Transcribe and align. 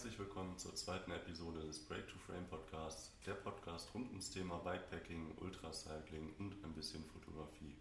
herzlich 0.00 0.18
willkommen 0.18 0.56
zur 0.56 0.74
zweiten 0.74 1.10
Episode 1.10 1.60
des 1.60 1.78
Break 1.78 2.08
to 2.08 2.16
Frame 2.26 2.46
Podcasts, 2.48 3.12
der 3.26 3.34
Podcast 3.34 3.92
rund 3.92 4.08
ums 4.08 4.30
Thema 4.30 4.56
Bikepacking, 4.60 5.36
Ultracycling 5.36 6.32
und 6.38 6.54
ein 6.64 6.72
bisschen 6.72 7.04
Fotografie. 7.04 7.76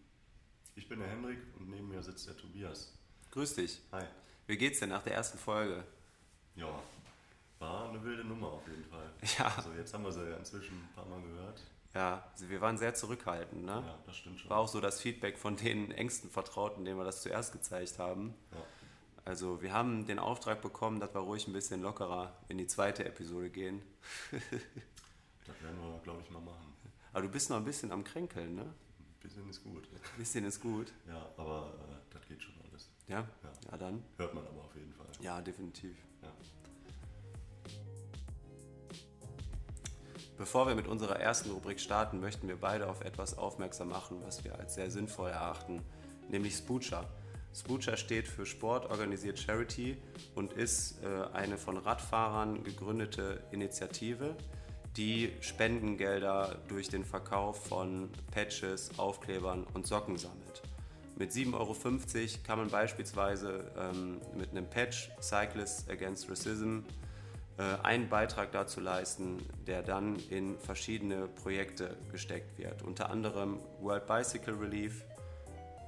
Ich 0.76 0.90
bin 0.90 1.00
der 1.00 1.08
Hendrik 1.08 1.40
und 1.58 1.70
neben 1.70 1.88
mir 1.88 2.04
sitzt 2.04 2.28
der 2.28 2.36
Tobias. 2.36 2.94
Grüß 3.32 3.56
dich. 3.56 3.80
Hi. 3.94 4.04
Wie 4.48 4.58
geht's 4.58 4.82
denn 4.82 4.90
nach 4.90 5.04
der 5.04 5.14
ersten 5.14 5.38
Folge? 5.38 5.86
Ja, 6.56 6.82
war 7.60 7.88
eine 7.88 8.04
wilde 8.04 8.26
Nummer 8.26 8.48
auf 8.48 8.68
jeden 8.68 8.84
Fall. 8.84 9.14
Ja. 9.38 9.54
Also 9.56 9.72
jetzt 9.72 9.94
haben 9.94 10.04
wir 10.04 10.12
sie 10.12 10.30
ja 10.30 10.36
inzwischen 10.36 10.76
ein 10.76 10.90
paar 10.94 11.06
Mal 11.06 11.22
gehört. 11.22 11.62
Ja, 11.94 12.30
also 12.34 12.50
wir 12.50 12.60
waren 12.60 12.78
sehr 12.78 12.94
zurückhaltend, 12.96 13.64
ne? 13.64 13.82
Ja, 13.88 13.98
das 14.06 14.18
stimmt 14.18 14.42
schon. 14.42 14.50
War 14.50 14.58
auch 14.58 14.68
so 14.68 14.82
das 14.82 15.00
Feedback 15.00 15.38
von 15.38 15.56
den 15.56 15.92
engsten 15.92 16.30
Vertrauten, 16.30 16.84
denen 16.84 16.98
wir 16.98 17.06
das 17.06 17.22
zuerst 17.22 17.54
gezeigt 17.54 17.98
haben. 17.98 18.36
Ja. 18.52 18.58
Also 19.30 19.62
wir 19.62 19.74
haben 19.74 20.08
den 20.08 20.18
Auftrag 20.18 20.60
bekommen, 20.60 21.00
dass 21.00 21.14
wir 21.14 21.22
ruhig 21.22 21.48
ein 21.48 21.54
bisschen 21.54 21.84
lockerer 21.84 22.36
in 22.48 22.58
die 22.58 22.66
zweite 22.66 23.06
Episode 23.06 23.52
gehen. 23.52 23.84
Das 25.46 25.64
werden 25.64 25.80
wir, 25.82 26.00
glaube 26.04 26.22
ich, 26.24 26.30
mal 26.30 26.42
machen. 26.42 26.76
Aber 27.12 27.24
du 27.24 27.30
bist 27.30 27.50
noch 27.50 27.58
ein 27.58 27.66
bisschen 27.66 27.92
am 27.92 28.04
Kränkeln, 28.04 28.54
ne? 28.54 28.62
Ein 28.62 29.20
bisschen 29.20 29.50
ist 29.50 29.64
gut. 29.64 29.88
Ein 29.92 30.18
bisschen 30.20 30.46
ist 30.46 30.62
gut. 30.62 30.94
Ja, 31.08 31.28
aber 31.38 31.74
äh, 31.90 32.14
das 32.14 32.28
geht 32.28 32.40
schon 32.44 32.54
alles. 32.70 32.92
Ja? 33.08 33.22
Ja. 33.22 33.72
Ja, 33.72 33.78
dann. 33.78 34.04
Hört 34.18 34.36
man 34.36 34.46
aber 34.46 34.62
auf 34.62 34.76
jeden 34.76 34.94
Fall. 34.94 35.08
Ja, 35.22 35.42
definitiv. 35.42 35.98
Ja. 36.22 36.30
Bevor 40.38 40.68
wir 40.68 40.76
mit 40.76 40.86
unserer 40.86 41.20
ersten 41.20 41.50
Rubrik 41.50 41.80
starten, 41.80 42.20
möchten 42.20 42.48
wir 42.48 42.58
beide 42.58 42.88
auf 42.88 43.02
etwas 43.02 43.40
aufmerksam 43.40 43.90
machen, 43.90 44.22
was 44.24 44.44
wir 44.44 44.60
als 44.60 44.76
sehr 44.76 44.92
sinnvoll 44.92 45.32
erachten, 45.32 45.82
nämlich 46.30 46.56
Spoocher. 46.56 47.10
Spoocher 47.54 47.98
steht 47.98 48.28
für 48.28 48.46
Sport 48.46 48.90
Organisiert 48.90 49.40
Charity 49.40 49.98
und 50.36 50.54
ist 50.54 51.04
äh, 51.04 51.36
eine 51.36 51.58
von 51.58 51.78
Radfahrern 51.78 52.64
gegründete 52.64 53.42
Initiative, 53.52 54.36
die 54.98 55.32
Spendengelder 55.42 56.58
durch 56.68 56.90
den 56.90 57.04
Verkauf 57.04 57.66
von 57.68 58.10
Patches, 58.32 58.98
Aufklebern 58.98 59.66
und 59.74 59.88
Socken 59.88 60.18
sammelt. 60.18 60.62
Mit 61.18 61.32
7,50 61.32 61.54
Euro 61.54 61.76
kann 62.44 62.60
man 62.60 62.70
beispielsweise 62.70 63.72
ähm, 63.78 64.22
mit 64.38 64.52
einem 64.52 64.70
Patch 64.70 65.12
Cyclists 65.22 65.90
Against 65.90 66.30
Racism 66.30 66.80
äh, 67.58 67.64
einen 67.84 68.08
Beitrag 68.08 68.54
dazu 68.54 68.80
leisten, 68.80 69.38
der 69.68 69.84
dann 69.84 70.16
in 70.30 70.58
verschiedene 70.58 71.28
Projekte 71.28 71.98
gesteckt 72.10 72.58
wird. 72.58 72.84
Unter 72.84 73.10
anderem 73.10 73.60
World 73.82 74.08
Bicycle 74.08 74.54
Relief, 74.54 75.04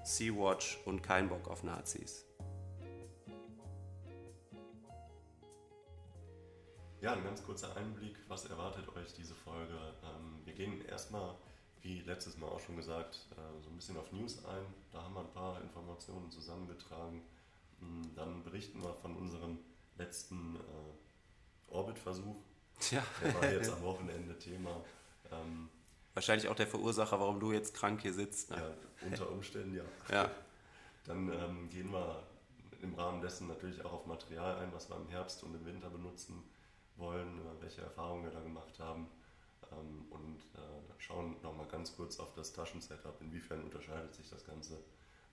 Sea-Watch 0.04 0.80
und 0.86 1.02
Kein 1.04 1.30
Bock 1.30 1.48
auf 1.48 1.64
Nazis. 1.64 2.26
Ja, 7.02 7.14
ein 7.14 7.24
ganz 7.24 7.44
kurzer 7.44 7.76
Einblick, 7.76 8.16
was 8.28 8.46
erwartet 8.46 8.88
euch 8.96 9.14
diese 9.14 9.34
Folge? 9.34 9.74
Ähm, 10.04 10.40
wir 10.46 10.54
gehen 10.54 10.86
erstmal, 10.86 11.36
wie 11.82 12.00
letztes 12.02 12.38
Mal 12.38 12.48
auch 12.48 12.60
schon 12.60 12.76
gesagt, 12.78 13.28
äh, 13.32 13.62
so 13.64 13.70
ein 13.70 13.76
bisschen 13.76 13.98
auf 13.98 14.12
News 14.12 14.44
ein. 14.46 14.66
Da 14.92 15.02
haben 15.04 15.14
wir 15.16 15.22
ein 15.22 15.32
paar 15.34 15.60
Informationen 15.62 16.30
zusammengetragen. 16.30 17.24
Mm, 17.80 18.02
Dann 18.16 18.44
berichten 18.44 18.84
wir 18.84 18.94
von 18.96 19.16
unserem 19.16 19.58
letzten 19.98 20.56
äh, 20.58 21.72
Orbit-Versuch. 21.74 22.36
Tja, 22.80 23.04
Der 23.24 23.34
war 23.36 23.52
jetzt 23.52 23.72
am 23.74 23.82
Wochenende 23.82 24.38
Thema. 24.38 24.84
Wahrscheinlich 26.14 26.50
auch 26.50 26.56
der 26.56 26.68
Verursacher, 26.68 27.20
warum 27.20 27.40
du 27.40 27.52
jetzt 27.52 27.74
krank 27.74 28.02
hier 28.02 28.14
sitzt. 28.14 28.52
Ne? 28.52 28.58
ja, 28.58 29.08
unter 29.08 29.32
Umständen 29.32 29.76
ja. 29.76 29.84
Ja. 30.14 30.32
Dann 31.06 31.32
ähm, 31.32 31.70
gehen 31.70 31.92
wir 31.92 32.24
im 32.82 32.94
Rahmen 32.96 33.22
dessen 33.22 33.48
natürlich 33.48 33.84
auch 33.86 33.94
auf 33.94 34.06
Material 34.06 34.58
ein, 34.58 34.74
was 34.74 34.90
wir 34.90 34.98
im 34.98 35.08
Herbst 35.08 35.44
und 35.44 35.56
im 35.56 35.66
Winter 35.66 35.90
benutzen 35.90 36.44
wollen, 36.98 37.40
äh, 37.40 37.62
welche 37.62 37.82
Erfahrungen 37.82 38.24
wir 38.24 38.32
da 38.32 38.42
gemacht 38.42 38.80
haben 38.80 39.08
ähm, 39.72 40.06
und 40.10 40.40
äh, 40.56 41.02
schauen 41.02 41.36
nochmal 41.42 41.68
ganz 41.68 41.96
kurz 41.96 42.20
auf 42.20 42.34
das 42.34 42.54
Taschensetup, 42.54 43.22
inwiefern 43.22 43.64
unterscheidet 43.64 44.14
sich 44.14 44.30
das 44.30 44.46
Ganze 44.46 44.78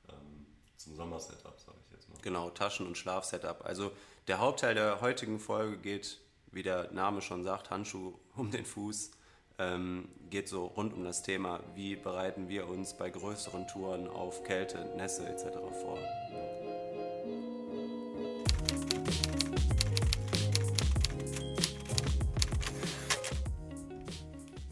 ähm, 0.08 0.46
zum 0.76 0.94
Sommersetup, 0.96 1.58
sage 1.58 1.78
ich 1.86 1.92
jetzt 1.92 2.08
mal. 2.08 2.18
Genau, 2.22 2.50
Taschen- 2.50 2.86
und 2.86 2.96
Schlafsetup. 2.96 3.64
Also 3.64 3.92
der 4.28 4.38
Hauptteil 4.38 4.74
der 4.74 5.00
heutigen 5.00 5.40
Folge 5.40 5.78
geht, 5.78 6.20
wie 6.52 6.62
der 6.62 6.90
Name 6.92 7.20
schon 7.20 7.42
sagt, 7.42 7.70
Handschuh 7.70 8.14
um 8.36 8.50
den 8.50 8.64
Fuß. 8.64 9.10
Ähm, 9.60 10.08
geht 10.30 10.48
so 10.48 10.66
rund 10.66 10.94
um 10.94 11.02
das 11.02 11.22
Thema, 11.22 11.58
wie 11.74 11.96
bereiten 11.96 12.48
wir 12.48 12.68
uns 12.68 12.94
bei 12.94 13.10
größeren 13.10 13.66
Touren 13.66 14.06
auf 14.06 14.44
Kälte, 14.44 14.78
Nässe 14.96 15.28
etc. 15.28 15.46
vor. 15.82 15.98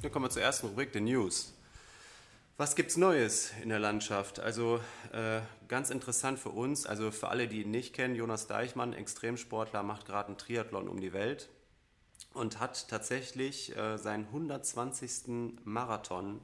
Dann 0.03 0.13
kommen 0.13 0.27
wir 0.27 0.31
zur 0.31 0.43
ersten 0.43 0.69
Rubrik, 0.69 0.93
der 0.93 1.01
News. 1.01 1.53
Was 2.57 2.77
gibt's 2.77 2.97
Neues 2.97 3.53
in 3.61 3.71
der 3.71 3.81
Landschaft? 3.81 4.39
Also 4.39 4.79
äh, 5.13 5.41
ganz 5.67 5.91
interessant 5.91 6.39
für 6.39 6.51
uns, 6.51 6.87
also 6.87 7.11
für 7.11 7.29
alle, 7.29 7.49
die 7.49 7.63
ihn 7.63 7.73
nicht 7.73 7.93
kennen, 7.93 8.15
Jonas 8.15 8.47
Deichmann, 8.47 8.93
Extremsportler, 8.93 9.83
macht 9.83 10.07
gerade 10.07 10.29
einen 10.29 10.39
Triathlon 10.39 10.87
um 10.89 11.01
die 11.01 11.13
Welt 11.13 11.49
und 12.37 12.61
hat 12.61 12.89
tatsächlich 12.89 13.77
äh, 13.77 13.97
seinen 13.99 14.27
120. 14.27 15.65
Marathon 15.65 16.41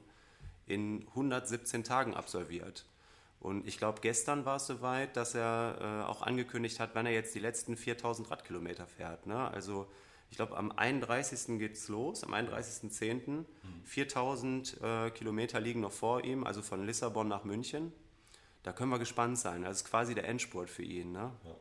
in 0.65 1.07
117 1.09 1.83
Tagen 1.83 2.13
absolviert. 2.13 2.85
Und 3.39 3.67
ich 3.67 3.77
glaube, 3.77 3.99
gestern 4.01 4.45
war 4.45 4.55
es 4.55 4.67
soweit, 4.67 5.17
dass 5.17 5.35
er 5.35 5.77
äh, 5.81 6.09
auch 6.09 6.21
angekündigt 6.21 6.79
hat, 6.79 6.91
wann 6.93 7.05
er 7.05 7.11
jetzt 7.11 7.35
die 7.35 7.39
letzten 7.39 7.75
4000 7.75 8.31
Radkilometer 8.31 8.87
fährt. 8.87 9.27
Ne? 9.27 9.37
Also 9.51 9.87
ich 10.29 10.37
glaube, 10.37 10.55
am 10.57 10.71
31. 10.71 11.59
geht's 11.59 11.89
los, 11.89 12.23
am 12.23 12.33
31.10. 12.33 13.45
4000 13.83 14.81
äh, 14.81 15.11
Kilometer 15.11 15.59
liegen 15.59 15.81
noch 15.81 15.91
vor 15.91 16.23
ihm, 16.23 16.45
also 16.45 16.61
von 16.61 16.85
Lissabon 16.85 17.27
nach 17.27 17.43
München. 17.43 17.91
Da 18.63 18.71
können 18.71 18.91
wir 18.91 18.99
gespannt 18.99 19.37
sein. 19.37 19.63
Das 19.63 19.77
ist 19.77 19.85
quasi 19.85 20.15
der 20.15 20.27
Endspurt 20.27 20.69
für 20.69 20.83
ihn. 20.83 21.11
Ne? 21.11 21.31
Ja. 21.43 21.55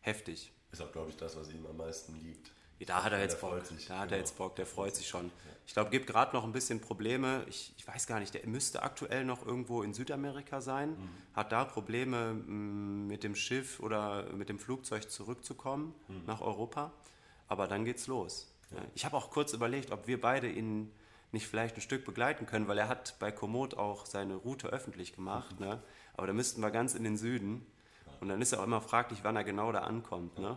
Heftig. 0.00 0.52
Ist 0.72 0.80
auch, 0.80 0.90
glaube 0.90 1.10
ich, 1.10 1.16
das, 1.16 1.36
was 1.36 1.52
ihm 1.52 1.66
am 1.66 1.76
meisten 1.76 2.20
liegt. 2.22 2.50
Da 2.84 3.02
hat 3.04 3.12
er 3.12 3.20
jetzt 3.20 3.40
Bock. 3.40 3.64
sich, 3.64 3.86
da 3.86 3.94
hat 3.94 4.00
er 4.02 4.06
genau. 4.08 4.18
jetzt 4.18 4.36
Bock, 4.36 4.56
der 4.56 4.66
freut 4.66 4.94
sich 4.94 5.08
schon. 5.08 5.26
Ja. 5.26 5.32
Ich 5.66 5.72
glaube, 5.72 5.90
gibt 5.90 6.06
gerade 6.06 6.36
noch 6.36 6.44
ein 6.44 6.52
bisschen 6.52 6.80
Probleme. 6.80 7.44
Ich, 7.48 7.72
ich 7.76 7.88
weiß 7.88 8.06
gar 8.06 8.20
nicht, 8.20 8.34
der 8.34 8.46
müsste 8.46 8.82
aktuell 8.82 9.24
noch 9.24 9.44
irgendwo 9.44 9.82
in 9.82 9.94
Südamerika 9.94 10.60
sein. 10.60 10.90
Mhm. 10.90 11.08
Hat 11.34 11.52
da 11.52 11.64
Probleme 11.64 12.30
m, 12.30 13.06
mit 13.08 13.24
dem 13.24 13.34
Schiff 13.34 13.80
oder 13.80 14.30
mit 14.32 14.48
dem 14.48 14.58
Flugzeug 14.58 15.10
zurückzukommen 15.10 15.94
Mhm. 16.08 16.22
nach 16.26 16.40
Europa. 16.40 16.92
Aber 17.48 17.66
dann 17.66 17.84
geht's 17.84 18.06
los. 18.06 18.52
Ja. 18.70 18.78
Ich 18.94 19.04
habe 19.04 19.16
auch 19.16 19.30
kurz 19.30 19.52
überlegt, 19.52 19.90
ob 19.90 20.06
wir 20.06 20.20
beide 20.20 20.48
ihn 20.48 20.92
nicht 21.32 21.46
vielleicht 21.48 21.76
ein 21.76 21.80
Stück 21.80 22.04
begleiten 22.04 22.46
können, 22.46 22.68
weil 22.68 22.78
er 22.78 22.88
hat 22.88 23.16
bei 23.18 23.32
Komoot 23.32 23.74
auch 23.74 24.06
seine 24.06 24.34
Route 24.36 24.68
öffentlich 24.68 25.12
gemacht. 25.14 25.58
Ne? 25.60 25.82
Aber 26.16 26.26
da 26.26 26.32
müssten 26.32 26.60
wir 26.60 26.70
ganz 26.70 26.94
in 26.94 27.04
den 27.04 27.16
Süden. 27.16 27.66
Und 28.20 28.28
dann 28.28 28.40
ist 28.40 28.52
er 28.52 28.60
auch 28.60 28.64
immer 28.64 28.80
fraglich, 28.80 29.20
wann 29.22 29.36
er 29.36 29.44
genau 29.44 29.72
da 29.72 29.80
ankommt. 29.80 30.38
Ne? 30.38 30.56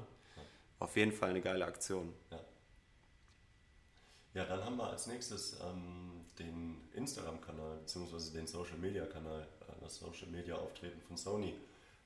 Auf 0.79 0.95
jeden 0.95 1.11
Fall 1.11 1.31
eine 1.31 1.41
geile 1.41 1.65
Aktion. 1.65 2.13
Ja. 2.31 2.39
Ja, 4.33 4.45
dann 4.45 4.63
haben 4.63 4.77
wir 4.77 4.89
als 4.89 5.07
nächstes 5.07 5.59
ähm, 5.59 6.25
den 6.37 6.87
Instagram-Kanal 6.93 7.79
bzw. 7.79 8.31
den 8.31 8.47
Social-Media-Kanal, 8.47 9.41
äh, 9.41 9.81
das 9.81 9.97
Social-Media-Auftreten 9.97 11.01
von 11.01 11.17
Sony. 11.17 11.55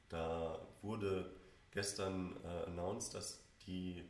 Da 0.09 0.59
wurde 0.81 1.31
gestern 1.71 2.37
äh, 2.43 2.69
announced, 2.69 3.13
dass 3.13 3.43
die 3.67 4.03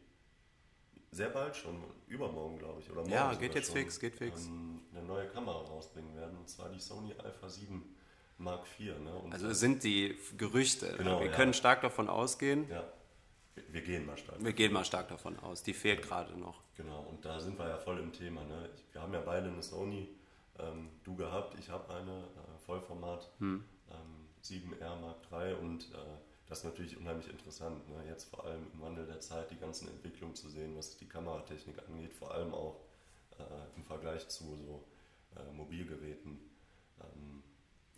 sehr 1.11 1.29
bald 1.29 1.55
schon, 1.55 1.83
übermorgen 2.07 2.59
glaube 2.59 2.81
ich, 2.81 2.89
oder 2.89 3.01
morgen 3.01 3.11
Ja, 3.11 3.33
geht 3.33 3.55
jetzt 3.55 3.67
schon, 3.67 3.77
fix, 3.77 3.99
geht 3.99 4.15
fix. 4.15 4.45
Ähm, 4.45 4.81
eine 4.91 5.03
neue 5.03 5.27
Kamera 5.27 5.59
rausbringen 5.59 6.15
werden, 6.15 6.37
und 6.37 6.47
zwar 6.47 6.69
die 6.69 6.79
Sony 6.79 7.13
Alpha 7.17 7.49
7 7.49 7.83
Mark 8.37 8.65
IV. 8.79 8.99
Ne? 8.99 9.11
Also 9.31 9.51
sind 9.53 9.83
die 9.83 10.17
Gerüchte. 10.37 10.95
Genau, 10.97 11.19
wir 11.19 11.27
ja. 11.27 11.33
können 11.33 11.53
stark 11.53 11.81
davon 11.81 12.09
ausgehen. 12.09 12.69
ja, 12.69 12.83
wir, 13.71 13.81
gehen 13.81 14.05
mal 14.05 14.17
stark. 14.17 14.43
Wir 14.43 14.53
gehen 14.53 14.73
mal 14.73 14.85
stark 14.85 15.07
davon 15.09 15.37
aus. 15.39 15.63
Die 15.63 15.73
fehlt 15.73 16.01
gerade 16.01 16.37
noch. 16.37 16.61
Genau, 16.75 17.01
und 17.09 17.23
da 17.23 17.39
sind 17.39 17.57
wir 17.57 17.67
ja 17.67 17.77
voll 17.77 17.99
im 17.99 18.11
Thema. 18.11 18.43
Ne? 18.43 18.69
Wir 18.91 19.01
haben 19.01 19.13
ja 19.13 19.21
beide 19.21 19.47
eine 19.49 19.61
Sony, 19.61 20.09
ähm, 20.59 20.89
du 21.03 21.15
gehabt, 21.15 21.57
ich 21.59 21.69
habe 21.69 21.93
eine, 21.93 22.21
äh, 22.21 22.59
Vollformat, 22.65 23.29
Hm. 23.39 23.63
ähm, 23.91 24.27
7R 24.43 24.95
Mark 24.99 25.17
III 25.31 25.53
und 25.55 25.83
äh, 25.93 25.97
das 26.47 26.59
ist 26.59 26.65
natürlich 26.65 26.97
unheimlich 26.97 27.29
interessant, 27.29 27.87
ne? 27.89 28.03
jetzt 28.07 28.29
vor 28.29 28.45
allem 28.45 28.67
im 28.73 28.81
Wandel 28.81 29.05
der 29.07 29.19
Zeit 29.19 29.49
die 29.51 29.57
ganzen 29.57 29.87
Entwicklungen 29.87 30.35
zu 30.35 30.49
sehen, 30.49 30.75
was 30.75 30.97
die 30.97 31.07
Kameratechnik 31.07 31.77
angeht, 31.87 32.13
vor 32.13 32.33
allem 32.33 32.53
auch 32.53 32.79
äh, 33.39 33.43
im 33.77 33.83
Vergleich 33.85 34.27
zu 34.27 34.43
so 34.57 34.83
äh, 35.35 35.53
Mobilgeräten. 35.53 36.39
Ähm, 37.01 37.42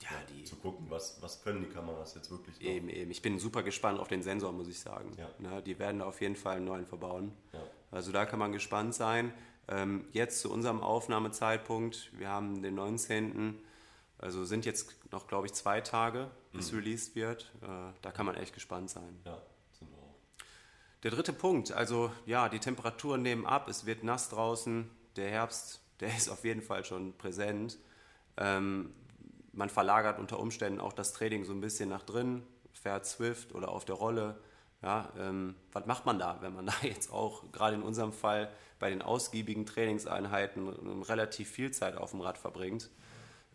Ja, 0.01 0.09
die- 0.29 0.43
zu 0.43 0.55
gucken, 0.57 0.85
was, 0.89 1.21
was 1.21 1.41
können 1.43 1.61
die 1.61 1.69
Kameras 1.69 2.15
jetzt 2.15 2.29
wirklich 2.29 2.59
noch. 2.59 2.67
Eben, 2.67 2.89
eben. 2.89 3.11
Ich 3.11 3.21
bin 3.21 3.39
super 3.39 3.63
gespannt 3.63 3.99
auf 3.99 4.07
den 4.07 4.21
Sensor, 4.23 4.51
muss 4.51 4.67
ich 4.67 4.79
sagen. 4.79 5.11
Ja. 5.17 5.29
Na, 5.39 5.61
die 5.61 5.79
werden 5.79 5.99
da 5.99 6.05
auf 6.05 6.21
jeden 6.21 6.35
Fall 6.35 6.57
einen 6.57 6.65
neuen 6.65 6.85
verbauen. 6.85 7.31
Ja. 7.53 7.59
Also 7.91 8.11
da 8.11 8.25
kann 8.25 8.39
man 8.39 8.51
gespannt 8.51 8.93
sein. 8.93 9.33
Ähm, 9.67 10.07
jetzt 10.11 10.41
zu 10.41 10.51
unserem 10.51 10.81
Aufnahmezeitpunkt, 10.81 12.11
wir 12.19 12.27
haben 12.29 12.61
den 12.61 12.75
19. 12.75 13.57
Also 14.17 14.45
sind 14.45 14.65
jetzt 14.65 14.93
noch, 15.11 15.27
glaube 15.27 15.47
ich, 15.47 15.53
zwei 15.53 15.81
Tage, 15.81 16.29
bis 16.53 16.71
released 16.73 17.15
wird. 17.15 17.51
Äh, 17.61 17.67
da 18.01 18.11
kann 18.11 18.25
man 18.25 18.35
echt 18.35 18.53
gespannt 18.53 18.89
sein. 18.89 19.19
Ja, 19.25 19.41
sind 19.71 19.89
wir 19.91 19.97
auch. 19.97 20.15
Der 21.03 21.11
dritte 21.11 21.33
Punkt, 21.33 21.71
also 21.71 22.11
ja, 22.25 22.47
die 22.49 22.59
Temperaturen 22.59 23.21
nehmen 23.23 23.45
ab, 23.45 23.67
es 23.69 23.85
wird 23.85 24.03
nass 24.03 24.29
draußen, 24.29 24.89
der 25.15 25.29
Herbst, 25.29 25.81
der 25.99 26.09
ist 26.15 26.29
auf 26.29 26.43
jeden 26.43 26.61
Fall 26.61 26.85
schon 26.85 27.13
präsent. 27.17 27.77
Ähm, 28.37 28.93
man 29.55 29.69
verlagert 29.69 30.19
unter 30.19 30.39
Umständen 30.39 30.79
auch 30.79 30.93
das 30.93 31.13
Training 31.13 31.45
so 31.45 31.53
ein 31.53 31.61
bisschen 31.61 31.89
nach 31.89 32.03
drin, 32.03 32.43
fährt 32.73 33.05
Swift 33.05 33.53
oder 33.53 33.69
auf 33.69 33.85
der 33.85 33.95
Rolle. 33.95 34.37
Ja, 34.81 35.11
ähm, 35.17 35.55
was 35.71 35.85
macht 35.85 36.05
man 36.05 36.19
da, 36.19 36.37
wenn 36.41 36.53
man 36.53 36.65
da 36.67 36.73
jetzt 36.83 37.11
auch, 37.11 37.51
gerade 37.51 37.75
in 37.75 37.81
unserem 37.81 38.13
Fall, 38.13 38.51
bei 38.77 38.89
den 38.89 39.01
ausgiebigen 39.01 39.65
Trainingseinheiten 39.65 41.01
relativ 41.03 41.49
viel 41.49 41.71
Zeit 41.71 41.97
auf 41.97 42.11
dem 42.11 42.21
Rad 42.21 42.37
verbringt? 42.37 42.89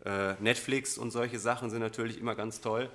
Äh, 0.03 0.33
Netflix 0.39 0.97
und 0.97 1.11
solche 1.11 1.39
Sachen 1.39 1.69
sind 1.69 1.79
natürlich 1.79 2.17
immer 2.17 2.35
ganz 2.35 2.59
toll, 2.59 2.89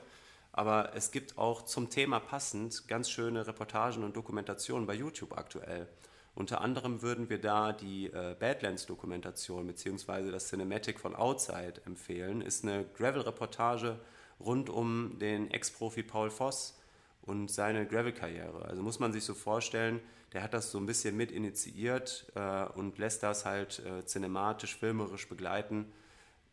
aber 0.53 0.95
es 0.95 1.13
gibt 1.13 1.39
auch 1.39 1.63
zum 1.63 1.89
Thema 1.89 2.19
passend 2.19 2.89
ganz 2.89 3.09
schöne 3.09 3.47
Reportagen 3.47 4.03
und 4.03 4.17
Dokumentationen 4.17 4.87
bei 4.87 4.95
YouTube 4.95 5.37
aktuell. 5.39 5.89
Unter 6.37 6.61
anderem 6.61 7.01
würden 7.01 7.31
wir 7.31 7.41
da 7.41 7.73
die 7.73 8.09
äh, 8.09 8.37
Badlands-Dokumentation 8.39 9.67
bzw. 9.67 10.31
das 10.31 10.49
Cinematic 10.49 11.01
von 11.01 11.17
Outside 11.17 11.81
empfehlen. 11.87 12.43
Ist 12.43 12.63
eine 12.63 12.85
Gravel-Reportage 12.85 13.99
rund 14.39 14.69
um 14.69 15.19
den 15.19 15.51
Ex-Profi 15.51 16.03
Paul 16.03 16.29
Voss 16.29 16.79
und 17.23 17.51
seine 17.51 17.87
Gravel-Karriere. 17.87 18.67
Also 18.67 18.83
muss 18.83 18.99
man 18.99 19.15
sich 19.15 19.25
so 19.25 19.33
vorstellen, 19.33 19.99
der 20.35 20.43
hat 20.43 20.53
das 20.53 20.71
so 20.71 20.77
ein 20.77 20.85
bisschen 20.85 21.17
mit 21.17 21.33
initiiert 21.33 22.31
äh, 22.35 22.67
und 22.75 22.99
lässt 22.99 23.23
das 23.23 23.47
halt 23.47 23.79
äh, 23.87 24.05
cinematisch, 24.05 24.77
filmerisch 24.77 25.31
begleiten. 25.31 25.91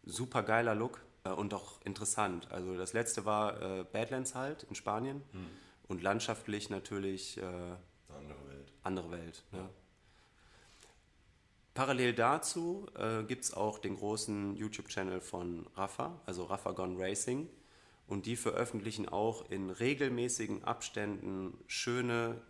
Super 0.06 0.44
geiler 0.44 0.76
Look 0.76 1.02
äh, 1.26 1.30
und 1.32 1.54
auch 1.54 1.82
interessant. 1.84 2.50
Also 2.52 2.78
das 2.78 2.94
letzte 2.94 3.26
war 3.26 3.62
äh, 3.62 3.84
Badlands 3.84 4.34
halt 4.34 4.64
in 4.64 4.76
Spanien 4.76 5.24
mhm. 5.34 5.48
und 5.90 6.02
landschaftlich 6.02 6.70
natürlich 6.70 7.38
äh, 7.38 7.42
andere 8.84 9.12
Welt. 9.12 9.44
Ja. 9.52 9.70
Parallel 11.74 12.14
dazu 12.14 12.86
äh, 12.96 13.24
gibt 13.24 13.46
es 13.46 13.54
auch 13.54 13.80
den 13.80 13.96
großen 13.96 14.56
YouTube-Channel 14.56 15.22
von 15.22 15.66
Rafa, 15.76 16.20
also 16.26 16.44
Rafa 16.44 16.72
Gone 16.72 17.00
Racing. 17.00 17.50
Und 18.06 18.26
die 18.26 18.36
veröffentlichen 18.36 19.10
auch 19.10 19.50
in 19.50 19.70
regelmäßigen 19.70 20.64
Abständen 20.66 21.58
schöne, 21.68 22.42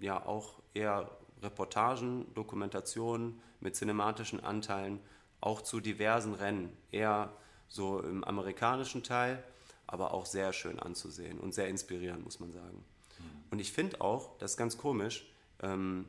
ja 0.00 0.24
auch 0.24 0.60
eher 0.74 1.10
Reportagen, 1.42 2.26
Dokumentationen 2.34 3.40
mit 3.60 3.76
cinematischen 3.76 4.40
Anteilen, 4.40 5.00
auch 5.40 5.60
zu 5.62 5.80
diversen 5.80 6.34
Rennen. 6.34 6.76
Eher 6.90 7.32
so 7.68 8.00
im 8.00 8.24
amerikanischen 8.24 9.02
Teil, 9.02 9.42
aber 9.86 10.12
auch 10.12 10.26
sehr 10.26 10.52
schön 10.52 10.78
anzusehen 10.78 11.38
und 11.38 11.52
sehr 11.52 11.68
inspirierend, 11.68 12.24
muss 12.24 12.40
man 12.40 12.50
sagen. 12.50 12.84
Mhm. 13.18 13.24
Und 13.50 13.58
ich 13.60 13.72
finde 13.72 14.00
auch, 14.00 14.36
das 14.38 14.52
ist 14.52 14.56
ganz 14.56 14.76
komisch, 14.76 15.31
ähm, 15.62 16.06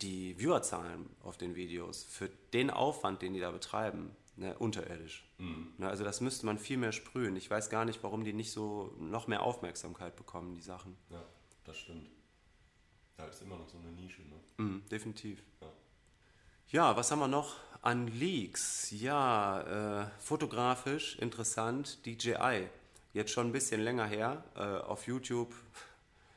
die 0.00 0.38
Viewerzahlen 0.38 1.08
auf 1.22 1.36
den 1.36 1.54
Videos 1.54 2.04
für 2.04 2.28
den 2.52 2.70
Aufwand, 2.70 3.22
den 3.22 3.34
die 3.34 3.40
da 3.40 3.50
betreiben, 3.50 4.16
ne, 4.36 4.56
unterirdisch. 4.58 5.28
Mhm. 5.38 5.74
Ne, 5.78 5.88
also 5.88 6.04
das 6.04 6.20
müsste 6.20 6.46
man 6.46 6.58
viel 6.58 6.76
mehr 6.76 6.92
sprühen. 6.92 7.36
Ich 7.36 7.50
weiß 7.50 7.70
gar 7.70 7.84
nicht, 7.84 8.02
warum 8.02 8.24
die 8.24 8.32
nicht 8.32 8.52
so 8.52 8.94
noch 8.98 9.26
mehr 9.26 9.42
Aufmerksamkeit 9.42 10.16
bekommen, 10.16 10.54
die 10.54 10.62
Sachen. 10.62 10.96
Ja, 11.10 11.22
das 11.64 11.76
stimmt. 11.76 12.08
Da 13.16 13.26
ist 13.26 13.42
immer 13.42 13.56
noch 13.56 13.68
so 13.68 13.78
eine 13.78 13.92
Nische, 13.92 14.22
ne? 14.22 14.40
Mhm, 14.56 14.82
definitiv. 14.90 15.42
Ja. 15.60 15.72
ja. 16.68 16.96
was 16.96 17.10
haben 17.10 17.18
wir 17.18 17.28
noch 17.28 17.56
an 17.82 18.06
Leaks? 18.06 18.90
Ja, 18.92 20.04
äh, 20.04 20.10
fotografisch 20.18 21.18
interessant, 21.18 22.04
DJI. 22.06 22.68
Jetzt 23.12 23.32
schon 23.32 23.48
ein 23.48 23.52
bisschen 23.52 23.80
länger 23.80 24.06
her, 24.06 24.44
äh, 24.54 24.60
auf 24.60 25.06
YouTube 25.06 25.52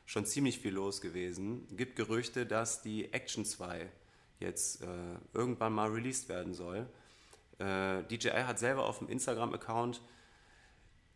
schon 0.04 0.26
ziemlich 0.26 0.58
viel 0.58 0.74
los 0.74 1.00
gewesen. 1.00 1.66
Es 1.70 1.76
Gibt 1.76 1.96
Gerüchte, 1.96 2.46
dass 2.46 2.82
die 2.82 3.12
Action 3.12 3.44
2 3.44 3.90
jetzt 4.40 4.82
äh, 4.82 4.86
irgendwann 5.32 5.72
mal 5.72 5.90
released 5.90 6.28
werden 6.28 6.54
soll. 6.54 6.86
Äh, 7.58 8.02
DJI 8.04 8.44
hat 8.46 8.58
selber 8.58 8.86
auf 8.86 8.98
dem 8.98 9.08
Instagram-Account 9.08 10.00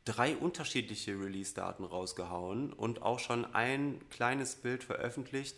drei 0.04 0.36
unterschiedliche 0.36 1.12
Release-Daten 1.12 1.84
rausgehauen 1.84 2.72
und 2.72 3.02
auch 3.02 3.18
schon 3.18 3.44
ein 3.54 4.00
kleines 4.08 4.56
Bild 4.56 4.84
veröffentlicht. 4.84 5.56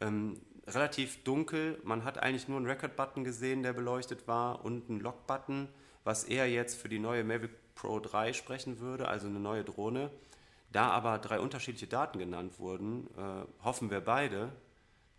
Ähm, 0.00 0.40
relativ 0.66 1.22
dunkel, 1.22 1.78
man 1.84 2.04
hat 2.04 2.18
eigentlich 2.18 2.48
nur 2.48 2.56
einen 2.56 2.66
Record-Button 2.66 3.22
gesehen, 3.22 3.62
der 3.62 3.72
beleuchtet 3.72 4.26
war 4.26 4.64
und 4.64 4.88
einen 4.90 5.00
Lock-Button, 5.00 5.68
was 6.02 6.24
eher 6.24 6.50
jetzt 6.50 6.80
für 6.80 6.88
die 6.88 6.98
neue 6.98 7.22
Mavic 7.22 7.52
Pro 7.74 8.00
3 8.00 8.32
sprechen 8.32 8.80
würde, 8.80 9.06
also 9.08 9.28
eine 9.28 9.38
neue 9.38 9.64
Drohne. 9.64 10.10
Da 10.72 10.90
aber 10.90 11.18
drei 11.18 11.38
unterschiedliche 11.38 11.86
Daten 11.86 12.18
genannt 12.18 12.58
wurden, 12.58 13.06
äh, 13.16 13.64
hoffen 13.64 13.90
wir 13.90 14.00
beide, 14.00 14.52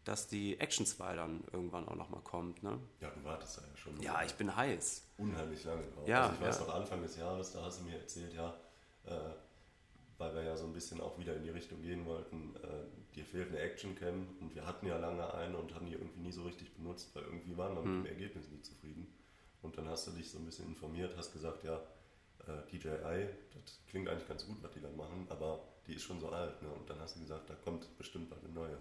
dass 0.03 0.27
die 0.27 0.59
Action 0.59 0.85
2 0.85 1.15
dann 1.15 1.43
irgendwann 1.53 1.87
auch 1.87 1.95
nochmal 1.95 2.21
kommt. 2.21 2.63
Ne? 2.63 2.77
Ja, 2.99 3.09
du 3.11 3.23
wartest 3.23 3.57
ja 3.57 3.77
schon. 3.77 4.01
Ja, 4.01 4.23
ich 4.23 4.33
bin 4.33 4.53
heiß. 4.53 5.03
Unheimlich 5.17 5.63
lange 5.63 5.83
drauf. 5.83 6.07
Ja, 6.07 6.23
also 6.23 6.35
ich 6.35 6.41
weiß 6.41 6.59
ja. 6.59 6.65
noch, 6.65 6.75
Anfang 6.75 7.01
des 7.01 7.17
Jahres, 7.17 7.53
da 7.53 7.63
hast 7.63 7.79
du 7.79 7.85
mir 7.85 7.97
erzählt, 7.97 8.33
ja, 8.33 8.53
äh, 9.05 9.11
weil 10.17 10.33
wir 10.35 10.43
ja 10.43 10.57
so 10.57 10.65
ein 10.65 10.73
bisschen 10.73 10.99
auch 11.01 11.17
wieder 11.17 11.35
in 11.35 11.43
die 11.43 11.49
Richtung 11.49 11.81
gehen 11.81 12.05
wollten, 12.05 12.55
äh, 12.57 13.15
dir 13.15 13.25
fehlt 13.25 13.49
eine 13.49 13.59
Action-Cam 13.59 14.27
und 14.41 14.55
wir 14.55 14.65
hatten 14.65 14.87
ja 14.87 14.97
lange 14.97 15.33
eine 15.33 15.57
und 15.57 15.73
haben 15.75 15.85
die 15.85 15.93
irgendwie 15.93 16.19
nie 16.19 16.31
so 16.31 16.43
richtig 16.43 16.73
benutzt, 16.73 17.15
weil 17.15 17.23
irgendwie 17.23 17.55
waren 17.57 17.75
wir 17.75 17.83
hm. 17.83 18.01
mit 18.01 18.05
dem 18.05 18.13
Ergebnis 18.13 18.49
nicht 18.49 18.65
zufrieden. 18.65 19.07
Und 19.61 19.77
dann 19.77 19.87
hast 19.87 20.07
du 20.07 20.11
dich 20.11 20.29
so 20.29 20.39
ein 20.39 20.45
bisschen 20.45 20.67
informiert, 20.67 21.15
hast 21.15 21.31
gesagt, 21.31 21.63
ja, 21.63 21.79
äh, 22.47 22.71
DJI, 22.71 23.27
das 23.53 23.79
klingt 23.89 24.09
eigentlich 24.09 24.27
ganz 24.27 24.45
gut, 24.45 24.57
was 24.61 24.71
die 24.71 24.81
da 24.81 24.89
machen, 24.89 25.27
aber 25.29 25.59
die 25.87 25.93
ist 25.93 26.03
schon 26.03 26.19
so 26.19 26.29
alt. 26.29 26.61
Ne? 26.61 26.69
Und 26.69 26.89
dann 26.89 26.99
hast 26.99 27.15
du 27.15 27.19
gesagt, 27.19 27.49
da 27.49 27.55
kommt 27.55 27.97
bestimmt 27.97 28.29
bald 28.29 28.43
eine 28.43 28.53
neue. 28.53 28.77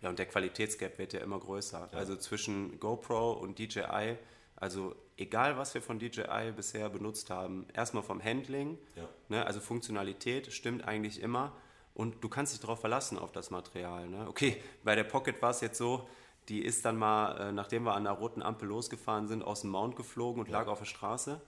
Ja, 0.00 0.10
und 0.10 0.18
der 0.18 0.26
Qualitätsgap 0.26 0.98
wird 0.98 1.12
ja 1.12 1.20
immer 1.20 1.38
größer. 1.38 1.88
Ja. 1.92 1.98
Also 1.98 2.16
zwischen 2.16 2.78
GoPro 2.80 3.32
und 3.32 3.58
DJI, 3.58 4.16
also 4.56 4.94
egal 5.16 5.56
was 5.56 5.74
wir 5.74 5.82
von 5.82 5.98
DJI 5.98 6.52
bisher 6.54 6.88
benutzt 6.88 7.30
haben, 7.30 7.66
erstmal 7.72 8.02
vom 8.02 8.22
Handling, 8.22 8.78
ja. 8.94 9.08
ne, 9.28 9.46
also 9.46 9.60
Funktionalität 9.60 10.52
stimmt 10.52 10.86
eigentlich 10.86 11.20
immer. 11.20 11.52
Und 11.94 12.22
du 12.22 12.28
kannst 12.28 12.52
dich 12.52 12.60
darauf 12.60 12.80
verlassen, 12.80 13.18
auf 13.18 13.32
das 13.32 13.50
Material. 13.50 14.06
Ne? 14.06 14.28
Okay, 14.28 14.62
bei 14.84 14.94
der 14.94 15.04
Pocket 15.04 15.40
war 15.40 15.50
es 15.50 15.62
jetzt 15.62 15.78
so, 15.78 16.06
die 16.48 16.62
ist 16.64 16.84
dann 16.84 16.96
mal, 16.96 17.36
äh, 17.38 17.52
nachdem 17.52 17.84
wir 17.84 17.94
an 17.94 18.04
der 18.04 18.12
roten 18.12 18.42
Ampel 18.42 18.68
losgefahren 18.68 19.26
sind, 19.26 19.42
aus 19.42 19.62
dem 19.62 19.70
Mount 19.70 19.96
geflogen 19.96 20.40
und 20.40 20.48
ja. 20.48 20.58
lag 20.58 20.68
auf 20.68 20.78
der 20.78 20.86
Straße. 20.86 21.40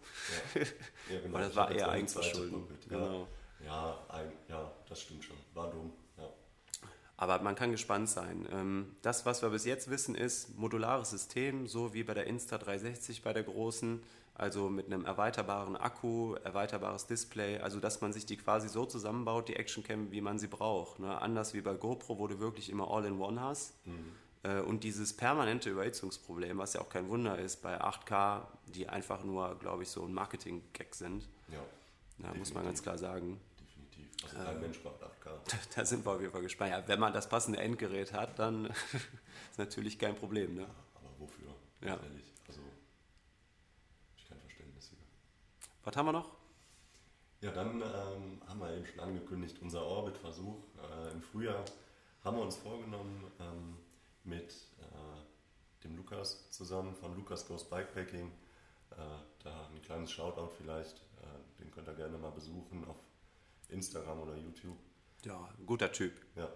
Ja, 0.54 0.60
ja 1.14 1.20
genau. 1.20 1.36
Aber 1.36 1.44
das 1.44 1.56
war 1.56 1.70
eher 1.70 1.88
Eigenverschulden. 1.88 2.64
Genau. 2.88 3.28
Ja, 3.64 3.98
ein, 4.08 4.32
ja, 4.48 4.70
das 4.88 5.00
stimmt 5.00 5.24
schon. 5.24 5.36
War 5.54 5.70
dumm. 5.70 5.92
Ja. 6.16 6.28
Aber 7.16 7.40
man 7.40 7.54
kann 7.54 7.70
gespannt 7.70 8.08
sein. 8.08 8.46
Ähm, 8.52 8.96
das, 9.02 9.26
was 9.26 9.42
wir 9.42 9.50
bis 9.50 9.64
jetzt 9.64 9.90
wissen, 9.90 10.14
ist 10.14 10.56
modulares 10.56 11.10
System, 11.10 11.66
so 11.66 11.94
wie 11.94 12.02
bei 12.02 12.14
der 12.14 12.28
Insta360 12.28 13.22
bei 13.22 13.32
der 13.32 13.42
großen, 13.42 14.02
also 14.34 14.68
mit 14.68 14.86
einem 14.86 15.04
erweiterbaren 15.04 15.76
Akku, 15.76 16.34
erweiterbares 16.34 17.06
Display, 17.06 17.58
also 17.58 17.80
dass 17.80 18.00
man 18.00 18.12
sich 18.12 18.24
die 18.24 18.36
quasi 18.36 18.68
so 18.68 18.86
zusammenbaut, 18.86 19.48
die 19.48 19.56
Actioncam, 19.56 20.12
wie 20.12 20.20
man 20.20 20.38
sie 20.38 20.46
braucht. 20.46 21.00
Ne? 21.00 21.20
Anders 21.20 21.54
wie 21.54 21.60
bei 21.60 21.74
GoPro, 21.74 22.18
wo 22.18 22.28
du 22.28 22.38
wirklich 22.38 22.70
immer 22.70 22.88
All-in-One 22.88 23.40
hast. 23.40 23.74
Mhm. 23.84 24.12
Äh, 24.42 24.60
und 24.60 24.84
dieses 24.84 25.16
permanente 25.16 25.70
Überhitzungsproblem, 25.70 26.58
was 26.58 26.74
ja 26.74 26.80
auch 26.80 26.88
kein 26.88 27.08
Wunder 27.08 27.38
ist 27.38 27.62
bei 27.62 27.80
8K, 27.80 28.42
die 28.66 28.88
einfach 28.88 29.24
nur, 29.24 29.58
glaube 29.58 29.82
ich, 29.82 29.88
so 29.88 30.04
ein 30.04 30.12
Marketing-Gag 30.12 30.94
sind. 30.94 31.28
Ja. 31.48 31.60
Da 32.18 32.34
muss 32.34 32.52
man 32.52 32.64
ganz 32.64 32.82
klar 32.82 32.98
sagen. 32.98 33.40
Definitiv. 33.60 34.06
Also 34.24 34.36
kein 34.36 34.56
äh, 34.56 34.60
Mensch 34.60 34.80
braucht 34.80 35.02
8K. 35.02 35.08
Da 35.76 35.84
sind 35.84 36.04
wir 36.04 36.12
auf 36.12 36.20
jeden 36.20 36.32
Fall 36.32 36.42
gespannt. 36.42 36.72
Ja, 36.72 36.86
wenn 36.86 37.00
man 37.00 37.12
das 37.12 37.28
passende 37.28 37.60
Endgerät 37.60 38.12
hat, 38.12 38.38
dann 38.38 38.66
ist 39.50 39.58
natürlich 39.58 39.98
kein 39.98 40.16
Problem. 40.16 40.54
Ne? 40.54 40.62
Ja, 40.62 40.68
aber 40.96 41.10
wofür? 41.18 41.54
Ja. 41.80 41.98
Ehrlich. 42.02 42.32
Also, 42.46 42.60
ich 44.16 44.28
kein 44.28 44.38
Verständnis 44.38 44.88
hier. 44.88 44.98
Was 45.84 45.96
haben 45.96 46.06
wir 46.06 46.12
noch? 46.12 46.38
Ja, 47.40 47.52
dann 47.52 47.80
ähm, 47.80 48.42
haben 48.48 48.58
wir 48.58 48.76
eben 48.76 48.86
schon 48.86 48.98
angekündigt, 48.98 49.58
unser 49.60 49.84
Orbit-Versuch. 49.84 50.56
Äh, 50.76 51.12
Im 51.12 51.22
Frühjahr 51.22 51.64
haben 52.24 52.36
wir 52.36 52.42
uns 52.42 52.56
vorgenommen, 52.56 53.30
ähm, 53.38 53.76
mit 54.28 54.52
äh, 54.80 55.84
dem 55.84 55.96
Lukas 55.96 56.50
zusammen 56.50 56.94
von 56.94 57.14
Lukas 57.16 57.46
Goes 57.46 57.64
Bikepacking. 57.68 58.30
Äh, 58.90 58.94
da 59.42 59.66
ein 59.68 59.82
kleines 59.82 60.10
Shoutout 60.10 60.50
vielleicht, 60.56 60.98
äh, 61.22 61.60
den 61.60 61.70
könnt 61.70 61.88
ihr 61.88 61.94
gerne 61.94 62.18
mal 62.18 62.30
besuchen 62.30 62.84
auf 62.86 62.96
Instagram 63.68 64.20
oder 64.20 64.36
YouTube. 64.36 64.78
Ja, 65.24 65.48
guter 65.66 65.92
Typ. 65.92 66.12
Ja, 66.36 66.48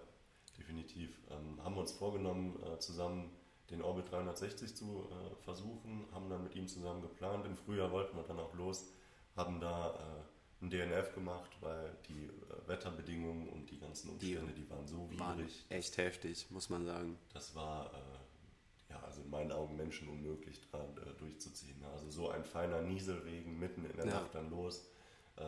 definitiv. 0.57 1.19
Ähm, 1.29 1.63
haben 1.63 1.75
wir 1.75 1.81
uns 1.81 1.91
vorgenommen, 1.91 2.61
äh, 2.63 2.79
zusammen 2.79 3.31
den 3.69 3.81
Orbit 3.81 4.11
360 4.11 4.75
zu 4.75 5.09
äh, 5.09 5.35
versuchen, 5.43 6.07
haben 6.13 6.29
dann 6.29 6.43
mit 6.43 6.55
ihm 6.55 6.67
zusammen 6.67 7.01
geplant. 7.01 7.45
Im 7.45 7.55
Frühjahr 7.55 7.91
wollten 7.91 8.15
wir 8.15 8.23
dann 8.23 8.39
auch 8.39 8.53
los, 8.53 8.91
haben 9.35 9.59
da 9.59 10.25
ein 10.63 10.69
DNF 10.69 11.13
gemacht, 11.13 11.51
weil 11.59 11.95
die 12.07 12.29
Wetterbedingungen 12.67 13.49
und 13.49 13.69
die 13.69 13.79
ganzen 13.79 14.11
Umstände, 14.11 14.53
die, 14.53 14.61
die 14.61 14.69
waren 14.69 14.87
so 14.87 15.09
widrig. 15.09 15.19
Waren 15.19 15.49
echt 15.69 15.97
heftig, 15.97 16.47
muss 16.49 16.69
man 16.69 16.85
sagen. 16.85 17.17
Das 17.33 17.53
war 17.53 17.91
äh, 17.93 18.93
ja, 18.93 19.03
also 19.03 19.21
in 19.21 19.29
meinen 19.29 19.51
Augen 19.51 19.75
menschenunmöglich 19.75 20.61
dran 20.69 20.97
äh, 20.97 21.13
durchzuziehen. 21.19 21.83
Also 21.93 22.09
so 22.09 22.29
ein 22.29 22.45
feiner 22.45 22.81
Nieselregen 22.81 23.59
mitten 23.59 23.85
in 23.85 23.95
der 23.97 24.07
ja. 24.07 24.13
Nacht 24.13 24.33
dann 24.33 24.49
los, 24.49 24.87
äh, 25.35 25.43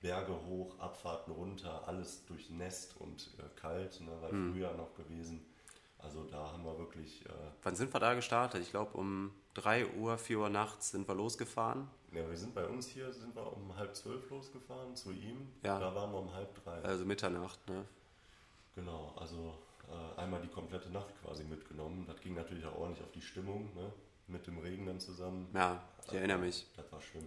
Berge 0.00 0.34
hoch, 0.46 0.78
Abfahrten 0.78 1.32
runter, 1.32 1.86
alles 1.86 2.24
durchnässt 2.26 2.96
und 3.00 3.30
äh, 3.38 3.60
kalt, 3.60 4.00
ne, 4.00 4.12
weil 4.20 4.32
mhm. 4.32 4.52
Frühjahr 4.52 4.74
noch 4.74 4.94
gewesen. 4.94 5.44
Also 5.98 6.24
da 6.24 6.52
haben 6.52 6.64
wir 6.64 6.78
wirklich. 6.78 7.24
Äh, 7.26 7.30
Wann 7.62 7.74
sind 7.76 7.92
wir 7.92 8.00
da 8.00 8.14
gestartet? 8.14 8.62
Ich 8.62 8.70
glaube 8.70 8.96
um 8.96 9.32
3 9.54 9.86
Uhr, 9.94 10.16
4 10.16 10.38
Uhr 10.38 10.48
nachts 10.48 10.90
sind 10.90 11.08
wir 11.08 11.14
losgefahren. 11.14 11.88
Ja, 12.12 12.28
wir 12.28 12.36
sind 12.36 12.54
bei 12.54 12.66
uns 12.66 12.86
hier, 12.86 13.12
sind 13.12 13.34
wir 13.34 13.52
um 13.54 13.76
halb 13.76 13.94
zwölf 13.94 14.30
losgefahren 14.30 14.94
zu 14.96 15.10
ihm. 15.12 15.48
Ja. 15.62 15.78
Da 15.78 15.94
waren 15.94 16.10
wir 16.12 16.18
um 16.18 16.32
halb 16.32 16.54
drei. 16.64 16.80
Also 16.82 17.04
Mitternacht, 17.04 17.58
ne? 17.68 17.84
Genau, 18.74 19.12
also 19.16 19.54
äh, 19.90 20.20
einmal 20.20 20.40
die 20.40 20.48
komplette 20.48 20.88
Nacht 20.90 21.12
quasi 21.22 21.44
mitgenommen. 21.44 22.04
Das 22.06 22.20
ging 22.20 22.34
natürlich 22.34 22.64
auch 22.64 22.76
ordentlich 22.78 23.04
auf 23.04 23.12
die 23.12 23.20
Stimmung, 23.22 23.74
ne? 23.74 23.92
mit 24.28 24.46
dem 24.46 24.58
Regen 24.58 24.86
dann 24.86 25.00
zusammen. 25.00 25.48
Ja, 25.54 25.82
ich 26.00 26.04
Das 26.06 26.14
erinnere 26.14 26.38
mich. 26.38 26.66
Das 26.76 26.90
war 26.92 27.00
schlimm. 27.00 27.26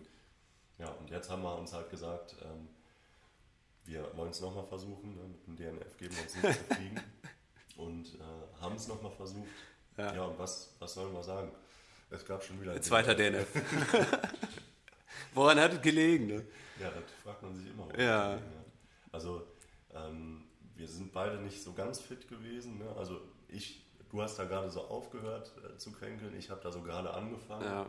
Ja, 0.78 0.90
und 0.92 1.10
jetzt 1.10 1.30
haben 1.30 1.42
wir 1.44 1.56
uns 1.58 1.74
halt 1.74 1.90
gesagt, 1.90 2.36
ähm, 2.44 2.68
wir 3.86 4.06
wollen 4.16 4.30
es 4.30 4.40
nochmal 4.40 4.66
versuchen, 4.66 5.16
ne? 5.16 5.22
mit 5.24 5.46
dem 5.48 5.56
DNF 5.56 5.98
geben 5.98 6.16
wir 6.16 6.24
uns 6.24 6.36
nicht 6.36 6.70
zufrieden. 6.70 7.02
Und 7.82 8.16
äh, 8.16 8.62
haben 8.62 8.76
es 8.76 8.88
nochmal 8.88 9.12
versucht. 9.12 9.48
Ja. 9.98 10.14
Ja, 10.14 10.24
und 10.26 10.38
was, 10.40 10.74
was 10.80 10.94
sollen 10.94 11.14
wir 11.14 11.24
sagen? 11.24 11.52
Es 12.10 12.26
gab 12.26 12.44
schon 12.44 12.62
wieder 12.62 12.74
ein 12.74 12.82
Zweiter 12.82 13.16
DNF. 13.16 13.48
Woran 15.34 15.60
hat 15.60 15.74
es 15.74 15.82
gelegen, 15.82 16.28
ne? 16.28 16.46
Ja, 16.80 16.90
das 16.90 17.04
fragt 17.24 17.42
man 17.42 17.56
sich 17.56 17.68
immer. 17.70 17.88
Ja. 18.00 18.38
Also, 19.12 19.48
ähm, 19.94 20.44
wir 20.76 20.88
sind 20.88 21.14
beide 21.14 21.38
nicht 21.38 21.64
so 21.64 21.74
ganz 21.74 22.00
fit 22.00 22.28
gewesen. 22.28 22.80
Ne? 22.80 22.96
Also, 22.98 23.22
ich, 23.48 23.86
du 24.10 24.22
hast 24.22 24.38
da 24.38 24.46
gerade 24.46 24.70
so 24.70 24.82
aufgehört 24.82 25.52
äh, 25.64 25.78
zu 25.78 25.92
kränkeln, 25.92 26.36
ich 26.38 26.50
habe 26.50 26.62
da 26.62 26.72
so 26.72 26.82
gerade 26.82 27.14
angefangen. 27.14 27.66
Ja. 27.66 27.86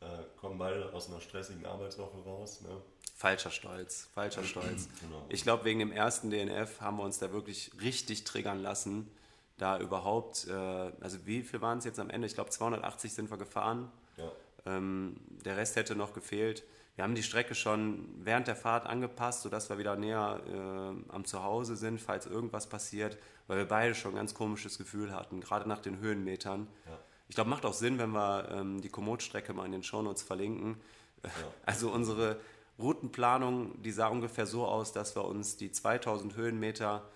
Äh, 0.00 0.24
kommen 0.36 0.58
beide 0.58 0.92
aus 0.92 1.08
einer 1.08 1.20
stressigen 1.20 1.64
Arbeitswoche 1.66 2.18
raus. 2.24 2.60
Ne? 2.60 2.80
Falscher 3.14 3.50
Stolz, 3.50 4.08
falscher 4.12 4.44
Stolz. 4.44 4.88
Genau. 5.00 5.24
Ich 5.28 5.42
glaube, 5.42 5.64
wegen 5.64 5.78
dem 5.78 5.92
ersten 5.92 6.30
DNF 6.30 6.80
haben 6.80 6.98
wir 6.98 7.04
uns 7.04 7.18
da 7.18 7.32
wirklich 7.32 7.72
richtig 7.80 8.24
triggern 8.24 8.60
lassen, 8.60 9.10
da 9.56 9.78
überhaupt, 9.78 10.46
äh, 10.48 10.52
also 10.52 11.26
wie 11.26 11.42
viel 11.42 11.60
waren 11.60 11.78
es 11.78 11.84
jetzt 11.84 12.00
am 12.00 12.10
Ende? 12.10 12.26
Ich 12.26 12.34
glaube, 12.34 12.50
280 12.50 13.12
sind 13.12 13.30
wir 13.30 13.38
gefahren. 13.38 13.90
Ja. 14.16 14.32
Ähm, 14.66 15.16
der 15.44 15.56
Rest 15.56 15.76
hätte 15.76 15.94
noch 15.94 16.12
gefehlt. 16.12 16.64
Wir 16.96 17.04
haben 17.04 17.14
die 17.14 17.22
Strecke 17.22 17.54
schon 17.54 18.08
während 18.18 18.46
der 18.46 18.54
Fahrt 18.54 18.86
angepasst, 18.86 19.42
sodass 19.42 19.68
wir 19.68 19.78
wieder 19.78 19.96
näher 19.96 20.40
äh, 20.46 21.12
am 21.12 21.24
Zuhause 21.24 21.76
sind, 21.76 22.00
falls 22.00 22.26
irgendwas 22.26 22.68
passiert, 22.68 23.18
weil 23.48 23.58
wir 23.58 23.64
beide 23.64 23.94
schon 23.94 24.12
ein 24.12 24.16
ganz 24.16 24.34
komisches 24.34 24.78
Gefühl 24.78 25.12
hatten, 25.12 25.40
gerade 25.40 25.68
nach 25.68 25.80
den 25.80 25.98
Höhenmetern. 25.98 26.68
Ja. 26.86 26.98
Ich 27.28 27.34
glaube, 27.34 27.50
macht 27.50 27.64
auch 27.64 27.72
Sinn, 27.72 27.98
wenn 27.98 28.10
wir 28.10 28.48
ähm, 28.50 28.80
die 28.80 28.90
Komoot-Strecke 28.90 29.52
mal 29.54 29.66
in 29.66 29.72
den 29.72 29.82
Shownotes 29.82 30.22
verlinken. 30.22 30.76
Also 31.64 31.90
unsere 31.90 32.38
Routenplanung, 32.78 33.80
die 33.82 33.92
sah 33.92 34.08
ungefähr 34.08 34.44
so 34.44 34.66
aus, 34.66 34.92
dass 34.92 35.16
wir 35.16 35.24
uns 35.24 35.56
die 35.56 35.72
2000 35.72 36.36
Höhenmeter 36.36 37.08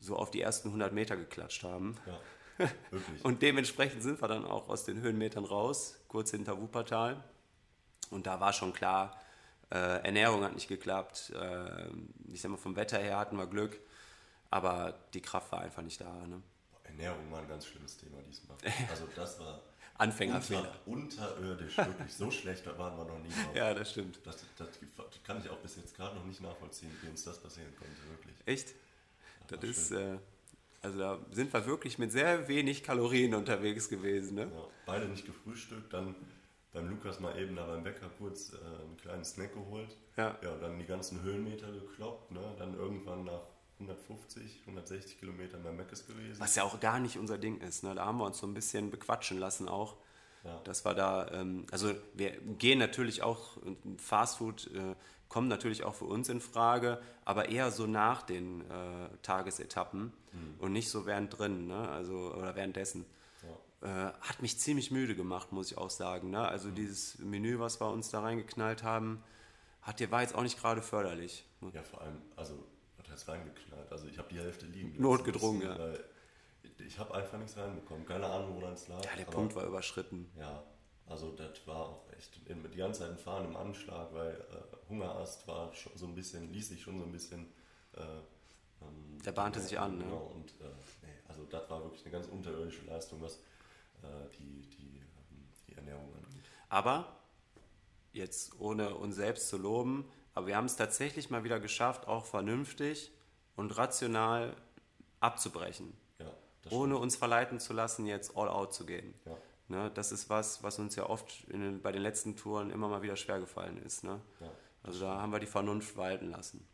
so 0.00 0.16
auf 0.16 0.30
die 0.30 0.40
ersten 0.40 0.68
100 0.68 0.92
Meter 0.92 1.16
geklatscht 1.16 1.62
haben. 1.64 1.96
ja, 2.06 2.68
wirklich. 2.90 3.24
Und 3.24 3.42
dementsprechend 3.42 4.02
sind 4.02 4.20
wir 4.20 4.28
dann 4.28 4.44
auch 4.44 4.68
aus 4.68 4.84
den 4.84 5.00
Höhenmetern 5.00 5.44
raus, 5.44 5.98
kurz 6.08 6.30
hinter 6.30 6.60
Wuppertal. 6.60 7.22
Und 8.10 8.26
da 8.26 8.40
war 8.40 8.52
schon 8.52 8.72
klar, 8.72 9.20
äh, 9.70 9.76
Ernährung 10.04 10.42
hat 10.44 10.54
nicht 10.54 10.68
geklappt. 10.68 11.30
Äh, 11.34 11.88
ich 12.32 12.40
sag 12.40 12.50
mal, 12.50 12.56
vom 12.56 12.76
Wetter 12.76 12.98
her 12.98 13.18
hatten 13.18 13.36
wir 13.36 13.46
Glück, 13.46 13.78
aber 14.50 14.94
die 15.14 15.20
Kraft 15.20 15.52
war 15.52 15.60
einfach 15.60 15.82
nicht 15.82 16.00
da. 16.00 16.12
Ne? 16.26 16.42
Ernährung 16.84 17.30
war 17.30 17.40
ein 17.40 17.48
ganz 17.48 17.66
schlimmes 17.66 17.96
Thema 17.96 18.18
diesmal. 18.22 18.56
Also, 18.90 19.06
das 19.14 19.38
war 19.40 19.60
Anfängerfehler. 19.98 20.72
unter, 20.86 21.36
unterirdisch, 21.36 21.76
wirklich. 21.76 22.14
So 22.14 22.30
schlecht 22.30 22.64
waren 22.66 22.96
wir 22.96 23.04
noch 23.04 23.18
nie 23.18 23.28
drauf. 23.28 23.54
Ja, 23.54 23.74
das 23.74 23.90
stimmt. 23.90 24.20
Das, 24.24 24.44
das 24.56 24.68
kann 25.24 25.40
ich 25.40 25.50
auch 25.50 25.58
bis 25.58 25.76
jetzt 25.76 25.94
gerade 25.96 26.16
noch 26.16 26.24
nicht 26.24 26.40
nachvollziehen, 26.40 26.96
wie 27.02 27.08
uns 27.08 27.24
das 27.24 27.40
passieren 27.40 27.74
konnte, 27.76 27.96
wirklich. 28.08 28.36
Echt? 28.46 28.74
Das 29.48 29.64
ist, 29.64 29.90
äh, 29.92 30.18
also 30.82 30.98
da 30.98 31.18
sind 31.32 31.52
wir 31.52 31.66
wirklich 31.66 31.98
mit 31.98 32.12
sehr 32.12 32.48
wenig 32.48 32.82
Kalorien 32.82 33.34
unterwegs 33.34 33.88
gewesen. 33.88 34.36
Ne? 34.36 34.42
Ja, 34.42 34.66
beide 34.86 35.06
nicht 35.06 35.26
gefrühstückt, 35.26 35.92
dann 35.92 36.14
beim 36.72 36.88
Lukas 36.88 37.18
mal 37.20 37.36
eben 37.38 37.56
da 37.56 37.66
beim 37.66 37.82
Bäcker 37.82 38.10
kurz 38.18 38.52
äh, 38.52 38.56
einen 38.56 38.96
kleinen 38.96 39.24
Snack 39.24 39.54
geholt. 39.54 39.96
Ja. 40.16 40.36
ja, 40.42 40.56
dann 40.56 40.78
die 40.78 40.84
ganzen 40.84 41.22
Höhenmeter 41.22 41.70
gekloppt, 41.72 42.30
ne? 42.30 42.40
dann 42.58 42.74
irgendwann 42.74 43.24
nach 43.24 43.42
150, 43.80 44.60
160 44.66 45.18
Kilometern 45.18 45.62
beim 45.62 45.76
Meckes 45.76 46.06
gewesen. 46.06 46.40
Was 46.40 46.56
ja 46.56 46.64
auch 46.64 46.80
gar 46.80 46.98
nicht 46.98 47.16
unser 47.16 47.38
Ding 47.38 47.60
ist. 47.60 47.84
Ne? 47.84 47.94
Da 47.94 48.04
haben 48.04 48.18
wir 48.18 48.24
uns 48.24 48.38
so 48.38 48.46
ein 48.46 48.54
bisschen 48.54 48.90
bequatschen 48.90 49.38
lassen 49.38 49.68
auch. 49.68 49.96
Ja. 50.44 50.60
Das 50.64 50.84
war 50.84 50.94
da, 50.94 51.30
ähm, 51.32 51.66
also 51.70 51.94
wir 52.14 52.30
gehen 52.58 52.78
natürlich 52.78 53.22
auch, 53.22 53.56
äh, 53.58 53.74
Fastfood 53.98 54.70
äh, 54.74 54.94
kommt 55.28 55.48
natürlich 55.48 55.84
auch 55.84 55.94
für 55.94 56.06
uns 56.06 56.28
in 56.28 56.40
Frage, 56.40 57.00
aber 57.24 57.48
eher 57.48 57.70
so 57.70 57.86
nach 57.86 58.22
den 58.22 58.62
äh, 58.62 59.08
Tagesetappen 59.22 60.12
und 60.58 60.72
nicht 60.72 60.90
so 60.90 61.06
während 61.06 61.38
ne? 61.38 61.88
also, 61.88 62.34
oder 62.34 62.54
währenddessen. 62.56 63.04
Ja. 63.82 64.08
Äh, 64.08 64.12
hat 64.20 64.42
mich 64.42 64.58
ziemlich 64.58 64.90
müde 64.90 65.14
gemacht, 65.14 65.52
muss 65.52 65.70
ich 65.70 65.78
auch 65.78 65.90
sagen. 65.90 66.30
Ne? 66.30 66.46
Also 66.46 66.70
dieses 66.70 67.18
Menü, 67.18 67.58
was 67.58 67.80
wir 67.80 67.90
uns 67.90 68.10
da 68.10 68.20
reingeknallt 68.20 68.82
haben, 68.82 69.22
hat 69.82 70.00
dir 70.00 70.10
war 70.10 70.22
jetzt 70.22 70.34
auch 70.34 70.42
nicht 70.42 70.58
gerade 70.58 70.82
förderlich. 70.82 71.46
ja, 71.72 71.82
vor 71.82 72.02
allem, 72.02 72.20
also, 72.36 72.54
was 72.98 73.10
heißt 73.10 73.28
reingeknallt? 73.28 73.90
Also, 73.90 74.06
ich 74.06 74.18
habe 74.18 74.28
die 74.28 74.38
Hälfte 74.38 74.66
liegen 74.66 74.90
lassen 74.90 75.02
Notgedrungen, 75.02 75.62
ja. 75.62 75.94
Ich 76.86 76.98
habe 76.98 77.14
einfach 77.14 77.38
nichts 77.38 77.56
reinbekommen. 77.56 78.04
Keine 78.04 78.26
Ahnung, 78.26 78.60
woran 78.60 78.74
es 78.74 78.86
lag. 78.88 79.04
Ja, 79.04 79.16
der 79.16 79.24
Punkt 79.24 79.54
war 79.54 79.64
überschritten. 79.64 80.30
Ja, 80.38 80.62
also 81.08 81.32
das 81.32 81.66
war 81.66 81.88
auch 81.88 82.12
echt 82.16 82.40
die 82.46 82.76
ganze 82.76 83.00
Zeit 83.00 83.10
ein 83.10 83.18
Fahren 83.18 83.46
im 83.46 83.56
Anschlag, 83.56 84.12
weil 84.12 84.34
äh, 84.34 84.88
Hungerast 84.88 85.46
war 85.48 85.72
schon 85.74 85.96
so 85.96 86.06
ein 86.06 86.14
bisschen, 86.14 86.52
ließ 86.52 86.68
sich 86.68 86.82
schon 86.82 86.98
so 86.98 87.04
ein 87.04 87.12
bisschen. 87.12 87.52
Äh, 87.94 88.00
ähm, 88.82 89.18
Der 89.24 89.32
bahnte 89.32 89.60
sich 89.60 89.78
an, 89.78 89.98
ne? 89.98 90.04
Genau, 90.04 90.32
und 90.34 90.50
äh, 90.60 90.64
nee, 91.02 91.08
also 91.26 91.44
das 91.44 91.68
war 91.70 91.82
wirklich 91.82 92.02
eine 92.04 92.12
ganz 92.12 92.26
unterirdische 92.28 92.84
Leistung, 92.86 93.20
was 93.22 93.36
äh, 93.36 94.28
die, 94.38 94.68
die, 94.68 94.98
ähm, 94.98 95.48
die 95.66 95.74
Ernährung 95.74 96.12
angeht. 96.14 96.44
Aber, 96.68 97.16
jetzt 98.12 98.58
ohne 98.60 98.94
uns 98.94 99.16
selbst 99.16 99.48
zu 99.48 99.56
loben, 99.56 100.10
aber 100.34 100.46
wir 100.46 100.56
haben 100.56 100.66
es 100.66 100.76
tatsächlich 100.76 101.30
mal 101.30 101.44
wieder 101.44 101.58
geschafft, 101.60 102.06
auch 102.06 102.24
vernünftig 102.24 103.10
und 103.56 103.76
rational 103.76 104.54
abzubrechen. 105.20 105.96
Ja, 106.18 106.30
Ohne 106.70 106.96
uns 106.96 107.16
verleiten 107.16 107.58
zu 107.58 107.72
lassen, 107.72 108.06
jetzt 108.06 108.36
all 108.36 108.48
out 108.48 108.72
zu 108.74 108.86
gehen. 108.86 109.14
Ja. 109.24 109.36
Ne, 109.70 109.90
das 109.94 110.12
ist 110.12 110.30
was, 110.30 110.62
was 110.62 110.78
uns 110.78 110.96
ja 110.96 111.08
oft 111.08 111.44
in 111.48 111.60
den, 111.60 111.82
bei 111.82 111.92
den 111.92 112.00
letzten 112.00 112.36
Touren 112.36 112.70
immer 112.70 112.88
mal 112.88 113.02
wieder 113.02 113.16
schwer 113.16 113.38
gefallen 113.38 113.76
ist. 113.82 114.02
Ne? 114.02 114.18
Ja, 114.40 114.50
Also 114.82 115.00
da 115.00 115.20
haben 115.20 115.30
wir 115.30 115.40
die 115.40 115.46
Vernunft 115.46 115.94
walten 115.98 116.30
lassen. 116.30 116.66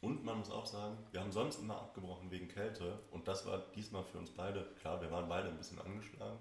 Und 0.00 0.24
man 0.24 0.38
muss 0.38 0.50
auch 0.50 0.64
sagen, 0.64 0.96
wir 1.10 1.20
haben 1.20 1.32
sonst 1.32 1.60
immer 1.60 1.76
abgebrochen 1.76 2.30
wegen 2.30 2.48
Kälte 2.48 3.00
und 3.10 3.28
das 3.28 3.44
war 3.46 3.58
diesmal 3.74 4.04
für 4.04 4.18
uns 4.18 4.30
beide, 4.30 4.64
klar, 4.80 5.00
wir 5.02 5.10
waren 5.10 5.28
beide 5.28 5.48
ein 5.48 5.58
bisschen 5.58 5.78
angeschlagen, 5.80 6.38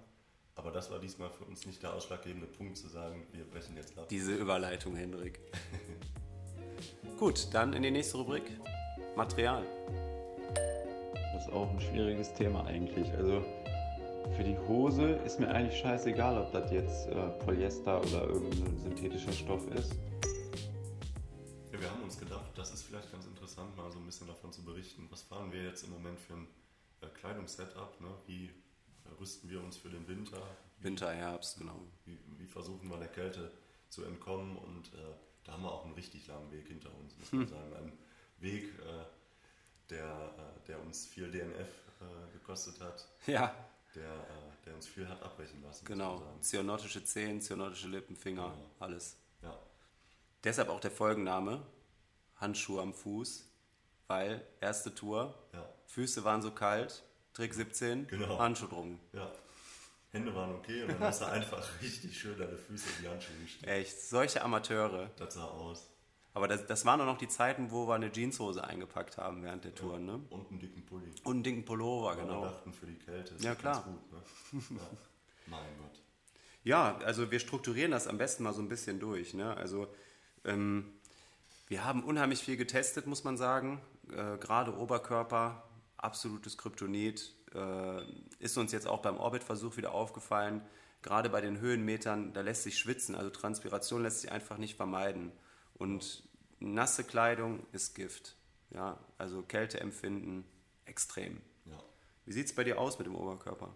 aber 0.55 0.71
das 0.71 0.91
war 0.91 0.99
diesmal 0.99 1.29
für 1.31 1.43
uns 1.43 1.65
nicht 1.65 1.81
der 1.81 1.93
ausschlaggebende 1.93 2.47
Punkt 2.47 2.77
zu 2.77 2.87
sagen, 2.87 3.25
wir 3.31 3.43
brechen 3.45 3.75
jetzt 3.75 3.97
ab. 3.97 4.07
Diese 4.09 4.33
Überleitung, 4.35 4.95
Hendrik. 4.95 5.39
Gut, 7.19 7.47
dann 7.51 7.73
in 7.73 7.81
die 7.81 7.91
nächste 7.91 8.17
Rubrik. 8.17 8.43
Material. 9.15 9.63
Das 11.33 11.45
ist 11.47 11.51
auch 11.51 11.69
ein 11.71 11.81
schwieriges 11.81 12.33
Thema 12.35 12.63
eigentlich. 12.65 13.11
Also 13.13 13.43
für 14.35 14.43
die 14.43 14.57
Hose 14.57 15.11
ist 15.25 15.39
mir 15.39 15.49
eigentlich 15.49 15.79
scheißegal, 15.79 16.37
ob 16.37 16.51
das 16.51 16.71
jetzt 16.71 17.07
äh, 17.07 17.29
Polyester 17.45 18.01
oder 18.01 18.27
irgendein 18.27 18.77
synthetischer 18.77 19.31
Stoff 19.31 19.67
ist. 19.71 19.93
Ja, 21.71 21.79
wir 21.81 21.89
haben 21.89 22.03
uns 22.03 22.19
gedacht, 22.19 22.51
das 22.55 22.73
ist 22.73 22.83
vielleicht 22.83 23.11
ganz 23.11 23.25
interessant, 23.25 23.75
mal 23.77 23.91
so 23.91 23.99
ein 23.99 24.05
bisschen 24.05 24.27
davon 24.27 24.51
zu 24.51 24.63
berichten. 24.63 25.07
Was 25.09 25.21
fahren 25.21 25.51
wir 25.51 25.63
jetzt 25.63 25.83
im 25.83 25.91
Moment 25.91 26.19
für 26.19 26.33
ein 26.33 26.47
äh, 27.01 27.07
Kleidungssetup? 27.07 28.01
Ne? 28.01 28.07
Wie 28.25 28.45
äh, 28.45 29.09
rüsten 29.19 29.49
wir 29.49 29.63
uns 29.63 29.77
für 29.77 29.89
den 29.89 30.07
Winter? 30.07 30.41
Winter, 30.79 31.11
Herbst, 31.11 31.57
genau. 31.57 31.79
Wie, 32.05 32.17
wie 32.37 32.47
versuchen 32.47 32.89
wir 32.89 32.97
der 32.97 33.07
Kälte 33.07 33.51
zu 33.89 34.03
entkommen? 34.03 34.57
Und 34.57 34.93
äh, 34.93 34.97
da 35.43 35.53
haben 35.53 35.63
wir 35.63 35.71
auch 35.71 35.85
einen 35.85 35.93
richtig 35.93 36.27
langen 36.27 36.51
Weg 36.51 36.67
hinter 36.67 36.89
uns, 36.99 37.17
muss 37.17 37.31
man 37.31 37.47
sagen. 37.47 37.73
Ein 37.75 37.93
Weg, 38.39 38.65
äh, 38.79 39.89
der, 39.89 40.05
äh, 40.05 40.67
der 40.67 40.81
uns 40.81 41.05
viel 41.07 41.31
DNF 41.31 41.67
äh, 42.01 42.33
gekostet 42.33 42.79
hat, 42.81 43.07
Ja, 43.25 43.55
der, 43.95 44.05
äh, 44.11 44.65
der 44.65 44.75
uns 44.75 44.87
viel 44.87 45.07
hat 45.07 45.21
abbrechen 45.23 45.61
lassen. 45.63 45.85
genau. 45.85 46.21
Zionotische 46.41 47.03
Zehen, 47.03 47.41
zionotische 47.41 47.87
Lippen, 47.87 48.15
Finger, 48.15 48.49
Genau. 48.49 48.69
alles. 48.79 49.17
Ja, 49.41 49.57
Deshalb 50.43 50.69
auch 50.69 50.79
der 50.79 50.91
Folgenname, 50.91 51.65
Handschuhe 52.35 52.81
am 52.81 52.93
Fuß, 52.93 53.49
weil 54.07 54.45
erste 54.61 54.93
Tour, 54.93 55.33
ja, 55.53 55.67
Füße 55.87 56.23
waren 56.23 56.41
so 56.41 56.51
kalt, 56.51 57.03
Trick 57.33 57.53
17, 57.53 58.07
Genau. 58.07 58.37
Handschuh 58.39 58.67
drum. 58.67 58.99
ja. 59.13 59.31
Hände 60.09 60.33
waren 60.33 60.55
okay 60.55 60.83
und 60.83 60.89
dann 60.93 60.99
hast 61.01 61.19
du 61.21 61.25
einfach 61.27 61.61
richtig 61.81 62.17
schön 62.17 62.37
deine 62.39 62.57
Füße 62.57 62.87
in 62.97 63.03
die 63.03 63.09
Handschuhe 63.09 63.35
gesteckt. 63.43 63.67
Echt, 63.69 64.01
solche 64.01 64.41
Amateure. 64.41 65.11
Das 65.17 65.33
sah 65.33 65.43
aus. 65.45 65.89
Aber 66.37 66.47
das, 66.47 66.67
das 66.67 66.85
waren 66.85 67.01
auch 67.01 67.07
noch 67.07 67.17
die 67.17 67.27
Zeiten, 67.27 67.71
wo 67.71 67.87
wir 67.87 67.95
eine 67.95 68.11
Jeanshose 68.11 68.63
eingepackt 68.63 69.17
haben 69.17 69.41
während 69.41 69.63
der 69.63 69.73
Tour, 69.73 69.97
ne? 69.97 70.21
Und 70.29 70.51
einen 70.51 70.59
dicken 70.59 70.85
Pulli. 70.85 71.11
Und 71.23 71.33
einen 71.33 71.43
dicken 71.43 71.65
Pullover, 71.65 72.09
Weil 72.09 72.17
genau. 72.17 72.41
wir 72.43 72.49
dachten, 72.51 72.73
für 72.73 72.85
die 72.85 72.93
Kälte 72.93 73.33
ist 73.33 73.43
Ja, 73.43 73.55
klar. 73.55 73.83
gut. 73.83 74.11
Ne? 74.11 74.77
Ja. 74.77 74.85
Mein 75.47 75.77
Gott. 75.79 75.99
Ja, 76.63 76.95
also 76.99 77.31
wir 77.31 77.39
strukturieren 77.39 77.89
das 77.89 78.05
am 78.05 78.19
besten 78.19 78.43
mal 78.43 78.53
so 78.53 78.61
ein 78.61 78.69
bisschen 78.69 78.99
durch. 78.99 79.33
Ne? 79.33 79.57
Also 79.57 79.87
ähm, 80.45 80.93
wir 81.69 81.83
haben 81.83 82.03
unheimlich 82.03 82.39
viel 82.41 82.55
getestet, 82.55 83.07
muss 83.07 83.23
man 83.23 83.35
sagen. 83.35 83.81
Äh, 84.11 84.37
Gerade 84.37 84.77
Oberkörper, 84.77 85.63
absolutes 85.97 86.55
Kryptonit. 86.55 87.33
Äh, 87.55 88.01
ist 88.37 88.59
uns 88.59 88.71
jetzt 88.73 88.85
auch 88.85 89.01
beim 89.01 89.17
Orbit-Versuch 89.17 89.75
wieder 89.77 89.91
aufgefallen, 89.91 90.61
gerade 91.01 91.31
bei 91.31 91.41
den 91.41 91.59
Höhenmetern, 91.59 92.31
da 92.33 92.41
lässt 92.41 92.61
sich 92.61 92.77
schwitzen, 92.77 93.15
also 93.15 93.31
Transpiration 93.31 94.03
lässt 94.03 94.21
sich 94.21 94.31
einfach 94.31 94.59
nicht 94.59 94.75
vermeiden. 94.75 95.31
Und 95.73 96.26
nasse 96.59 97.03
Kleidung 97.03 97.65
ist 97.71 97.95
Gift. 97.95 98.35
Ja, 98.71 98.99
also 99.17 99.41
Kälteempfinden 99.41 100.45
extrem. 100.85 101.41
Ja. 101.65 101.81
Wie 102.25 102.33
sieht 102.33 102.47
es 102.47 102.55
bei 102.55 102.63
dir 102.63 102.79
aus 102.79 102.97
mit 102.97 103.07
dem 103.07 103.15
Oberkörper? 103.15 103.73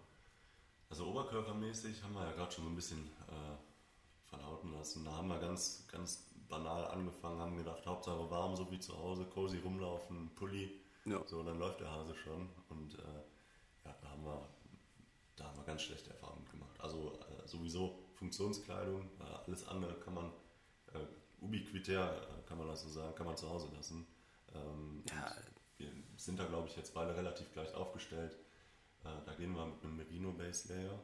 Also 0.90 1.06
oberkörpermäßig 1.06 2.02
haben 2.02 2.14
wir 2.14 2.24
ja 2.24 2.32
gerade 2.32 2.52
schon 2.52 2.64
so 2.64 2.70
ein 2.70 2.76
bisschen 2.76 3.06
äh, 3.28 4.28
verlauten 4.28 4.72
lassen. 4.72 5.04
Da 5.04 5.12
haben 5.12 5.28
wir 5.28 5.38
ganz, 5.38 5.86
ganz 5.90 6.30
banal 6.48 6.86
angefangen, 6.88 7.40
haben 7.40 7.56
gedacht, 7.56 7.86
Hauptsache 7.86 8.30
warm, 8.30 8.54
so 8.54 8.70
wie 8.70 8.78
zu 8.78 8.96
Hause, 8.98 9.24
cozy 9.24 9.58
rumlaufen, 9.58 10.30
Pulli. 10.34 10.82
Ja. 11.06 11.22
So, 11.26 11.42
dann 11.42 11.58
läuft 11.58 11.80
der 11.80 11.90
Hase 11.90 12.14
schon. 12.14 12.50
Und 12.68 12.94
äh, 12.98 13.86
ja, 13.86 13.96
da 14.02 14.10
haben 14.10 14.24
wir, 14.24 14.48
da 15.36 15.44
haben 15.44 15.56
wir 15.56 15.64
ganz 15.64 15.82
schlechte 15.82 16.10
Erfahrungen 16.10 16.46
gemacht. 16.50 16.78
Also 16.78 17.18
äh, 17.20 17.48
sowieso 17.48 17.98
Funktionskleidung, 18.14 19.08
äh, 19.20 19.46
alles 19.46 19.66
andere 19.66 19.94
kann 19.94 20.14
man 20.14 20.26
äh, 20.92 21.06
ubiquitär, 21.42 22.26
kann 22.46 22.58
man 22.58 22.68
das 22.68 22.82
so 22.82 22.88
sagen, 22.88 23.14
kann 23.14 23.26
man 23.26 23.36
zu 23.36 23.48
Hause 23.50 23.68
lassen. 23.74 24.06
Ähm, 24.54 25.02
Ja. 25.08 25.34
Wir 25.78 25.90
sind 26.16 26.38
da, 26.38 26.44
glaube 26.44 26.68
ich, 26.68 26.76
jetzt 26.76 26.94
beide 26.94 27.16
relativ 27.16 27.52
gleich 27.52 27.74
aufgestellt. 27.74 28.36
Äh, 29.04 29.08
da 29.26 29.34
gehen 29.34 29.52
wir 29.54 29.66
mit 29.66 29.82
einem 29.82 29.96
Merino 29.96 30.32
Base 30.32 30.72
Layer, 30.72 30.98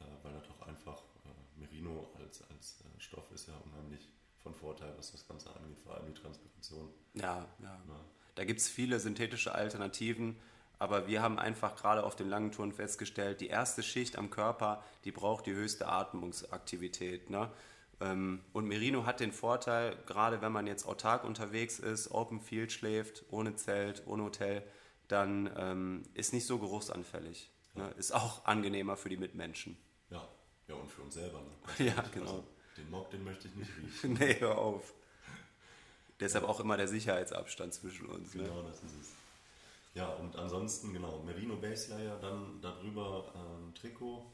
äh, 0.00 0.04
weil 0.22 0.34
das 0.34 0.44
auch 0.50 0.66
einfach 0.66 0.98
äh, 1.24 1.58
Merino 1.58 2.10
als, 2.18 2.42
als 2.50 2.82
äh, 2.82 3.00
Stoff 3.00 3.30
ist 3.32 3.48
ja 3.48 3.54
unheimlich 3.64 4.08
von 4.42 4.54
Vorteil, 4.54 4.92
was 4.96 5.12
das 5.12 5.26
Ganze 5.26 5.48
angeht, 5.56 5.78
vor 5.82 5.94
allem 5.94 6.06
die 6.12 6.20
Transpiration. 6.20 6.90
Ja, 7.14 7.46
ja. 7.60 7.80
Ja. 7.88 8.04
Da 8.34 8.44
gibt 8.44 8.60
es 8.60 8.68
viele 8.68 9.00
synthetische 9.00 9.54
Alternativen, 9.54 10.36
aber 10.78 11.08
wir 11.08 11.22
haben 11.22 11.38
einfach 11.38 11.74
gerade 11.74 12.04
auf 12.04 12.14
den 12.14 12.28
langen 12.28 12.52
Touren 12.52 12.72
festgestellt, 12.72 13.40
die 13.40 13.48
erste 13.48 13.82
Schicht 13.82 14.16
am 14.16 14.30
Körper, 14.30 14.84
die 15.04 15.12
braucht 15.12 15.46
die 15.46 15.52
höchste 15.52 15.88
Atmungsaktivität. 15.88 17.30
Ne? 17.30 17.50
Ähm, 18.00 18.40
Und 18.52 18.66
Merino 18.66 19.06
hat 19.06 19.20
den 19.20 19.32
Vorteil, 19.32 19.96
gerade 20.06 20.40
wenn 20.40 20.52
man 20.52 20.66
jetzt 20.66 20.86
autark 20.86 21.24
unterwegs 21.24 21.78
ist, 21.78 22.10
Open 22.10 22.40
Field 22.40 22.72
schläft, 22.72 23.24
ohne 23.30 23.56
Zelt, 23.56 24.02
ohne 24.06 24.24
Hotel, 24.24 24.62
dann 25.08 25.50
ähm, 25.56 26.02
ist 26.14 26.32
nicht 26.32 26.46
so 26.46 26.58
geruchsanfällig. 26.58 27.50
Ne? 27.74 27.92
Ist 27.96 28.12
auch 28.12 28.44
angenehmer 28.44 28.96
für 28.96 29.08
die 29.08 29.16
Mitmenschen. 29.16 29.76
Ja, 30.10 30.26
ja 30.68 30.74
und 30.74 30.90
für 30.90 31.02
uns 31.02 31.14
selber. 31.14 31.40
Ne? 31.40 31.46
Ja, 31.86 31.96
Also, 31.96 32.10
genau. 32.12 32.44
den 32.76 32.90
Mock, 32.90 33.10
den 33.10 33.24
möchte 33.24 33.48
ich 33.48 33.54
nicht 33.54 33.70
riechen. 33.76 34.12
nee, 34.20 34.36
hör 34.38 34.58
auf. 34.58 34.92
Deshalb 36.20 36.44
auch 36.44 36.60
immer 36.60 36.76
der 36.76 36.88
Sicherheitsabstand 36.88 37.74
zwischen 37.74 38.06
uns. 38.06 38.34
Ne? 38.34 38.44
Genau, 38.44 38.62
das 38.62 38.76
ist 38.82 39.00
es. 39.00 39.08
Ja, 39.94 40.08
und 40.10 40.36
ansonsten, 40.36 40.92
genau, 40.92 41.22
Merino 41.24 41.56
Base 41.56 41.90
Layer, 41.90 42.18
dann 42.20 42.60
darüber 42.60 43.32
äh, 43.34 43.38
ein 43.38 43.74
Trikot. 43.74 44.24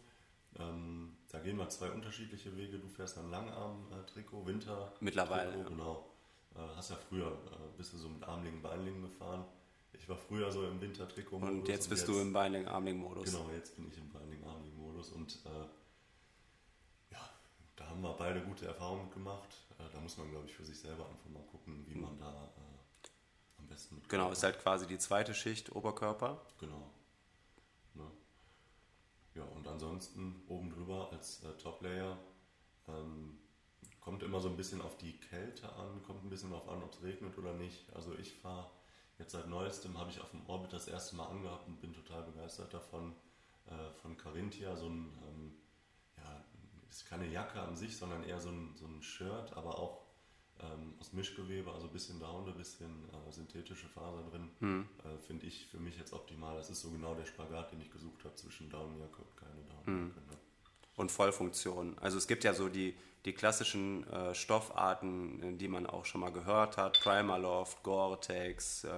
Ähm, 0.59 1.17
da 1.31 1.41
gehen 1.41 1.59
wir 1.59 1.69
zwei 1.69 1.91
unterschiedliche 1.91 2.57
Wege. 2.57 2.79
Du 2.79 2.89
fährst 2.89 3.19
ein 3.19 3.31
Langarm-Trikot, 3.31 4.47
Winter. 4.47 4.93
Mittlerweile, 5.01 5.51
Trikot, 5.51 5.63
ja. 5.63 5.69
Genau. 5.69 6.11
Äh, 6.55 6.77
hast 6.77 6.91
ja 6.91 6.97
früher, 6.97 7.33
äh, 7.33 7.77
bist 7.77 7.93
du 7.93 7.99
so 7.99 8.09
mit 8.09 8.23
Armlingen, 8.23 8.63
Beinlingen 8.63 9.03
gefahren. 9.03 9.45
Ich 9.93 10.09
war 10.09 10.17
früher 10.17 10.51
so 10.53 10.67
im 10.67 10.81
Wintertrikot. 10.81 11.37
Und 11.37 11.69
jetzt 11.69 11.89
bist 11.89 12.07
du 12.07 12.19
im 12.21 12.33
Binding-Armling-Modus. 12.33 13.25
Genau, 13.25 13.51
jetzt 13.55 13.75
bin 13.77 13.89
ich 13.89 13.97
im 13.99 14.09
Binding-Armling-Modus 14.11 15.11
und 15.13 15.39
äh, 15.47 17.13
ja, 17.13 17.31
da 17.77 17.87
haben 17.89 18.03
wir 18.03 18.13
beide 18.13 18.41
gute 18.43 18.67
Erfahrungen 18.67 19.11
gemacht. 19.11 19.49
Äh, 19.79 19.83
da 19.93 20.01
muss 20.01 20.17
man, 20.17 20.31
glaube 20.31 20.47
ich, 20.47 20.55
für 20.55 20.65
sich 20.65 20.79
selber 20.79 21.09
einfach 21.09 21.31
mal 21.31 21.43
gucken, 21.51 21.85
wie 21.89 21.95
man 21.95 22.19
da 22.19 22.53
äh, 22.57 23.09
am 23.59 23.67
besten 23.67 23.97
mit 23.97 24.09
Genau, 24.09 24.31
ist 24.31 24.43
halt 24.43 24.61
quasi 24.61 24.87
die 24.87 24.99
zweite 24.99 25.35
Schicht 25.35 25.75
Oberkörper. 25.75 26.41
Genau. 26.61 26.91
Ja, 29.35 29.45
und 29.45 29.67
ansonsten 29.67 30.43
oben 30.49 30.71
drüber 30.71 31.11
als 31.13 31.43
äh, 31.43 31.57
Top-Layer 31.57 32.17
ähm, 32.89 33.39
kommt 34.01 34.23
immer 34.23 34.41
so 34.41 34.49
ein 34.49 34.57
bisschen 34.57 34.81
auf 34.81 34.97
die 34.97 35.19
Kälte 35.19 35.73
an, 35.75 36.03
kommt 36.03 36.25
ein 36.25 36.31
bisschen 36.31 36.51
darauf 36.51 36.69
an, 36.69 36.83
ob 36.83 36.93
es 36.93 37.03
regnet 37.03 37.37
oder 37.39 37.55
nicht. 37.55 37.93
Also 37.95 38.17
ich 38.17 38.33
fahre 38.35 38.71
jetzt 39.19 39.33
seit 39.33 39.49
neuestem, 39.49 39.99
habe 39.99 40.11
ich 40.11 40.21
auf 40.21 40.31
dem 40.31 40.47
Orbit 40.47 40.73
das 40.73 40.89
erste 40.89 41.17
Mal 41.17 41.27
angehabt 41.27 41.67
und 41.67 41.81
bin 41.81 41.93
total 41.93 42.23
begeistert 42.23 42.73
davon, 42.73 43.15
äh, 43.67 43.91
von 44.03 44.17
Carinthia, 44.17 44.77
so 44.77 44.87
ein, 44.87 45.19
ähm, 45.27 45.55
ja, 46.17 46.45
ist 46.89 47.07
keine 47.07 47.27
Jacke 47.27 47.61
an 47.61 47.77
sich, 47.77 47.97
sondern 47.97 48.23
eher 48.25 48.41
so 48.41 48.51
ein, 48.51 48.75
so 48.77 48.87
ein 48.87 49.03
Shirt, 49.03 49.57
aber 49.57 49.79
auch 49.79 50.04
ähm, 50.61 50.95
aus 51.01 51.13
Mischgewebe, 51.13 51.71
also 51.73 51.87
ein 51.87 51.93
bisschen 51.93 52.21
Down, 52.21 52.49
ein 52.49 52.57
bisschen 52.57 53.09
äh, 53.11 53.33
synthetische 53.33 53.89
Faser 53.89 54.23
drin, 54.31 54.51
äh, 55.05 55.19
finde 55.27 55.47
ich 55.47 55.67
für 55.67 55.79
mich 55.79 55.97
jetzt 55.99 56.13
optimal. 56.13 56.57
Das 56.57 56.71
ist 56.71 56.81
so 56.81 56.91
genau 56.91 57.15
der 57.15 57.27
Spagat, 57.27 57.73
den 57.73 57.81
ich 57.81 57.91
gesucht 57.91 58.25
habe 58.25 58.35
zwischen 58.35 58.71
Downjacke 58.71 59.23
und 59.23 59.37
keine 59.37 59.63
Downjacke. 59.69 60.21
Ne? 60.31 60.39
und 60.97 61.11
Vollfunktion. 61.11 61.97
Also 62.01 62.19
es 62.19 62.27
gibt 62.27 62.45
ja 62.45 62.55
so 62.55 62.69
die, 62.69 62.95
die 63.25 63.33
klassischen 63.33 64.09
äh, 64.11 64.35
Stoffarten, 64.35 65.43
äh, 65.43 65.57
die 65.57 65.69
man 65.69 65.87
auch 65.87 66.05
schon 66.05 66.21
mal 66.21 66.33
gehört 66.33 66.77
hat, 66.77 67.01
Primaloft, 67.01 67.83
Gore-Tex, 67.83 68.85
äh, 68.85 68.89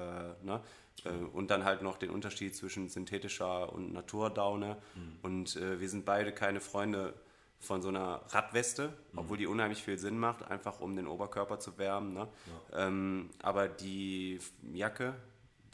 ne? 0.42 0.60
äh, 1.04 1.10
und 1.32 1.50
dann 1.50 1.64
halt 1.64 1.82
noch 1.82 1.96
den 1.96 2.10
Unterschied 2.10 2.54
zwischen 2.54 2.88
synthetischer 2.88 3.72
und 3.72 3.92
Naturdaune. 3.92 4.76
Und 5.22 5.56
äh, 5.56 5.80
wir 5.80 5.88
sind 5.88 6.04
beide 6.04 6.32
keine 6.32 6.60
Freunde 6.60 7.14
von 7.58 7.82
so 7.82 7.88
einer 7.88 8.22
Radweste, 8.28 8.92
obwohl 9.14 9.38
die 9.38 9.46
unheimlich 9.46 9.82
viel 9.82 9.98
Sinn 9.98 10.18
macht, 10.18 10.42
einfach 10.50 10.80
um 10.80 10.94
den 10.94 11.06
Oberkörper 11.06 11.58
zu 11.58 11.78
wärmen. 11.78 12.12
Ne? 12.12 12.28
Ähm, 12.72 13.30
aber 13.42 13.68
die 13.68 14.38
Jacke, 14.72 15.14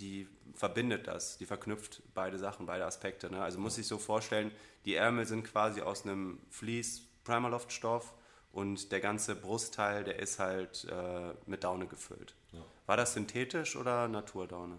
die 0.01 0.29
verbindet 0.55 1.07
das, 1.07 1.39
die 1.39 1.47
verknüpft 1.47 2.03
beide 2.15 2.39
Sachen, 2.39 2.67
beide 2.67 2.85
Aspekte. 2.85 3.31
Ne? 3.31 3.43
Also 3.43 3.59
muss 3.59 3.79
ich 3.79 3.87
so 3.87 3.99
vorstellen, 3.99 4.53
die 4.85 4.95
Ärmel 4.95 5.27
sind 5.27 5.45
quasi 5.45 5.83
aus 5.83 6.05
einem 6.05 6.41
Fleece 6.51 7.03
Primaloft 7.25 7.73
Stoff 7.73 8.15
und 8.53 8.93
der 8.93 9.01
ganze 9.01 9.35
Brustteil, 9.35 10.05
der 10.05 10.19
ist 10.19 10.39
halt 10.39 10.85
äh, 10.91 11.35
mit 11.47 11.65
Daune 11.65 11.87
gefüllt. 11.87 12.35
Ja. 12.53 12.65
War 12.87 12.97
das 12.97 13.15
synthetisch 13.15 13.77
oder 13.77 14.09
Naturdaune? 14.09 14.79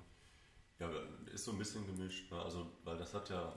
Ja, 0.80 0.90
ist 1.34 1.46
so 1.46 1.52
ein 1.52 1.58
bisschen 1.58 1.86
gemischt, 1.86 2.32
ne? 2.32 2.42
also 2.42 2.68
weil 2.84 2.98
das 2.98 3.14
hat 3.14 3.30
ja 3.30 3.54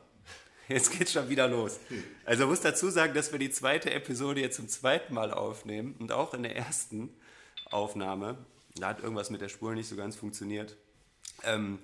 Jetzt 0.69 0.91
geht's 0.91 1.13
schon 1.13 1.29
wieder 1.29 1.47
los. 1.49 1.79
Also 2.25 2.47
muss 2.47 2.61
dazu 2.61 2.91
sagen, 2.91 3.15
dass 3.15 3.31
wir 3.33 3.39
die 3.39 3.51
zweite 3.51 3.93
Episode 3.93 4.41
jetzt 4.41 4.57
zum 4.57 4.69
zweiten 4.69 5.15
Mal 5.15 5.33
aufnehmen 5.33 5.95
und 5.99 6.13
auch 6.13 6.35
in 6.35 6.43
der 6.43 6.57
ersten 6.57 7.11
Aufnahme, 7.71 8.37
da 8.75 8.89
hat 8.89 9.01
irgendwas 9.01 9.31
mit 9.31 9.41
der 9.41 9.49
Spur 9.49 9.75
nicht 9.75 9.89
so 9.89 9.97
ganz 9.97 10.17
funktioniert, 10.17 10.77
ähm, 11.45 11.79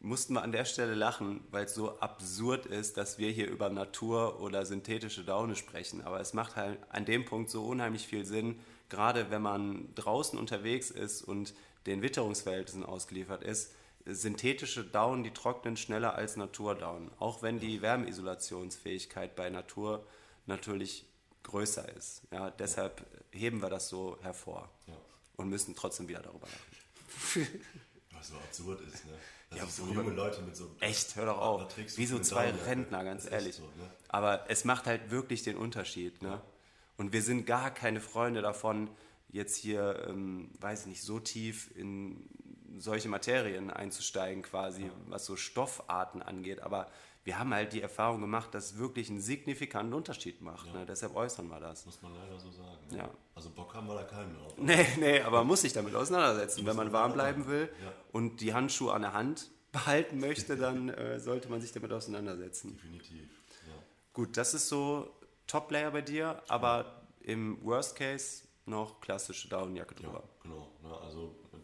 mussten 0.00 0.34
wir 0.34 0.42
an 0.42 0.52
der 0.52 0.64
Stelle 0.64 0.94
lachen, 0.94 1.40
weil 1.50 1.64
es 1.64 1.74
so 1.74 1.98
absurd 2.00 2.66
ist, 2.66 2.96
dass 2.96 3.18
wir 3.18 3.30
hier 3.30 3.48
über 3.48 3.70
Natur 3.70 4.40
oder 4.40 4.66
synthetische 4.66 5.22
Daune 5.24 5.54
sprechen. 5.54 6.02
Aber 6.02 6.20
es 6.20 6.32
macht 6.32 6.56
halt 6.56 6.78
an 6.90 7.04
dem 7.04 7.24
Punkt 7.24 7.50
so 7.50 7.64
unheimlich 7.64 8.06
viel 8.06 8.24
Sinn, 8.24 8.58
gerade 8.88 9.30
wenn 9.30 9.42
man 9.42 9.94
draußen 9.94 10.38
unterwegs 10.38 10.90
ist 10.90 11.22
und 11.22 11.54
den 11.86 12.02
Witterungsverhältnissen 12.02 12.84
ausgeliefert 12.84 13.42
ist. 13.44 13.74
Synthetische 14.06 14.84
Daunen, 14.84 15.22
die 15.24 15.30
trocknen 15.32 15.76
schneller 15.76 16.14
als 16.14 16.36
Naturdaunen, 16.36 17.10
auch 17.18 17.42
wenn 17.42 17.60
die 17.60 17.82
Wärmeisolationsfähigkeit 17.82 19.36
bei 19.36 19.48
Natur 19.50 20.04
natürlich 20.46 21.06
größer 21.44 21.88
ist. 21.96 22.22
Ja, 22.30 22.50
deshalb 22.50 23.04
heben 23.30 23.62
wir 23.62 23.70
das 23.70 23.88
so 23.88 24.18
hervor 24.22 24.68
Ja. 24.86 24.94
und 25.36 25.48
müssen 25.48 25.74
trotzdem 25.74 26.08
wieder 26.08 26.20
darüber 26.20 26.46
lachen. 26.46 27.48
was 28.12 28.28
so 28.28 28.34
absurd 28.36 28.80
ist. 28.82 29.04
Ne? 29.06 29.12
Dass 29.50 29.58
Ja, 29.58 29.66
so 29.66 29.86
junge 29.92 30.12
Leute 30.14 30.40
mit 30.42 30.56
so. 30.56 30.74
Echt, 30.80 31.16
hör 31.16 31.26
doch 31.26 31.38
auf. 31.38 31.76
Wie 31.96 32.06
so 32.06 32.18
zwei 32.20 32.46
Daunenjacke. 32.46 32.70
Rentner, 32.70 33.04
ganz 33.04 33.22
Das 33.24 33.26
ist 33.26 33.32
ehrlich. 33.32 33.54
So, 33.56 33.62
ne? 33.62 33.90
Aber 34.08 34.44
es 34.50 34.64
macht 34.64 34.86
halt 34.86 35.10
wirklich 35.10 35.42
den 35.42 35.56
Unterschied. 35.56 36.22
Ne? 36.22 36.40
Und 36.96 37.12
wir 37.12 37.22
sind 37.22 37.46
gar 37.46 37.70
keine 37.72 38.00
Freunde 38.00 38.42
davon, 38.42 38.88
jetzt 39.30 39.56
hier, 39.56 40.06
ähm, 40.08 40.50
weiß 40.60 40.82
ich 40.82 40.86
nicht, 40.86 41.02
so 41.02 41.18
tief 41.20 41.70
in 41.76 42.28
solche 42.78 43.08
Materien 43.08 43.70
einzusteigen, 43.70 44.42
quasi, 44.42 44.90
was 45.08 45.24
so 45.26 45.36
Stoffarten 45.36 46.22
angeht. 46.22 46.60
Aber 46.62 46.88
wir 47.24 47.38
haben 47.38 47.54
halt 47.54 47.72
die 47.72 47.80
Erfahrung 47.80 48.20
gemacht, 48.20 48.52
dass 48.54 48.72
es 48.72 48.78
wirklich 48.78 49.08
einen 49.08 49.20
signifikanten 49.20 49.94
Unterschied 49.94 50.40
macht. 50.40 50.72
Ne? 50.74 50.84
Deshalb 50.86 51.14
äußern 51.14 51.46
wir 51.48 51.60
das. 51.60 51.86
Muss 51.86 52.02
man 52.02 52.14
leider 52.14 52.38
so 52.38 52.50
sagen. 52.50 52.78
Ne? 52.90 52.98
Ja. 52.98 53.10
Also 53.34 53.50
Bock 53.50 53.74
haben 53.74 53.86
wir 53.86 53.94
da 53.94 54.02
keinen 54.04 54.34
drauf. 54.34 54.54
Nee, 54.58 54.86
nee, 54.98 55.20
aber 55.20 55.38
man 55.38 55.46
muss 55.48 55.60
sich 55.60 55.72
damit 55.72 55.94
auseinandersetzen. 55.94 56.66
Wenn 56.66 56.76
man 56.76 56.92
warm 56.92 57.12
bleiben 57.12 57.46
will 57.46 57.68
Ja. 57.84 57.92
und 58.12 58.40
die 58.40 58.52
Handschuhe 58.54 58.92
an 58.92 59.02
der 59.02 59.12
Hand 59.12 59.50
behalten 59.72 60.18
möchte, 60.18 60.56
dann 60.56 60.88
äh, 60.90 61.20
sollte 61.20 61.48
man 61.48 61.60
sich 61.60 61.72
damit 61.72 61.92
auseinandersetzen. 61.92 62.74
Definitiv. 62.74 63.30
Ja. 63.68 63.72
Gut, 64.12 64.36
das 64.36 64.52
ist 64.54 64.68
so 64.68 65.08
Top-Layer 65.46 65.90
bei 65.92 66.02
dir, 66.02 66.42
aber 66.48 67.02
im 67.20 67.62
Worst 67.64 67.94
Case 67.96 68.42
noch 68.66 69.00
klassische 69.00 69.48
Daunenjacke 69.48 69.94
Ja, 69.94 70.00
drüber. 70.08 70.24
genau. 70.42 70.72
Ne? 70.82 70.96
Also 71.02 71.36
äh, 71.54 71.58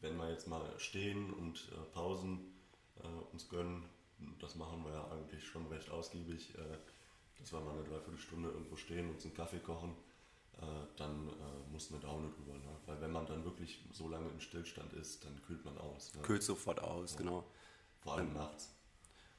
wenn 0.00 0.16
wir 0.16 0.30
jetzt 0.30 0.48
mal 0.48 0.62
stehen 0.78 1.32
und 1.32 1.70
äh, 1.72 1.84
Pausen 1.92 2.52
äh, 3.02 3.06
uns 3.32 3.48
gönnen, 3.48 3.84
das 4.40 4.54
machen 4.56 4.84
wir 4.84 4.92
ja 4.92 5.10
eigentlich 5.10 5.44
schon 5.44 5.66
recht 5.68 5.90
ausgiebig, 5.90 6.54
äh, 6.56 6.78
dass 7.38 7.52
wir 7.52 7.60
mal 7.60 7.72
eine 7.72 7.84
Dreiviertelstunde 7.84 8.50
irgendwo 8.50 8.76
stehen 8.76 9.08
und 9.08 9.14
uns 9.14 9.24
einen 9.24 9.34
Kaffee 9.34 9.58
kochen, 9.58 9.96
äh, 10.58 10.64
dann 10.96 11.28
äh, 11.28 11.72
muss 11.72 11.90
eine 11.90 12.00
Daune 12.00 12.28
drüber. 12.28 12.54
Ne? 12.54 12.76
Weil 12.86 13.00
wenn 13.00 13.12
man 13.12 13.26
dann 13.26 13.44
wirklich 13.44 13.84
so 13.92 14.08
lange 14.08 14.28
im 14.28 14.40
Stillstand 14.40 14.92
ist, 14.92 15.24
dann 15.24 15.40
kühlt 15.42 15.64
man 15.64 15.78
aus. 15.78 16.14
Ne? 16.14 16.22
Kühlt 16.22 16.42
sofort 16.42 16.80
aus, 16.80 17.16
genau. 17.16 17.44
Vor 18.00 18.14
allem 18.14 18.32
nachts. 18.32 18.74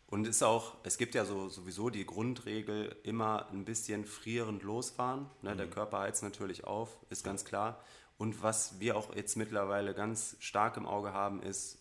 Und 0.08 0.27
ist 0.27 0.43
auch, 0.43 0.75
es 0.84 0.97
gibt 0.97 1.15
ja 1.15 1.25
so 1.25 1.49
sowieso 1.49 1.89
die 1.89 2.06
Grundregel, 2.06 2.95
immer 3.03 3.49
ein 3.49 3.65
bisschen 3.65 4.06
frierend 4.06 4.62
losfahren. 4.63 5.27
Ne? 5.41 5.56
Der 5.56 5.67
Körper 5.67 5.99
heizt 5.99 6.21
natürlich 6.23 6.65
auf, 6.65 6.97
ist 7.10 7.23
ganz 7.23 7.45
klar. 7.45 7.84
Und 8.17 8.41
was 8.43 8.80
wir 8.80 8.95
auch 8.95 9.15
jetzt 9.15 9.36
mittlerweile 9.36 9.93
ganz 9.93 10.36
stark 10.39 10.78
im 10.78 10.86
Auge 10.86 11.13
haben, 11.13 11.41
ist, 11.41 11.80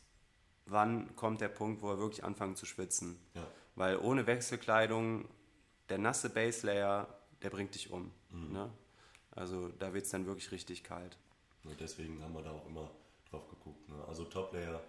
wann 0.67 1.15
kommt 1.17 1.41
der 1.41 1.49
Punkt, 1.49 1.83
wo 1.83 1.89
wir 1.89 1.99
wirklich 1.99 2.25
anfangen 2.25 2.57
zu 2.57 2.67
schwitzen. 2.67 3.19
Ja. 3.35 3.47
Weil 3.75 3.99
ohne 3.99 4.27
Wechselkleidung, 4.27 5.29
der 5.89 5.99
nasse 5.99 6.31
Base 6.31 6.67
Layer, 6.67 7.09
der 7.43 7.51
bringt 7.51 7.75
dich 7.75 7.91
um. 7.91 8.13
Ne? 8.31 8.71
Also 9.31 9.69
da 9.69 9.95
wird 9.95 10.05
es 10.05 10.11
dann 10.11 10.27
wirklich 10.27 10.53
richtig 10.53 10.85
kalt. 10.85 11.19
Und 11.65 11.81
deswegen 11.81 12.23
haben 12.23 12.35
wir 12.35 12.43
da 12.43 12.51
auch 12.51 12.67
immer 12.67 12.91
drauf 13.31 13.49
geguckt. 13.49 13.89
Ne? 13.89 14.05
Also 14.07 14.25
Top-Layer 14.25 14.81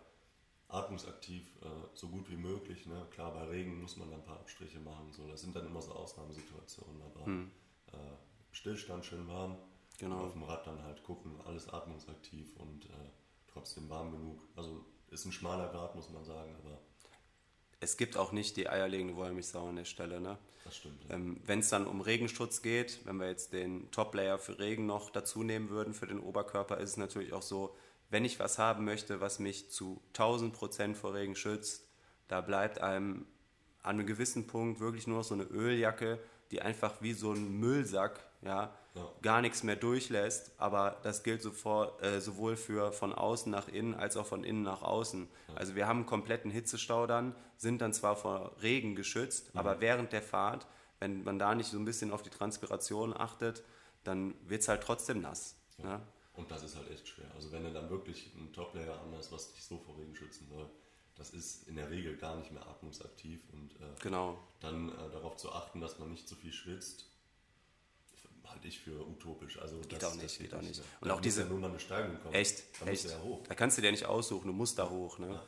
atmungsaktiv, 0.67 1.55
äh, 1.61 1.67
so 1.93 2.07
gut 2.07 2.29
wie 2.29 2.35
möglich. 2.35 2.85
Ne? 2.87 3.05
Klar, 3.11 3.31
bei 3.33 3.43
Regen 3.43 3.81
muss 3.81 3.95
man 3.97 4.09
dann 4.09 4.19
ein 4.19 4.25
paar 4.25 4.39
Abstriche 4.39 4.79
machen. 4.79 5.11
So. 5.11 5.27
Das 5.27 5.41
sind 5.41 5.55
dann 5.55 5.67
immer 5.67 5.81
so 5.81 5.91
Ausnahmesituationen. 5.91 7.01
Aber 7.01 7.31
äh, 7.31 8.15
Stillstand 8.51 9.05
schön 9.05 9.27
warm. 9.27 9.57
Genau. 10.03 10.17
Und 10.17 10.25
auf 10.25 10.33
dem 10.33 10.43
Rad 10.43 10.67
dann 10.67 10.83
halt 10.83 11.01
gucken, 11.03 11.39
alles 11.45 11.69
atmungsaktiv 11.69 12.53
und 12.57 12.85
äh, 12.85 12.89
trotzdem 13.47 13.89
warm 13.89 14.11
genug. 14.11 14.41
Also 14.55 14.85
ist 15.11 15.25
ein 15.25 15.31
schmaler 15.31 15.69
Grad, 15.69 15.95
muss 15.95 16.09
man 16.09 16.25
sagen, 16.25 16.53
aber 16.61 16.77
Es 17.79 17.95
gibt 17.95 18.17
auch 18.17 18.33
nicht 18.33 18.57
die 18.57 18.67
eierlegende 18.67 19.15
Wollmilchsau 19.15 19.69
an 19.69 19.77
der 19.77 19.85
Stelle. 19.85 20.19
Ne? 20.19 20.37
das 20.65 20.75
stimmt. 20.75 21.05
Ja. 21.07 21.15
Ähm, 21.15 21.39
wenn 21.45 21.59
es 21.59 21.69
dann 21.69 21.87
um 21.87 22.01
Regenschutz 22.01 22.61
geht, 22.61 22.99
wenn 23.05 23.15
wir 23.17 23.27
jetzt 23.27 23.53
den 23.53 23.91
Top-Layer 23.91 24.39
für 24.39 24.59
Regen 24.59 24.85
noch 24.85 25.09
dazu 25.09 25.41
nehmen 25.43 25.69
würden 25.69 25.93
für 25.93 26.07
den 26.07 26.19
Oberkörper, 26.19 26.79
ist 26.79 26.91
es 26.91 26.97
natürlich 26.97 27.31
auch 27.31 27.41
so, 27.41 27.75
wenn 28.09 28.25
ich 28.25 28.39
was 28.39 28.59
haben 28.59 28.83
möchte, 28.83 29.21
was 29.21 29.39
mich 29.39 29.71
zu 29.71 30.01
1000 30.09 30.53
Prozent 30.53 30.97
vor 30.97 31.13
Regen 31.13 31.35
schützt, 31.35 31.87
da 32.27 32.41
bleibt 32.41 32.81
einem 32.81 33.25
an 33.81 33.97
einem 33.97 34.07
gewissen 34.07 34.47
Punkt 34.47 34.79
wirklich 34.79 35.07
nur 35.07 35.17
noch 35.17 35.23
so 35.23 35.33
eine 35.33 35.43
Öljacke, 35.43 36.19
die 36.53 36.61
einfach 36.61 36.93
wie 37.01 37.13
so 37.13 37.31
ein 37.33 37.59
Müllsack, 37.59 38.23
ja, 38.43 38.71
Ja. 38.93 39.09
gar 39.23 39.41
nichts 39.41 39.63
mehr 39.63 39.75
durchlässt. 39.75 40.51
Aber 40.59 40.97
das 41.01 41.23
gilt 41.23 41.41
sofort, 41.41 41.99
äh, 42.03 42.21
sowohl 42.21 42.55
für 42.55 42.91
von 42.91 43.11
außen 43.11 43.51
nach 43.51 43.67
innen 43.67 43.95
als 43.95 44.17
auch 44.17 44.27
von 44.27 44.43
innen 44.43 44.61
nach 44.61 44.83
außen. 44.83 45.27
Also 45.55 45.73
wir 45.75 45.87
haben 45.87 45.99
einen 45.99 46.05
kompletten 46.05 46.51
Hitzestau 46.51 47.07
dann, 47.07 47.35
sind 47.57 47.81
dann 47.81 47.91
zwar 47.91 48.15
vor 48.15 48.55
Regen 48.61 48.95
geschützt, 48.95 49.49
aber 49.55 49.81
während 49.81 50.13
der 50.13 50.21
Fahrt, 50.21 50.67
wenn 50.99 51.23
man 51.23 51.39
da 51.39 51.55
nicht 51.55 51.71
so 51.71 51.79
ein 51.79 51.85
bisschen 51.85 52.11
auf 52.11 52.21
die 52.21 52.29
Transpiration 52.29 53.17
achtet, 53.17 53.63
dann 54.03 54.35
wird 54.47 54.61
es 54.61 54.67
halt 54.67 54.83
trotzdem 54.83 55.21
nass. 55.21 55.55
Ne? 55.79 55.99
Und 56.35 56.51
das 56.51 56.61
ist 56.63 56.75
halt 56.75 56.91
echt 56.91 57.07
schwer. 57.07 57.25
Also 57.33 57.51
wenn 57.51 57.63
du 57.63 57.71
dann 57.73 57.89
wirklich 57.89 58.31
einen 58.37 58.53
Top-Layer 58.53 59.01
anhast, 59.01 59.31
was 59.31 59.53
dich 59.53 59.63
so 59.63 59.79
vor 59.79 59.97
Regen 59.97 60.15
schützen 60.15 60.47
soll, 60.47 60.69
das 61.15 61.29
ist 61.31 61.67
in 61.67 61.75
der 61.75 61.89
Regel 61.89 62.17
gar 62.17 62.35
nicht 62.37 62.51
mehr 62.51 62.65
atmungsaktiv 62.67 63.41
und 63.53 63.71
äh, 63.75 63.83
Genau. 64.01 64.37
dann 64.59 64.89
äh, 64.89 64.93
darauf 65.11 65.37
zu 65.37 65.51
achten, 65.51 65.79
dass 65.81 65.99
man 65.99 66.09
nicht 66.11 66.27
zu 66.27 66.35
viel 66.35 66.51
schwitzt, 66.53 67.05
halte 68.45 68.67
ich 68.67 68.79
für 68.79 69.05
utopisch. 69.07 69.59
Also 69.59 69.79
Geht 69.81 69.93
das, 69.93 70.03
auch 70.05 70.13
nicht, 70.15 70.25
das 70.25 70.37
geht 70.37 70.53
auch 70.53 70.61
nicht. 70.61 70.77
mehr. 70.77 70.85
Und 71.01 71.07
Da 71.09 71.13
auch 71.15 71.21
diese- 71.21 71.41
ja 71.43 71.47
nur 71.47 71.59
mal 71.59 71.69
eine 71.69 71.79
Steigung 71.79 72.19
kommen. 72.21 72.33
Echt, 72.35 72.63
da 72.81 72.87
echt. 72.87 73.05
Ja 73.09 73.21
hoch. 73.21 73.43
Da 73.47 73.55
kannst 73.55 73.77
du 73.77 73.81
dir 73.81 73.91
nicht 73.91 74.05
aussuchen, 74.05 74.47
du 74.47 74.53
musst 74.53 74.77
da 74.79 74.89
hoch. 74.89 75.17
Ne? 75.19 75.39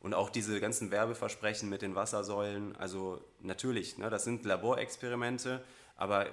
Und 0.00 0.14
auch 0.14 0.30
diese 0.30 0.60
ganzen 0.60 0.90
Werbeversprechen 0.90 1.68
mit 1.68 1.82
den 1.82 1.94
Wassersäulen, 1.94 2.74
also 2.76 3.24
natürlich, 3.40 3.98
ne, 3.98 4.10
das 4.10 4.24
sind 4.24 4.44
Laborexperimente, 4.44 5.64
aber 5.96 6.26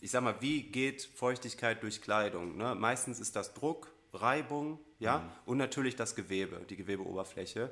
ich 0.00 0.10
sag 0.10 0.22
mal, 0.24 0.40
wie 0.40 0.62
geht 0.62 1.02
Feuchtigkeit 1.02 1.82
durch 1.82 2.00
Kleidung? 2.00 2.56
Ne? 2.56 2.74
Meistens 2.74 3.20
ist 3.20 3.36
das 3.36 3.52
Druck, 3.52 3.92
Reibung, 4.14 4.78
ja, 4.98 5.30
und 5.46 5.58
natürlich 5.58 5.94
das 5.96 6.14
Gewebe, 6.14 6.64
die 6.70 6.76
Gewebeoberfläche. 6.76 7.70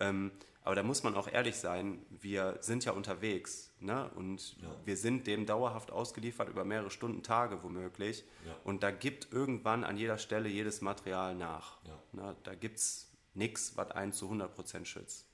Ähm, 0.00 0.32
aber 0.62 0.74
da 0.74 0.82
muss 0.82 1.02
man 1.02 1.14
auch 1.14 1.28
ehrlich 1.28 1.56
sein, 1.56 2.04
wir 2.10 2.58
sind 2.60 2.84
ja 2.84 2.92
unterwegs 2.92 3.70
ne? 3.80 4.10
und 4.16 4.56
Ja. 4.60 4.68
wir 4.84 4.96
sind 4.98 5.26
dem 5.26 5.46
dauerhaft 5.46 5.90
ausgeliefert 5.90 6.48
über 6.50 6.64
mehrere 6.64 6.90
Stunden, 6.90 7.22
Tage 7.22 7.62
womöglich. 7.62 8.24
Ja. 8.44 8.54
Und 8.64 8.82
da 8.82 8.90
gibt 8.90 9.32
irgendwann 9.32 9.82
an 9.82 9.96
jeder 9.96 10.18
Stelle 10.18 10.48
jedes 10.48 10.82
Material 10.82 11.34
nach. 11.34 11.78
Ja. 11.84 11.98
Ne? 12.12 12.36
Da 12.42 12.54
gibt 12.54 12.78
es 12.78 13.10
nichts, 13.32 13.76
was 13.76 13.90
einen 13.92 14.12
zu 14.12 14.30
100% 14.30 14.84
schützt. 14.84 15.26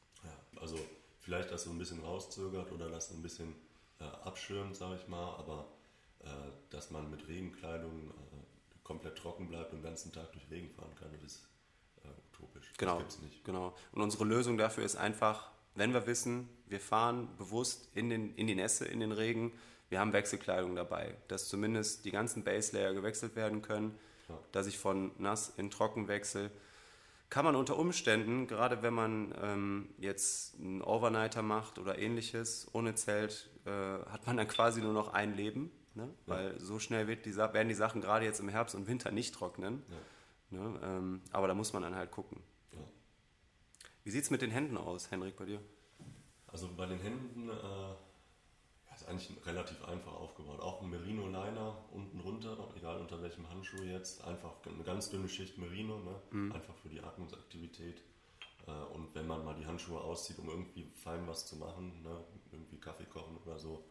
Also 0.60 0.78
vielleicht 1.20 1.50
das 1.50 1.64
so 1.64 1.70
ein 1.70 1.78
bisschen 1.78 2.00
rauszögert 2.00 2.70
oder 2.70 2.88
das 2.88 3.08
so 3.08 3.14
ein 3.14 3.22
bisschen 3.22 3.54
äh, 3.98 4.04
abschirmt, 4.04 4.76
sage 4.76 4.96
ich 4.96 5.08
mal, 5.08 5.34
aber 5.36 5.66
äh, 6.20 6.28
dass 6.70 6.90
man 6.90 7.10
mit 7.10 7.26
Regenkleidung 7.26 8.10
äh, 8.10 8.82
komplett 8.82 9.18
trocken 9.18 9.48
bleibt 9.48 9.72
und 9.72 9.80
den 9.80 9.84
ganzen 9.84 10.12
Tag 10.12 10.32
durch 10.32 10.48
Regen 10.50 10.70
fahren 10.70 10.94
kann, 10.94 11.10
das 11.12 11.22
ist 11.22 11.48
utopisch. 12.44 12.72
Genau. 12.78 12.94
Das 12.94 13.00
gibt's 13.02 13.20
nicht. 13.22 13.44
Genau. 13.44 13.74
Und 13.92 14.02
unsere 14.02 14.24
Lösung 14.24 14.56
dafür 14.58 14.84
ist 14.84 14.96
einfach, 14.96 15.50
wenn 15.74 15.92
wir 15.92 16.06
wissen, 16.06 16.48
wir 16.66 16.80
fahren 16.80 17.28
bewusst 17.36 17.88
in, 17.94 18.10
den, 18.10 18.34
in 18.36 18.46
die 18.46 18.54
Nässe, 18.54 18.84
in 18.84 19.00
den 19.00 19.12
Regen, 19.12 19.52
wir 19.88 20.00
haben 20.00 20.12
Wechselkleidung 20.12 20.74
dabei, 20.74 21.16
dass 21.28 21.48
zumindest 21.48 22.04
die 22.04 22.10
ganzen 22.10 22.42
Base 22.44 22.76
Layer 22.76 22.94
gewechselt 22.94 23.36
werden 23.36 23.62
können, 23.62 23.98
Ja. 24.28 24.38
dass 24.52 24.66
ich 24.66 24.78
von 24.78 25.12
nass 25.18 25.52
in 25.56 25.70
trocken 25.70 26.08
wechsle. 26.08 26.50
Kann 27.30 27.44
man 27.44 27.56
unter 27.56 27.76
Umständen, 27.78 28.46
gerade 28.46 28.82
wenn 28.82 28.94
man 28.94 29.34
ähm, 29.42 29.88
jetzt 29.98 30.54
einen 30.58 30.82
Overnighter 30.82 31.42
macht 31.42 31.78
oder 31.78 31.98
ähnliches, 31.98 32.68
ohne 32.72 32.94
Zelt, 32.94 33.50
äh, 33.66 33.70
hat 33.70 34.26
man 34.26 34.36
dann 34.36 34.46
quasi 34.48 34.80
nur 34.80 34.92
noch 34.92 35.12
ein 35.12 35.34
Leben, 35.34 35.70
ne? 35.94 36.08
weil 36.26 36.58
so 36.60 36.78
schnell 36.78 37.06
wird 37.08 37.26
die, 37.26 37.34
werden 37.36 37.68
die 37.68 37.74
Sachen 37.74 38.00
gerade 38.00 38.24
jetzt 38.24 38.40
im 38.40 38.48
Herbst 38.48 38.74
und 38.74 38.86
Winter 38.86 39.10
nicht 39.10 39.34
trocknen. 39.34 39.82
Ja. 39.88 39.96
Ne? 40.54 40.80
Ähm, 40.82 41.22
aber 41.32 41.48
da 41.48 41.54
muss 41.54 41.72
man 41.72 41.82
dann 41.82 41.94
halt 41.94 42.10
gucken. 42.10 42.42
Ja. 42.72 42.78
Wie 44.04 44.10
sieht 44.10 44.24
es 44.24 44.30
mit 44.30 44.42
den 44.42 44.50
Händen 44.50 44.76
aus, 44.76 45.10
Henrik, 45.10 45.36
bei 45.36 45.44
dir? 45.44 45.60
Also 46.46 46.70
bei 46.76 46.86
den 46.86 47.00
Händen 47.00 47.50
äh, 47.50 47.94
ist 48.94 49.08
eigentlich 49.08 49.46
relativ 49.46 49.84
einfach 49.84 50.14
aufgebaut. 50.14 50.60
Auch 50.60 50.82
ein 50.82 50.90
Merino-Liner 50.90 51.76
unten 51.92 52.20
runter, 52.20 52.72
egal 52.76 53.00
unter 53.00 53.20
welchem 53.22 53.48
Handschuh 53.48 53.82
jetzt. 53.82 54.24
Einfach 54.24 54.52
eine 54.64 54.84
ganz 54.84 55.10
dünne 55.10 55.28
Schicht 55.28 55.58
Merino, 55.58 55.98
ne? 55.98 56.52
einfach 56.54 56.74
für 56.76 56.88
die 56.88 57.00
Atmungsaktivität. 57.00 58.02
Äh, 58.66 58.94
und 58.94 59.14
wenn 59.14 59.26
man 59.26 59.44
mal 59.44 59.54
die 59.54 59.66
Handschuhe 59.66 60.00
auszieht, 60.00 60.38
um 60.38 60.48
irgendwie 60.48 60.84
fein 60.94 61.26
was 61.26 61.46
zu 61.46 61.56
machen, 61.56 62.02
ne? 62.02 62.24
irgendwie 62.52 62.78
Kaffee 62.78 63.06
kochen 63.06 63.36
oder 63.44 63.58
so, 63.58 63.84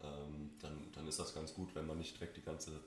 ähm, 0.00 0.50
dann, 0.60 0.92
dann 0.92 1.06
ist 1.06 1.18
das 1.18 1.34
ganz 1.34 1.54
gut, 1.54 1.74
wenn 1.74 1.86
man 1.86 1.98
nicht 1.98 2.18
direkt 2.18 2.36
die 2.36 2.42
ganze, 2.42 2.80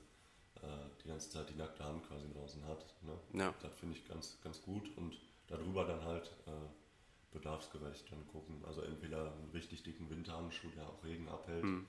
die 1.03 1.07
ganze 1.07 1.29
Zeit 1.29 1.49
die 1.49 1.55
nackte 1.55 1.83
Hand 1.83 2.07
quasi 2.07 2.31
draußen 2.31 2.63
hat. 2.65 2.85
Ne? 3.01 3.17
Ja. 3.39 3.53
Das 3.61 3.73
finde 3.79 3.95
ich 3.97 4.07
ganz, 4.07 4.39
ganz 4.43 4.61
gut 4.61 4.95
und 4.97 5.17
darüber 5.47 5.85
dann 5.85 6.03
halt 6.03 6.27
äh, 6.47 7.31
bedarfsgerecht 7.31 8.11
dann 8.11 8.27
gucken. 8.27 8.63
Also 8.65 8.81
entweder 8.81 9.31
einen 9.33 9.49
richtig 9.51 9.83
dicken 9.83 10.09
Winterhandschuh, 10.09 10.69
der 10.75 10.87
auch 10.87 11.03
Regen 11.03 11.27
abhält 11.29 11.63
Mhm. 11.63 11.87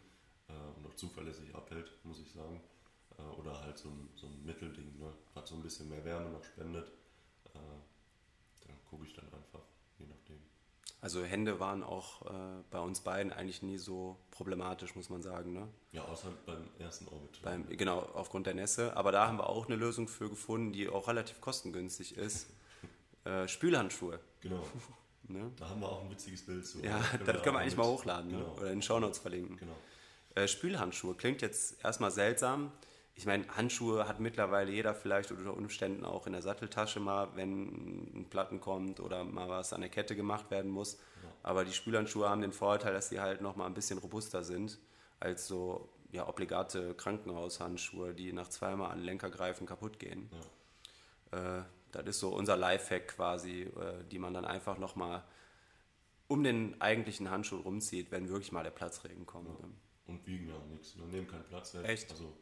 äh, 0.49 0.53
und 0.77 0.87
auch 0.87 0.95
zuverlässig 0.95 1.55
abhält, 1.55 1.91
muss 2.05 2.21
ich 2.21 2.31
sagen. 2.33 2.61
Äh, 3.19 3.23
oder 3.41 3.61
halt 3.61 3.77
so 3.79 3.89
ein, 3.89 4.09
so 4.15 4.27
ein 4.27 4.45
Mittelding, 4.45 4.99
ne? 4.99 5.13
was 5.35 5.49
so 5.49 5.57
ein 5.57 5.63
bisschen 5.63 5.89
mehr 5.89 6.05
Wärme 6.05 6.31
noch 6.31 6.45
spendet. 6.45 6.89
Äh, 7.55 7.59
da 8.67 8.73
gucke 8.89 9.05
ich 9.05 9.13
dann 9.15 9.27
einfach, 9.27 9.63
je 9.99 10.07
nachdem. 10.07 10.41
Also 11.03 11.25
Hände 11.25 11.59
waren 11.59 11.83
auch 11.83 12.23
äh, 12.27 12.63
bei 12.71 12.79
uns 12.79 13.01
beiden 13.01 13.33
eigentlich 13.33 13.61
nie 13.61 13.77
so 13.77 14.17
problematisch, 14.31 14.95
muss 14.95 15.11
man 15.11 15.21
sagen. 15.21 15.53
Ne? 15.53 15.67
Ja, 15.91 16.05
außer 16.05 16.29
beim 16.47 16.63
ersten 16.79 17.09
Orbit. 17.09 17.43
Beim, 17.43 17.69
genau, 17.69 17.99
aufgrund 18.15 18.47
der 18.47 18.55
Nässe. 18.55 18.97
Aber 18.97 19.11
da 19.11 19.27
haben 19.27 19.37
wir 19.39 19.49
auch 19.49 19.67
eine 19.67 19.75
Lösung 19.75 20.07
für 20.07 20.31
gefunden, 20.31 20.73
die 20.73 20.89
auch 20.89 21.09
relativ 21.09 21.41
kostengünstig 21.43 22.17
ist. 22.17 22.49
Äh, 23.25 23.47
Spülhandschuhe. 23.47 24.19
Genau. 24.41 24.63
Ne? 25.29 25.53
Da 25.57 25.69
haben 25.69 25.81
wir 25.81 25.89
auch 25.89 26.03
ein 26.03 26.11
witziges 26.11 26.45
Bild 26.45 26.67
zu. 26.67 26.81
Ja, 26.81 26.99
Da 27.25 27.33
das 27.33 27.43
können 27.45 27.55
wir 27.55 27.61
eigentlich 27.61 27.77
mit- 27.77 27.85
mal 27.87 27.93
hochladen 27.93 28.33
ne? 28.33 28.39
Genau. 28.39 28.53
oder 28.55 28.67
in 28.67 28.79
den 28.79 28.83
Shownotes 28.83 29.19
verlinken. 29.21 29.57
Genau. 29.57 29.77
Äh, 30.35 30.49
Spülhandschuhe 30.49 31.15
klingt 31.15 31.41
jetzt 31.41 31.83
erstmal 31.85 32.11
seltsam. 32.11 32.73
Ich 33.15 33.27
meine, 33.27 33.47
Handschuhe 33.49 34.09
hat 34.09 34.21
mittlerweile 34.21 34.71
jeder 34.73 34.95
vielleicht 34.95 35.33
unter 35.33 35.55
Umständen 35.55 36.05
auch 36.05 36.27
in 36.27 36.33
der 36.33 36.43
Satteltasche 36.43 36.99
mal, 36.99 37.29
wenn 37.37 38.21
ein 38.21 38.27
Platten 38.31 38.61
kommt 38.61 39.01
oder 39.01 39.23
mal 39.25 39.49
was 39.49 39.73
an 39.73 39.83
der 39.83 39.91
Kette 39.91 40.17
gemacht 40.17 40.51
werden 40.51 40.71
muss. 40.71 40.99
Aber 41.43 41.65
die 41.65 41.73
Spülhandschuhe 41.73 42.29
haben 42.29 42.41
den 42.41 42.53
Vorteil, 42.53 42.93
dass 42.93 43.11
sie 43.11 43.21
halt 43.21 43.41
noch 43.43 43.57
mal 43.57 43.67
ein 43.67 43.75
bisschen 43.75 43.99
robuster 43.99 44.45
sind 44.45 44.79
als 45.21 45.47
so 45.47 45.89
ja, 46.11 46.29
obligate 46.29 46.95
Krankenhaushandschuhe, 46.95 48.15
die 48.15 48.33
nach 48.33 48.49
zweimal 48.49 48.91
an 48.91 48.99
den 48.99 49.05
Lenker 49.05 49.31
greifen 49.31 49.67
kaputt 49.67 49.99
gehen. 49.99 50.31
Äh, 51.31 51.63
das 51.91 52.07
ist 52.07 52.21
so 52.21 52.31
unser 52.35 52.57
Lifehack 52.57 53.09
quasi, 53.09 53.63
äh, 53.63 54.05
die 54.11 54.19
man 54.19 54.35
dann 54.35 54.45
einfach 54.45 54.79
noch 54.79 54.97
mal 54.97 55.23
um 56.29 56.43
den 56.43 56.81
eigentlichen 56.81 57.31
Handschuh 57.31 57.59
rumzieht, 57.61 58.11
wenn 58.11 58.29
wirklich 58.29 58.53
mal 58.53 58.63
der 58.63 58.71
Platzregen 58.71 59.27
kommt. 59.27 59.49
ne? 59.61 59.69
Und 60.07 60.27
wiegen 60.27 60.49
ja 60.49 60.55
auch 60.55 60.67
nichts. 60.67 60.97
Ne? 60.97 61.05
Nehmen 61.07 61.29
keinen 61.29 61.45
Platz 61.45 61.75
weg. 61.75 61.85
Echt? 61.85 62.11
Also 62.11 62.33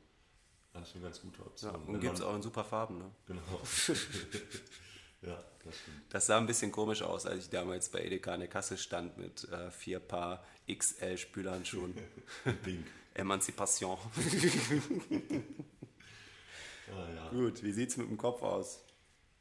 eigentlich 0.74 0.94
eine 0.94 1.04
ganz 1.04 1.20
gute 1.20 1.38
Ja, 1.40 1.46
Option. 1.46 1.74
und 1.74 1.92
Wenn 1.94 2.00
gibt 2.00 2.14
es 2.14 2.20
auch 2.22 2.34
in 2.34 2.42
super 2.42 2.64
Farben. 2.64 2.98
Ne? 2.98 3.10
Genau. 3.26 3.42
ja, 5.22 5.44
das 5.64 5.78
stimmt. 5.78 6.02
Das 6.10 6.26
sah 6.26 6.38
ein 6.38 6.46
bisschen 6.46 6.72
komisch 6.72 7.02
aus, 7.02 7.26
als 7.26 7.44
ich 7.44 7.50
damals 7.50 7.88
bei 7.88 8.00
Edeka 8.04 8.32
an 8.34 8.40
der 8.40 8.48
Kasse 8.48 8.78
stand 8.78 9.18
mit 9.18 9.44
äh, 9.50 9.70
vier 9.70 10.00
Paar 10.00 10.44
XL 10.72 11.18
Spülhandschuhen. 11.18 11.94
Pink. 12.62 12.86
Emanzipation. 13.14 13.98
Ja, 16.88 17.14
ja. 17.14 17.28
Gut, 17.30 17.62
wie 17.62 17.72
sieht's 17.72 17.96
mit 17.96 18.08
dem 18.08 18.16
Kopf 18.16 18.42
aus? 18.42 18.84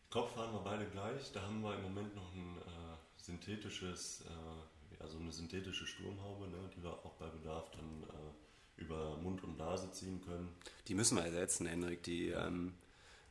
Kopf 0.10 0.34
fahren 0.34 0.54
wir 0.54 0.60
beide 0.62 0.86
gleich. 0.88 1.32
Da 1.32 1.42
haben 1.42 1.62
wir 1.62 1.76
im 1.76 1.84
Moment 1.84 2.16
noch 2.16 2.34
einen 2.34 2.58
äh, 2.58 2.98
synthetisches, 3.18 4.22
äh, 4.22 5.00
ja, 5.00 5.08
so 5.08 5.20
eine 5.20 5.32
synthetische 5.32 5.86
Sturmhaube, 5.86 6.48
ne, 6.48 6.58
die 6.76 6.84
wir 6.84 6.92
auch 6.92 7.14
bei 7.14 7.28
Bedarf 7.28 7.70
dann 7.72 8.04
äh, 8.04 8.34
über 8.80 9.18
Mund 9.18 9.44
und 9.44 9.58
Nase 9.58 9.92
ziehen 9.92 10.22
können. 10.22 10.56
Die 10.88 10.96
müssen 10.96 11.18
wir 11.18 11.26
ersetzen, 11.26 11.66
Henrik. 11.66 12.04
Die 12.04 12.30
ähm, 12.30 12.74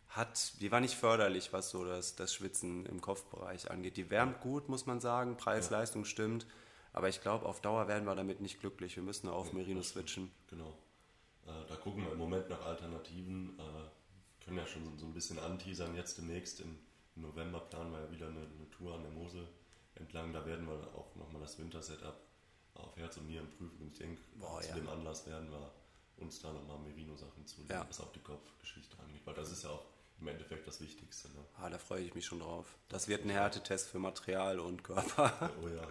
hat, 0.08 0.61
die 0.61 0.70
war 0.70 0.80
nicht 0.80 0.94
förderlich, 0.94 1.52
was 1.52 1.70
so 1.70 1.84
das, 1.84 2.16
das 2.16 2.32
Schwitzen 2.32 2.87
im 2.87 3.00
Kopfbereich 3.00 3.70
angeht. 3.70 3.96
Die 3.96 4.11
wärmt 4.11 4.40
gut, 4.40 4.68
muss 4.68 4.87
man 4.87 5.00
sagen. 5.00 5.37
Preis-Leistung 5.37 6.04
stimmt. 6.04 6.46
Aber 6.92 7.08
ich 7.08 7.20
glaube, 7.20 7.46
auf 7.46 7.61
Dauer 7.61 7.88
werden 7.88 8.04
wir 8.04 8.14
damit 8.14 8.40
nicht 8.40 8.61
glücklich. 8.61 8.96
Wir 8.96 9.02
müssen 9.02 9.28
auf 9.28 9.52
Merino 9.52 9.82
switchen. 9.82 10.30
Genau. 10.48 10.76
Äh, 11.46 11.50
da 11.68 11.76
gucken 11.76 12.04
wir 12.04 12.12
im 12.12 12.18
Moment 12.18 12.48
nach 12.48 12.64
Alternativen. 12.64 13.58
Äh, 13.58 14.44
können 14.44 14.56
ja 14.56 14.66
schon 14.66 14.98
so, 14.98 15.06
ein 15.06 15.12
bisschen 15.12 15.38
anteasern. 15.38 15.94
Jetzt 15.94 16.16
demnächst 16.18 16.61
im, 16.61 16.78
im 17.16 17.22
November 17.22 17.61
planen 17.61 17.92
wir 17.92 18.00
ja 18.00 18.11
wieder 18.11 18.28
eine, 18.28 18.40
eine, 18.40 18.70
Tour 18.70 18.94
an 18.94 19.02
der 19.02 19.12
Mosel 19.12 19.46
entlang. 19.94 20.32
Da 20.32 20.46
werden 20.46 20.66
wir 20.66 20.74
auch 20.94 21.14
nochmal 21.16 21.42
das 21.42 21.58
Winter-Setup 21.58 22.28
auf 22.79 22.97
Herz 22.97 23.17
und 23.17 23.27
Nieren 23.27 23.49
prüfen. 23.51 23.79
Und 23.81 23.93
ich 23.93 23.99
denke, 23.99 24.21
zu 24.41 24.69
ja. 24.69 24.75
dem 24.75 24.88
Anlass 24.88 25.27
werden 25.27 25.51
wir 25.51 25.73
uns 26.19 26.41
da 26.41 26.53
nochmal 26.53 26.79
Merino-Sachen 26.79 27.47
zulegen, 27.47 27.77
ja. 27.77 27.87
was 27.88 28.01
auch 28.01 28.12
die 28.12 28.21
Kopfgeschichte 28.21 28.99
angeht. 28.99 29.23
Weil 29.25 29.35
das 29.35 29.51
ist 29.51 29.64
ja 29.64 29.71
auch 29.71 29.85
im 30.21 30.29
Endeffekt 30.29 30.67
das 30.67 30.81
Wichtigste. 30.81 31.29
Ne? 31.29 31.45
Ah, 31.61 31.71
da 31.71 31.79
freue 31.79 32.03
ich 32.03 32.14
mich 32.14 32.27
schon 32.27 32.41
drauf. 32.41 32.67
Das 32.88 33.09
wird 33.09 33.25
ein 33.25 33.31
Härtetest 33.31 33.88
für 33.88 33.99
Material 33.99 34.59
und 34.59 34.83
Körper. 34.83 35.51
Oh 35.62 35.69
ja. 35.69 35.83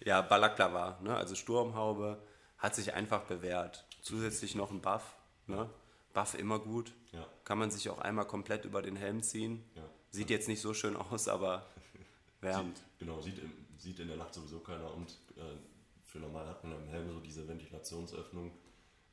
ja, 0.04 0.22
Balaklava, 0.22 0.98
ne? 1.02 1.16
also 1.16 1.34
Sturmhaube, 1.34 2.22
hat 2.58 2.74
sich 2.74 2.94
einfach 2.94 3.22
bewährt. 3.22 3.84
Zusätzlich 4.02 4.54
noch 4.54 4.70
ein 4.70 4.80
Buff. 4.80 5.16
Ne? 5.46 5.68
Buff 6.12 6.34
immer 6.34 6.58
gut. 6.58 6.92
Ja. 7.12 7.26
Kann 7.44 7.58
man 7.58 7.70
sich 7.70 7.90
auch 7.90 7.98
einmal 7.98 8.26
komplett 8.26 8.64
über 8.64 8.80
den 8.80 8.96
Helm 8.96 9.22
ziehen. 9.22 9.64
Ja. 9.74 9.82
Sieht 10.10 10.30
jetzt 10.30 10.48
nicht 10.48 10.60
so 10.60 10.72
schön 10.74 10.96
aus, 10.96 11.28
aber 11.28 11.66
wärmt. 12.40 12.78
Sieht, 12.78 12.98
genau, 13.00 13.20
sieht, 13.20 13.40
sieht 13.84 14.00
in 14.00 14.08
der 14.08 14.16
Nacht 14.16 14.34
sowieso 14.34 14.60
keiner 14.60 14.92
und 14.92 15.10
äh, 15.36 15.56
für 16.02 16.18
normal 16.18 16.46
hat 16.46 16.64
man 16.64 16.72
im 16.72 16.88
Helm 16.88 17.10
so 17.10 17.20
diese 17.20 17.46
Ventilationsöffnung 17.46 18.50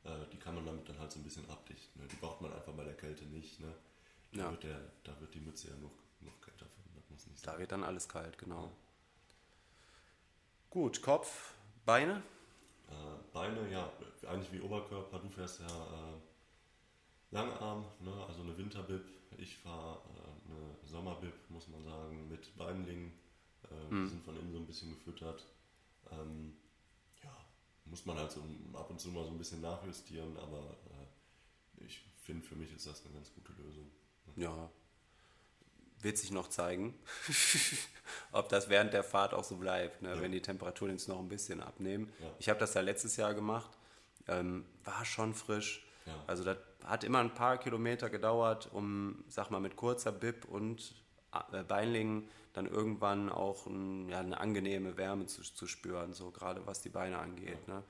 äh, 0.03 0.25
die 0.31 0.37
kann 0.37 0.55
man 0.55 0.65
damit 0.65 0.87
dann 0.89 0.99
halt 0.99 1.11
so 1.11 1.19
ein 1.19 1.23
bisschen 1.23 1.47
abdichten. 1.49 2.01
Ne? 2.01 2.07
Die 2.07 2.15
braucht 2.15 2.41
man 2.41 2.51
einfach 2.51 2.73
bei 2.73 2.83
der 2.83 2.95
Kälte 2.95 3.25
nicht. 3.25 3.59
Ne? 3.59 3.71
Da, 4.33 4.39
ja. 4.39 4.51
wird 4.51 4.63
der, 4.63 4.79
da 5.03 5.19
wird 5.19 5.33
die 5.33 5.39
Mütze 5.39 5.69
ja 5.69 5.75
noch, 5.75 5.91
noch 6.21 6.41
kälter 6.41 6.65
sein. 6.65 6.81
Da 7.43 7.59
wird 7.59 7.71
dann 7.71 7.83
alles 7.83 8.07
kalt, 8.07 8.37
genau. 8.37 8.63
Ja. 8.63 8.71
Gut, 10.69 11.01
Kopf, 11.01 11.53
Beine? 11.85 12.23
Äh, 12.87 12.93
Beine, 13.33 13.69
ja, 13.69 13.91
eigentlich 14.27 14.51
wie 14.53 14.61
Oberkörper. 14.61 15.19
Du 15.19 15.29
fährst 15.29 15.59
ja 15.59 15.67
äh, 15.67 16.15
Langarm, 17.31 17.85
ne? 17.99 18.11
also 18.27 18.41
eine 18.41 18.57
Winterbib. 18.57 19.03
Ich 19.37 19.57
fahre 19.57 19.97
äh, 19.97 20.51
eine 20.51 20.77
Sommerbib, 20.83 21.33
muss 21.49 21.67
man 21.67 21.83
sagen, 21.83 22.27
mit 22.27 22.55
Beinlingen. 22.57 23.11
Äh, 23.69 23.93
mhm. 23.93 24.03
Die 24.05 24.09
sind 24.09 24.23
von 24.23 24.37
innen 24.37 24.51
so 24.51 24.57
ein 24.57 24.65
bisschen 24.65 24.91
gefüttert. 24.91 25.45
Ähm, 26.11 26.53
muss 27.85 28.05
man 28.05 28.17
halt 28.17 28.31
so 28.31 28.41
ab 28.73 28.89
und 28.89 28.99
zu 28.99 29.09
mal 29.09 29.25
so 29.25 29.31
ein 29.31 29.37
bisschen 29.37 29.61
nachjustieren, 29.61 30.37
aber 30.37 30.59
äh, 30.59 31.85
ich 31.85 32.01
finde, 32.23 32.45
für 32.45 32.55
mich 32.55 32.73
ist 32.73 32.87
das 32.87 33.03
eine 33.03 33.13
ganz 33.13 33.33
gute 33.33 33.51
Lösung. 33.61 33.91
Ja, 34.37 34.69
wird 35.99 36.17
sich 36.17 36.31
noch 36.31 36.47
zeigen, 36.47 36.97
ob 38.31 38.49
das 38.49 38.69
während 38.69 38.93
der 38.93 39.03
Fahrt 39.03 39.33
auch 39.33 39.43
so 39.43 39.57
bleibt, 39.57 40.01
ne? 40.01 40.15
ja. 40.15 40.21
wenn 40.21 40.31
die 40.31 40.41
Temperaturen 40.41 40.91
jetzt 40.91 41.07
noch 41.07 41.19
ein 41.19 41.27
bisschen 41.27 41.61
abnehmen. 41.61 42.11
Ja. 42.19 42.27
Ich 42.39 42.49
habe 42.49 42.59
das 42.59 42.73
ja 42.73 42.81
letztes 42.81 43.17
Jahr 43.17 43.33
gemacht, 43.33 43.69
ähm, 44.27 44.65
war 44.83 45.05
schon 45.05 45.35
frisch. 45.35 45.85
Ja. 46.05 46.15
Also 46.27 46.43
das 46.43 46.57
hat 46.83 47.03
immer 47.03 47.19
ein 47.19 47.33
paar 47.33 47.57
Kilometer 47.57 48.09
gedauert, 48.09 48.69
um, 48.71 49.23
sag 49.27 49.51
mal, 49.51 49.59
mit 49.59 49.75
kurzer 49.75 50.11
Bib 50.11 50.45
und 50.45 50.95
äh, 51.51 51.63
Beinlingen 51.63 52.27
dann 52.53 52.67
irgendwann 52.67 53.29
auch 53.29 53.65
ein, 53.65 54.09
ja, 54.09 54.19
eine 54.19 54.39
angenehme 54.39 54.97
Wärme 54.97 55.25
zu, 55.25 55.41
zu, 55.41 55.67
spüren, 55.67 56.13
so 56.13 56.31
gerade 56.31 56.65
was 56.65 56.81
die 56.81 56.89
Beine 56.89 57.17
angeht. 57.17 57.67
Ne? 57.67 57.83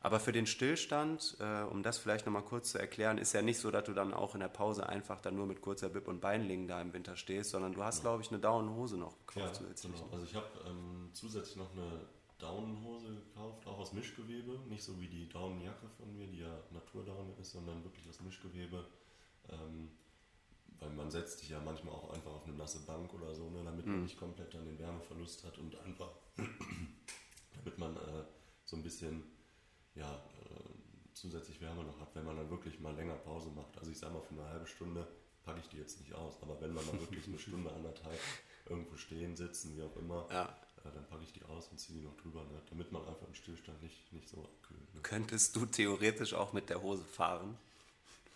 Aber 0.00 0.20
für 0.20 0.32
den 0.32 0.46
Stillstand, 0.46 1.36
äh, 1.40 1.62
um 1.62 1.82
das 1.82 1.98
vielleicht 1.98 2.26
nochmal 2.26 2.44
kurz 2.44 2.70
zu 2.72 2.78
erklären, 2.78 3.18
ist 3.18 3.32
ja 3.32 3.42
nicht 3.42 3.58
so, 3.58 3.70
dass 3.70 3.84
du 3.84 3.92
dann 3.92 4.14
auch 4.14 4.34
in 4.34 4.40
der 4.40 4.48
Pause 4.48 4.88
einfach 4.88 5.20
dann 5.20 5.34
nur 5.34 5.46
mit 5.46 5.60
kurzer 5.60 5.88
Bib 5.88 6.06
und 6.06 6.20
Beinlingen 6.20 6.68
da 6.68 6.80
im 6.80 6.92
Winter 6.92 7.16
stehst, 7.16 7.50
sondern 7.50 7.72
du 7.72 7.82
hast, 7.82 7.98
ja. 7.98 8.02
glaube 8.02 8.22
ich, 8.22 8.30
eine 8.30 8.38
Daunenhose 8.38 8.96
noch 8.96 9.18
gekauft 9.26 9.46
ja, 9.46 9.52
zusätzlich. 9.52 9.94
Genau. 9.94 10.12
Also 10.12 10.24
ich 10.24 10.34
habe 10.34 10.46
ähm, 10.66 11.10
zusätzlich 11.12 11.56
noch 11.56 11.72
eine 11.72 12.06
Daunenhose 12.38 13.14
gekauft, 13.14 13.66
auch 13.66 13.78
aus 13.78 13.92
Mischgewebe, 13.92 14.60
nicht 14.68 14.84
so 14.84 15.00
wie 15.00 15.08
die 15.08 15.28
Daunenjacke 15.28 15.88
von 15.96 16.12
mir, 16.12 16.26
die 16.26 16.40
ja 16.40 16.62
Naturdaune 16.70 17.32
ist, 17.40 17.52
sondern 17.52 17.82
wirklich 17.82 18.08
aus 18.08 18.20
Mischgewebe. 18.20 18.86
Ähm, 19.48 19.90
weil 20.80 20.90
man 20.90 21.10
setzt 21.10 21.40
sich 21.40 21.50
ja 21.50 21.60
manchmal 21.60 21.94
auch 21.94 22.10
einfach 22.10 22.32
auf 22.32 22.44
eine 22.44 22.56
nasse 22.56 22.80
Bank 22.80 23.12
oder 23.14 23.34
so, 23.34 23.50
ne, 23.50 23.62
damit 23.64 23.86
man 23.86 23.96
mhm. 23.96 24.02
nicht 24.02 24.18
komplett 24.18 24.54
dann 24.54 24.64
den 24.64 24.78
Wärmeverlust 24.78 25.44
hat 25.44 25.58
und 25.58 25.74
einfach, 25.80 26.10
damit 27.54 27.78
man 27.78 27.96
äh, 27.96 28.24
so 28.64 28.76
ein 28.76 28.82
bisschen 28.82 29.22
ja, 29.94 30.14
äh, 30.14 31.14
zusätzlich 31.14 31.60
Wärme 31.60 31.82
noch 31.82 31.98
hat, 32.00 32.14
wenn 32.14 32.24
man 32.24 32.36
dann 32.36 32.50
wirklich 32.50 32.78
mal 32.80 32.94
länger 32.94 33.14
Pause 33.14 33.50
macht. 33.50 33.78
Also 33.78 33.90
ich 33.90 33.98
sage 33.98 34.14
mal, 34.14 34.22
für 34.22 34.34
eine 34.34 34.48
halbe 34.48 34.66
Stunde 34.66 35.08
packe 35.44 35.60
ich 35.60 35.68
die 35.68 35.78
jetzt 35.78 35.98
nicht 36.00 36.12
aus, 36.12 36.34
aber 36.42 36.60
wenn 36.60 36.74
man 36.74 36.84
mal 36.86 37.00
wirklich 37.00 37.26
eine 37.26 37.38
Stunde, 37.46 37.72
anderthalb 37.72 38.20
irgendwo 38.68 38.96
stehen, 38.96 39.36
sitzen, 39.36 39.76
wie 39.76 39.82
auch 39.82 39.96
immer, 39.96 40.26
ja. 40.30 40.44
äh, 40.84 40.92
dann 40.92 41.06
packe 41.06 41.24
ich 41.24 41.32
die 41.32 41.44
aus 41.44 41.68
und 41.68 41.78
ziehe 41.78 42.00
die 42.00 42.04
noch 42.04 42.16
drüber, 42.16 42.44
ne, 42.44 42.60
damit 42.68 42.92
man 42.92 43.06
einfach 43.06 43.26
im 43.26 43.34
Stillstand 43.34 43.82
nicht, 43.82 44.12
nicht 44.12 44.28
so 44.28 44.44
abkühlt. 44.44 44.94
Ne. 44.94 45.00
Könntest 45.02 45.56
du 45.56 45.64
theoretisch 45.66 46.34
auch 46.34 46.52
mit 46.52 46.68
der 46.68 46.82
Hose 46.82 47.04
fahren? 47.04 47.56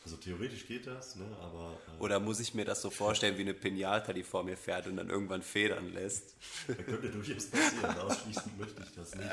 Also 0.03 0.17
theoretisch 0.17 0.67
geht 0.67 0.87
das, 0.87 1.17
ne? 1.17 1.27
aber. 1.41 1.79
Äh, 1.99 2.03
Oder 2.03 2.21
muss 2.21 2.41
ich 2.41 2.55
mir 2.55 2.65
das 2.65 2.81
so 2.81 2.89
vorstellen 2.91 3.37
wie 3.37 3.43
eine 3.43 3.55
Pinata, 3.55 4.13
die 4.13 4.23
vor 4.23 4.43
mir 4.43 4.57
fährt 4.57 4.87
und 4.87 4.97
dann 4.97 5.11
irgendwann 5.11 5.43
federn 5.43 5.93
lässt? 5.93 6.35
Das 6.67 6.77
könnte 6.79 7.11
durchaus 7.11 7.47
passieren. 7.47 7.99
Ausschließen 7.99 8.53
möchte 8.59 8.83
ich 8.83 8.95
das 8.95 9.15
nicht. 9.15 9.31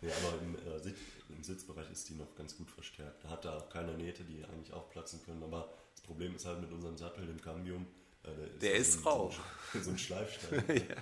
Nee, 0.00 0.10
aber 0.22 0.38
im, 0.42 0.54
äh, 0.56 0.78
Sitz, 0.80 0.98
im, 1.28 1.42
Sitzbereich 1.42 1.90
ist 1.92 2.08
die 2.08 2.14
noch 2.14 2.34
ganz 2.36 2.56
gut 2.56 2.70
verstärkt. 2.70 3.24
Da 3.24 3.30
hat 3.30 3.44
er 3.44 3.56
auch 3.56 3.68
keine 3.70 3.94
Nähte, 3.94 4.24
die 4.24 4.44
eigentlich 4.44 4.72
auch 4.72 4.90
platzen 4.90 5.20
können. 5.24 5.42
Aber 5.42 5.72
das 5.92 6.02
Problem 6.02 6.34
ist 6.34 6.44
halt 6.44 6.60
mit 6.60 6.72
unserem 6.72 6.96
Sattel, 6.96 7.26
dem 7.26 7.40
Cambium. 7.40 7.86
Äh, 8.24 8.28
der 8.28 8.44
ist, 8.46 8.62
der 8.62 8.74
ist 8.74 9.06
rau. 9.06 9.30
So 9.30 9.78
ein, 9.78 9.84
so 9.84 9.90
ein 9.90 9.98
Schleifstein. 9.98 10.64
Ja. 10.88 10.96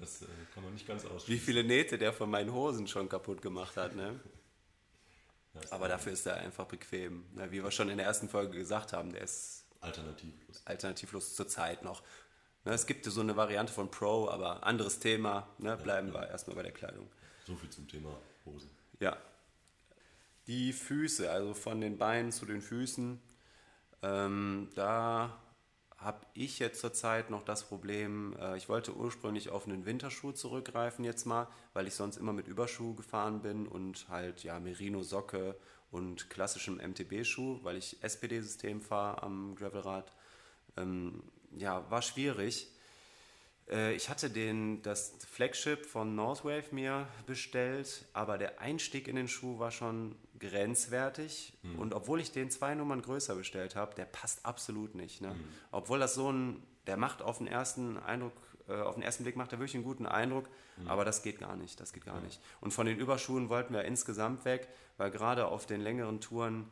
Das 0.00 0.22
äh, 0.22 0.26
kann 0.52 0.64
man 0.64 0.72
nicht 0.72 0.88
ganz 0.88 1.04
ausschließen. 1.04 1.28
Wie 1.28 1.38
viele 1.38 1.62
Nähte 1.62 1.98
der 1.98 2.12
von 2.12 2.28
meinen 2.28 2.52
Hosen 2.52 2.88
schon 2.88 3.08
kaputt 3.08 3.40
gemacht 3.40 3.76
hat, 3.76 3.94
ne? 3.94 4.18
Aber 5.70 5.88
dafür 5.88 6.12
ist 6.12 6.26
er 6.26 6.36
einfach 6.36 6.66
bequem. 6.66 7.24
wie 7.50 7.62
wir 7.62 7.70
schon 7.70 7.88
in 7.88 7.98
der 7.98 8.06
ersten 8.06 8.28
Folge 8.28 8.58
gesagt 8.58 8.92
haben, 8.92 9.12
der 9.12 9.22
ist 9.22 9.66
alternativlos. 9.80 10.62
Alternativlos 10.64 11.34
zur 11.34 11.48
Zeit 11.48 11.82
noch. 11.82 12.02
es 12.64 12.86
gibt 12.86 13.04
so 13.04 13.20
eine 13.20 13.36
Variante 13.36 13.72
von 13.72 13.90
Pro, 13.90 14.28
aber 14.28 14.64
anderes 14.64 14.98
Thema. 14.98 15.48
Ne, 15.58 15.76
bleiben 15.76 16.08
ja, 16.08 16.14
ja. 16.14 16.20
wir 16.22 16.28
erstmal 16.30 16.56
bei 16.56 16.62
der 16.62 16.72
Kleidung. 16.72 17.08
So 17.46 17.54
viel 17.56 17.70
zum 17.70 17.86
Thema 17.86 18.16
Hosen. 18.44 18.70
Ja. 19.00 19.16
Die 20.46 20.72
Füße, 20.72 21.30
also 21.30 21.54
von 21.54 21.80
den 21.80 21.98
Beinen 21.98 22.32
zu 22.32 22.46
den 22.46 22.60
Füßen, 22.60 23.20
ähm, 24.02 24.68
da 24.74 25.38
habe 26.04 26.26
ich 26.34 26.58
jetzt 26.58 26.80
zurzeit 26.80 27.30
noch 27.30 27.42
das 27.42 27.64
Problem, 27.64 28.36
äh, 28.38 28.56
ich 28.56 28.68
wollte 28.68 28.94
ursprünglich 28.94 29.48
auf 29.50 29.66
einen 29.66 29.86
Winterschuh 29.86 30.32
zurückgreifen 30.32 31.04
jetzt 31.04 31.24
mal, 31.24 31.48
weil 31.72 31.86
ich 31.86 31.94
sonst 31.94 32.16
immer 32.16 32.32
mit 32.32 32.46
Überschuh 32.46 32.94
gefahren 32.94 33.40
bin 33.42 33.66
und 33.66 34.08
halt 34.08 34.44
ja 34.44 34.60
Merino-Socke 34.60 35.56
und 35.90 36.28
klassischem 36.28 36.76
MTB-Schuh, 36.76 37.60
weil 37.62 37.76
ich 37.76 38.02
SPD-System 38.02 38.80
fahre 38.80 39.22
am 39.22 39.54
Gravelrad. 39.54 40.12
Ähm, 40.76 41.22
ja, 41.56 41.88
war 41.90 42.02
schwierig. 42.02 42.68
Äh, 43.68 43.94
ich 43.94 44.08
hatte 44.08 44.30
den, 44.30 44.82
das 44.82 45.14
Flagship 45.30 45.86
von 45.86 46.14
Northwave 46.14 46.72
mir 46.72 47.08
bestellt, 47.26 48.06
aber 48.12 48.38
der 48.38 48.60
Einstieg 48.60 49.08
in 49.08 49.16
den 49.16 49.28
Schuh 49.28 49.58
war 49.58 49.70
schon 49.70 50.16
grenzwertig. 50.38 51.52
Mhm. 51.62 51.78
Und 51.78 51.94
obwohl 51.94 52.20
ich 52.20 52.32
den 52.32 52.50
zwei 52.50 52.74
Nummern 52.74 53.02
größer 53.02 53.34
bestellt 53.34 53.76
habe, 53.76 53.94
der 53.94 54.04
passt 54.04 54.44
absolut 54.44 54.94
nicht. 54.94 55.20
Ne? 55.20 55.28
Mhm. 55.28 55.44
Obwohl 55.70 55.98
das 55.98 56.14
so 56.14 56.30
ein, 56.30 56.62
der 56.86 56.96
macht 56.96 57.22
auf 57.22 57.38
den 57.38 57.46
ersten 57.46 57.98
Eindruck, 57.98 58.32
äh, 58.68 58.74
auf 58.74 58.94
den 58.94 59.02
ersten 59.02 59.24
Blick 59.24 59.36
macht 59.36 59.52
er 59.52 59.58
wirklich 59.58 59.74
einen 59.74 59.84
guten 59.84 60.06
Eindruck, 60.06 60.48
mhm. 60.76 60.88
aber 60.88 61.04
das 61.04 61.22
geht 61.22 61.38
gar 61.38 61.56
nicht, 61.56 61.80
das 61.80 61.92
geht 61.92 62.04
gar 62.04 62.20
nicht. 62.20 62.40
Und 62.60 62.72
von 62.72 62.86
den 62.86 62.98
Überschuhen 62.98 63.48
wollten 63.48 63.74
wir 63.74 63.84
insgesamt 63.84 64.44
weg, 64.44 64.68
weil 64.96 65.10
gerade 65.10 65.46
auf 65.46 65.66
den 65.66 65.80
längeren 65.80 66.20
Touren 66.20 66.68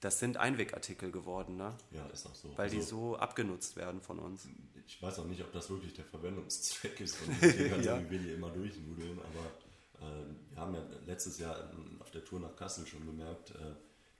das 0.00 0.18
sind 0.18 0.36
Einwegartikel 0.36 1.10
geworden, 1.10 1.56
ne? 1.56 1.74
Ja, 1.90 2.06
ist 2.06 2.26
auch 2.26 2.34
so. 2.34 2.48
Weil 2.56 2.64
also, 2.64 2.76
die 2.76 2.82
so 2.82 3.16
abgenutzt 3.16 3.76
werden 3.76 4.00
von 4.00 4.18
uns. 4.18 4.46
Ich 4.86 5.02
weiß 5.02 5.18
auch 5.18 5.26
nicht, 5.26 5.42
ob 5.42 5.52
das 5.52 5.68
wirklich 5.68 5.94
der 5.94 6.04
Verwendungszweck 6.04 7.00
ist 7.00 7.16
von 7.16 7.28
den 7.40 7.56
Dingern, 7.56 7.82
ja. 7.82 8.00
wie 8.00 8.10
wir 8.10 8.18
die 8.18 8.30
immer 8.32 8.50
durchnudeln, 8.50 9.18
aber 9.18 10.06
äh, 10.06 10.24
wir 10.50 10.58
haben 10.58 10.74
ja 10.74 10.82
letztes 11.06 11.38
Jahr 11.38 11.70
auf 12.00 12.10
der 12.10 12.24
Tour 12.24 12.40
nach 12.40 12.54
Kassel 12.54 12.86
schon 12.86 13.04
gemerkt, 13.04 13.50
äh, 13.50 13.74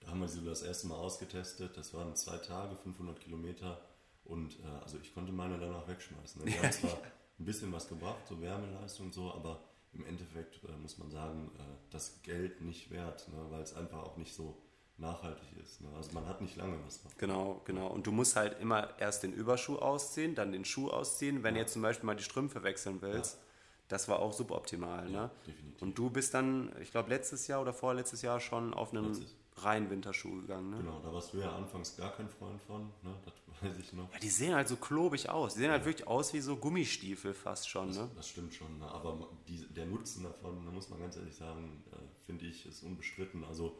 da 0.07 0.13
haben 0.13 0.21
wir 0.21 0.29
sie 0.29 0.45
das 0.45 0.63
erste 0.63 0.87
Mal 0.87 0.97
ausgetestet. 0.97 1.77
Das 1.77 1.93
waren 1.93 2.15
zwei 2.15 2.39
Tage, 2.39 2.77
500 2.77 3.19
Kilometer 3.21 3.81
und 4.25 4.59
äh, 4.61 4.83
also 4.83 4.99
ich 5.03 5.13
konnte 5.13 5.33
meine 5.33 5.59
danach 5.59 5.87
wegschmeißen. 5.89 6.45
Ne? 6.45 6.51
Die 6.51 6.59
haben 6.59 6.73
zwar 6.73 6.93
ein 7.39 7.45
bisschen 7.45 7.73
was 7.73 7.89
gebracht, 7.89 8.27
so 8.29 8.41
Wärmeleistung 8.41 9.07
und 9.07 9.15
so, 9.15 9.33
aber 9.33 9.61
im 9.93 10.07
Endeffekt 10.07 10.63
äh, 10.65 10.77
muss 10.81 10.99
man 10.99 11.11
sagen, 11.11 11.51
äh, 11.59 11.63
das 11.91 12.23
Geld 12.23 12.61
nicht 12.61 12.91
wert, 12.91 13.29
ne? 13.29 13.47
weil 13.51 13.63
es 13.63 13.75
einfach 13.75 13.99
auch 13.99 14.17
nicht 14.17 14.35
so 14.35 14.57
nachhaltig 14.99 15.49
ist. 15.63 15.81
Ne? 15.81 15.89
Also 15.97 16.13
man 16.13 16.27
hat 16.27 16.41
nicht 16.41 16.57
lange 16.57 16.77
was 16.87 17.03
davon. 17.03 17.19
Genau, 17.19 17.61
genau. 17.65 17.89
Und 17.89 18.07
du 18.07 18.13
musst 18.13 18.37
halt 18.37 18.61
immer 18.61 18.89
erst 18.99 19.23
den 19.23 19.33
Überschuh 19.33 19.77
ausziehen, 19.77 20.35
dann 20.35 20.53
den 20.53 20.65
Schuh 20.65 20.89
ausziehen. 20.91 21.43
Wenn 21.43 21.55
ja. 21.55 21.61
du 21.61 21.61
jetzt 21.65 21.73
zum 21.75 21.83
Beispiel 21.83 22.07
mal 22.07 22.17
die 22.17 22.23
Strümpfe 22.25 22.63
wechseln 22.63 23.03
willst, 23.03 23.35
ja. 23.35 23.41
das 23.89 24.09
war 24.09 24.21
auch 24.21 24.33
suboptimal. 24.33 25.11
Ja, 25.11 25.23
ne? 25.25 25.31
definitiv. 25.47 25.83
Und 25.83 25.99
du 25.99 26.11
bist 26.11 26.33
dann, 26.35 26.73
ich 26.81 26.91
glaube, 26.91 27.11
letztes 27.11 27.47
Jahr 27.47 27.61
oder 27.61 27.73
vorletztes 27.75 28.23
Jahr 28.23 28.41
schon 28.41 28.73
auf 28.73 28.93
einen 28.95 29.09
Letztes. 29.13 29.35
reinen 29.57 29.91
Winterschuh 29.91 30.41
gegangen. 30.41 30.71
Ne? 30.71 30.77
Genau, 30.79 31.01
da 31.01 31.13
warst 31.13 31.33
du 31.35 31.39
ja 31.39 31.55
anfangs 31.55 31.97
gar 31.97 32.13
kein 32.17 32.29
Freund 32.29 32.61
von, 32.63 32.83
ne? 33.03 33.15
das 33.25 33.35
weiß 33.71 33.79
ich 33.79 33.93
noch. 33.93 34.11
Ja, 34.13 34.19
die 34.19 34.31
sehen 34.31 34.55
halt 34.55 34.69
so 34.69 34.77
klobig 34.77 35.29
aus. 35.29 35.55
Die 35.55 35.61
sehen 35.61 35.71
halt 35.71 35.85
wirklich 35.85 36.07
aus 36.07 36.33
wie 36.33 36.41
so 36.41 36.57
Gummistiefel 36.57 37.35
fast 37.35 37.69
schon. 37.69 37.89
Das, 37.89 37.97
Ne? 37.99 38.11
das 38.17 38.29
stimmt 38.29 38.55
schon, 38.55 38.79
ne? 38.79 38.87
aber 38.91 39.29
die, 39.47 39.67
der 39.75 39.85
Nutzen 39.87 40.23
davon, 40.25 40.65
da 40.65 40.71
muss 40.71 40.89
man 40.89 41.01
ganz 41.01 41.17
ehrlich 41.17 41.35
sagen, 41.37 41.83
äh, 41.93 41.97
finde 42.25 42.47
ich, 42.47 42.65
ist 42.67 42.83
unbestritten. 42.83 43.45
Also 43.45 43.77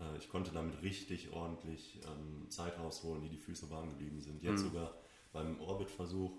äh, 0.00 0.16
ich 0.18 0.28
konnte 0.28 0.52
damit 0.52 0.82
richtig 0.82 1.32
ordentlich 1.32 2.00
ähm, 2.06 2.50
Zeit 2.50 2.78
rausholen, 2.78 3.22
die 3.22 3.28
die 3.28 3.38
Füße 3.38 3.70
warm 3.70 3.90
geblieben 3.90 4.20
sind. 4.20 4.42
Jetzt 4.42 4.62
sogar 4.62 4.94
beim 5.32 5.60
Orbit-Versuch, 5.60 6.32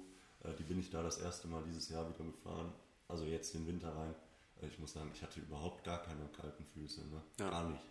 äh, 0.44 0.54
die 0.56 0.64
bin 0.64 0.80
ich 0.80 0.90
da 0.90 1.04
das 1.04 1.20
erste 1.20 1.48
Mal 1.48 1.64
dieses 1.64 1.90
Jahr 1.90 2.08
wieder 2.10 2.24
gefahren, 2.32 2.74
also 3.08 3.26
jetzt 3.26 3.54
den 3.54 3.68
Winter 3.68 3.96
rein. 3.96 4.16
Äh, 4.62 4.68
ich 4.68 4.80
muss 4.80 4.94
sagen, 4.94 5.12
ich 5.14 5.22
hatte 5.22 5.40
überhaupt 5.40 5.84
gar 5.84 6.02
keine 6.04 6.28
kalten 6.30 6.66
Füße, 6.66 7.08
ne? 7.08 7.22
Ja. 7.40 7.50
gar 7.50 7.70
nicht. 7.70 7.84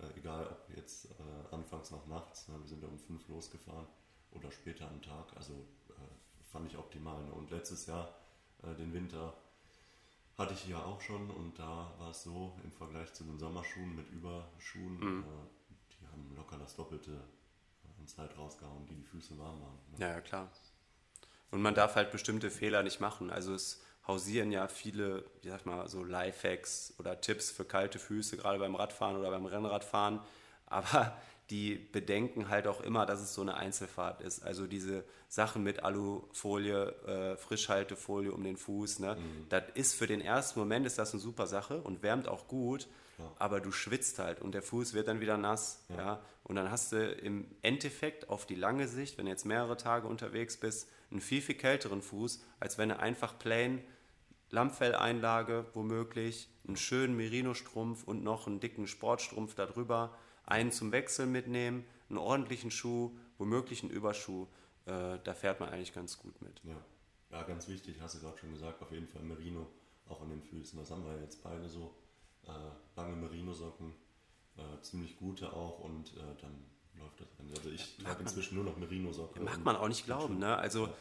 Äh, 0.00 0.18
egal 0.18 0.46
ob 0.46 0.76
jetzt 0.76 1.06
äh, 1.06 1.54
anfangs 1.54 1.90
noch 1.90 2.06
nachts, 2.06 2.48
ne? 2.48 2.58
wir 2.58 2.68
sind 2.68 2.82
ja 2.82 2.88
um 2.88 2.98
fünf 2.98 3.26
losgefahren 3.28 3.86
oder 4.32 4.50
später 4.50 4.88
am 4.88 5.02
Tag, 5.02 5.36
also 5.36 5.52
äh, 5.90 6.44
fand 6.44 6.70
ich 6.70 6.78
optimal. 6.78 7.22
Ne? 7.24 7.32
Und 7.32 7.50
letztes 7.50 7.86
Jahr, 7.86 8.14
den 8.78 8.92
Winter, 8.92 9.32
hatte 10.40 10.54
ich 10.54 10.66
ja 10.68 10.82
auch 10.82 11.00
schon 11.00 11.30
und 11.30 11.58
da 11.58 11.92
war 11.98 12.10
es 12.10 12.22
so 12.24 12.58
im 12.64 12.72
Vergleich 12.72 13.12
zu 13.12 13.24
den 13.24 13.38
Sommerschuhen 13.38 13.94
mit 13.94 14.10
Überschuhen, 14.10 14.98
Mhm. 14.98 15.22
äh, 15.24 15.94
die 16.00 16.06
haben 16.08 16.34
locker 16.34 16.58
das 16.58 16.74
Doppelte 16.76 17.12
an 17.98 18.06
Zeit 18.08 18.36
rausgehauen, 18.36 18.86
die 18.86 18.94
die 18.96 19.04
Füße 19.04 19.38
warm 19.38 19.60
waren. 19.60 19.78
Ne? 19.92 19.98
Ja, 19.98 20.08
ja, 20.08 20.20
klar. 20.20 20.48
Und 21.50 21.62
man 21.62 21.74
darf 21.74 21.94
halt 21.96 22.10
bestimmte 22.10 22.50
Fehler 22.50 22.82
nicht 22.82 23.00
machen. 23.00 23.30
Also 23.30 23.54
es 23.54 23.82
hausieren 24.06 24.50
ja 24.50 24.66
viele, 24.68 25.24
wie 25.42 25.48
sag 25.50 25.66
mal, 25.66 25.88
so 25.88 26.02
Lifehacks 26.04 26.94
oder 26.98 27.20
Tipps 27.20 27.50
für 27.50 27.64
kalte 27.64 27.98
Füße, 27.98 28.36
gerade 28.36 28.58
beim 28.58 28.74
Radfahren 28.74 29.16
oder 29.16 29.30
beim 29.30 29.46
Rennradfahren. 29.46 30.20
Aber 30.66 31.16
die 31.50 31.74
bedenken 31.74 32.48
halt 32.48 32.66
auch 32.66 32.80
immer, 32.80 33.06
dass 33.06 33.20
es 33.20 33.34
so 33.34 33.42
eine 33.42 33.56
Einzelfahrt 33.56 34.20
ist. 34.20 34.44
Also 34.44 34.66
diese 34.66 35.04
Sachen 35.28 35.62
mit 35.62 35.82
Alufolie, 35.82 36.94
äh, 37.06 37.36
Frischhaltefolie 37.36 38.32
um 38.32 38.44
den 38.44 38.56
Fuß, 38.56 39.00
ne? 39.00 39.16
das 39.48 39.64
ist 39.74 39.94
für 39.94 40.06
den 40.06 40.20
ersten 40.20 40.60
Moment 40.60 40.86
ist 40.86 40.98
das 40.98 41.12
eine 41.12 41.20
super 41.20 41.46
Sache 41.46 41.80
und 41.82 42.02
wärmt 42.02 42.28
auch 42.28 42.46
gut, 42.46 42.88
aber 43.38 43.60
du 43.60 43.72
schwitzt 43.72 44.18
halt 44.18 44.40
und 44.40 44.52
der 44.52 44.62
Fuß 44.62 44.94
wird 44.94 45.08
dann 45.08 45.20
wieder 45.20 45.36
nass. 45.36 45.84
Ja. 45.94 46.20
Und 46.44 46.56
dann 46.56 46.70
hast 46.70 46.92
du 46.92 47.10
im 47.12 47.46
Endeffekt 47.62 48.28
auf 48.28 48.46
die 48.46 48.54
lange 48.54 48.88
Sicht, 48.88 49.18
wenn 49.18 49.26
du 49.26 49.30
jetzt 49.30 49.44
mehrere 49.44 49.76
Tage 49.76 50.06
unterwegs 50.06 50.56
bist, 50.56 50.88
einen 51.10 51.20
viel, 51.20 51.42
viel 51.42 51.56
kälteren 51.56 52.02
Fuß, 52.02 52.42
als 52.60 52.78
wenn 52.78 52.88
du 52.88 52.98
einfach 52.98 53.38
plain 53.38 53.82
Lammfelleinlage 54.50 55.66
womöglich, 55.74 56.48
einen 56.66 56.76
schönen 56.76 57.16
Merino-Strumpf 57.16 58.04
und 58.04 58.24
noch 58.24 58.46
einen 58.46 58.60
dicken 58.60 58.86
Sportstrumpf 58.86 59.54
darüber, 59.54 60.16
einen 60.50 60.72
zum 60.72 60.92
Wechseln 60.92 61.32
mitnehmen, 61.32 61.84
einen 62.08 62.18
ordentlichen 62.18 62.70
Schuh, 62.70 63.16
womöglich 63.38 63.82
einen 63.82 63.90
Überschuh. 63.90 64.46
Äh, 64.86 65.18
da 65.24 65.34
fährt 65.34 65.60
man 65.60 65.68
eigentlich 65.68 65.94
ganz 65.94 66.18
gut 66.18 66.40
mit. 66.42 66.60
Ja. 66.64 66.76
ja, 67.30 67.42
ganz 67.44 67.68
wichtig, 67.68 68.00
hast 68.00 68.16
du 68.16 68.20
gerade 68.20 68.38
schon 68.38 68.52
gesagt, 68.52 68.82
auf 68.82 68.90
jeden 68.90 69.06
Fall 69.06 69.22
Merino 69.22 69.66
auch 70.08 70.20
an 70.22 70.30
den 70.30 70.42
Füßen. 70.42 70.78
Das 70.78 70.90
haben 70.90 71.04
wir 71.04 71.20
jetzt 71.20 71.42
beide 71.42 71.68
so. 71.68 71.94
Äh, 72.46 72.50
lange 72.96 73.16
Merino-Socken, 73.16 73.92
äh, 74.56 74.82
ziemlich 74.82 75.16
gute 75.18 75.52
auch 75.52 75.80
und 75.80 76.16
äh, 76.16 76.20
dann 76.40 76.64
läuft 76.98 77.20
das. 77.20 77.28
Also 77.56 77.70
ich 77.70 77.98
mag 77.98 78.12
trage 78.12 78.22
inzwischen 78.22 78.54
nur 78.56 78.64
noch 78.64 78.76
Merino-Socken. 78.76 79.44
Mag 79.44 79.64
man 79.64 79.76
auch 79.76 79.88
nicht 79.88 80.04
glauben, 80.06 80.38
ne? 80.38 80.56
Also 80.56 80.86
Ja. 80.86 80.94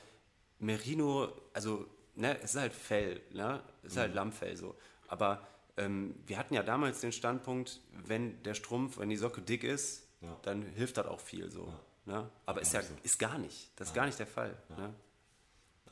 Merino, 0.59 1.29
also 1.53 1.85
ne, 2.15 2.37
es 2.39 2.51
ist 2.51 2.59
halt 2.59 2.73
Fell, 2.73 3.21
ne? 3.31 3.63
Es 3.83 3.93
ist 3.93 3.97
halt 3.97 4.13
Lammfell 4.13 4.55
so. 4.57 4.75
Aber 5.07 5.47
ähm, 5.79 6.15
wir 6.27 6.37
hatten 6.37 6.53
ja 6.53 6.63
damals 6.63 7.01
den 7.01 7.11
Standpunkt, 7.11 7.81
wenn 8.05 8.41
der 8.43 8.53
Strumpf, 8.53 8.97
wenn 8.97 9.09
die 9.09 9.17
Socke 9.17 9.41
dick 9.41 9.63
ist, 9.63 10.07
Ja. 10.21 10.37
dann 10.43 10.61
hilft 10.63 10.97
das 10.97 11.07
auch 11.07 11.19
viel 11.19 11.49
so. 11.51 11.73
Ne? 12.05 12.29
Aber 12.45 12.61
ist 12.61 12.73
ja 12.73 12.81
so. 12.81 12.93
ist 13.03 13.17
gar 13.19 13.37
nicht. 13.37 13.71
Das 13.75 13.89
ist 13.89 13.93
gar 13.93 14.05
nicht 14.05 14.17
der 14.19 14.27
Fall. 14.27 14.57
Ne? 14.69 14.93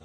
Äh, 0.00 0.04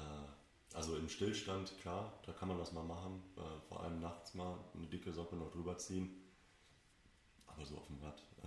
also 0.76 0.96
im 0.96 1.08
Stillstand, 1.08 1.72
klar, 1.80 2.12
da 2.26 2.32
kann 2.32 2.48
man 2.48 2.58
das 2.58 2.72
mal 2.72 2.84
machen. 2.84 3.22
Äh, 3.36 3.40
vor 3.68 3.82
allem 3.82 4.00
nachts 4.00 4.34
mal 4.34 4.58
eine 4.74 4.86
dicke 4.86 5.12
Socke 5.12 5.36
noch 5.36 5.50
drüber 5.50 5.76
ziehen. 5.78 6.20
Aber 7.46 7.64
so 7.64 7.76
auf 7.78 7.86
dem 7.86 7.98
Rad, 8.00 8.20
äh, 8.42 8.46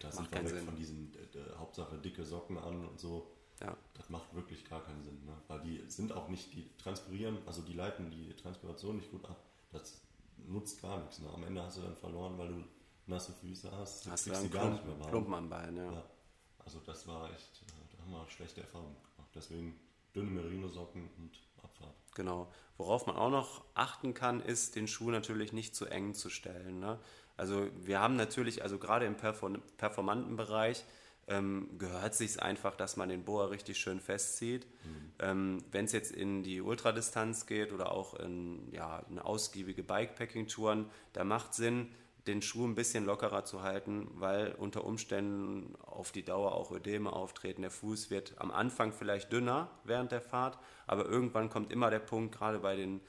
da 0.00 0.08
macht 0.08 0.16
sind 0.16 0.32
wir 0.32 0.42
weg 0.44 0.48
Sinn. 0.50 0.64
von 0.66 0.76
diesen 0.76 1.14
äh, 1.14 1.38
äh, 1.38 1.56
Hauptsache 1.56 1.96
dicke 1.98 2.24
Socken 2.24 2.58
an 2.58 2.86
und 2.86 3.00
so. 3.00 3.30
Ja. 3.60 3.76
Das 3.94 4.08
macht 4.10 4.34
wirklich 4.34 4.68
gar 4.68 4.82
keinen 4.82 5.02
Sinn, 5.02 5.24
ne? 5.24 5.34
weil 5.48 5.60
die 5.60 5.84
sind 5.88 6.12
auch 6.12 6.28
nicht, 6.28 6.52
die 6.52 6.68
transpirieren, 6.78 7.38
also 7.46 7.62
die 7.62 7.74
leiten 7.74 8.10
die 8.10 8.34
Transpiration 8.34 8.96
nicht 8.96 9.10
gut 9.10 9.24
ab. 9.26 9.36
Das 9.70 10.02
nutzt 10.46 10.82
gar 10.82 11.00
nichts. 11.00 11.18
Ne? 11.20 11.28
Am 11.32 11.44
Ende 11.44 11.62
hast 11.62 11.78
du 11.78 11.82
dann 11.82 11.96
verloren, 11.96 12.36
weil 12.38 12.48
du 12.48 12.64
nasse 13.06 13.32
Füße 13.32 13.70
hast. 13.72 14.08
Hast 14.10 14.26
du 14.26 14.30
die 14.30 14.50
gar 14.50 14.70
nicht 14.70 14.84
mehr 14.84 14.98
warm. 14.98 15.10
Klumpen 15.10 15.34
am 15.34 15.48
Bein, 15.48 15.76
ja. 15.76 15.92
Ja. 15.92 16.04
Also 16.58 16.80
das 16.80 17.06
war 17.06 17.30
echt, 17.32 17.62
äh, 17.62 17.96
da 17.96 18.02
haben 18.02 18.12
wir 18.12 18.30
schlechte 18.30 18.60
Erfahrungen 18.60 18.94
gemacht. 18.94 19.30
Deswegen 19.34 19.78
dünne 20.14 20.30
Merino-Socken 20.30 21.08
und 21.18 21.40
Abfahrt. 21.62 21.94
Genau. 22.14 22.52
Worauf 22.76 23.06
man 23.06 23.16
auch 23.16 23.30
noch 23.30 23.64
achten 23.74 24.14
kann, 24.14 24.40
ist, 24.40 24.76
den 24.76 24.86
Schuh 24.86 25.10
natürlich 25.10 25.52
nicht 25.52 25.74
zu 25.74 25.86
eng 25.86 26.14
zu 26.14 26.30
stellen. 26.30 26.80
Ne? 26.80 26.98
Also 27.36 27.68
wir 27.76 28.00
haben 28.00 28.16
natürlich, 28.16 28.62
also 28.62 28.78
gerade 28.78 29.06
im 29.06 29.16
Perform 29.16 29.62
performanten 29.76 30.36
Bereich, 30.36 30.84
ähm, 31.28 31.68
gehört 31.78 32.14
sich 32.14 32.42
einfach, 32.42 32.74
dass 32.76 32.96
man 32.96 33.08
den 33.08 33.24
Boa 33.24 33.46
richtig 33.46 33.78
schön 33.78 34.00
festzieht. 34.00 34.66
Ähm, 35.18 35.64
Wenn 35.70 35.84
es 35.84 35.92
jetzt 35.92 36.12
in 36.12 36.42
die 36.42 36.60
Ultradistanz 36.60 37.46
geht 37.46 37.72
oder 37.72 37.92
auch 37.92 38.14
in, 38.14 38.72
ja, 38.72 39.00
in 39.08 39.18
ausgiebige 39.18 39.82
Bikepacking-Touren, 39.82 40.90
da 41.12 41.24
macht 41.24 41.54
Sinn, 41.54 41.88
den 42.26 42.40
Schuh 42.40 42.66
ein 42.66 42.74
bisschen 42.74 43.04
lockerer 43.04 43.44
zu 43.44 43.62
halten, 43.62 44.08
weil 44.14 44.52
unter 44.52 44.84
Umständen 44.84 45.74
auf 45.82 46.12
die 46.12 46.22
Dauer 46.24 46.54
auch 46.54 46.70
Ödeme 46.70 47.12
auftreten. 47.12 47.62
Der 47.62 47.70
Fuß 47.70 48.10
wird 48.10 48.34
am 48.36 48.50
Anfang 48.50 48.92
vielleicht 48.92 49.32
dünner 49.32 49.70
während 49.84 50.12
der 50.12 50.20
Fahrt, 50.20 50.58
aber 50.86 51.06
irgendwann 51.06 51.50
kommt 51.50 51.72
immer 51.72 51.90
der 51.90 51.98
Punkt, 51.98 52.36
gerade 52.36 52.60
bei 52.60 52.76
den 52.76 53.00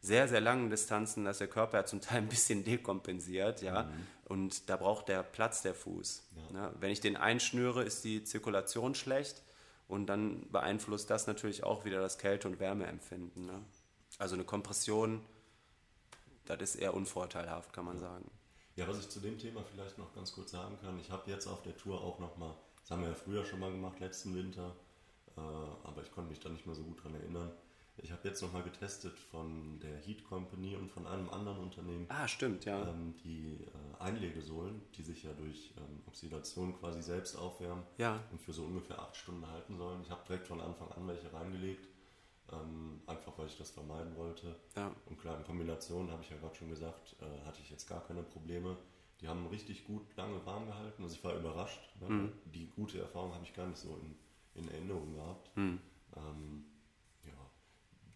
sehr, 0.00 0.28
sehr 0.28 0.40
langen 0.40 0.70
Distanzen, 0.70 1.24
dass 1.24 1.38
der 1.38 1.48
Körper 1.48 1.78
ja 1.78 1.84
zum 1.84 2.00
Teil 2.00 2.18
ein 2.18 2.28
bisschen 2.28 2.64
dekompensiert, 2.64 3.62
ja, 3.62 3.90
und 4.30 4.70
da 4.70 4.76
braucht 4.76 5.08
der 5.08 5.24
Platz 5.24 5.62
der 5.62 5.74
Fuß. 5.74 6.22
Ne? 6.52 6.72
Wenn 6.78 6.90
ich 6.90 7.00
den 7.00 7.16
einschnüre, 7.16 7.82
ist 7.82 8.04
die 8.04 8.22
Zirkulation 8.22 8.94
schlecht 8.94 9.42
und 9.88 10.06
dann 10.06 10.48
beeinflusst 10.52 11.10
das 11.10 11.26
natürlich 11.26 11.64
auch 11.64 11.84
wieder 11.84 12.00
das 12.00 12.16
Kälte- 12.16 12.46
und 12.46 12.60
Wärmeempfinden. 12.60 13.46
Ne? 13.46 13.60
Also 14.18 14.36
eine 14.36 14.44
Kompression, 14.44 15.20
das 16.44 16.60
ist 16.62 16.76
eher 16.76 16.94
unvorteilhaft, 16.94 17.72
kann 17.72 17.84
man 17.84 17.98
sagen. 17.98 18.30
Ja, 18.76 18.86
was 18.86 19.00
ich 19.00 19.08
zu 19.08 19.18
dem 19.18 19.36
Thema 19.36 19.64
vielleicht 19.64 19.98
noch 19.98 20.14
ganz 20.14 20.32
kurz 20.32 20.52
sagen 20.52 20.78
kann, 20.80 20.98
ich 21.00 21.10
habe 21.10 21.28
jetzt 21.28 21.48
auf 21.48 21.62
der 21.62 21.76
Tour 21.76 22.00
auch 22.00 22.20
nochmal, 22.20 22.54
das 22.82 22.92
haben 22.92 23.02
wir 23.02 23.08
ja 23.08 23.14
früher 23.16 23.44
schon 23.44 23.58
mal 23.58 23.72
gemacht, 23.72 23.98
letzten 23.98 24.34
Winter, 24.36 24.76
äh, 25.36 25.40
aber 25.40 26.02
ich 26.02 26.12
konnte 26.12 26.30
mich 26.30 26.38
da 26.38 26.48
nicht 26.48 26.66
mehr 26.66 26.76
so 26.76 26.84
gut 26.84 27.02
dran 27.02 27.14
erinnern. 27.16 27.50
Ich 28.02 28.10
habe 28.12 28.26
jetzt 28.28 28.40
nochmal 28.42 28.62
getestet 28.62 29.18
von 29.18 29.78
der 29.80 29.98
Heat 29.98 30.24
Company 30.24 30.74
und 30.76 30.90
von 30.90 31.06
einem 31.06 31.28
anderen 31.30 31.58
Unternehmen 31.58 32.06
Ah, 32.08 32.26
stimmt, 32.26 32.64
ja. 32.64 32.88
ähm, 32.88 33.14
die 33.24 33.58
äh, 33.64 34.02
Einlegesohlen, 34.02 34.80
die 34.96 35.02
sich 35.02 35.22
ja 35.22 35.32
durch 35.34 35.72
ähm, 35.76 36.02
Oxidation 36.06 36.78
quasi 36.78 37.02
selbst 37.02 37.36
aufwärmen 37.36 37.84
Ja. 37.98 38.22
und 38.32 38.40
für 38.40 38.52
so 38.52 38.64
ungefähr 38.64 38.98
acht 38.98 39.16
Stunden 39.16 39.46
halten 39.46 39.76
sollen. 39.76 40.00
Ich 40.02 40.10
habe 40.10 40.22
direkt 40.26 40.46
von 40.46 40.60
Anfang 40.60 40.90
an 40.92 41.06
welche 41.06 41.32
reingelegt, 41.32 41.86
ähm, 42.52 43.00
einfach 43.06 43.36
weil 43.38 43.46
ich 43.46 43.58
das 43.58 43.70
vermeiden 43.70 44.16
wollte. 44.16 44.56
Ja. 44.76 44.90
Und 45.06 45.20
klar, 45.20 45.36
in 45.38 45.44
Kombination, 45.44 46.10
habe 46.10 46.22
ich 46.22 46.30
ja 46.30 46.36
gerade 46.38 46.54
schon 46.54 46.70
gesagt, 46.70 47.16
äh, 47.20 47.46
hatte 47.46 47.60
ich 47.62 47.70
jetzt 47.70 47.86
gar 47.88 48.00
keine 48.06 48.22
Probleme. 48.22 48.76
Die 49.20 49.28
haben 49.28 49.46
richtig 49.48 49.84
gut 49.84 50.02
lange 50.16 50.44
warm 50.46 50.64
gehalten. 50.66 51.02
Also 51.02 51.14
ich 51.16 51.22
war 51.24 51.34
überrascht. 51.36 51.80
Ne? 52.00 52.08
Mhm. 52.08 52.32
Die 52.46 52.66
gute 52.74 52.98
Erfahrung 52.98 53.34
habe 53.34 53.44
ich 53.44 53.52
gar 53.52 53.66
nicht 53.66 53.78
so 53.78 53.98
in, 54.00 54.62
in 54.62 54.68
Erinnerung 54.70 55.12
gehabt. 55.14 55.54
Mhm. 55.56 55.78
Ähm, 56.16 56.64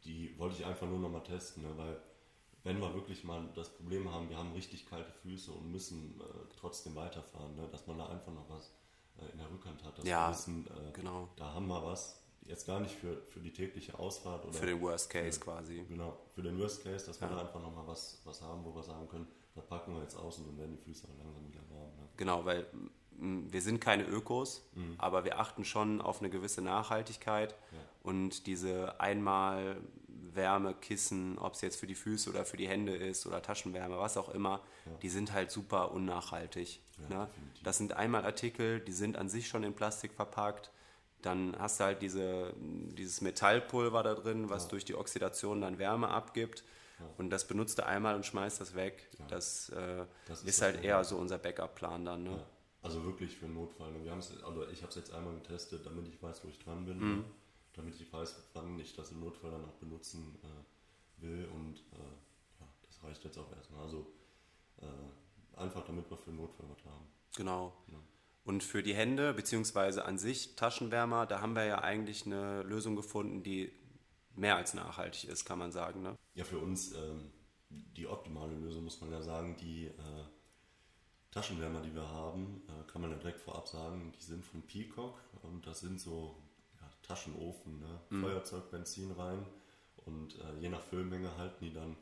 die 0.05 0.39
wollte 0.39 0.57
ich 0.59 0.67
einfach 0.67 0.87
nur 0.87 0.99
nochmal 0.99 1.23
testen, 1.23 1.63
ne? 1.63 1.71
weil 1.77 2.01
wenn 2.63 2.81
wir 2.81 2.95
wirklich 2.95 3.25
mal 3.25 3.47
das 3.55 3.69
Problem 3.69 4.11
haben, 4.11 4.29
wir 4.31 4.39
haben 4.39 4.53
richtig 4.53 4.87
kalte 4.87 5.13
Füße 5.13 5.53
und 5.53 5.71
müssen 5.71 6.21
äh, 6.21 6.25
trotzdem 6.59 6.95
weiterfahren, 6.95 7.55
ne? 7.57 7.69
dass 7.71 7.87
man 7.87 7.99
da 7.99 8.07
einfach 8.09 8.33
noch 8.33 8.49
was 8.49 8.73
äh, 9.19 9.31
in 9.33 9.39
der 9.39 9.51
Rückhand 9.51 9.83
hat, 9.85 9.99
dass 9.99 10.05
Ja, 10.07 10.27
wir 10.29 10.31
wissen, 10.33 10.67
äh, 10.67 10.93
genau. 10.93 11.29
da 11.37 11.53
haben 11.53 11.67
wir 11.67 11.83
was. 11.85 12.21
Jetzt 12.47 12.67
gar 12.67 12.79
nicht 12.81 12.95
für, 12.95 13.23
für 13.29 13.41
die 13.41 13.53
tägliche 13.53 13.99
Ausfahrt 13.99 14.45
oder 14.45 14.53
Für 14.53 14.67
den 14.67 14.79
Worst 14.83 15.09
Case 15.09 15.41
quasi. 15.41 15.83
Genau, 15.89 16.19
für 16.35 16.43
den 16.43 16.59
Worst 16.59 16.83
Case, 16.83 17.07
dass 17.07 17.19
wir 17.21 17.29
Ja. 17.29 17.35
da 17.37 17.41
einfach 17.41 17.61
nochmal 17.63 17.87
was, 17.87 18.21
was 18.25 18.43
haben, 18.43 18.63
wo 18.65 18.75
wir 18.75 18.83
sagen 18.83 19.09
können, 19.09 19.27
da 19.55 19.63
packen 19.63 19.95
wir 19.95 20.03
jetzt 20.03 20.15
aus 20.17 20.39
und 20.39 20.49
dann 20.49 20.59
werden 20.59 20.73
die 20.77 20.83
Füße 20.83 21.07
auch 21.07 21.17
langsam 21.25 21.47
wieder 21.49 21.61
warm. 21.71 21.89
Ne? 21.97 22.09
Genau, 22.19 22.45
weil 22.45 22.67
wir 23.19 23.63
sind 23.63 23.81
keine 23.81 24.05
Ökos, 24.05 24.63
aber 24.99 25.25
wir 25.25 25.39
achten 25.39 25.65
schon 25.65 26.01
auf 26.01 26.21
eine 26.21 26.31
gewisse 26.31 26.63
Nachhaltigkeit 26.63 27.53
Ja. 27.53 27.79
und 28.03 28.47
diese 28.47 29.01
einmal 29.01 29.77
Wärmekissen, 30.35 31.39
ob 31.39 31.55
es 31.55 31.61
jetzt 31.61 31.77
für 31.77 31.87
die 31.87 31.95
Füße 31.95 32.29
oder 32.31 32.45
für 32.45 32.57
die 32.57 32.69
Hände 32.69 32.95
ist 32.95 33.27
oder 33.27 33.43
Taschenwärme, 33.43 33.99
was 33.99 34.17
auch 34.17 34.29
immer, 34.29 34.61
die 35.03 35.09
sind 35.09 35.33
halt 35.33 35.51
super 35.51 35.93
unnachhaltig. 35.93 36.81
Ja, 37.11 37.17
ne? 37.17 37.29
Das 37.63 37.79
sind 37.79 37.95
einmal 37.95 38.25
Artikel, 38.25 38.81
die 38.81 38.93
sind 38.93 39.17
an 39.17 39.29
sich 39.29 39.49
schon 39.49 39.65
in 39.65 39.75
Plastik 39.75 40.13
verpackt. 40.13 40.71
Dann 41.23 41.57
hast 41.59 41.81
du 41.81 41.85
halt 41.85 42.03
diese, 42.03 42.53
dieses 42.59 43.21
Metallpulver 43.21 44.03
da 44.03 44.15
drin, 44.15 44.51
was 44.51 44.65
ja. 44.65 44.71
durch 44.71 44.85
die 44.85 44.95
Oxidation 44.95 45.61
dann 45.61 45.79
Wärme 45.79 46.09
abgibt. 46.09 46.65
Ja. 46.99 47.07
Und 47.17 47.31
das 47.31 47.47
benutzt 47.47 47.79
du 47.79 47.87
einmal 47.87 48.15
und 48.15 48.27
schmeißt 48.27 48.61
das 48.61 48.75
weg. 48.75 49.09
Ja. 49.19 49.25
Das, 49.29 49.71
äh, 49.71 50.05
das, 50.27 50.41
ist, 50.41 50.49
ist 50.49 50.63
halt 50.63 50.85
eher 50.85 51.03
so 51.05 51.17
unser 51.17 51.39
Backup-Plan 51.39 52.05
dann. 52.05 52.25
Ne? 52.25 52.45
Also 52.85 53.03
wirklich 53.03 53.35
für 53.35 53.47
einen 53.47 53.55
Notfall. 53.55 53.93
Wir 54.05 54.13
also 54.13 54.69
ich 54.69 54.83
habe 54.83 54.91
es 54.91 54.95
jetzt 54.95 55.11
einmal 55.11 55.35
getestet, 55.35 55.87
damit 55.87 56.07
ich 56.07 56.23
weiß, 56.23 56.45
wo 56.45 56.49
ich 56.49 56.59
dran 56.59 56.85
bin. 56.85 56.99
Mhm. 56.99 57.25
Damit 57.73 57.99
ich 57.99 58.13
weiß, 58.13 58.51
wann 58.53 58.79
ich 58.79 58.95
das 58.95 59.11
im 59.11 59.21
Notfall 59.21 59.51
dann 59.51 59.65
auch 59.65 59.75
benutzen 59.81 60.39
äh, 60.43 61.23
will. 61.23 61.49
Und 61.55 61.79
äh, 61.79 62.61
ja, 62.61 62.69
das 62.87 63.03
reicht 63.03 63.25
jetzt 63.25 63.39
auch 63.39 63.51
erstmal. 63.57 63.83
Also 63.83 64.07
äh, 64.83 65.59
einfach 65.59 65.83
damit 65.87 66.11
wir 66.11 66.19
für 66.19 66.29
einen 66.29 66.41
Notfall 66.41 66.67
was 66.69 66.85
haben. 66.85 67.07
Genau. 67.35 67.75
Ja. 67.91 67.99
Und 68.45 68.63
für 68.63 68.83
die 68.83 68.95
Hände, 68.95 69.33
beziehungsweise 69.33 70.05
an 70.05 70.19
sich 70.19 70.55
Taschenwärmer, 70.55 71.25
da 71.25 71.41
haben 71.41 71.55
wir 71.55 71.65
ja 71.65 71.79
eigentlich 71.79 72.27
eine 72.27 72.63
Lösung 72.65 72.97
gefunden, 72.97 73.43
die 73.43 73.73
mehr 74.37 74.57
als 74.57 74.75
nachhaltig 74.75 75.25
ist, 75.31 75.47
kann 75.47 75.59
man 75.59 75.73
sagen. 75.73 76.03
Ne? 76.03 76.19
Ja, 76.35 76.45
für 76.45 76.59
uns 76.59 76.93
ähm, 76.93 77.31
die 77.71 78.07
optimale 78.07 78.55
Lösung, 78.55 78.85
muss 78.85 79.01
man 79.01 79.11
ja 79.11 79.23
sagen. 79.23 79.57
Die 79.57 79.87
äh, 79.87 80.25
Taschenwärmer, 81.35 81.81
die 81.81 81.93
wir 81.93 82.09
haben, 82.09 82.63
äh, 82.69 82.91
kann 82.91 83.03
man 83.03 83.11
ja 83.11 83.17
direkt 83.17 83.41
vorab 83.41 83.67
sagen, 83.67 84.13
die 84.17 84.23
sind 84.23 84.47
von 84.47 84.63
Peacock 84.63 85.19
und 85.43 85.67
das 85.67 85.81
sind 85.81 86.01
so 86.01 86.37
ja, 86.81 86.89
Taschenofen, 87.03 87.81
ne? 87.81 88.01
mhm. 88.11 88.23
Feuerzeug, 88.23 88.71
Benzin 88.71 89.11
rein 89.11 89.45
und 90.07 90.39
äh, 90.39 90.61
je 90.61 90.69
nach 90.69 90.81
Füllmenge 90.81 91.37
halten 91.37 91.65
die 91.65 91.73
dann, 91.73 91.93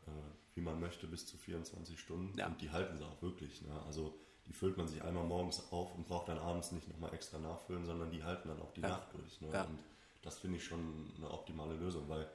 äh, 0.00 0.10
wie 0.54 0.62
man 0.62 0.80
möchte, 0.80 1.06
bis 1.06 1.26
zu 1.26 1.36
24 1.36 1.98
Stunden 1.98 2.36
ja. 2.36 2.46
und 2.48 2.60
die 2.60 2.70
halten 2.70 2.98
sie 2.98 3.04
auch 3.04 3.22
wirklich. 3.22 3.62
Ne? 3.62 3.70
Also 3.86 4.18
die 4.48 4.52
füllt 4.52 4.76
man 4.76 4.88
sich 4.88 5.00
einmal 5.00 5.24
morgens 5.24 5.62
auf 5.70 5.94
und 5.94 6.08
braucht 6.08 6.28
dann 6.28 6.38
abends 6.38 6.72
nicht 6.72 6.88
nochmal 6.88 7.14
extra 7.14 7.38
nachfüllen, 7.38 7.86
sondern 7.86 8.10
die 8.10 8.24
halten 8.24 8.48
dann 8.48 8.60
auch 8.60 8.72
die 8.72 8.80
ja. 8.80 8.88
Nacht 8.88 9.14
durch. 9.14 9.40
Ne? 9.40 9.48
Ja. 9.52 9.62
Und 9.62 9.78
das 10.22 10.40
finde 10.40 10.56
ich 10.56 10.64
schon 10.64 11.08
eine 11.16 11.30
optimale 11.30 11.74
Lösung, 11.74 12.08
weil 12.08 12.28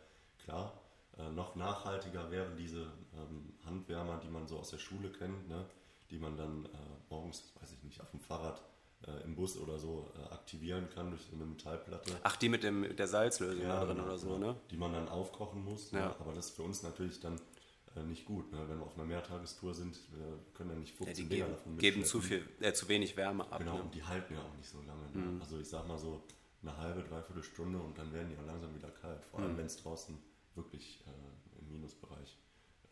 klar, 0.45 0.79
äh, 1.17 1.29
noch 1.29 1.57
nachhaltiger 1.57 2.31
wären 2.31 2.55
diese 2.55 2.83
ähm, 3.13 3.53
Handwärmer, 3.65 4.21
die 4.23 4.29
man 4.29 4.47
so 4.47 4.59
aus 4.59 4.69
der 4.69 4.77
Schule 4.77 5.09
kennt, 5.09 5.49
ne? 5.49 5.65
Die 6.09 6.19
man 6.19 6.37
dann 6.37 6.65
äh, 6.65 6.69
morgens, 7.09 7.53
weiß 7.59 7.71
ich 7.73 7.83
nicht, 7.83 8.01
auf 8.01 8.11
dem 8.11 8.19
Fahrrad 8.19 8.61
äh, 9.05 9.23
im 9.23 9.35
Bus 9.35 9.57
oder 9.57 9.77
so 9.77 10.11
äh, 10.17 10.33
aktivieren 10.33 10.89
kann 10.89 11.09
durch 11.11 11.21
eine 11.31 11.45
Metallplatte. 11.45 12.17
Ach, 12.23 12.35
die 12.35 12.49
mit 12.49 12.63
dem, 12.63 12.95
der 12.95 13.07
Salzlösung 13.07 13.61
ja, 13.61 13.79
da 13.79 13.85
drin 13.85 13.97
genau, 13.97 14.07
oder 14.07 14.17
so, 14.17 14.37
ne? 14.37 14.55
Die 14.71 14.77
man 14.77 14.93
dann 14.93 15.07
aufkochen 15.07 15.63
muss. 15.63 15.91
Ne? 15.91 15.99
Ja. 15.99 16.07
Ne? 16.07 16.15
Aber 16.19 16.33
das 16.33 16.47
ist 16.47 16.55
für 16.55 16.63
uns 16.63 16.83
natürlich 16.83 17.19
dann 17.19 17.39
äh, 17.95 18.03
nicht 18.03 18.25
gut. 18.25 18.51
Ne? 18.51 18.59
Wenn 18.67 18.79
wir 18.79 18.85
auf 18.85 18.95
einer 18.95 19.05
Mehrtagestour 19.05 19.73
sind, 19.73 19.99
wir 20.11 20.39
können 20.53 20.71
ja 20.71 20.75
nicht 20.77 20.95
15 20.95 21.25
ja, 21.25 21.29
die 21.29 21.35
geben, 21.35 21.51
davon 21.51 21.77
geben 21.77 22.05
zu, 22.05 22.21
viel, 22.21 22.47
äh, 22.59 22.73
zu 22.73 22.87
wenig 22.87 23.15
Wärme 23.17 23.51
ab. 23.51 23.59
Genau, 23.59 23.75
ne? 23.75 23.83
und 23.83 23.93
die 23.93 24.03
halten 24.03 24.33
ja 24.33 24.41
auch 24.41 24.55
nicht 24.55 24.69
so 24.69 24.79
lange. 24.81 25.09
Ne? 25.13 25.31
Mhm. 25.33 25.41
Also 25.41 25.59
ich 25.59 25.67
sag 25.67 25.87
mal 25.87 25.99
so 25.99 26.23
eine 26.61 26.75
halbe, 26.77 27.03
dreiviertel 27.03 27.43
Stunde 27.43 27.79
und 27.79 27.97
dann 27.97 28.11
werden 28.13 28.29
die 28.29 28.35
ja 28.35 28.41
langsam 28.41 28.73
wieder 28.75 28.89
kalt. 28.89 29.23
Vor 29.25 29.39
allem, 29.39 29.53
mhm. 29.53 29.57
wenn 29.57 29.65
es 29.67 29.77
draußen 29.77 30.17
wirklich 30.55 31.03
äh, 31.05 31.59
im 31.59 31.69
Minusbereich 31.69 32.37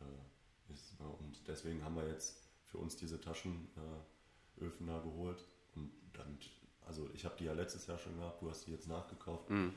äh, 0.01 0.73
ist. 0.73 0.99
Ne? 0.99 1.07
Und 1.07 1.47
deswegen 1.47 1.83
haben 1.83 1.95
wir 1.95 2.07
jetzt 2.07 2.44
für 2.75 2.81
uns 2.81 2.95
diese 2.95 3.19
Taschenöfen 3.19 4.87
da 4.87 4.99
geholt. 4.99 5.43
Und 5.75 5.91
dann, 6.13 6.37
also 6.85 7.09
ich 7.13 7.25
habe 7.25 7.35
die 7.39 7.45
ja 7.45 7.53
letztes 7.53 7.87
Jahr 7.87 7.97
schon 7.97 8.17
gehabt, 8.17 8.41
du 8.41 8.49
hast 8.49 8.67
die 8.67 8.71
jetzt 8.71 8.87
nachgekauft. 8.87 9.49
Mhm. 9.49 9.73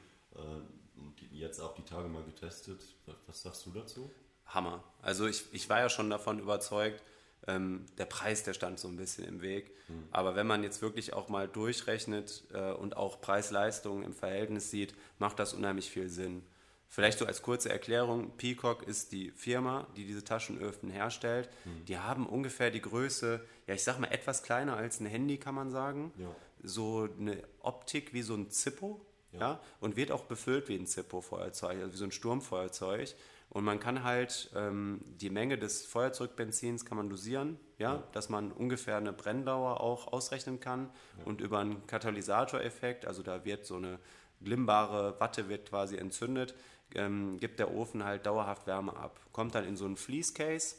und 0.96 1.14
jetzt 1.30 1.60
auch 1.60 1.74
die 1.74 1.84
Tage 1.84 2.08
mal 2.08 2.24
getestet. 2.24 2.82
Was 3.26 3.42
sagst 3.42 3.64
du 3.66 3.70
dazu? 3.70 4.10
Hammer. 4.46 4.82
Also 5.00 5.26
ich, 5.26 5.44
ich 5.52 5.68
war 5.68 5.78
ja 5.80 5.88
schon 5.88 6.10
davon 6.10 6.40
überzeugt, 6.40 7.02
ähm, 7.46 7.86
der 7.98 8.04
Preis, 8.06 8.42
der 8.42 8.52
stand 8.52 8.80
so 8.80 8.88
ein 8.88 8.96
bisschen 8.96 9.24
im 9.24 9.40
Weg. 9.40 9.70
Mhm. 9.88 10.08
Aber 10.10 10.34
wenn 10.34 10.46
man 10.46 10.62
jetzt 10.62 10.82
wirklich 10.82 11.12
auch 11.12 11.28
mal 11.28 11.46
durchrechnet 11.46 12.44
äh, 12.52 12.72
und 12.72 12.96
auch 12.96 13.20
Preis-Leistung 13.20 14.02
im 14.02 14.12
Verhältnis 14.12 14.70
sieht, 14.70 14.94
macht 15.18 15.38
das 15.38 15.54
unheimlich 15.54 15.90
viel 15.90 16.08
Sinn. 16.08 16.42
Vielleicht 16.88 17.18
so 17.18 17.26
als 17.26 17.42
kurze 17.42 17.68
Erklärung, 17.68 18.36
Peacock 18.38 18.82
ist 18.82 19.12
die 19.12 19.30
Firma, 19.30 19.86
die 19.96 20.06
diese 20.06 20.24
Taschenöfen 20.24 20.90
herstellt. 20.90 21.50
Mhm. 21.64 21.84
Die 21.84 21.98
haben 21.98 22.26
ungefähr 22.26 22.70
die 22.70 22.80
Größe, 22.80 23.44
ja 23.66 23.74
ich 23.74 23.84
sag 23.84 23.98
mal 23.98 24.08
etwas 24.08 24.42
kleiner 24.42 24.76
als 24.76 24.98
ein 25.00 25.06
Handy, 25.06 25.36
kann 25.36 25.54
man 25.54 25.70
sagen. 25.70 26.12
Ja. 26.16 26.34
So 26.62 27.08
eine 27.18 27.42
Optik 27.60 28.14
wie 28.14 28.22
so 28.22 28.34
ein 28.34 28.50
Zippo. 28.50 29.04
Ja. 29.32 29.40
ja. 29.40 29.60
und 29.80 29.96
wird 29.96 30.10
auch 30.10 30.24
befüllt 30.24 30.70
wie 30.70 30.76
ein 30.76 30.86
Zippo-Feuerzeug, 30.86 31.76
also 31.78 31.92
wie 31.92 31.98
so 31.98 32.04
ein 32.04 32.12
Sturmfeuerzeug. 32.12 33.14
Und 33.50 33.64
man 33.64 33.80
kann 33.80 34.02
halt 34.02 34.50
ähm, 34.54 35.00
die 35.20 35.30
Menge 35.30 35.58
des 35.58 35.84
Feuerzeugbenzins 35.84 36.84
kann 36.84 36.96
man 36.96 37.10
dosieren, 37.10 37.58
ja, 37.78 37.94
ja, 37.94 38.02
dass 38.12 38.28
man 38.28 38.52
ungefähr 38.52 38.96
eine 38.96 39.12
Brenndauer 39.12 39.80
auch 39.80 40.12
ausrechnen 40.12 40.60
kann. 40.60 40.90
Ja. 41.18 41.24
Und 41.24 41.40
über 41.40 41.58
einen 41.58 41.86
Katalysatoreffekt, 41.86 43.06
also 43.06 43.22
da 43.22 43.44
wird 43.44 43.64
so 43.64 43.76
eine 43.76 43.98
glimmbare 44.42 45.18
Watte 45.18 45.48
wird 45.48 45.68
quasi 45.70 45.96
entzündet, 45.96 46.54
ähm, 46.94 47.38
gibt 47.38 47.58
der 47.58 47.74
Ofen 47.74 48.04
halt 48.04 48.26
dauerhaft 48.26 48.66
Wärme 48.66 48.96
ab. 48.96 49.20
Kommt 49.32 49.54
dann 49.54 49.64
in 49.64 49.76
so 49.76 49.84
einen 49.84 49.96
Fleece-Case 49.96 50.76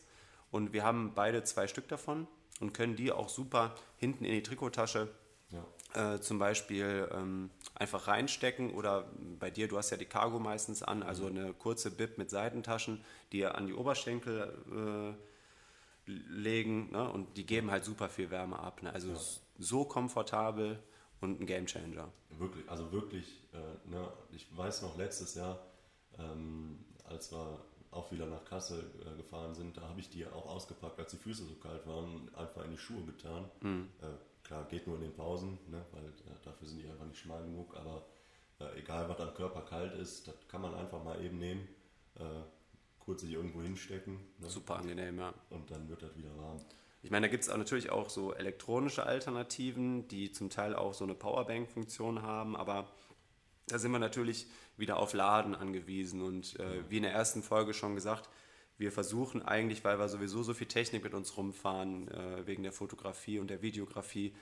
und 0.51 0.73
wir 0.73 0.83
haben 0.83 1.13
beide 1.15 1.43
zwei 1.43 1.67
Stück 1.67 1.87
davon 1.87 2.27
und 2.59 2.73
können 2.73 2.95
die 2.95 3.11
auch 3.11 3.29
super 3.29 3.75
hinten 3.97 4.25
in 4.25 4.33
die 4.33 4.43
Trikottasche 4.43 5.09
ja. 5.51 6.13
äh, 6.13 6.21
zum 6.21 6.39
Beispiel 6.39 7.09
ähm, 7.13 7.49
einfach 7.75 8.07
reinstecken 8.07 8.71
oder 8.71 9.09
bei 9.39 9.49
dir, 9.49 9.67
du 9.67 9.77
hast 9.77 9.89
ja 9.89 9.97
die 9.97 10.05
Cargo 10.05 10.39
meistens 10.39 10.83
an, 10.83 11.03
also 11.03 11.27
eine 11.27 11.53
kurze 11.53 11.91
Bib 11.91 12.17
mit 12.17 12.29
Seitentaschen, 12.29 13.03
die 13.31 13.45
an 13.45 13.67
die 13.67 13.73
Oberschenkel 13.73 15.15
äh, 16.07 16.11
legen 16.29 16.91
ne? 16.91 17.09
und 17.09 17.37
die 17.37 17.45
geben 17.45 17.71
halt 17.71 17.85
super 17.85 18.09
viel 18.09 18.29
Wärme 18.31 18.59
ab. 18.59 18.81
Ne? 18.81 18.91
Also 18.93 19.09
ja. 19.09 19.19
so 19.59 19.85
komfortabel 19.85 20.79
und 21.21 21.41
ein 21.41 21.45
Gamechanger. 21.45 22.11
Wirklich, 22.37 22.69
also 22.69 22.91
wirklich, 22.91 23.43
äh, 23.53 23.89
ne? 23.89 24.11
ich 24.31 24.45
weiß 24.55 24.81
noch 24.81 24.97
letztes 24.97 25.35
Jahr, 25.35 25.59
ähm, 26.19 26.79
als 27.05 27.31
wir 27.31 27.59
auch 27.91 28.11
wieder 28.11 28.27
nach 28.27 28.45
Kassel 28.45 28.83
äh, 29.01 29.17
gefahren 29.17 29.55
sind, 29.55 29.77
da 29.77 29.81
habe 29.81 29.99
ich 29.99 30.09
die 30.09 30.25
auch 30.27 30.45
ausgepackt, 30.45 30.99
als 30.99 31.11
die 31.11 31.17
Füße 31.17 31.43
so 31.45 31.55
kalt 31.55 31.87
waren, 31.87 32.29
einfach 32.35 32.63
in 32.65 32.71
die 32.71 32.77
Schuhe 32.77 33.03
getan. 33.03 33.49
Mhm. 33.61 33.87
Äh, 34.01 34.07
Klar, 34.49 34.65
geht 34.65 34.87
nur 34.87 34.95
in 34.95 35.03
den 35.03 35.13
Pausen, 35.13 35.59
ne, 35.69 35.85
weil 35.91 36.05
äh, 36.05 36.35
dafür 36.43 36.67
sind 36.67 36.79
die 36.81 36.89
einfach 36.89 37.05
nicht 37.05 37.19
schmal 37.19 37.43
genug, 37.43 37.77
aber 37.77 38.03
äh, 38.59 38.79
egal 38.79 39.07
was 39.07 39.19
am 39.19 39.31
Körper 39.35 39.61
kalt 39.61 39.93
ist, 39.93 40.27
das 40.27 40.33
kann 40.47 40.61
man 40.61 40.73
einfach 40.73 41.03
mal 41.03 41.23
eben 41.23 41.37
nehmen, 41.37 41.67
äh, 42.15 42.23
kurz 42.97 43.21
sich 43.21 43.31
irgendwo 43.31 43.61
hinstecken. 43.61 44.19
Ne, 44.39 44.49
Super 44.49 44.77
angenehm, 44.77 45.19
ja. 45.19 45.35
Und 45.51 45.69
dann 45.69 45.87
wird 45.87 46.01
das 46.01 46.17
wieder 46.17 46.35
warm. 46.35 46.57
Ich 47.03 47.11
meine, 47.11 47.27
da 47.27 47.31
gibt 47.31 47.43
es 47.43 47.55
natürlich 47.55 47.91
auch 47.91 48.09
so 48.09 48.33
elektronische 48.33 49.05
Alternativen, 49.05 50.07
die 50.07 50.31
zum 50.31 50.49
Teil 50.49 50.75
auch 50.75 50.95
so 50.95 51.03
eine 51.03 51.13
Powerbank-Funktion 51.13 52.23
haben, 52.23 52.55
aber 52.55 52.87
da 53.71 53.79
sind 53.79 53.91
wir 53.91 53.99
natürlich 53.99 54.47
wieder 54.77 54.97
auf 54.97 55.13
Laden 55.13 55.55
angewiesen. 55.55 56.21
Und 56.21 56.59
äh, 56.59 56.89
wie 56.89 56.97
in 56.97 57.03
der 57.03 57.13
ersten 57.13 57.43
Folge 57.43 57.73
schon 57.73 57.95
gesagt, 57.95 58.29
wir 58.77 58.91
versuchen 58.91 59.41
eigentlich, 59.41 59.83
weil 59.83 59.99
wir 59.99 60.07
sowieso 60.07 60.41
so 60.41 60.53
viel 60.53 60.67
Technik 60.67 61.03
mit 61.03 61.13
uns 61.13 61.35
rumfahren, 61.35 62.07
äh, 62.09 62.47
wegen 62.47 62.63
der 62.63 62.71
Fotografie 62.71 63.39
und 63.39 63.49
der 63.49 63.61
Videografie, 63.61 64.33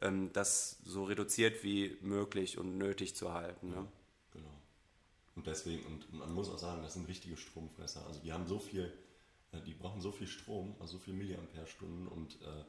ähm, 0.00 0.30
das 0.32 0.78
so 0.84 1.04
reduziert 1.04 1.62
wie 1.62 1.96
möglich 2.00 2.58
und 2.58 2.76
nötig 2.76 3.14
zu 3.14 3.32
halten. 3.32 3.68
Ne? 3.70 3.76
Ja, 3.76 3.86
genau. 4.32 4.60
Und 5.36 5.46
deswegen, 5.46 5.86
und 5.86 6.12
man 6.12 6.32
muss 6.32 6.50
auch 6.50 6.58
sagen, 6.58 6.82
das 6.82 6.94
sind 6.94 7.06
richtige 7.08 7.36
Stromfresser. 7.36 8.04
Also 8.06 8.20
die 8.20 8.32
haben 8.32 8.46
so 8.46 8.58
viel, 8.58 8.92
äh, 9.52 9.60
die 9.60 9.74
brauchen 9.74 10.00
so 10.00 10.10
viel 10.10 10.26
Strom, 10.26 10.74
also 10.80 10.94
so 10.94 10.98
viel 10.98 11.14
Milliampere-Stunden 11.14 12.08
und 12.08 12.40
äh, 12.42 12.64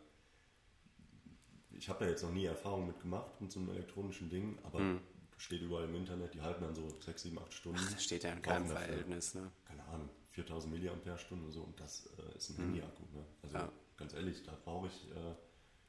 ich 1.77 1.89
habe 1.89 2.05
da 2.05 2.09
jetzt 2.09 2.23
noch 2.23 2.31
nie 2.31 2.45
Erfahrung 2.45 2.87
mit 2.87 2.99
gemacht 3.01 3.41
mit 3.41 3.51
so 3.51 3.59
einem 3.59 3.69
elektronischen 3.69 4.29
Ding, 4.29 4.57
aber 4.63 4.79
mhm. 4.79 5.01
Steht 5.37 5.61
überall 5.61 5.85
im 5.85 5.95
Internet, 5.95 6.33
die 6.33 6.41
halten 6.41 6.63
dann 6.63 6.75
so 6.75 6.87
6, 7.01 7.23
7, 7.23 7.39
8 7.39 7.53
Stunden. 7.53 7.79
Ach, 7.81 7.91
das 7.91 8.03
steht 8.03 8.23
ja 8.23 8.31
in 8.31 8.41
keinem 8.41 8.67
Verhältnis, 8.67 9.35
ne? 9.35 9.51
Keine 9.65 9.83
Ahnung. 9.85 10.09
4000 10.31 10.73
mAh 10.73 11.17
so 11.49 11.61
und 11.61 11.79
das 11.79 12.09
äh, 12.17 12.37
ist 12.37 12.49
ein 12.49 12.57
mhm. 12.57 12.61
Handy-Akku. 12.63 13.03
Ne? 13.13 13.25
Also 13.43 13.57
ja. 13.57 13.71
ganz 13.95 14.13
ehrlich, 14.13 14.43
da 14.43 14.57
brauche 14.65 14.87
ich, 14.87 15.11
äh, 15.11 15.35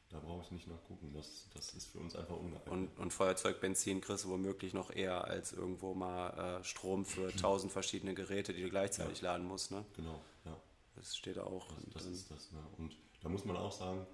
da 0.09 0.41
ich 0.41 0.51
nicht 0.53 0.69
nachgucken. 0.69 1.13
Das, 1.13 1.49
das 1.53 1.75
ist 1.75 1.87
für 1.87 1.99
uns 1.99 2.15
einfach 2.15 2.37
ungeeignet. 2.37 2.69
Und, 2.69 2.97
und 2.97 3.13
Feuerzeugbenzin 3.13 4.01
kriegst 4.01 4.25
du 4.25 4.29
womöglich 4.29 4.73
noch 4.73 4.95
eher 4.95 5.25
als 5.25 5.53
irgendwo 5.53 5.95
mal 5.95 6.61
äh, 6.61 6.65
Strom 6.65 7.05
für 7.05 7.29
1000 7.33 7.73
verschiedene 7.73 8.15
Geräte, 8.15 8.55
die 8.55 8.63
du 8.63 8.71
gleichzeitig 8.71 9.21
ja. 9.21 9.33
laden 9.33 9.47
musst. 9.47 9.73
Ne? 9.73 9.85
Genau, 9.97 10.21
ja. 10.45 10.57
Das 10.95 11.17
steht 11.17 11.39
auch. 11.39 11.67
Das, 11.93 12.05
das 12.05 12.07
ist 12.07 12.31
das. 12.31 12.53
Ne? 12.53 12.61
Und 12.79 12.97
da 13.23 13.29
muss 13.29 13.45
man 13.45 13.57
auch 13.57 13.73
sagen, 13.73 14.07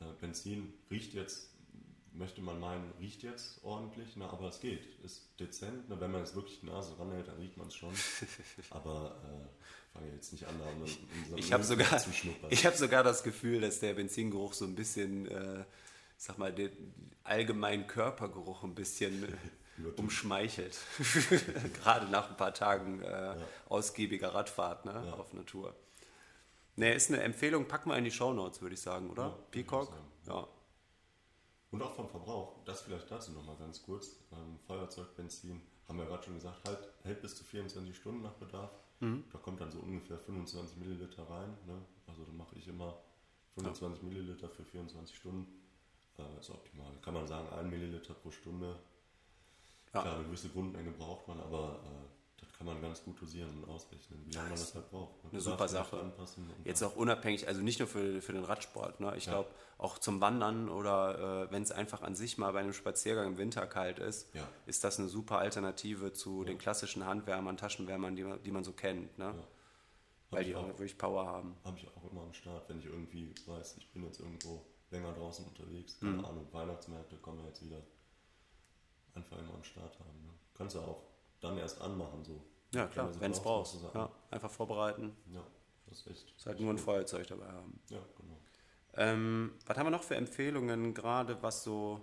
äh, 0.00 0.04
Benzin 0.20 0.74
riecht 0.90 1.14
jetzt 1.14 1.50
möchte 2.18 2.42
man 2.42 2.58
meinen, 2.58 2.92
riecht 3.00 3.22
jetzt 3.22 3.62
ordentlich, 3.62 4.16
ne, 4.16 4.28
aber 4.28 4.48
es 4.48 4.60
geht. 4.60 4.82
Ist 5.04 5.28
dezent. 5.38 5.88
Ne, 5.88 6.00
wenn 6.00 6.10
man 6.10 6.20
jetzt 6.20 6.34
wirklich 6.34 6.60
die 6.60 6.66
Nase 6.66 6.98
ranhält, 6.98 7.28
dann 7.28 7.36
riecht 7.36 7.56
man 7.56 7.68
es 7.68 7.74
schon. 7.74 7.92
aber 8.70 9.16
äh, 9.24 9.96
fange 9.96 10.12
jetzt 10.12 10.32
nicht 10.32 10.46
an, 10.46 10.54
um, 10.60 10.82
um 11.32 11.38
ich 11.38 11.52
habe 11.52 11.62
sogar, 11.62 11.88
ich 12.50 12.66
habe 12.66 12.76
sogar 12.76 13.04
das 13.04 13.22
Gefühl, 13.22 13.60
dass 13.60 13.80
der 13.80 13.94
Benzingeruch 13.94 14.52
so 14.52 14.64
ein 14.64 14.74
bisschen, 14.74 15.26
äh, 15.30 15.64
sag 16.16 16.38
mal, 16.38 16.52
den 16.52 16.70
allgemeinen 17.24 17.86
Körpergeruch 17.86 18.64
ein 18.64 18.74
bisschen 18.74 19.26
umschmeichelt. 19.96 20.76
Gerade 21.82 22.10
nach 22.10 22.30
ein 22.30 22.36
paar 22.36 22.52
Tagen 22.52 23.00
äh, 23.02 23.10
ja. 23.10 23.36
ausgiebiger 23.68 24.34
Radfahrt 24.34 24.84
ne, 24.84 25.04
ja. 25.06 25.12
auf 25.12 25.32
Natur. 25.32 25.74
Ne, 26.74 26.94
ist 26.94 27.10
eine 27.10 27.22
Empfehlung, 27.22 27.66
pack 27.66 27.86
mal 27.86 27.96
in 27.96 28.04
die 28.04 28.10
Shownotes, 28.10 28.60
würde 28.60 28.74
ich 28.74 28.80
sagen, 28.80 29.10
oder? 29.10 29.22
Ja, 29.22 29.38
Peacock? 29.50 29.92
Ja. 30.26 30.48
Und 31.70 31.82
auch 31.82 31.94
vom 31.94 32.08
Verbrauch, 32.08 32.56
das 32.64 32.80
vielleicht 32.80 33.10
dazu 33.10 33.32
nochmal 33.32 33.56
ganz 33.56 33.82
kurz. 33.82 34.16
Ähm, 34.32 34.58
Feuerzeug, 34.66 35.14
Benzin, 35.16 35.60
haben 35.86 35.98
wir 35.98 36.06
gerade 36.06 36.22
schon 36.22 36.34
gesagt, 36.34 36.66
halt, 36.66 36.78
hält 37.02 37.20
bis 37.20 37.36
zu 37.36 37.44
24 37.44 37.94
Stunden 37.96 38.22
nach 38.22 38.34
Bedarf. 38.34 38.70
Mhm. 39.00 39.24
Da 39.32 39.38
kommt 39.38 39.60
dann 39.60 39.70
so 39.70 39.78
ungefähr 39.78 40.18
25 40.18 40.78
Milliliter 40.78 41.28
rein. 41.28 41.50
Ne? 41.66 41.80
Also 42.06 42.24
dann 42.24 42.36
mache 42.36 42.56
ich 42.56 42.66
immer 42.68 42.98
25 43.54 44.02
ja. 44.02 44.08
Milliliter 44.08 44.48
für 44.48 44.64
24 44.64 45.16
Stunden. 45.16 45.46
Äh, 46.18 46.40
ist 46.40 46.50
optimal. 46.50 46.92
Kann 47.02 47.14
man 47.14 47.26
sagen, 47.26 47.48
1 47.50 47.70
Milliliter 47.70 48.14
pro 48.14 48.30
Stunde. 48.30 48.78
Ja. 49.94 50.02
Klar, 50.02 50.16
eine 50.16 50.24
gewisse 50.24 50.48
Grundmenge 50.48 50.90
braucht 50.90 51.28
man, 51.28 51.40
aber 51.40 51.80
äh, 51.84 52.17
das 52.40 52.52
kann 52.52 52.66
man 52.66 52.80
ganz 52.80 53.02
gut 53.02 53.20
dosieren 53.20 53.62
und 53.62 53.68
ausrechnen, 53.68 54.24
wie 54.24 54.32
lange 54.32 54.50
man 54.50 54.58
das 54.58 54.74
halt 54.74 54.90
braucht. 54.90 55.22
Man 55.24 55.32
eine 55.32 55.40
super 55.40 55.68
Sache. 55.68 56.12
Jetzt 56.64 56.82
auch 56.82 56.94
unabhängig, 56.94 57.48
also 57.48 57.60
nicht 57.60 57.78
nur 57.80 57.88
für, 57.88 58.22
für 58.22 58.32
den 58.32 58.44
Radsport. 58.44 59.00
Ne? 59.00 59.14
Ich 59.16 59.26
ja. 59.26 59.32
glaube, 59.32 59.50
auch 59.76 59.98
zum 59.98 60.20
Wandern 60.20 60.68
oder 60.68 61.46
äh, 61.46 61.52
wenn 61.52 61.62
es 61.62 61.72
einfach 61.72 62.02
an 62.02 62.14
sich 62.14 62.38
mal 62.38 62.52
bei 62.52 62.60
einem 62.60 62.72
Spaziergang 62.72 63.26
im 63.26 63.38
Winter 63.38 63.66
kalt 63.66 63.98
ist, 63.98 64.32
ja. 64.34 64.46
ist 64.66 64.84
das 64.84 64.98
eine 64.98 65.08
super 65.08 65.38
Alternative 65.38 66.12
zu 66.12 66.40
ja. 66.40 66.46
den 66.46 66.58
klassischen 66.58 67.04
Handwärmern, 67.04 67.56
Taschenwärmern, 67.56 68.14
die, 68.14 68.24
die 68.44 68.50
man 68.52 68.62
so 68.62 68.72
kennt. 68.72 69.18
Ne? 69.18 69.34
Weil 70.30 70.44
die 70.44 70.54
auch, 70.54 70.62
auch 70.62 70.68
wirklich 70.68 70.96
Power 70.96 71.26
haben. 71.26 71.56
Habe 71.64 71.78
ich 71.78 71.88
auch 71.88 72.10
immer 72.10 72.22
am 72.22 72.34
Start, 72.34 72.68
wenn 72.68 72.78
ich 72.78 72.86
irgendwie 72.86 73.34
weiß, 73.46 73.76
ich 73.78 73.90
bin 73.92 74.04
jetzt 74.04 74.20
irgendwo 74.20 74.64
länger 74.90 75.12
draußen 75.12 75.44
unterwegs, 75.44 75.98
keine 75.98 76.12
mhm. 76.12 76.24
Ahnung, 76.24 76.46
Weihnachtsmärkte 76.52 77.16
kommen 77.16 77.38
wir 77.38 77.48
jetzt 77.48 77.64
wieder 77.64 77.82
einfach 79.14 79.38
immer 79.38 79.54
am 79.54 79.64
Start 79.64 79.98
haben. 79.98 80.22
Ne? 80.22 80.32
Kannst 80.54 80.76
du 80.76 80.80
auch 80.80 81.07
dann 81.40 81.58
erst 81.58 81.80
anmachen. 81.80 82.24
So. 82.24 82.42
Ja, 82.74 82.86
klar, 82.86 83.10
wenn 83.20 83.32
es 83.32 83.40
brauchst. 83.40 83.76
Ja, 83.94 84.10
einfach 84.30 84.50
vorbereiten. 84.50 85.16
Ja, 85.32 85.42
das 85.86 86.00
ist 86.00 86.06
echt. 86.08 86.34
Das 86.36 86.46
halt 86.46 86.60
nur 86.60 86.70
ein 86.70 86.78
Feuerzeug 86.78 87.26
dabei 87.26 87.46
haben. 87.46 87.80
Ja, 87.88 88.00
genau. 88.16 88.38
Ähm, 88.94 89.52
was 89.66 89.76
haben 89.76 89.86
wir 89.86 89.90
noch 89.90 90.02
für 90.02 90.16
Empfehlungen, 90.16 90.92
gerade 90.92 91.40
was 91.42 91.62
so 91.62 92.00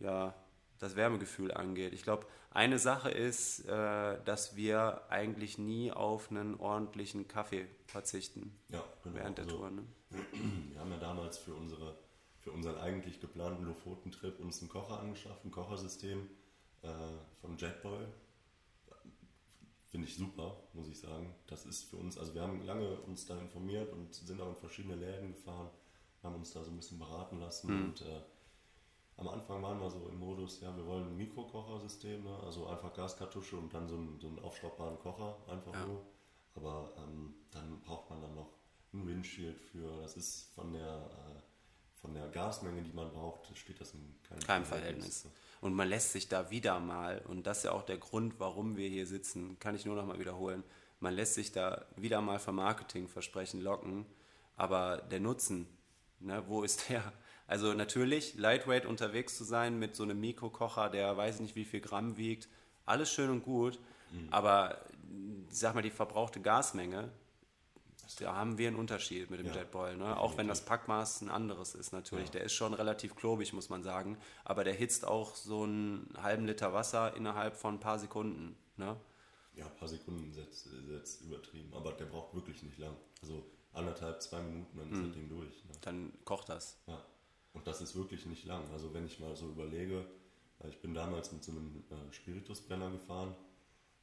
ja, 0.00 0.34
das 0.78 0.96
Wärmegefühl 0.96 1.52
angeht? 1.52 1.92
Ich 1.92 2.02
glaube, 2.02 2.26
eine 2.50 2.78
Sache 2.78 3.10
ist, 3.10 3.66
äh, 3.66 4.22
dass 4.24 4.56
wir 4.56 5.02
eigentlich 5.08 5.58
nie 5.58 5.92
auf 5.92 6.30
einen 6.30 6.58
ordentlichen 6.58 7.28
Kaffee 7.28 7.66
verzichten 7.86 8.58
ja, 8.68 8.82
genau. 9.02 9.16
während 9.16 9.38
der 9.38 9.44
also, 9.44 9.56
Tour. 9.58 9.70
Ne? 9.70 9.82
Wir 10.70 10.80
haben 10.80 10.90
ja 10.90 10.98
damals 10.98 11.38
für, 11.38 11.54
unsere, 11.54 11.96
für 12.40 12.52
unseren 12.52 12.76
eigentlich 12.76 13.20
geplanten 13.20 13.64
Lofoten-Trip 13.64 14.38
uns 14.40 14.60
einen 14.60 14.68
Kocher 14.68 15.00
angeschafft, 15.00 15.44
ein 15.46 15.50
Kochersystem 15.50 16.28
äh, 16.82 16.88
von 17.40 17.56
Jetboy 17.56 18.04
finde 19.92 20.08
ich 20.08 20.16
super, 20.16 20.56
muss 20.72 20.88
ich 20.88 20.98
sagen. 20.98 21.34
Das 21.46 21.66
ist 21.66 21.84
für 21.84 21.96
uns, 21.96 22.16
also 22.16 22.34
wir 22.34 22.40
haben 22.40 22.64
lange 22.64 22.96
uns 23.02 23.26
da 23.26 23.38
informiert 23.38 23.92
und 23.92 24.14
sind 24.14 24.40
auch 24.40 24.48
in 24.48 24.56
verschiedene 24.56 24.96
Läden 24.96 25.32
gefahren, 25.32 25.68
haben 26.22 26.36
uns 26.36 26.52
da 26.52 26.64
so 26.64 26.70
ein 26.70 26.76
bisschen 26.76 26.98
beraten 26.98 27.38
lassen 27.38 27.72
mhm. 27.72 27.84
und 27.84 28.00
äh, 28.00 28.22
am 29.18 29.28
Anfang 29.28 29.62
waren 29.62 29.78
wir 29.78 29.90
so 29.90 30.08
im 30.08 30.18
Modus, 30.18 30.62
ja, 30.62 30.74
wir 30.74 30.86
wollen 30.86 31.08
ein 31.08 31.16
Mikrokochersystem, 31.18 32.24
ne? 32.24 32.38
also 32.42 32.66
einfach 32.66 32.94
Gaskartusche 32.94 33.58
und 33.58 33.72
dann 33.74 33.86
so 33.86 33.96
einen, 33.96 34.18
so 34.18 34.28
einen 34.28 34.38
aufschraubbaren 34.38 34.98
Kocher, 34.98 35.36
einfach 35.46 35.74
ja. 35.74 35.86
nur. 35.86 36.02
Aber 36.54 36.90
ähm, 36.96 37.34
dann 37.50 37.80
braucht 37.82 38.08
man 38.08 38.22
dann 38.22 38.34
noch 38.34 38.48
ein 38.94 39.06
Windshield 39.06 39.60
für, 39.60 40.00
das 40.00 40.16
ist 40.16 40.54
von 40.54 40.72
der, 40.72 41.10
äh, 41.10 41.40
von 42.02 42.14
der 42.14 42.28
Gasmenge, 42.28 42.82
die 42.82 42.92
man 42.92 43.10
braucht, 43.10 43.56
steht 43.56 43.80
das 43.80 43.94
in 43.94 44.14
keinem, 44.28 44.40
keinem 44.40 44.64
Verhältnis. 44.64 45.22
Verhältnis. 45.22 45.42
Und 45.60 45.74
man 45.74 45.88
lässt 45.88 46.12
sich 46.12 46.28
da 46.28 46.50
wieder 46.50 46.80
mal, 46.80 47.22
und 47.28 47.46
das 47.46 47.58
ist 47.58 47.64
ja 47.64 47.72
auch 47.72 47.84
der 47.84 47.96
Grund, 47.96 48.34
warum 48.38 48.76
wir 48.76 48.88
hier 48.88 49.06
sitzen, 49.06 49.58
kann 49.60 49.76
ich 49.76 49.86
nur 49.86 49.94
noch 49.94 50.04
mal 50.04 50.18
wiederholen, 50.18 50.64
man 50.98 51.14
lässt 51.14 51.34
sich 51.34 51.52
da 51.52 51.86
wieder 51.96 52.20
mal 52.20 52.38
vom 52.38 52.56
Marketingversprechen 52.56 53.60
locken, 53.60 54.04
aber 54.56 54.98
der 54.98 55.20
Nutzen, 55.20 55.66
ne, 56.18 56.42
wo 56.48 56.62
ist 56.62 56.88
der? 56.90 57.12
Also 57.46 57.74
natürlich, 57.74 58.34
lightweight 58.34 58.86
unterwegs 58.86 59.36
zu 59.36 59.44
sein 59.44 59.78
mit 59.78 59.94
so 59.94 60.02
einem 60.02 60.20
Mikrokocher, 60.20 60.90
der 60.90 61.16
weiß 61.16 61.40
nicht 61.40 61.54
wie 61.54 61.64
viel 61.64 61.80
Gramm 61.80 62.16
wiegt, 62.16 62.48
alles 62.84 63.12
schön 63.12 63.30
und 63.30 63.42
gut, 63.42 63.78
mhm. 64.12 64.28
aber 64.30 64.84
sag 65.48 65.74
mal, 65.74 65.82
die 65.82 65.90
verbrauchte 65.90 66.40
Gasmenge, 66.40 67.10
da 68.18 68.34
haben 68.34 68.58
wir 68.58 68.68
einen 68.68 68.76
Unterschied 68.76 69.30
mit 69.30 69.40
dem 69.40 69.46
ja, 69.46 69.54
Jetboil. 69.54 69.96
Ne? 69.96 70.18
Auch 70.18 70.36
wenn 70.36 70.48
das 70.48 70.64
Packmaß 70.64 71.22
ein 71.22 71.28
anderes 71.28 71.74
ist 71.74 71.92
natürlich. 71.92 72.26
Ja. 72.26 72.32
Der 72.32 72.44
ist 72.44 72.52
schon 72.52 72.74
relativ 72.74 73.14
klobig, 73.14 73.52
muss 73.52 73.68
man 73.68 73.82
sagen. 73.82 74.18
Aber 74.44 74.64
der 74.64 74.74
hitzt 74.74 75.06
auch 75.06 75.34
so 75.34 75.64
einen 75.64 76.12
halben 76.20 76.46
Liter 76.46 76.72
Wasser 76.72 77.16
innerhalb 77.16 77.56
von 77.56 77.74
ein 77.74 77.80
paar 77.80 77.98
Sekunden. 77.98 78.56
Ne? 78.76 78.96
Ja, 79.54 79.66
ein 79.66 79.76
paar 79.76 79.88
Sekunden 79.88 80.32
setzt, 80.32 80.68
setzt 80.88 81.22
übertrieben. 81.22 81.72
Aber 81.74 81.92
der 81.92 82.06
braucht 82.06 82.34
wirklich 82.34 82.62
nicht 82.62 82.78
lang. 82.78 82.96
Also 83.22 83.44
anderthalb, 83.72 84.20
zwei 84.22 84.42
Minuten, 84.42 84.78
dann 84.78 84.90
ist 84.90 84.98
hm. 84.98 85.04
das 85.04 85.12
Ding 85.14 85.28
durch. 85.28 85.64
Ne? 85.64 85.72
Dann 85.80 86.12
kocht 86.24 86.48
das. 86.48 86.78
Ja. 86.86 87.04
Und 87.52 87.66
das 87.66 87.80
ist 87.80 87.94
wirklich 87.94 88.26
nicht 88.26 88.44
lang. 88.46 88.62
Also 88.72 88.92
wenn 88.94 89.06
ich 89.06 89.20
mal 89.20 89.36
so 89.36 89.48
überlege, 89.48 90.06
ich 90.68 90.80
bin 90.80 90.94
damals 90.94 91.32
mit 91.32 91.42
so 91.42 91.52
einem 91.52 91.84
äh, 91.90 92.12
Spiritusbrenner 92.12 92.90
gefahren. 92.90 93.34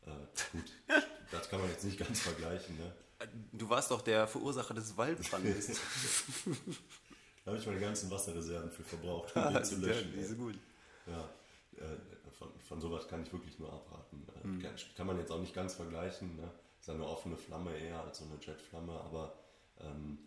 Äh, 0.06 0.10
gut, 0.52 0.72
das 1.32 1.50
kann 1.50 1.62
man 1.62 1.70
jetzt 1.70 1.84
nicht 1.84 1.98
ganz 1.98 2.20
vergleichen. 2.22 2.78
Ne? 2.78 2.94
Du 3.52 3.70
warst 3.70 3.92
doch 3.92 4.02
der 4.02 4.28
Verursacher 4.28 4.74
des 4.74 4.96
Waldbrandes. 4.96 5.68
da 7.44 7.52
habe 7.52 7.58
ich 7.58 7.66
meine 7.66 7.80
ganzen 7.80 8.10
Wasserreserven 8.10 8.72
für 8.72 8.84
verbraucht, 8.84 9.36
um 9.36 9.44
den 9.54 9.66
zu 9.66 9.76
löschen. 9.78 10.14
Die 10.14 10.24
sind 10.24 10.38
gut. 10.38 10.56
Ja, 11.06 11.30
äh, 11.78 11.98
von, 12.38 12.48
von 12.62 12.80
sowas 12.80 13.08
kann 13.08 13.24
ich 13.24 13.34
wirklich 13.34 13.60
nur 13.60 13.74
abraten. 13.74 14.26
Mhm. 14.44 14.62
Kann, 14.62 14.76
kann, 14.96 15.08
man 15.08 15.20
jetzt 15.20 15.32
auch 15.32 15.42
nicht 15.42 15.54
ganz 15.54 15.74
vergleichen. 15.74 16.38
Ne? 16.38 16.50
Ist 16.80 16.90
eine 16.90 17.06
offene 17.06 17.36
Flamme 17.36 17.76
eher 17.78 18.02
als 18.02 18.20
so 18.20 18.26
eine 18.26 18.36
Jetflamme, 18.40 18.94
aber 18.94 19.38
ähm, 19.82 20.20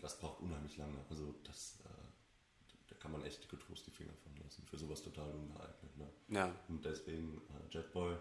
das 0.00 0.18
braucht 0.18 0.40
unheimlich 0.40 0.78
lange. 0.78 0.98
Also 1.10 1.34
das, 1.44 1.78
äh, 1.84 2.88
da 2.88 2.96
kann 2.96 3.12
man 3.12 3.22
echt 3.24 3.48
getrost 3.50 3.86
die 3.86 3.90
Finger 3.90 4.14
von 4.22 4.34
lassen. 4.42 4.64
Für 4.66 4.78
sowas 4.78 5.02
total 5.02 5.30
ungeeignet. 5.30 5.96
Ne? 5.98 6.08
Ja. 6.28 6.54
Und 6.68 6.84
deswegen 6.84 7.42
äh, 7.50 7.74
Jetboy. 7.74 8.16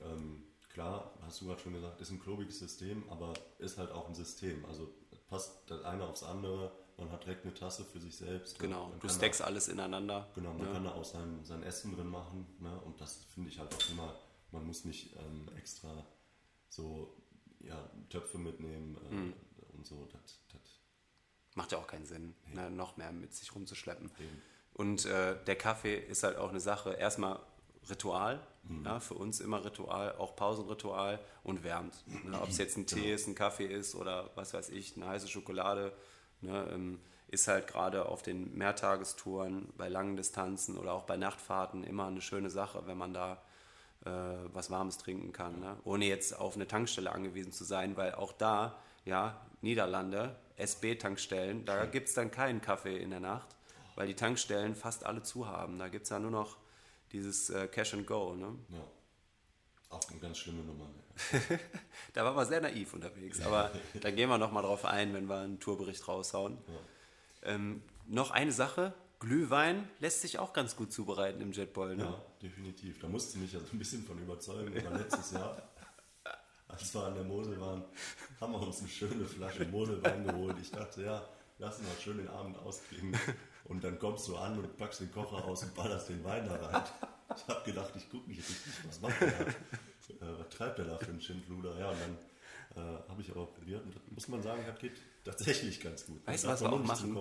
Ähm, 0.00 0.44
klar, 0.72 1.12
hast 1.22 1.40
du 1.40 1.46
gerade 1.46 1.60
schon 1.60 1.74
gesagt, 1.74 2.00
ist 2.00 2.10
ein 2.10 2.20
klobiges 2.20 2.58
System, 2.58 3.08
aber 3.10 3.34
ist 3.58 3.78
halt 3.78 3.90
auch 3.90 4.08
ein 4.08 4.14
System. 4.14 4.64
Also 4.64 4.88
passt 5.28 5.62
das 5.66 5.82
eine 5.84 6.04
aufs 6.04 6.22
andere. 6.22 6.72
Man 6.98 7.10
hat 7.10 7.24
direkt 7.24 7.44
eine 7.44 7.54
Tasse 7.54 7.84
für 7.84 7.98
sich 7.98 8.16
selbst. 8.16 8.58
Genau, 8.58 8.92
du 9.00 9.08
stackst 9.08 9.40
da, 9.40 9.44
alles 9.44 9.68
ineinander. 9.68 10.28
Genau, 10.34 10.52
man 10.52 10.66
ja. 10.66 10.72
kann 10.72 10.84
da 10.84 10.92
auch 10.92 11.04
sein, 11.04 11.40
sein 11.42 11.62
Essen 11.62 11.94
drin 11.96 12.08
machen. 12.08 12.46
Ne? 12.60 12.78
Und 12.82 13.00
das 13.00 13.24
finde 13.34 13.48
ich 13.48 13.58
halt 13.58 13.74
auch 13.74 13.90
immer, 13.90 14.14
man 14.50 14.66
muss 14.66 14.84
nicht 14.84 15.16
ähm, 15.16 15.48
extra 15.56 16.04
so 16.68 17.16
ja, 17.60 17.90
Töpfe 18.10 18.38
mitnehmen 18.38 18.96
äh, 19.10 19.14
mhm. 19.14 19.34
und 19.74 19.86
so. 19.86 20.06
Das, 20.12 20.38
das 20.52 20.60
Macht 21.54 21.72
ja 21.72 21.78
auch 21.78 21.86
keinen 21.86 22.06
Sinn, 22.06 22.34
nee. 22.48 22.54
ne? 22.54 22.70
noch 22.70 22.96
mehr 22.96 23.12
mit 23.12 23.34
sich 23.34 23.54
rumzuschleppen. 23.54 24.10
Eben. 24.18 24.42
Und 24.74 25.04
äh, 25.04 25.42
der 25.44 25.56
Kaffee 25.56 25.96
ist 25.96 26.22
halt 26.22 26.36
auch 26.36 26.50
eine 26.50 26.60
Sache. 26.60 26.92
Erstmal 26.92 27.40
Ritual, 27.90 28.40
mhm. 28.64 28.84
ja, 28.84 29.00
für 29.00 29.14
uns 29.14 29.40
immer 29.40 29.64
Ritual, 29.64 30.14
auch 30.16 30.36
Pausenritual 30.36 31.18
und 31.42 31.64
wärmt. 31.64 31.94
Ne, 32.24 32.40
Ob 32.40 32.48
es 32.48 32.58
jetzt 32.58 32.76
ein 32.76 32.86
Tee 32.86 33.00
genau. 33.00 33.14
ist, 33.14 33.26
ein 33.26 33.34
Kaffee 33.34 33.66
ist 33.66 33.94
oder 33.94 34.30
was 34.34 34.54
weiß 34.54 34.70
ich, 34.70 34.96
eine 34.96 35.06
heiße 35.06 35.28
Schokolade, 35.28 35.92
ne, 36.40 36.68
ähm, 36.72 37.00
ist 37.28 37.48
halt 37.48 37.66
gerade 37.66 38.06
auf 38.06 38.22
den 38.22 38.56
Mehrtagestouren, 38.56 39.72
bei 39.76 39.88
langen 39.88 40.16
Distanzen 40.16 40.76
oder 40.76 40.92
auch 40.92 41.04
bei 41.04 41.16
Nachtfahrten 41.16 41.82
immer 41.82 42.06
eine 42.06 42.20
schöne 42.20 42.50
Sache, 42.50 42.86
wenn 42.86 42.98
man 42.98 43.14
da 43.14 43.42
äh, 44.04 44.10
was 44.52 44.70
Warmes 44.70 44.98
trinken 44.98 45.32
kann, 45.32 45.60
ne? 45.60 45.76
ohne 45.84 46.04
jetzt 46.04 46.38
auf 46.38 46.56
eine 46.56 46.66
Tankstelle 46.66 47.10
angewiesen 47.10 47.52
zu 47.52 47.64
sein, 47.64 47.96
weil 47.96 48.14
auch 48.14 48.32
da, 48.32 48.78
ja, 49.06 49.40
Niederlande, 49.62 50.36
SB-Tankstellen, 50.56 51.64
da 51.64 51.86
gibt 51.86 52.08
es 52.08 52.14
dann 52.14 52.30
keinen 52.30 52.60
Kaffee 52.60 52.98
in 52.98 53.10
der 53.10 53.20
Nacht, 53.20 53.48
weil 53.94 54.08
die 54.08 54.14
Tankstellen 54.14 54.74
fast 54.74 55.06
alle 55.06 55.22
zu 55.22 55.46
haben. 55.48 55.78
Da 55.78 55.88
gibt 55.88 56.04
es 56.04 56.10
ja 56.10 56.18
nur 56.18 56.30
noch 56.30 56.56
dieses 57.12 57.50
äh, 57.50 57.68
Cash 57.68 57.94
and 57.94 58.06
Go. 58.06 58.34
Ne? 58.34 58.56
Ja. 58.70 58.84
Auch 59.90 60.10
eine 60.10 60.18
ganz 60.18 60.38
schlimme 60.38 60.62
Nummer. 60.62 60.86
da 62.14 62.24
war 62.24 62.32
man 62.32 62.46
sehr 62.46 62.60
naiv 62.60 62.94
unterwegs, 62.94 63.40
aber 63.42 63.70
da 64.00 64.10
gehen 64.10 64.28
wir 64.28 64.38
nochmal 64.38 64.62
drauf 64.62 64.84
ein, 64.84 65.12
wenn 65.12 65.26
wir 65.26 65.38
einen 65.40 65.60
Tourbericht 65.60 66.08
raushauen. 66.08 66.58
Ja. 66.66 67.50
Ähm, 67.54 67.82
noch 68.06 68.30
eine 68.30 68.52
Sache, 68.52 68.94
Glühwein 69.20 69.88
lässt 70.00 70.22
sich 70.22 70.38
auch 70.38 70.52
ganz 70.52 70.74
gut 70.74 70.92
zubereiten 70.92 71.40
im 71.40 71.52
Jetboil. 71.52 71.96
Ne? 71.96 72.04
Ja, 72.04 72.24
definitiv. 72.42 72.98
Da 72.98 73.08
musste 73.08 73.36
ich 73.36 73.42
mich 73.42 73.52
ja 73.52 73.60
so 73.60 73.66
ein 73.72 73.78
bisschen 73.78 74.02
von 74.02 74.18
überzeugen. 74.18 74.74
Ja. 74.74 74.90
Letztes 74.96 75.32
Jahr, 75.32 75.62
als 76.66 76.92
wir 76.92 77.04
an 77.04 77.14
der 77.14 77.24
Mosel 77.24 77.60
waren, 77.60 77.84
haben 78.40 78.52
wir 78.52 78.60
uns 78.60 78.80
eine 78.80 78.88
schöne 78.88 79.24
Flasche 79.24 79.64
Moselwein 79.66 80.24
geholt. 80.24 80.56
Ich 80.60 80.70
dachte, 80.70 81.04
ja, 81.04 81.24
lass 81.62 81.78
uns 81.78 81.88
mal 81.88 81.96
schön 82.02 82.18
den 82.18 82.28
Abend 82.28 82.58
ausklingen. 82.58 83.18
Und 83.64 83.82
dann 83.84 83.98
kommst 83.98 84.26
du 84.28 84.36
an 84.36 84.58
und 84.58 84.76
packst 84.76 85.00
den 85.00 85.12
Kocher 85.12 85.44
aus 85.44 85.62
und 85.62 85.72
ballerst 85.76 86.08
den 86.08 86.22
Wein 86.24 86.44
da 86.48 86.56
rein. 86.56 86.82
Ich 87.36 87.46
habe 87.46 87.64
gedacht, 87.64 87.92
ich 87.96 88.10
gucke 88.10 88.28
nicht 88.28 88.40
richtig, 88.40 88.72
was 88.88 89.00
macht 89.00 89.20
der 89.20 89.30
da? 89.30 90.38
Was 90.38 90.48
treibt 90.48 90.78
der 90.78 90.86
da 90.86 90.98
für 90.98 91.10
einen 91.10 91.20
Schindluder? 91.20 91.78
Ja, 91.78 91.90
und 91.90 91.96
dann 92.00 92.84
äh, 92.84 93.08
habe 93.08 93.22
ich 93.22 93.30
aber 93.30 93.46
probiert 93.46 93.84
und 93.84 93.94
das 93.94 94.02
muss 94.10 94.26
man 94.26 94.42
sagen, 94.42 94.64
das 94.66 94.78
geht 94.80 94.94
tatsächlich 95.24 95.80
ganz 95.80 96.06
gut. 96.06 96.26
Weißt 96.26 96.42
du, 96.42 96.48
was 96.48 96.60
wir 96.60 96.72
auch 96.72 96.82
machen? 96.82 97.16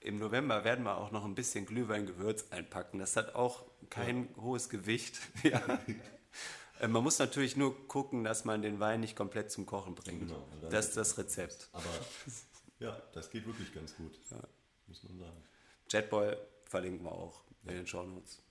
Im 0.00 0.18
November 0.20 0.62
werden 0.62 0.84
wir 0.84 0.96
auch 0.96 1.10
noch 1.10 1.24
ein 1.24 1.34
bisschen 1.34 1.66
Glühweingewürz 1.66 2.46
einpacken. 2.50 3.00
Das 3.00 3.16
hat 3.16 3.34
auch 3.34 3.64
kein 3.90 4.28
ja. 4.36 4.42
hohes 4.42 4.68
Gewicht. 4.68 5.18
ja. 5.42 5.60
Äh, 6.80 6.86
man 6.86 7.02
muss 7.02 7.18
natürlich 7.18 7.56
nur 7.56 7.88
gucken, 7.88 8.22
dass 8.22 8.44
man 8.44 8.62
den 8.62 8.78
Wein 8.78 9.00
nicht 9.00 9.16
komplett 9.16 9.50
zum 9.50 9.66
Kochen 9.66 9.96
bringt. 9.96 10.28
Genau, 10.28 10.46
das 10.70 10.90
ist 10.90 10.96
das 10.96 11.18
Rezept. 11.18 11.68
Aber 11.72 11.84
ja, 12.82 13.00
das 13.12 13.30
geht 13.30 13.46
wirklich 13.46 13.72
ganz 13.72 13.96
gut, 13.96 14.18
ja. 14.30 14.40
muss 14.86 15.02
man 15.04 15.18
sagen. 15.18 15.42
Jetboy 15.88 16.36
verlinken 16.64 17.04
wir 17.04 17.12
auch 17.12 17.44
in 17.64 17.76
den 17.76 17.86
Show 17.86 18.02
Notes. 18.02 18.42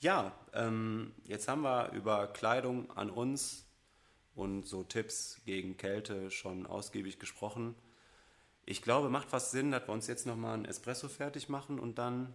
Ja, 0.00 0.32
ähm, 0.52 1.14
jetzt 1.24 1.48
haben 1.48 1.62
wir 1.62 1.92
über 1.92 2.26
Kleidung 2.28 2.90
an 2.90 3.10
uns 3.10 3.66
und 4.34 4.66
so 4.66 4.82
Tipps 4.82 5.40
gegen 5.44 5.76
Kälte 5.76 6.30
schon 6.30 6.66
ausgiebig 6.66 7.18
gesprochen. 7.18 7.74
Ich 8.66 8.82
glaube, 8.82 9.08
macht 9.08 9.30
fast 9.30 9.52
Sinn, 9.52 9.70
dass 9.70 9.86
wir 9.88 9.92
uns 9.92 10.06
jetzt 10.06 10.26
nochmal 10.26 10.54
ein 10.54 10.64
Espresso 10.64 11.08
fertig 11.08 11.48
machen 11.48 11.78
und 11.78 11.98
dann 11.98 12.34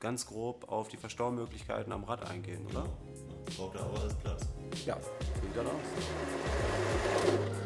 ganz 0.00 0.26
grob 0.26 0.68
auf 0.68 0.88
die 0.88 0.96
Verstaumöglichkeiten 0.96 1.92
am 1.92 2.04
Rad 2.04 2.28
eingehen, 2.28 2.66
oder? 2.66 2.88
Braucht 3.56 3.76
er 3.76 3.82
aber 3.82 4.00
alles 4.00 4.14
Platz. 4.14 4.48
Ja, 4.86 4.98
sieht 5.00 5.56
dann 5.56 5.66
aus. 5.66 7.57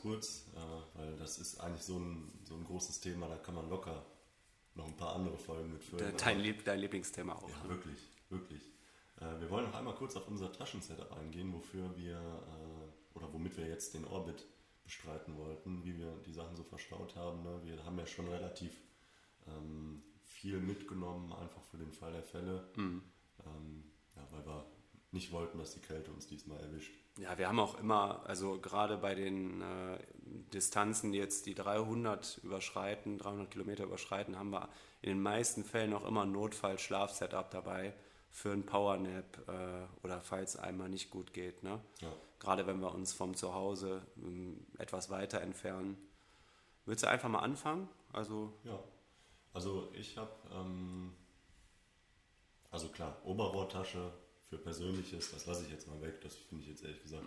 Kurz, 0.00 0.46
äh, 0.54 0.98
weil 0.98 1.16
das 1.16 1.38
ist 1.38 1.60
eigentlich 1.60 1.84
so 1.84 1.98
ein, 1.98 2.32
so 2.44 2.54
ein 2.54 2.64
großes 2.64 3.00
Thema, 3.00 3.28
da 3.28 3.36
kann 3.36 3.54
man 3.54 3.68
locker 3.68 4.04
noch 4.74 4.86
ein 4.86 4.96
paar 4.96 5.14
andere 5.14 5.36
Folgen 5.36 5.72
mitfüllen. 5.72 6.14
Dein, 6.16 6.40
Lieb, 6.40 6.64
dein 6.64 6.80
Lieblingsthema 6.80 7.34
auch. 7.34 7.48
Ja, 7.48 7.62
ne? 7.64 7.68
wirklich, 7.70 7.98
wirklich. 8.28 8.62
Äh, 9.20 9.40
wir 9.40 9.50
wollen 9.50 9.66
noch 9.66 9.74
einmal 9.74 9.94
kurz 9.94 10.16
auf 10.16 10.28
unser 10.28 10.52
Taschensetup 10.52 11.12
eingehen, 11.12 11.52
wofür 11.52 11.96
wir 11.96 12.16
äh, 12.16 13.16
oder 13.16 13.32
womit 13.32 13.56
wir 13.56 13.66
jetzt 13.66 13.94
den 13.94 14.04
Orbit 14.04 14.46
bestreiten 14.84 15.36
wollten, 15.36 15.84
wie 15.84 15.96
wir 15.96 16.12
die 16.26 16.32
Sachen 16.32 16.56
so 16.56 16.64
verstaut 16.64 17.14
haben. 17.16 17.42
Ne? 17.42 17.60
Wir 17.64 17.84
haben 17.84 17.98
ja 17.98 18.06
schon 18.06 18.28
relativ 18.28 18.72
ähm, 19.46 20.02
viel 20.24 20.58
mitgenommen, 20.58 21.32
einfach 21.32 21.62
für 21.64 21.76
den 21.76 21.92
Fall 21.92 22.12
der 22.12 22.22
Fälle, 22.22 22.68
ähm, 22.76 23.02
ja, 24.16 24.26
weil 24.30 24.46
wir 24.46 24.66
nicht 25.12 25.32
wollten, 25.32 25.58
dass 25.58 25.72
die 25.72 25.80
Kälte 25.80 26.10
uns 26.12 26.26
diesmal 26.26 26.60
erwischt. 26.60 26.92
Ja, 27.20 27.36
wir 27.36 27.48
haben 27.48 27.60
auch 27.60 27.78
immer, 27.78 28.22
also 28.26 28.58
gerade 28.58 28.96
bei 28.96 29.14
den 29.14 29.60
äh, 29.60 29.98
Distanzen, 30.54 31.12
die 31.12 31.18
jetzt 31.18 31.44
die 31.44 31.54
300 31.54 32.38
überschreiten, 32.42 33.18
300 33.18 33.50
Kilometer 33.50 33.84
überschreiten, 33.84 34.38
haben 34.38 34.50
wir 34.50 34.70
in 35.02 35.10
den 35.10 35.22
meisten 35.22 35.62
Fällen 35.62 35.92
auch 35.92 36.06
immer 36.06 36.22
ein 36.22 36.32
Notfall-Schlafsetup 36.32 37.50
dabei 37.50 37.92
für 38.30 38.52
einen 38.52 38.64
Powernap 38.64 39.48
äh, 39.48 40.06
oder 40.06 40.22
falls 40.22 40.56
einmal 40.56 40.88
nicht 40.88 41.10
gut 41.10 41.34
geht. 41.34 41.62
Ne? 41.62 41.78
Ja. 42.00 42.10
Gerade 42.38 42.66
wenn 42.66 42.80
wir 42.80 42.94
uns 42.94 43.12
vom 43.12 43.36
Zuhause 43.36 44.00
ähm, 44.16 44.66
etwas 44.78 45.10
weiter 45.10 45.42
entfernen. 45.42 45.98
Willst 46.86 47.04
du 47.04 47.08
einfach 47.08 47.28
mal 47.28 47.40
anfangen? 47.40 47.86
Also, 48.14 48.54
Ja, 48.64 48.78
also 49.52 49.90
ich 49.92 50.16
habe, 50.16 50.32
ähm, 50.54 51.12
also 52.70 52.88
klar, 52.88 53.18
Oberrohrtasche 53.24 54.10
für 54.50 54.58
Persönliches, 54.58 55.30
das 55.30 55.46
lasse 55.46 55.64
ich 55.64 55.70
jetzt 55.70 55.86
mal 55.86 56.02
weg, 56.02 56.20
das 56.20 56.34
finde 56.34 56.64
ich 56.64 56.70
jetzt 56.70 56.82
ehrlich 56.82 57.02
gesagt 57.02 57.24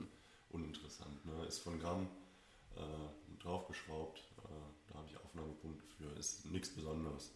uninteressant. 0.49 1.26
Ne? 1.26 1.45
Ist 1.45 1.59
von 1.59 1.80
Gramm 1.80 2.07
äh, 2.76 3.41
draufgeschraubt, 3.41 4.19
äh, 4.19 4.91
da 4.91 4.99
habe 4.99 5.07
ich 5.07 5.17
Aufnahmepunkte 5.17 5.86
für, 5.97 6.19
ist 6.19 6.45
nichts 6.45 6.69
Besonderes. 6.69 7.32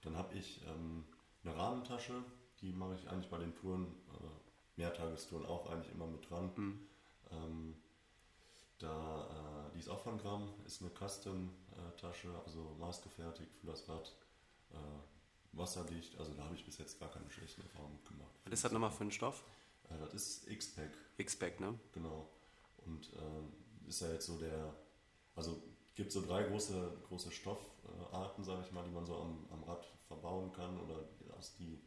Dann 0.00 0.16
habe 0.16 0.34
ich 0.34 0.62
ähm, 0.66 1.04
eine 1.44 1.54
Rahmentasche, 1.54 2.24
die 2.62 2.72
mache 2.72 2.94
ich 2.94 3.08
eigentlich 3.08 3.30
bei 3.30 3.38
den 3.38 3.54
Touren, 3.54 3.84
äh, 3.84 4.80
Mehrtagestouren 4.80 5.44
auch 5.44 5.70
eigentlich 5.70 5.92
immer 5.92 6.06
mit 6.06 6.28
dran. 6.28 6.50
Ähm, 7.30 7.74
da, 8.78 9.68
äh, 9.68 9.74
die 9.74 9.80
ist 9.80 9.88
auch 9.88 10.00
von 10.00 10.18
Gramm, 10.18 10.48
ist 10.64 10.80
eine 10.80 10.90
Custom-Tasche, 10.90 12.30
also 12.46 12.76
maßgefertigt 12.78 13.52
für 13.60 13.66
das 13.66 13.86
Rad, 13.88 14.14
äh, 14.70 14.76
wasserdicht. 15.58 16.18
Also 16.18 16.32
da 16.34 16.44
habe 16.44 16.54
ich 16.54 16.64
bis 16.64 16.78
jetzt 16.78 16.98
gar 16.98 17.10
keine 17.10 17.30
schlechten 17.30 17.62
Erfahrungen 17.62 17.94
mitgemacht. 17.94 18.30
was 18.44 18.52
ist 18.52 18.64
das 18.64 18.72
nochmal 18.72 18.90
für 18.90 19.04
ein 19.04 19.10
Stoff? 19.10 19.42
Äh, 19.90 19.98
das 20.00 20.14
ist 20.14 20.48
X-Pack, 20.48 20.90
X-Pack, 21.18 21.60
ne? 21.60 21.78
genau. 21.92 22.28
Und 22.86 23.12
äh, 23.14 23.88
ist 23.88 24.00
ja 24.00 24.12
jetzt 24.12 24.26
so 24.26 24.38
der, 24.38 24.74
also 25.34 25.62
gibt 25.94 26.12
so 26.12 26.24
drei 26.24 26.44
große, 26.44 26.98
große 27.08 27.30
Stoffarten, 27.32 28.44
sage 28.44 28.62
ich 28.64 28.72
mal, 28.72 28.84
die 28.84 28.90
man 28.90 29.04
so 29.04 29.16
am, 29.16 29.46
am 29.50 29.64
Rad 29.64 29.86
verbauen 30.06 30.52
kann 30.52 30.78
oder 30.80 31.04
aus, 31.36 31.54
die, 31.58 31.78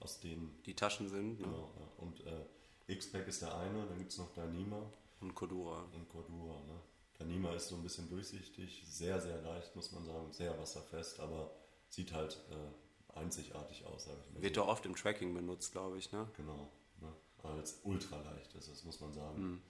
aus 0.00 0.20
denen 0.20 0.60
Die 0.64 0.74
Taschen 0.74 1.08
sind, 1.08 1.40
ne? 1.40 1.46
Genau, 1.46 1.72
ja. 1.78 2.04
Und 2.04 2.26
äh, 2.26 2.92
X-Pack 2.92 3.28
ist 3.28 3.42
der 3.42 3.56
eine, 3.56 3.86
dann 3.86 3.98
gibt 3.98 4.10
es 4.10 4.18
noch 4.18 4.32
Dyneema 4.34 4.82
Und 5.20 5.34
Cordura. 5.34 5.84
und 5.92 6.08
Cordura. 6.08 6.54
Ne? 6.60 6.80
Dyneema 7.18 7.52
ist 7.54 7.68
so 7.68 7.76
ein 7.76 7.82
bisschen 7.82 8.08
durchsichtig, 8.08 8.82
sehr, 8.86 9.20
sehr 9.20 9.40
leicht, 9.42 9.76
muss 9.76 9.92
man 9.92 10.04
sagen, 10.04 10.32
sehr 10.32 10.58
wasserfest, 10.58 11.20
aber 11.20 11.50
sieht 11.88 12.12
halt 12.12 12.38
äh, 12.50 12.79
einzigartig 13.16 13.84
aus, 13.86 14.04
sage 14.04 14.18
ich 14.26 14.34
mal. 14.34 14.42
Wird 14.42 14.56
doch 14.56 14.68
oft 14.68 14.84
im 14.86 14.94
Tracking 14.94 15.34
benutzt, 15.34 15.72
glaube 15.72 15.98
ich, 15.98 16.12
ne? 16.12 16.28
Genau, 16.36 16.70
ne? 17.00 17.12
als 17.42 17.80
ultraleicht 17.84 18.54
ist 18.54 18.68
es, 18.68 18.84
muss 18.84 19.00
man 19.00 19.12
sagen. 19.12 19.62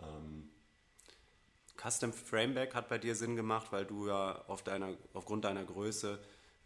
Ähm, 0.00 0.50
Custom 1.76 2.12
Frameback 2.12 2.74
hat 2.74 2.88
bei 2.88 2.98
dir 2.98 3.14
Sinn 3.14 3.36
gemacht, 3.36 3.72
weil 3.72 3.84
du 3.84 4.06
ja 4.06 4.44
auf 4.46 4.62
deiner, 4.62 4.96
aufgrund 5.12 5.44
deiner 5.44 5.64
Größe 5.64 6.20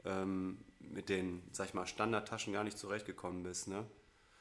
ähm, 0.05 0.65
mit 0.81 1.09
den, 1.09 1.43
sag 1.53 1.69
ich 1.69 1.75
mal, 1.75 1.87
Standardtaschen 1.87 2.53
gar 2.53 2.65
nicht 2.65 2.79
zurechtgekommen 2.79 3.43
bist. 3.43 3.69
Ne? 3.69 3.87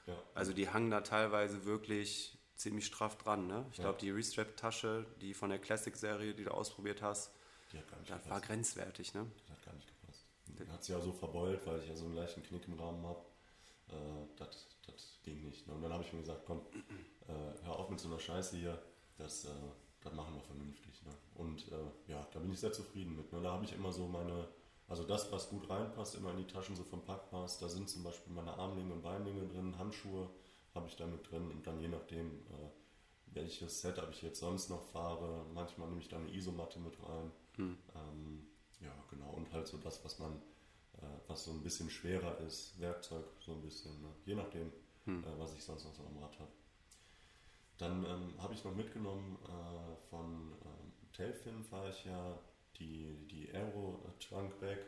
ja, 0.05 0.15
Also 0.35 0.53
die 0.53 0.69
hangen 0.69 0.91
da 0.91 1.01
teilweise 1.01 1.65
wirklich 1.65 2.37
ziemlich 2.55 2.85
straff 2.85 3.17
dran. 3.17 3.47
Ne? 3.47 3.65
Ich 3.71 3.77
Ja. 3.77 3.85
glaube, 3.85 3.99
die 3.99 4.11
Restrap-Tasche, 4.11 5.05
die 5.21 5.33
von 5.33 5.49
der 5.49 5.59
Classic-Serie, 5.59 6.33
die 6.33 6.43
du 6.43 6.51
ausprobiert 6.51 7.01
hast, 7.01 7.31
die 7.71 7.79
das 8.07 8.29
war 8.29 8.41
grenzwertig. 8.41 9.13
Ne? 9.13 9.29
Das 9.47 9.57
hat 9.57 9.65
gar 9.65 9.73
nicht 9.73 9.87
gepasst. 10.57 10.73
Hat 10.73 10.83
sie 10.83 10.93
ja 10.93 11.01
so 11.01 11.11
verbeult, 11.11 11.65
weil 11.65 11.79
ich 11.79 11.87
ja 11.87 11.95
so 11.95 12.05
einen 12.05 12.15
leichten 12.15 12.43
Knick 12.43 12.67
im 12.67 12.79
Rahmen 12.79 13.05
habe. 13.05 13.25
Äh, 13.89 14.27
das, 14.37 14.67
ging 15.27 15.43
nicht. 15.43 15.67
Ne? 15.67 15.73
Und 15.73 15.81
dann 15.81 15.93
habe 15.93 16.03
ich 16.03 16.13
mir 16.13 16.21
gesagt, 16.21 16.43
komm, 16.45 16.61
äh, 17.27 17.65
hör 17.65 17.77
auf 17.77 17.89
mit 17.89 17.99
so 17.99 18.07
einer 18.07 18.19
Scheiße 18.19 18.57
hier. 18.57 18.81
Das, 19.17 19.45
äh, 19.45 19.49
das 20.01 20.13
machen 20.13 20.35
wir 20.35 20.41
vernünftig. 20.41 21.03
Ne? 21.03 21.11
Und 21.35 21.67
äh, 21.71 22.11
ja, 22.11 22.25
da 22.31 22.39
bin 22.39 22.51
ich 22.51 22.59
sehr 22.59 22.71
zufrieden 22.71 23.15
mit. 23.15 23.31
Ne? 23.31 23.41
Da 23.41 23.51
habe 23.51 23.65
ich 23.65 23.73
immer 23.73 23.91
so 23.91 24.07
meine, 24.07 24.47
also 24.87 25.03
das, 25.03 25.31
was 25.31 25.49
gut 25.49 25.69
reinpasst, 25.69 26.15
immer 26.15 26.31
in 26.31 26.37
die 26.37 26.47
Taschen 26.47 26.75
so 26.75 26.83
vom 26.83 27.03
Packmaß. 27.03 27.59
Da 27.59 27.67
sind 27.67 27.89
zum 27.89 28.03
Beispiel 28.03 28.33
meine 28.33 28.53
Armlinge 28.53 28.93
und 28.93 29.01
Beinlinge 29.01 29.45
drin, 29.47 29.77
Handschuhe 29.77 30.29
habe 30.73 30.87
ich 30.87 30.95
da 30.95 31.07
mit 31.07 31.29
drin 31.29 31.49
und 31.49 31.65
dann 31.65 31.79
je 31.81 31.87
nachdem, 31.87 32.27
äh, 32.27 32.69
welches 33.33 33.81
Setup 33.81 34.09
ich 34.11 34.21
jetzt 34.21 34.39
sonst 34.39 34.69
noch 34.69 34.83
fahre. 34.83 35.45
Manchmal 35.53 35.89
nehme 35.89 36.01
ich 36.01 36.07
da 36.07 36.17
eine 36.17 36.33
Isomatte 36.33 36.79
mit 36.79 36.95
rein. 37.03 37.31
Ähm, 37.95 38.47
ja, 38.79 38.93
genau. 39.09 39.29
Und 39.31 39.51
halt 39.51 39.67
so 39.67 39.77
das, 39.77 40.03
was 40.03 40.19
man, 40.19 40.33
äh, 40.97 41.05
was 41.27 41.45
so 41.45 41.51
ein 41.51 41.63
bisschen 41.63 41.89
schwerer 41.89 42.39
ist, 42.39 42.79
Werkzeug 42.79 43.25
so 43.39 43.53
ein 43.53 43.61
bisschen, 43.61 44.01
ne? 44.01 44.09
je 44.25 44.35
nachdem, 44.35 44.71
äh, 45.07 45.39
was 45.39 45.53
ich 45.53 45.63
sonst 45.63 45.85
noch 45.85 45.93
so 45.93 46.03
am 46.03 46.17
Rad 46.17 46.39
habe. 46.39 46.51
Dann 47.77 48.05
ähm, 48.05 48.33
habe 48.39 48.53
ich 48.53 48.63
noch 48.63 48.75
mitgenommen 48.75 49.37
äh, 49.43 50.09
von 50.09 50.51
ähm, 50.65 50.93
Tailfin 51.13 51.63
fahre 51.63 51.89
ich 51.89 52.05
ja 52.05 52.39
die, 52.79 53.27
die 53.29 53.49
Aero 53.53 53.99
Trunk 54.19 54.59
Bag 54.59 54.79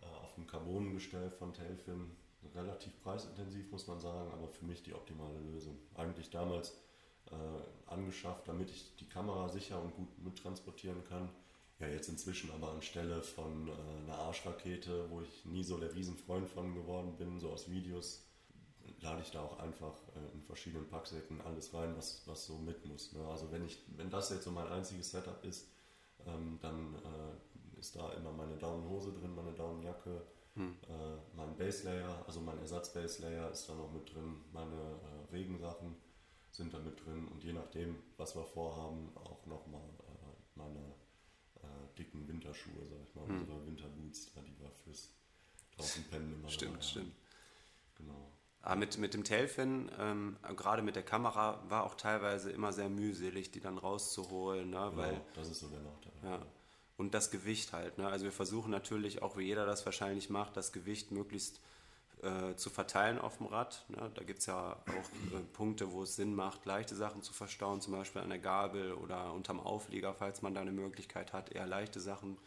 äh, 0.00 0.06
auf 0.22 0.34
dem 0.34 0.46
Carbon-Gestell 0.46 1.30
von 1.30 1.52
Tailfin. 1.52 2.16
Relativ 2.54 3.00
preisintensiv, 3.02 3.70
muss 3.70 3.86
man 3.86 4.00
sagen, 4.00 4.32
aber 4.32 4.48
für 4.48 4.64
mich 4.64 4.82
die 4.82 4.94
optimale 4.94 5.38
Lösung. 5.52 5.78
Eigentlich 5.94 6.28
damals 6.30 6.76
äh, 7.30 7.90
angeschafft, 7.90 8.48
damit 8.48 8.68
ich 8.70 8.96
die 8.96 9.08
Kamera 9.08 9.48
sicher 9.48 9.80
und 9.80 9.94
gut 9.94 10.18
mittransportieren 10.18 11.04
kann. 11.04 11.28
Ja, 11.82 11.88
jetzt 11.88 12.08
inzwischen 12.08 12.48
aber 12.52 12.70
anstelle 12.70 13.22
von 13.22 13.66
äh, 13.66 13.72
einer 13.72 14.16
Arschrakete, 14.16 15.10
wo 15.10 15.20
ich 15.20 15.44
nie 15.44 15.64
so 15.64 15.78
der 15.78 15.92
Riesenfreund 15.92 16.48
von 16.48 16.76
geworden 16.76 17.16
bin, 17.16 17.40
so 17.40 17.50
aus 17.50 17.68
Videos, 17.68 18.24
lade 19.00 19.20
ich 19.20 19.32
da 19.32 19.42
auch 19.42 19.58
einfach 19.58 19.94
äh, 20.14 20.32
in 20.32 20.42
verschiedenen 20.42 20.88
Packsäcken 20.88 21.40
alles 21.40 21.74
rein, 21.74 21.96
was, 21.96 22.22
was 22.26 22.46
so 22.46 22.56
mit 22.56 22.86
muss. 22.86 23.12
Ne? 23.14 23.26
Also 23.26 23.50
wenn 23.50 23.66
ich, 23.66 23.82
wenn 23.96 24.10
das 24.10 24.30
jetzt 24.30 24.44
so 24.44 24.52
mein 24.52 24.68
einziges 24.68 25.10
Setup 25.10 25.44
ist, 25.44 25.72
ähm, 26.24 26.60
dann 26.62 26.94
äh, 26.94 27.80
ist 27.80 27.96
da 27.96 28.12
immer 28.12 28.30
meine 28.30 28.56
Daunenhose 28.58 29.12
drin, 29.12 29.34
meine 29.34 29.52
Daunenjacke, 29.52 30.22
äh, 30.54 31.34
mein 31.34 31.56
Base 31.56 31.84
Layer, 31.84 32.22
also 32.28 32.40
mein 32.40 32.58
Ersatz 32.58 32.92
Base 32.92 33.22
Layer 33.22 33.50
ist 33.50 33.68
da 33.68 33.74
noch 33.74 33.90
mit 33.90 34.14
drin, 34.14 34.36
meine 34.52 34.70
äh, 34.76 35.34
Regensachen 35.34 35.96
sind 36.52 36.72
da 36.72 36.78
mit 36.78 37.04
drin 37.04 37.26
und 37.26 37.42
je 37.42 37.54
nachdem, 37.54 37.96
was 38.18 38.36
wir 38.36 38.44
vorhaben, 38.44 39.10
auch 39.16 39.44
nochmal 39.46 39.82
äh, 39.82 40.54
meine 40.54 41.01
dicken 41.98 42.26
Winterschuhe, 42.28 42.86
sag 42.88 42.98
ich 43.08 43.14
mal, 43.14 43.24
unsere 43.24 43.66
Winterboots, 43.66 44.32
da 44.34 44.40
die 44.42 44.58
wir 44.58 44.70
fürs 44.84 45.10
draußen 45.76 46.04
pennen 46.04 46.34
immer 46.34 46.48
Stimmt, 46.48 46.74
dabei 46.74 46.82
stimmt. 46.82 47.14
Genau. 47.96 48.32
Aber 48.62 48.76
mit, 48.76 48.96
mit 48.98 49.14
dem 49.14 49.24
Tailfin, 49.24 49.90
ähm, 49.98 50.36
gerade 50.56 50.82
mit 50.82 50.94
der 50.94 51.02
Kamera, 51.02 51.62
war 51.68 51.84
auch 51.84 51.96
teilweise 51.96 52.50
immer 52.50 52.72
sehr 52.72 52.88
mühselig, 52.88 53.50
die 53.50 53.60
dann 53.60 53.76
rauszuholen, 53.76 54.70
ne? 54.70 54.76
Genau, 54.76 54.96
weil 54.96 55.20
das 55.34 55.48
ist 55.48 55.60
so 55.60 55.68
der 55.68 55.80
Nachteil. 55.80 56.12
Ja. 56.22 56.46
Und 56.96 57.14
das 57.14 57.30
Gewicht 57.30 57.72
halt. 57.72 57.98
Ne? 57.98 58.06
Also 58.06 58.24
wir 58.24 58.32
versuchen 58.32 58.70
natürlich, 58.70 59.22
auch 59.22 59.36
wie 59.36 59.42
jeder 59.42 59.66
das 59.66 59.84
wahrscheinlich 59.84 60.30
macht, 60.30 60.56
das 60.56 60.72
Gewicht 60.72 61.10
möglichst 61.10 61.60
äh, 62.22 62.56
zu 62.56 62.70
verteilen 62.70 63.18
auf 63.18 63.38
dem 63.38 63.46
Rad. 63.46 63.84
Ne? 63.88 64.10
Da 64.14 64.22
gibt 64.22 64.40
es 64.40 64.46
ja 64.46 64.72
auch 64.72 65.36
äh, 65.36 65.42
Punkte, 65.52 65.92
wo 65.92 66.02
es 66.02 66.16
Sinn 66.16 66.34
macht, 66.34 66.64
leichte 66.66 66.94
Sachen 66.94 67.22
zu 67.22 67.32
verstauen, 67.32 67.80
zum 67.80 67.92
Beispiel 67.92 68.22
an 68.22 68.30
der 68.30 68.38
Gabel 68.38 68.94
oder 68.94 69.32
unterm 69.32 69.60
Auflieger, 69.60 70.14
falls 70.14 70.42
man 70.42 70.54
da 70.54 70.60
eine 70.60 70.72
Möglichkeit 70.72 71.32
hat, 71.32 71.52
eher 71.52 71.66
leichte 71.66 72.00
Sachen 72.00 72.38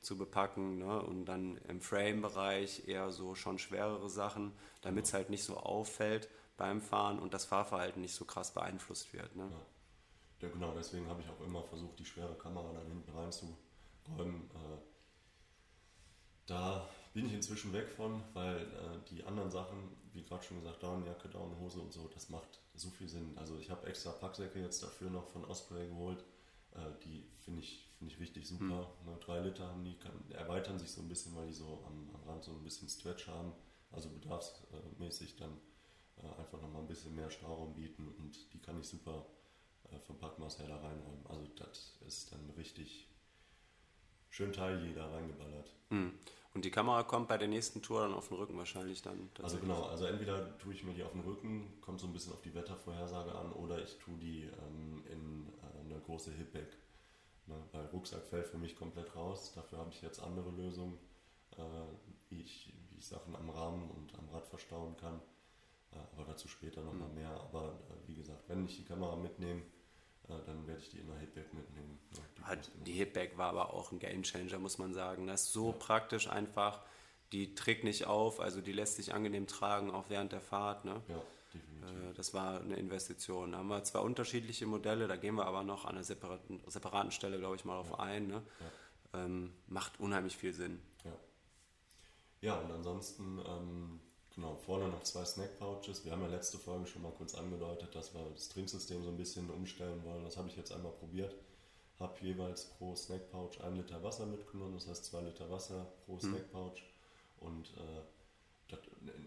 zu 0.00 0.16
bepacken 0.16 0.78
ne? 0.78 1.02
und 1.02 1.26
dann 1.26 1.58
im 1.68 1.80
Frame-Bereich 1.80 2.88
eher 2.88 3.12
so 3.12 3.34
schon 3.34 3.58
schwerere 3.58 4.08
Sachen, 4.08 4.52
damit 4.80 5.04
es 5.04 5.12
halt 5.12 5.30
nicht 5.30 5.44
so 5.44 5.56
auffällt 5.58 6.28
beim 6.56 6.80
Fahren 6.80 7.18
und 7.18 7.34
das 7.34 7.44
Fahrverhalten 7.44 8.00
nicht 8.00 8.14
so 8.14 8.24
krass 8.24 8.52
beeinflusst 8.52 9.12
wird. 9.12 9.34
Ne? 9.36 9.48
Ja. 9.50 10.46
ja 10.46 10.52
genau, 10.52 10.72
deswegen 10.76 11.08
habe 11.08 11.20
ich 11.20 11.28
auch 11.28 11.40
immer 11.44 11.62
versucht, 11.62 11.98
die 11.98 12.04
schwere 12.04 12.34
Kamera 12.34 12.72
dann 12.72 12.86
hinten 12.86 13.10
reinzuräumen. 13.12 14.50
Äh, 14.50 14.78
da 16.46 16.88
bin 17.12 17.26
ich 17.26 17.32
inzwischen 17.32 17.72
weg 17.72 17.88
von, 17.88 18.22
weil 18.34 18.58
äh, 18.60 19.08
die 19.10 19.24
anderen 19.24 19.50
Sachen, 19.50 19.96
wie 20.12 20.22
gerade 20.22 20.44
schon 20.44 20.58
gesagt, 20.58 20.82
Downjacke, 20.82 21.28
Downhose 21.28 21.80
und 21.80 21.92
so, 21.92 22.08
das 22.08 22.28
macht 22.28 22.60
so 22.74 22.88
viel 22.90 23.08
Sinn. 23.08 23.36
Also 23.36 23.58
ich 23.58 23.70
habe 23.70 23.86
extra 23.86 24.12
Packsäcke 24.12 24.60
jetzt 24.60 24.82
dafür 24.82 25.10
noch 25.10 25.26
von 25.26 25.44
Osprey 25.44 25.88
geholt. 25.88 26.24
Äh, 26.72 26.78
die 27.04 27.24
finde 27.44 27.60
ich, 27.60 27.88
find 27.98 28.12
ich 28.12 28.20
wichtig 28.20 28.46
super. 28.46 28.92
Mhm. 29.02 29.10
Ne, 29.10 29.18
drei 29.20 29.40
Liter 29.40 29.66
haben 29.66 29.84
die, 29.84 29.96
kann, 29.96 30.12
erweitern 30.30 30.78
sich 30.78 30.90
so 30.90 31.02
ein 31.02 31.08
bisschen, 31.08 31.34
weil 31.34 31.48
die 31.48 31.52
so 31.52 31.82
am, 31.86 32.10
am 32.14 32.28
Rand 32.28 32.44
so 32.44 32.52
ein 32.52 32.62
bisschen 32.62 32.88
Stretch 32.88 33.26
haben. 33.26 33.52
Also 33.90 34.08
bedarfsmäßig 34.08 35.36
dann 35.36 35.56
äh, 36.18 36.40
einfach 36.40 36.60
nochmal 36.60 36.82
ein 36.82 36.88
bisschen 36.88 37.14
mehr 37.16 37.30
Stauraum 37.30 37.74
bieten 37.74 38.06
und 38.18 38.52
die 38.52 38.60
kann 38.60 38.78
ich 38.80 38.86
super 38.86 39.26
äh, 39.90 39.98
vom 39.98 40.16
Packmaß 40.16 40.60
her 40.60 40.68
da 40.68 40.76
reinräumen. 40.76 41.26
Also 41.28 41.48
das 41.56 41.98
ist 42.06 42.32
dann 42.32 42.48
richtig 42.50 43.08
schön 44.30 44.52
Teil 44.52 44.92
da 44.94 45.06
reingeballert. 45.10 45.74
Mhm. 45.90 46.12
Und 46.52 46.64
die 46.64 46.70
Kamera 46.70 47.04
kommt 47.04 47.28
bei 47.28 47.38
der 47.38 47.46
nächsten 47.46 47.80
Tour 47.80 48.00
dann 48.00 48.14
auf 48.14 48.28
den 48.28 48.36
Rücken 48.36 48.56
wahrscheinlich 48.56 49.02
dann. 49.02 49.30
Also 49.40 49.58
genau, 49.58 49.84
also 49.84 50.06
entweder 50.06 50.58
tue 50.58 50.74
ich 50.74 50.82
mir 50.82 50.94
die 50.94 51.04
auf 51.04 51.12
den 51.12 51.20
Rücken, 51.20 51.80
kommt 51.80 52.00
so 52.00 52.08
ein 52.08 52.12
bisschen 52.12 52.32
auf 52.32 52.42
die 52.42 52.54
Wettervorhersage 52.54 53.32
an, 53.34 53.52
oder 53.52 53.80
ich 53.80 53.98
tue 53.98 54.18
die 54.18 54.42
ähm, 54.42 55.04
in 55.06 55.46
äh, 55.46 55.84
eine 55.84 56.00
große 56.00 56.32
Hipback. 56.32 56.76
Ne? 57.46 57.54
Weil 57.70 57.86
Rucksack 57.86 58.24
fällt 58.26 58.48
für 58.48 58.58
mich 58.58 58.74
komplett 58.74 59.14
raus. 59.14 59.52
Dafür 59.54 59.78
habe 59.78 59.90
ich 59.90 60.02
jetzt 60.02 60.20
andere 60.20 60.50
Lösungen, 60.50 60.98
äh, 61.56 61.62
wie, 62.30 62.40
ich, 62.40 62.72
wie 62.88 62.98
ich 62.98 63.06
Sachen 63.06 63.36
am 63.36 63.50
Rahmen 63.50 63.88
und 63.90 64.12
am 64.18 64.28
Rad 64.30 64.46
verstauen 64.48 64.96
kann. 64.96 65.20
Äh, 65.92 65.98
aber 66.16 66.24
dazu 66.24 66.48
später 66.48 66.82
nochmal 66.82 67.08
mhm. 67.08 67.14
mehr. 67.14 67.30
Aber 67.30 67.78
äh, 67.90 68.08
wie 68.08 68.14
gesagt, 68.14 68.48
wenn 68.48 68.64
ich 68.64 68.76
die 68.76 68.84
Kamera 68.84 69.14
mitnehme, 69.14 69.62
dann 70.38 70.66
werde 70.66 70.80
ich 70.80 70.90
die 70.90 70.98
in 70.98 71.06
der 71.06 71.18
Hitbag 71.18 71.52
mitnehmen. 71.52 71.98
Ja, 72.46 72.56
die, 72.56 72.84
die 72.84 72.92
Hitbag 72.92 73.36
war 73.36 73.50
aber 73.50 73.74
auch 73.74 73.92
ein 73.92 73.98
Gamechanger, 73.98 74.58
muss 74.58 74.78
man 74.78 74.94
sagen. 74.94 75.26
Das 75.26 75.44
ist 75.44 75.52
so 75.52 75.70
ja. 75.70 75.76
praktisch 75.78 76.28
einfach. 76.28 76.82
Die 77.32 77.54
trägt 77.54 77.84
nicht 77.84 78.06
auf, 78.06 78.40
also 78.40 78.60
die 78.60 78.72
lässt 78.72 78.96
sich 78.96 79.14
angenehm 79.14 79.46
tragen, 79.46 79.92
auch 79.92 80.06
während 80.08 80.32
der 80.32 80.40
Fahrt. 80.40 80.84
Ne? 80.84 81.00
Ja, 81.08 81.22
definitiv. 81.54 82.10
Äh, 82.10 82.14
das 82.14 82.34
war 82.34 82.60
eine 82.60 82.76
Investition. 82.76 83.52
Da 83.52 83.58
haben 83.58 83.68
wir 83.68 83.84
zwei 83.84 84.00
unterschiedliche 84.00 84.66
Modelle, 84.66 85.06
da 85.06 85.16
gehen 85.16 85.36
wir 85.36 85.46
aber 85.46 85.62
noch 85.62 85.84
an 85.84 85.92
einer 85.92 86.04
separaten, 86.04 86.60
separaten 86.66 87.12
Stelle, 87.12 87.38
glaube 87.38 87.56
ich, 87.56 87.64
mal 87.64 87.78
auf 87.78 87.90
ja. 87.90 87.98
ein. 88.00 88.26
Ne? 88.26 88.42
Ähm, 89.12 89.52
macht 89.68 90.00
unheimlich 90.00 90.36
viel 90.36 90.52
Sinn. 90.52 90.80
Ja, 91.04 91.12
ja 92.40 92.58
und 92.58 92.72
ansonsten 92.72 93.38
ähm, 93.46 94.00
Genau, 94.34 94.56
vorne 94.56 94.88
noch 94.88 95.02
zwei 95.02 95.24
Snack-Pouches. 95.24 96.04
Wir 96.04 96.12
haben 96.12 96.22
ja 96.22 96.28
letzte 96.28 96.58
Folge 96.58 96.86
schon 96.86 97.02
mal 97.02 97.12
kurz 97.12 97.34
angedeutet, 97.34 97.94
dass 97.94 98.14
wir 98.14 98.24
das 98.32 98.48
Trinksystem 98.48 99.02
so 99.02 99.10
ein 99.10 99.16
bisschen 99.16 99.50
umstellen 99.50 100.04
wollen. 100.04 100.24
Das 100.24 100.36
habe 100.36 100.48
ich 100.48 100.56
jetzt 100.56 100.72
einmal 100.72 100.92
probiert. 100.92 101.34
Habe 101.98 102.14
jeweils 102.20 102.64
pro 102.64 102.94
Snack-Pouch 102.94 103.60
ein 103.62 103.76
Liter 103.76 104.02
Wasser 104.02 104.26
mitgenommen, 104.26 104.74
das 104.74 104.88
heißt 104.88 105.04
zwei 105.04 105.20
Liter 105.20 105.50
Wasser 105.50 105.86
pro 106.06 106.14
mhm. 106.14 106.20
Snack-Pouch. 106.20 106.82
Und 107.40 107.66
äh, 107.76 108.02
das, 108.68 108.78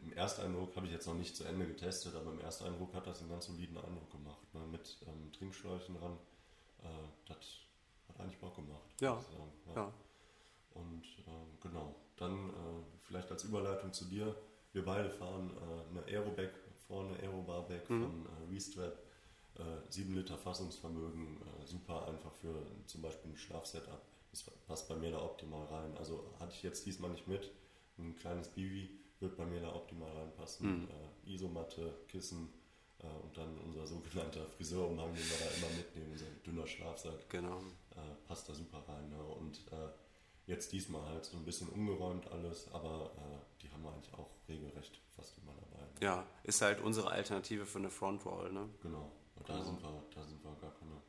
im 0.04 0.14
Ersteindruck 0.14 0.76
habe 0.76 0.86
ich 0.88 0.94
jetzt 0.94 1.06
noch 1.06 1.16
nicht 1.16 1.36
zu 1.36 1.44
Ende 1.44 1.68
getestet, 1.68 2.16
aber 2.16 2.32
im 2.32 2.40
Ersteindruck 2.40 2.94
hat 2.94 3.06
das 3.06 3.20
einen 3.20 3.30
ganz 3.30 3.46
soliden 3.46 3.78
Eindruck 3.78 4.10
gemacht. 4.10 4.54
Ne? 4.54 4.62
Mit 4.72 4.98
ähm, 5.06 5.32
Trinkschläuchen 5.34 5.96
dran. 5.96 6.18
Äh, 6.82 6.88
das 7.28 7.38
hat 8.08 8.20
eigentlich 8.20 8.40
Bock 8.40 8.56
gemacht. 8.56 8.90
Ja. 9.02 9.14
ja. 9.14 9.76
ja. 9.76 9.94
Und 10.74 11.04
äh, 11.04 11.62
genau, 11.62 11.94
dann 12.18 12.50
äh, 12.50 12.54
vielleicht 13.02 13.30
als 13.30 13.44
Überleitung 13.44 13.92
zu 13.94 14.06
dir 14.06 14.36
wir 14.74 14.86
beide 14.86 15.10
fahren 15.10 15.52
äh, 15.56 15.90
eine 15.90 16.06
Aeroback 16.06 16.54
vorne, 16.88 17.18
Aerobarback 17.20 17.90
mhm. 17.90 18.02
von 18.02 18.26
äh, 18.26 18.54
Restrap. 18.54 19.00
Äh, 19.56 19.92
7 19.92 20.16
Liter 20.16 20.36
Fassungsvermögen, 20.36 21.38
äh, 21.38 21.66
super 21.68 22.08
einfach 22.08 22.34
für 22.34 22.56
zum 22.88 23.04
Beispiel 23.04 23.32
ein 23.32 23.38
Schlafsetup. 23.38 24.02
Das 24.32 24.44
passt 24.66 24.90
bei 24.90 24.96
mir 24.96 25.12
da 25.12 25.22
optimal 25.22 25.66
rein. 25.68 25.96
Also 25.96 26.34
hatte 26.40 26.54
ich 26.54 26.64
jetzt 26.64 26.88
diesmal 26.88 27.12
nicht 27.12 27.28
mit. 27.28 27.52
Ein 28.00 28.16
kleines 28.16 28.48
Bivi 28.48 28.90
wird 29.20 29.38
bei 29.38 29.46
mir 29.46 29.62
da 29.62 29.76
optimal 29.76 30.12
reinpassen. 30.12 30.82
Mhm. 30.82 30.88
Äh, 31.28 31.34
Isomatte, 31.34 31.94
Kissen, 32.08 32.50
äh, 33.04 33.24
und 33.24 33.38
dann 33.38 33.58
unser 33.60 33.86
sogenannter 33.86 34.46
Friseurumhang, 34.58 35.14
den 35.14 35.24
wir 35.24 35.38
da 35.38 35.46
immer 35.56 35.76
mitnehmen, 35.78 36.12
unser 36.12 36.26
dünner 36.46 36.68
Schlafsack. 36.68 37.30
Genau. 37.30 37.60
Äh, 37.92 38.28
passt 38.28 38.50
da 38.50 38.54
super 38.54 38.84
rein. 38.88 39.10
Ne? 39.10 39.24
Und 39.24 39.58
äh, 39.72 39.90
Jetzt 40.46 40.74
diesmal 40.74 41.06
halt 41.08 41.26
so 41.26 41.38
ein 41.38 41.46
bisschen 41.46 41.70
umgeräumt 41.70 42.30
alles, 42.32 42.70
aber 42.74 43.12
äh, 43.18 43.62
die 43.62 43.72
haben 43.72 43.84
wir 43.84 43.94
eigentlich 43.94 44.14
auch 44.14 44.30
regelrecht 44.48 45.00
fast 45.16 45.38
immer 45.38 45.54
dabei. 45.54 45.84
Ne? 45.84 45.90
Ja, 46.02 46.26
ist 46.44 46.62
halt 46.62 46.82
unsere 46.82 47.12
Alternative 47.12 47.66
für 47.66 47.80
eine 47.80 47.90
Frontwall, 47.90 48.52
ne? 48.52 48.70
Genau, 48.82 49.12
und 49.36 49.48
da, 49.48 49.54
genau. 49.54 49.66
sind, 49.66 49.82
wir, 49.82 50.04
da 50.14 50.26
sind 50.26 50.44
wir 50.44 50.52
gar 50.56 50.72
keine 50.72 51.02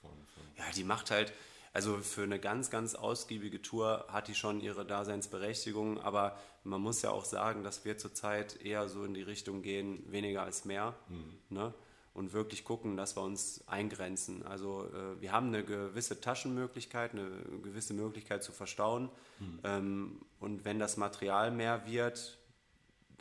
Freunde 0.00 0.24
von. 0.26 0.42
Ja, 0.56 0.64
die 0.76 0.84
macht 0.84 1.10
halt, 1.10 1.32
also 1.72 1.98
für 1.98 2.24
eine 2.24 2.38
ganz, 2.38 2.68
ganz 2.68 2.94
ausgiebige 2.94 3.62
Tour 3.62 4.04
hat 4.08 4.28
die 4.28 4.34
schon 4.34 4.60
ihre 4.60 4.84
Daseinsberechtigung, 4.84 5.98
aber 6.00 6.38
man 6.64 6.82
muss 6.82 7.00
ja 7.00 7.10
auch 7.10 7.24
sagen, 7.24 7.64
dass 7.64 7.86
wir 7.86 7.96
zurzeit 7.96 8.60
eher 8.60 8.90
so 8.90 9.04
in 9.04 9.14
die 9.14 9.22
Richtung 9.22 9.62
gehen, 9.62 10.04
weniger 10.12 10.42
als 10.42 10.66
mehr. 10.66 10.94
Mhm. 11.08 11.38
Ne? 11.48 11.74
Und 12.14 12.32
wirklich 12.32 12.64
gucken, 12.64 12.96
dass 12.96 13.16
wir 13.16 13.22
uns 13.22 13.66
eingrenzen. 13.66 14.44
Also 14.44 14.86
äh, 14.92 15.20
wir 15.20 15.32
haben 15.32 15.48
eine 15.48 15.64
gewisse 15.64 16.20
Taschenmöglichkeit, 16.20 17.12
eine 17.12 17.28
gewisse 17.62 17.94
Möglichkeit 17.94 18.42
zu 18.44 18.52
verstauen. 18.52 19.08
Mhm. 19.38 19.58
Ähm, 19.64 20.20
und 20.38 20.64
wenn 20.64 20.78
das 20.78 20.96
Material 20.96 21.50
mehr 21.50 21.86
wird, 21.86 22.38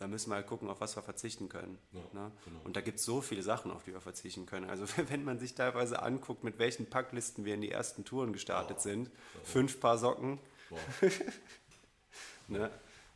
dann 0.01 0.09
müssen 0.09 0.31
wir 0.31 0.35
halt 0.35 0.47
gucken, 0.47 0.67
auf 0.67 0.81
was 0.81 0.95
wir 0.95 1.03
verzichten 1.03 1.47
können. 1.47 1.77
Ja, 1.91 2.01
ne? 2.11 2.31
genau. 2.43 2.59
Und 2.63 2.75
da 2.75 2.81
gibt 2.81 2.97
es 2.97 3.05
so 3.05 3.21
viele 3.21 3.43
Sachen, 3.43 3.71
auf 3.71 3.83
die 3.83 3.93
wir 3.93 4.01
verzichten 4.01 4.45
können. 4.45 4.69
Also 4.69 4.85
wenn 5.09 5.23
man 5.23 5.39
sich 5.39 5.53
teilweise 5.55 6.01
anguckt, 6.01 6.43
mit 6.43 6.59
welchen 6.59 6.87
Packlisten 6.87 7.45
wir 7.45 7.53
in 7.53 7.61
die 7.61 7.71
ersten 7.71 8.03
Touren 8.03 8.33
gestartet 8.33 8.77
wow. 8.77 8.83
sind, 8.83 9.11
fünf 9.43 9.79
Paar 9.79 9.97
Socken. 9.97 10.39
Wow. 10.69 10.79
ne? 12.47 12.71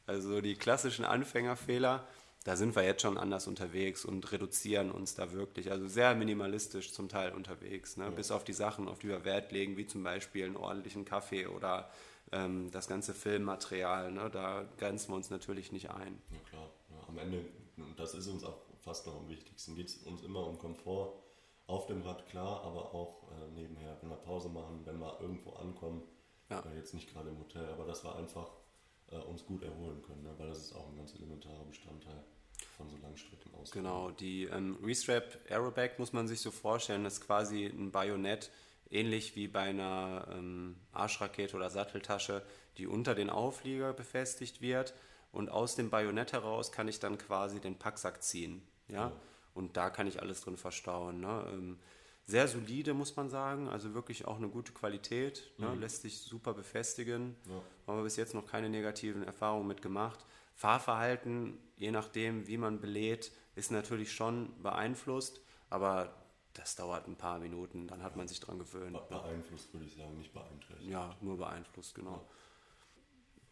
Also 0.05 0.39
die 0.41 0.55
klassischen 0.55 1.03
Anfängerfehler 1.03 2.07
da 2.45 2.55
sind 2.55 2.75
wir 2.75 2.83
jetzt 2.83 3.01
schon 3.01 3.17
anders 3.17 3.47
unterwegs 3.47 4.05
und 4.05 4.31
reduzieren 4.31 4.91
uns 4.91 5.15
da 5.15 5.31
wirklich, 5.31 5.71
also 5.71 5.87
sehr 5.87 6.13
minimalistisch 6.13 6.93
zum 6.93 7.09
Teil 7.09 7.33
unterwegs, 7.33 7.97
ne? 7.97 8.05
Ja. 8.05 8.09
bis 8.11 8.29
auf 8.29 8.43
die 8.43 8.53
Sachen, 8.53 8.87
auf 8.87 8.99
die 8.99 9.07
wir 9.07 9.25
Wert 9.25 9.51
legen, 9.51 9.77
wie 9.77 9.87
zum 9.87 10.03
Beispiel 10.03 10.45
einen 10.45 10.55
ordentlichen 10.55 11.05
Kaffee 11.05 11.47
oder 11.47 11.89
ähm, 12.31 12.69
das 12.69 12.87
ganze 12.87 13.15
Filmmaterial, 13.15 14.11
ne? 14.11 14.29
da 14.29 14.63
grenzen 14.77 15.09
wir 15.09 15.15
uns 15.15 15.31
natürlich 15.31 15.71
nicht 15.71 15.89
ein. 15.89 16.21
Ja 16.31 16.39
klar, 16.47 16.69
ja, 16.91 17.07
am 17.07 17.17
Ende, 17.17 17.45
und 17.77 17.99
das 17.99 18.13
ist 18.13 18.27
uns 18.27 18.43
auch 18.43 18.57
fast 18.79 19.07
noch 19.07 19.15
am 19.15 19.27
wichtigsten, 19.27 19.75
geht 19.75 19.87
es 19.87 19.97
uns 20.03 20.21
immer 20.21 20.45
um 20.45 20.59
Komfort 20.59 21.13
auf 21.65 21.87
dem 21.87 22.03
Rad, 22.03 22.27
klar, 22.29 22.61
aber 22.63 22.93
auch 22.93 23.23
äh, 23.31 23.59
nebenher, 23.59 23.97
wenn 24.01 24.09
wir 24.11 24.17
Pause 24.17 24.49
machen, 24.49 24.81
wenn 24.85 24.99
wir 24.99 25.19
irgendwo 25.19 25.53
ankommen, 25.53 26.03
ja. 26.51 26.59
äh, 26.59 26.77
jetzt 26.77 26.93
nicht 26.93 27.11
gerade 27.11 27.29
im 27.29 27.39
Hotel, 27.39 27.67
aber 27.69 27.85
dass 27.85 28.03
wir 28.03 28.15
einfach 28.15 28.51
äh, 29.07 29.17
uns 29.17 29.43
gut 29.47 29.63
erholen 29.63 30.03
können, 30.03 30.21
ne? 30.21 30.35
weil 30.37 30.49
das 30.49 30.59
ist 30.59 30.75
auch 30.75 30.87
ein 30.89 30.95
ganz 30.95 31.15
elementarer 31.15 31.65
Bestandteil 31.65 32.23
von 32.77 32.89
so 32.89 32.97
Langstrecken 32.97 33.53
aus. 33.55 33.71
Genau, 33.71 34.11
die 34.11 34.45
ähm, 34.45 34.77
Restrap 34.83 35.37
Aerobag 35.49 35.97
muss 35.97 36.13
man 36.13 36.27
sich 36.27 36.41
so 36.41 36.51
vorstellen, 36.51 37.03
das 37.03 37.15
ist 37.15 37.25
quasi 37.25 37.65
ein 37.65 37.91
Bajonett, 37.91 38.51
ähnlich 38.89 39.35
wie 39.35 39.47
bei 39.47 39.61
einer 39.61 40.27
ähm, 40.31 40.75
Arschrakete 40.91 41.55
oder 41.55 41.69
Satteltasche, 41.69 42.43
die 42.77 42.87
unter 42.87 43.15
den 43.15 43.29
Auflieger 43.29 43.93
befestigt 43.93 44.61
wird 44.61 44.93
und 45.31 45.49
aus 45.49 45.75
dem 45.75 45.89
Bajonett 45.89 46.33
heraus 46.33 46.71
kann 46.71 46.87
ich 46.87 46.99
dann 46.99 47.17
quasi 47.17 47.59
den 47.59 47.77
Packsack 47.77 48.23
ziehen. 48.23 48.61
Ja? 48.87 48.95
ja. 48.95 49.11
Und 49.53 49.77
da 49.77 49.89
kann 49.89 50.07
ich 50.07 50.21
alles 50.21 50.41
drin 50.41 50.57
verstauen. 50.57 51.19
Ne? 51.19 51.45
Ähm, 51.51 51.79
sehr 52.25 52.47
solide, 52.47 52.93
muss 52.93 53.15
man 53.15 53.29
sagen, 53.29 53.67
also 53.67 53.93
wirklich 53.93 54.25
auch 54.25 54.37
eine 54.37 54.49
gute 54.49 54.71
Qualität, 54.71 55.51
ne? 55.57 55.67
mhm. 55.67 55.73
ne? 55.75 55.79
lässt 55.81 56.01
sich 56.01 56.19
super 56.19 56.53
befestigen. 56.53 57.35
Ja. 57.47 57.61
Haben 57.87 57.97
wir 57.99 58.03
bis 58.03 58.15
jetzt 58.15 58.33
noch 58.33 58.45
keine 58.45 58.69
negativen 58.69 59.23
Erfahrungen 59.23 59.67
mit 59.67 59.81
gemacht. 59.81 60.25
Fahrverhalten, 60.55 61.59
je 61.75 61.91
nachdem, 61.91 62.47
wie 62.47 62.57
man 62.57 62.79
belädt, 62.79 63.31
ist 63.55 63.71
natürlich 63.71 64.13
schon 64.13 64.61
beeinflusst, 64.61 65.41
aber 65.69 66.13
das 66.53 66.75
dauert 66.75 67.07
ein 67.07 67.17
paar 67.17 67.39
Minuten, 67.39 67.87
dann 67.87 68.01
hat 68.01 68.15
man 68.15 68.27
sich 68.27 68.39
dran 68.39 68.57
gewöhnt. 68.57 68.97
Beeinflusst 69.09 69.73
würde 69.73 69.85
ich 69.85 69.95
sagen, 69.95 70.17
nicht 70.17 70.33
beeinträchtigt. 70.33 70.89
Ja, 70.89 71.15
nur 71.21 71.37
beeinflusst, 71.37 71.93
genau. 71.95 72.25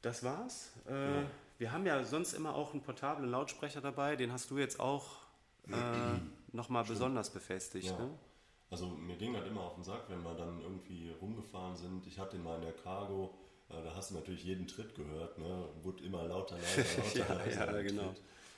Das 0.01 0.23
war's. 0.23 0.71
Äh, 0.87 1.21
ja. 1.21 1.29
Wir 1.57 1.71
haben 1.71 1.85
ja 1.85 2.03
sonst 2.03 2.33
immer 2.33 2.55
auch 2.55 2.71
einen 2.71 2.81
portablen 2.81 3.29
Lautsprecher 3.29 3.81
dabei, 3.81 4.15
den 4.15 4.31
hast 4.31 4.49
du 4.51 4.57
jetzt 4.57 4.79
auch 4.79 5.17
äh, 5.67 5.71
nochmal 6.53 6.85
besonders 6.85 7.29
befestigt. 7.29 7.87
Ja. 7.87 7.97
Ne? 7.97 8.09
Also 8.69 8.87
mir 8.87 9.17
ging 9.17 9.33
das 9.33 9.45
immer 9.45 9.61
auf 9.61 9.75
den 9.75 9.83
Sack, 9.83 10.05
wenn 10.07 10.23
wir 10.23 10.33
dann 10.33 10.59
irgendwie 10.61 11.11
rumgefahren 11.21 11.75
sind. 11.75 12.07
Ich 12.07 12.17
hatte 12.17 12.37
den 12.37 12.43
mal 12.43 12.55
in 12.55 12.63
der 12.63 12.73
Cargo 12.73 13.33
da 13.81 13.95
hast 13.95 14.11
du 14.11 14.15
natürlich 14.15 14.43
jeden 14.43 14.67
Tritt 14.67 14.95
gehört, 14.95 15.37
ne? 15.37 15.67
Wurde 15.81 16.03
immer 16.03 16.23
lauter, 16.23 16.57
lauter, 17.15 17.35
lauter. 17.35 17.49
ja, 17.49 17.75
ja, 17.75 17.81
genau. 17.81 18.13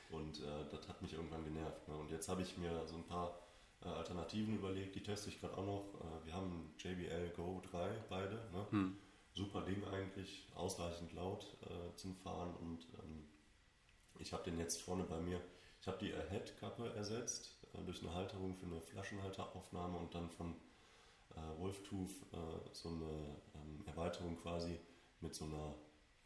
Und 0.10 0.40
äh, 0.40 0.66
das 0.72 0.88
hat 0.88 1.02
mich 1.02 1.14
irgendwann 1.14 1.44
genervt. 1.44 1.88
Ne? 1.88 1.96
Und 1.96 2.12
jetzt 2.12 2.30
habe 2.30 2.42
ich 2.42 2.58
mir 2.58 2.86
so 2.88 2.96
ein 2.96 3.04
paar 3.04 3.40
äh, 3.84 3.88
Alternativen 3.88 4.56
überlegt, 4.56 4.96
die 4.96 5.04
teste 5.04 5.30
ich 5.30 5.40
gerade 5.40 5.58
auch 5.58 5.66
noch. 5.66 5.86
Äh, 6.02 6.26
wir 6.26 6.34
haben 6.34 6.74
JBL 6.78 7.30
Go 7.36 7.62
3 7.72 7.90
beide. 8.10 8.36
Ne? 8.54 8.68
Hm. 8.70 8.98
super 9.34 9.62
Ding 9.62 9.84
eigentlich, 9.86 10.48
ausreichend 10.56 11.14
laut 11.14 11.46
äh, 11.64 11.96
zum 11.96 12.16
Fahren 12.16 12.56
und 12.62 12.88
ähm, 13.04 13.26
ich 14.20 14.32
habe 14.32 14.44
den 14.44 14.58
jetzt 14.60 14.82
vorne 14.82 15.04
bei 15.04 15.20
mir, 15.20 15.42
ich 15.82 15.88
habe 15.88 15.98
die 15.98 16.14
Ahead-Kappe 16.14 16.94
ersetzt 16.96 17.58
äh, 17.74 17.84
durch 17.84 18.02
eine 18.02 18.14
Halterung 18.14 18.56
für 18.56 18.66
eine 18.66 18.80
Flaschenhalteraufnahme 18.80 19.98
und 19.98 20.14
dann 20.16 20.30
von 20.30 20.56
äh, 21.36 21.60
Wolftooth 21.60 22.12
äh, 22.32 22.38
so 22.72 22.90
eine 22.90 23.36
ähm, 23.56 23.84
Erweiterung 23.86 24.38
quasi 24.38 24.80
mit 25.22 25.36
so, 25.36 25.46
einer, 25.46 25.76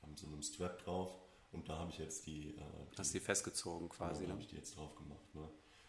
mit 0.08 0.18
so 0.18 0.28
einem 0.28 0.42
Strap 0.42 0.84
drauf 0.84 1.12
und 1.52 1.68
da 1.68 1.78
habe 1.78 1.92
ich 1.92 1.98
jetzt 1.98 2.26
die... 2.26 2.56
Äh, 2.56 2.62
die 2.94 2.98
Hast 2.98 3.14
die 3.14 3.20
festgezogen 3.20 3.90
quasi? 3.90 4.22
Genau, 4.22 4.28
da 4.28 4.34
habe 4.34 4.42
ich 4.42 4.48
die 4.48 4.56
jetzt 4.56 4.76
drauf 4.76 4.96
gemacht. 4.96 5.36
Ne? 5.36 5.48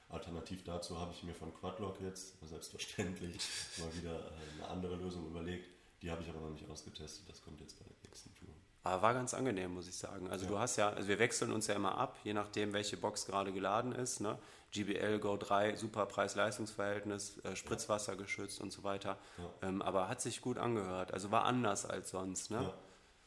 Alternativ 0.09 0.65
dazu 0.65 0.99
habe 0.99 1.13
ich 1.13 1.23
mir 1.23 1.35
von 1.35 1.55
Quadlock 1.55 2.01
jetzt 2.01 2.35
selbstverständlich 2.43 3.39
mal 3.79 3.95
wieder 3.95 4.19
äh, 4.19 4.55
eine 4.59 4.69
andere 4.69 4.97
Lösung 4.97 5.27
überlegt. 5.27 5.69
Die 6.03 6.11
habe 6.11 6.23
ich 6.23 6.29
aber 6.29 6.41
noch 6.41 6.51
nicht 6.51 6.69
ausgetestet. 6.69 7.29
Das 7.29 7.43
kommt 7.43 7.61
jetzt 7.61 7.79
bei 7.79 7.85
der 7.85 7.97
nächsten 8.09 8.35
Tour. 8.35 8.49
Aber 8.83 9.03
war 9.03 9.15
ganz 9.15 9.35
angenehm, 9.35 9.75
muss 9.75 9.87
ich 9.89 9.97
sagen. 9.97 10.31
Also 10.31 10.47
ja. 10.47 10.51
du 10.51 10.59
hast 10.59 10.77
ja, 10.77 10.89
also 10.91 11.07
wir 11.07 11.19
wechseln 11.19 11.53
uns 11.53 11.67
ja 11.67 11.75
immer 11.75 11.99
ab, 11.99 12.19
je 12.25 12.33
nachdem, 12.33 12.73
welche 12.73 12.97
Box 12.97 13.27
gerade 13.27 13.53
geladen 13.53 13.93
ist. 13.93 14.21
Ne? 14.21 14.39
GBL 14.73 15.19
Go 15.19 15.37
3, 15.37 15.77
super 15.77 16.07
Preis-Leistungs-Verhältnis, 16.07 17.39
äh, 17.45 17.55
Spritzwasser 17.55 18.17
geschützt 18.17 18.61
und 18.61 18.73
so 18.73 18.83
weiter. 18.83 19.19
Ja. 19.37 19.69
Ähm, 19.69 19.83
aber 19.83 20.09
hat 20.09 20.23
sich 20.23 20.41
gut 20.41 20.57
angehört. 20.57 21.13
Also 21.13 21.31
war 21.31 21.45
anders 21.45 21.85
als 21.85 22.11
sonst. 22.11 22.51
Ne? 22.51 22.63
Ja, 22.63 22.75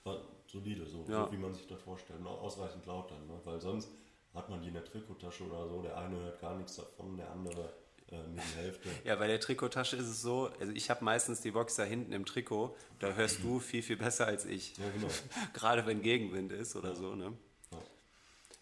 war 0.03 0.21
solide, 0.47 0.85
so, 0.85 1.03
so 1.05 1.31
wie 1.31 1.37
man 1.37 1.53
sich 1.53 1.67
das 1.67 1.81
vorstellt. 1.81 2.19
Und 2.19 2.27
auch 2.27 2.41
ausreichend 2.41 2.85
laut 2.85 3.11
dann, 3.11 3.25
ne? 3.27 3.39
weil 3.43 3.59
sonst 3.59 3.89
hat 4.33 4.49
man 4.49 4.61
die 4.61 4.67
in 4.67 4.73
der 4.73 4.85
Trikottasche 4.85 5.45
oder 5.45 5.67
so. 5.67 5.81
Der 5.81 5.97
eine 5.97 6.19
hört 6.19 6.39
gar 6.39 6.55
nichts 6.55 6.75
davon, 6.75 7.17
der 7.17 7.31
andere 7.31 7.73
äh, 8.11 8.15
nur 8.27 8.35
die 8.35 8.57
Hälfte. 8.57 8.89
Ja, 9.05 9.15
bei 9.15 9.27
der 9.27 9.39
Trikottasche 9.39 9.95
ist 9.95 10.07
es 10.07 10.21
so, 10.21 10.49
also 10.59 10.73
ich 10.73 10.89
habe 10.89 11.03
meistens 11.03 11.41
die 11.41 11.51
Box 11.51 11.75
da 11.75 11.83
hinten 11.83 12.13
im 12.13 12.25
Trikot, 12.25 12.75
da 12.99 13.13
hörst 13.13 13.43
du 13.43 13.59
viel, 13.59 13.81
viel 13.81 13.97
besser 13.97 14.25
als 14.25 14.45
ich. 14.45 14.77
Ja, 14.77 14.85
genau. 14.89 15.07
Gerade 15.53 15.85
wenn 15.85 16.01
Gegenwind 16.01 16.51
ist 16.51 16.75
oder 16.75 16.89
ja. 16.89 16.95
so, 16.95 17.15
ne? 17.15 17.33
Ja, 17.71 17.79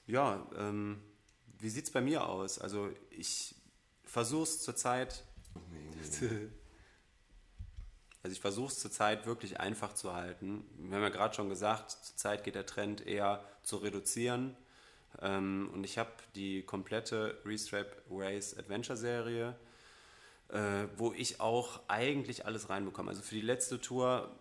ja 0.07 0.47
ähm, 0.57 1.01
wie 1.59 1.69
sieht 1.69 1.85
es 1.85 1.91
bei 1.91 2.01
mir 2.01 2.27
aus? 2.27 2.59
Also 2.59 2.89
ich 3.09 3.55
versuche 4.03 4.43
es 4.43 4.61
zurzeit... 4.61 5.25
Also 8.23 8.33
ich 8.33 8.41
versuche 8.41 8.71
es 8.71 8.79
zurzeit 8.79 9.25
wirklich 9.25 9.59
einfach 9.59 9.93
zu 9.93 10.13
halten. 10.13 10.63
Wir 10.77 10.97
haben 10.97 11.03
ja 11.03 11.09
gerade 11.09 11.33
schon 11.33 11.49
gesagt, 11.49 11.91
zurzeit 11.91 12.43
geht 12.43 12.55
der 12.55 12.65
Trend 12.65 13.05
eher 13.05 13.43
zu 13.63 13.77
reduzieren. 13.77 14.55
Ähm, 15.21 15.69
und 15.73 15.83
ich 15.83 15.97
habe 15.97 16.11
die 16.35 16.61
komplette 16.63 17.39
Restrap 17.45 17.87
Race 18.09 18.57
Adventure 18.57 18.97
Serie, 18.97 19.55
äh, 20.49 20.85
wo 20.97 21.13
ich 21.13 21.39
auch 21.39 21.79
eigentlich 21.87 22.45
alles 22.45 22.69
reinbekomme. 22.69 23.09
Also 23.09 23.23
für 23.23 23.35
die 23.35 23.41
letzte 23.41 23.81
Tour 23.81 24.31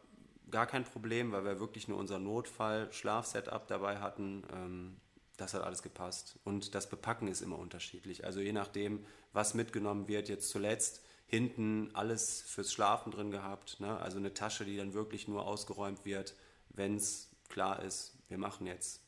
gar 0.50 0.66
kein 0.66 0.84
Problem, 0.84 1.32
weil 1.32 1.44
wir 1.44 1.60
wirklich 1.60 1.88
nur 1.88 1.98
unser 1.98 2.18
Notfall-Schlafsetup 2.18 3.66
dabei 3.66 3.98
hatten. 3.98 4.42
Ähm, 4.52 4.96
das 5.36 5.54
hat 5.54 5.62
alles 5.62 5.82
gepasst. 5.82 6.38
Und 6.44 6.74
das 6.74 6.88
Bepacken 6.88 7.28
ist 7.28 7.40
immer 7.40 7.58
unterschiedlich. 7.58 8.24
Also 8.26 8.40
je 8.40 8.52
nachdem, 8.52 9.06
was 9.32 9.54
mitgenommen 9.54 10.06
wird, 10.06 10.28
jetzt 10.28 10.50
zuletzt 10.50 11.02
hinten 11.30 11.90
alles 11.94 12.42
fürs 12.42 12.72
Schlafen 12.72 13.12
drin 13.12 13.30
gehabt. 13.30 13.78
Ne? 13.78 13.96
Also 14.00 14.18
eine 14.18 14.34
Tasche, 14.34 14.64
die 14.64 14.76
dann 14.76 14.94
wirklich 14.94 15.28
nur 15.28 15.46
ausgeräumt 15.46 16.04
wird, 16.04 16.34
wenn 16.70 16.96
es 16.96 17.30
klar 17.48 17.82
ist, 17.82 18.18
wir 18.28 18.36
machen 18.36 18.66
jetzt 18.66 19.00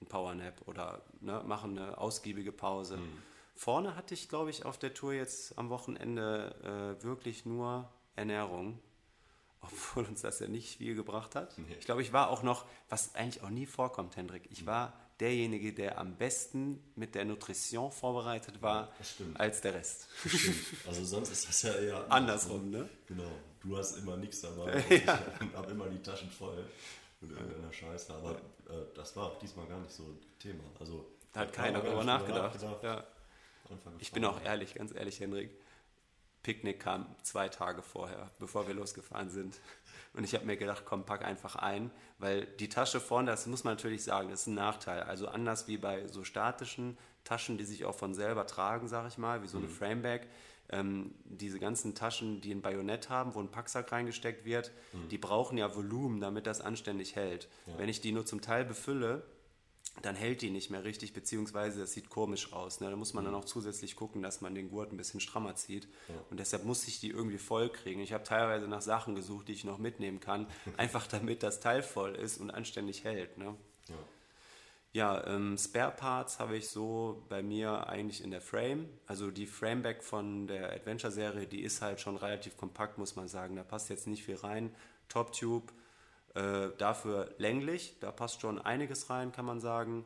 ein 0.00 0.06
Powernap 0.06 0.62
oder 0.66 1.02
ne, 1.20 1.42
machen 1.46 1.78
eine 1.78 1.98
ausgiebige 1.98 2.50
Pause. 2.50 2.96
Mhm. 2.96 3.22
Vorne 3.54 3.94
hatte 3.94 4.14
ich, 4.14 4.30
glaube 4.30 4.48
ich, 4.48 4.64
auf 4.64 4.78
der 4.78 4.94
Tour 4.94 5.12
jetzt 5.12 5.58
am 5.58 5.68
Wochenende 5.68 6.96
äh, 6.98 7.04
wirklich 7.04 7.44
nur 7.44 7.90
Ernährung, 8.14 8.78
obwohl 9.60 10.04
uns 10.04 10.22
das 10.22 10.40
ja 10.40 10.48
nicht 10.48 10.78
viel 10.78 10.94
gebracht 10.94 11.34
hat. 11.34 11.58
Nee. 11.58 11.76
Ich 11.78 11.84
glaube, 11.84 12.00
ich 12.00 12.14
war 12.14 12.30
auch 12.30 12.42
noch, 12.42 12.64
was 12.88 13.14
eigentlich 13.14 13.42
auch 13.42 13.50
nie 13.50 13.66
vorkommt, 13.66 14.16
Hendrik, 14.16 14.48
ich 14.50 14.62
mhm. 14.62 14.66
war 14.66 15.05
derjenige, 15.20 15.72
der 15.72 15.98
am 15.98 16.16
besten 16.16 16.82
mit 16.94 17.14
der 17.14 17.24
Nutrition 17.24 17.90
vorbereitet 17.90 18.60
war, 18.60 18.92
als 19.34 19.60
der 19.60 19.74
Rest. 19.74 20.08
Also 20.86 21.04
sonst 21.04 21.30
ist 21.30 21.48
das 21.48 21.62
ja 21.62 21.74
eher 21.74 22.06
andersrum, 22.12 22.70
ne? 22.70 22.88
Genau. 23.06 23.30
Du 23.60 23.76
hast 23.76 23.96
immer 23.96 24.16
nichts 24.16 24.42
dabei. 24.42 24.84
ja. 25.06 25.18
Ich 25.40 25.56
habe 25.56 25.70
immer 25.70 25.88
die 25.88 26.02
Taschen 26.02 26.30
voll 26.30 26.64
mit 27.20 27.30
irgendeiner 27.30 27.72
Scheiße. 27.72 28.14
Aber 28.14 28.32
äh, 28.32 28.84
das 28.94 29.16
war 29.16 29.26
auch 29.26 29.38
diesmal 29.38 29.66
gar 29.66 29.80
nicht 29.80 29.92
so 29.92 30.04
ein 30.04 30.18
Thema. 30.38 30.64
Also, 30.78 31.06
da 31.32 31.40
hat 31.40 31.52
keiner 31.52 31.80
darüber 31.80 32.04
nachgedacht. 32.04 32.54
nachgedacht. 32.54 32.82
Ja. 32.82 33.04
Ich 33.98 34.12
bin 34.12 34.24
auch 34.24 34.40
ehrlich, 34.42 34.74
ganz 34.74 34.94
ehrlich, 34.94 35.18
Henrik. 35.18 35.50
Picknick 36.46 36.78
kam 36.78 37.06
zwei 37.22 37.48
Tage 37.48 37.82
vorher, 37.82 38.30
bevor 38.38 38.68
wir 38.68 38.74
losgefahren 38.74 39.30
sind. 39.30 39.58
Und 40.14 40.22
ich 40.22 40.32
habe 40.32 40.46
mir 40.46 40.56
gedacht, 40.56 40.84
komm, 40.84 41.04
pack 41.04 41.24
einfach 41.24 41.56
ein, 41.56 41.90
weil 42.20 42.46
die 42.46 42.68
Tasche 42.68 43.00
vorne, 43.00 43.32
das 43.32 43.48
muss 43.48 43.64
man 43.64 43.74
natürlich 43.74 44.04
sagen, 44.04 44.30
das 44.30 44.42
ist 44.42 44.46
ein 44.46 44.54
Nachteil. 44.54 45.02
Also 45.02 45.26
anders 45.26 45.66
wie 45.66 45.76
bei 45.76 46.06
so 46.06 46.22
statischen 46.22 46.96
Taschen, 47.24 47.58
die 47.58 47.64
sich 47.64 47.84
auch 47.84 47.96
von 47.96 48.14
selber 48.14 48.46
tragen, 48.46 48.86
sage 48.86 49.08
ich 49.08 49.18
mal, 49.18 49.42
wie 49.42 49.48
so 49.48 49.58
eine 49.58 49.66
mhm. 49.66 49.72
Framebag, 49.72 50.20
ähm, 50.68 51.16
diese 51.24 51.58
ganzen 51.58 51.96
Taschen, 51.96 52.40
die 52.40 52.52
ein 52.52 52.62
Bajonett 52.62 53.10
haben, 53.10 53.34
wo 53.34 53.40
ein 53.40 53.50
Packsack 53.50 53.90
reingesteckt 53.90 54.44
wird, 54.44 54.70
mhm. 54.92 55.08
die 55.08 55.18
brauchen 55.18 55.58
ja 55.58 55.74
Volumen, 55.74 56.20
damit 56.20 56.46
das 56.46 56.60
anständig 56.60 57.16
hält. 57.16 57.48
Ja. 57.66 57.78
Wenn 57.78 57.88
ich 57.88 58.00
die 58.00 58.12
nur 58.12 58.24
zum 58.24 58.40
Teil 58.40 58.64
befülle, 58.64 59.24
dann 60.02 60.14
hält 60.14 60.42
die 60.42 60.50
nicht 60.50 60.70
mehr 60.70 60.84
richtig, 60.84 61.12
beziehungsweise 61.12 61.82
es 61.82 61.92
sieht 61.92 62.10
komisch 62.10 62.52
aus. 62.52 62.80
Ne? 62.80 62.90
Da 62.90 62.96
muss 62.96 63.14
man 63.14 63.24
mhm. 63.24 63.28
dann 63.28 63.34
auch 63.36 63.44
zusätzlich 63.44 63.96
gucken, 63.96 64.22
dass 64.22 64.40
man 64.40 64.54
den 64.54 64.70
Gurt 64.70 64.92
ein 64.92 64.96
bisschen 64.96 65.20
strammer 65.20 65.54
zieht. 65.54 65.88
Ja. 66.08 66.14
Und 66.30 66.40
deshalb 66.40 66.64
muss 66.64 66.86
ich 66.86 67.00
die 67.00 67.10
irgendwie 67.10 67.38
voll 67.38 67.70
kriegen. 67.70 68.00
Ich 68.00 68.12
habe 68.12 68.24
teilweise 68.24 68.68
nach 68.68 68.82
Sachen 68.82 69.14
gesucht, 69.14 69.48
die 69.48 69.52
ich 69.52 69.64
noch 69.64 69.78
mitnehmen 69.78 70.20
kann, 70.20 70.46
einfach 70.76 71.06
damit 71.06 71.42
das 71.42 71.60
Teil 71.60 71.82
voll 71.82 72.14
ist 72.14 72.38
und 72.38 72.50
anständig 72.50 73.04
hält. 73.04 73.38
Ne? 73.38 73.54
Ja. 73.88 73.94
Ja, 74.96 75.26
ähm, 75.26 75.58
Spare 75.58 75.92
Parts 75.92 76.38
habe 76.38 76.56
ich 76.56 76.70
so 76.70 77.22
bei 77.28 77.42
mir 77.42 77.86
eigentlich 77.86 78.24
in 78.24 78.30
der 78.30 78.40
Frame. 78.40 78.88
Also 79.06 79.30
die 79.30 79.46
Frameback 79.46 80.02
von 80.02 80.46
der 80.46 80.72
Adventure-Serie, 80.72 81.46
die 81.46 81.60
ist 81.60 81.82
halt 81.82 82.00
schon 82.00 82.16
relativ 82.16 82.56
kompakt, 82.56 82.96
muss 82.96 83.14
man 83.14 83.28
sagen. 83.28 83.56
Da 83.56 83.62
passt 83.62 83.90
jetzt 83.90 84.06
nicht 84.06 84.24
viel 84.24 84.36
rein. 84.36 84.74
Top 85.10 85.32
Tube, 85.32 85.70
äh, 86.36 86.70
dafür 86.76 87.34
länglich, 87.38 87.96
da 88.00 88.12
passt 88.12 88.42
schon 88.42 88.60
einiges 88.60 89.08
rein, 89.08 89.32
kann 89.32 89.46
man 89.46 89.58
sagen. 89.58 90.04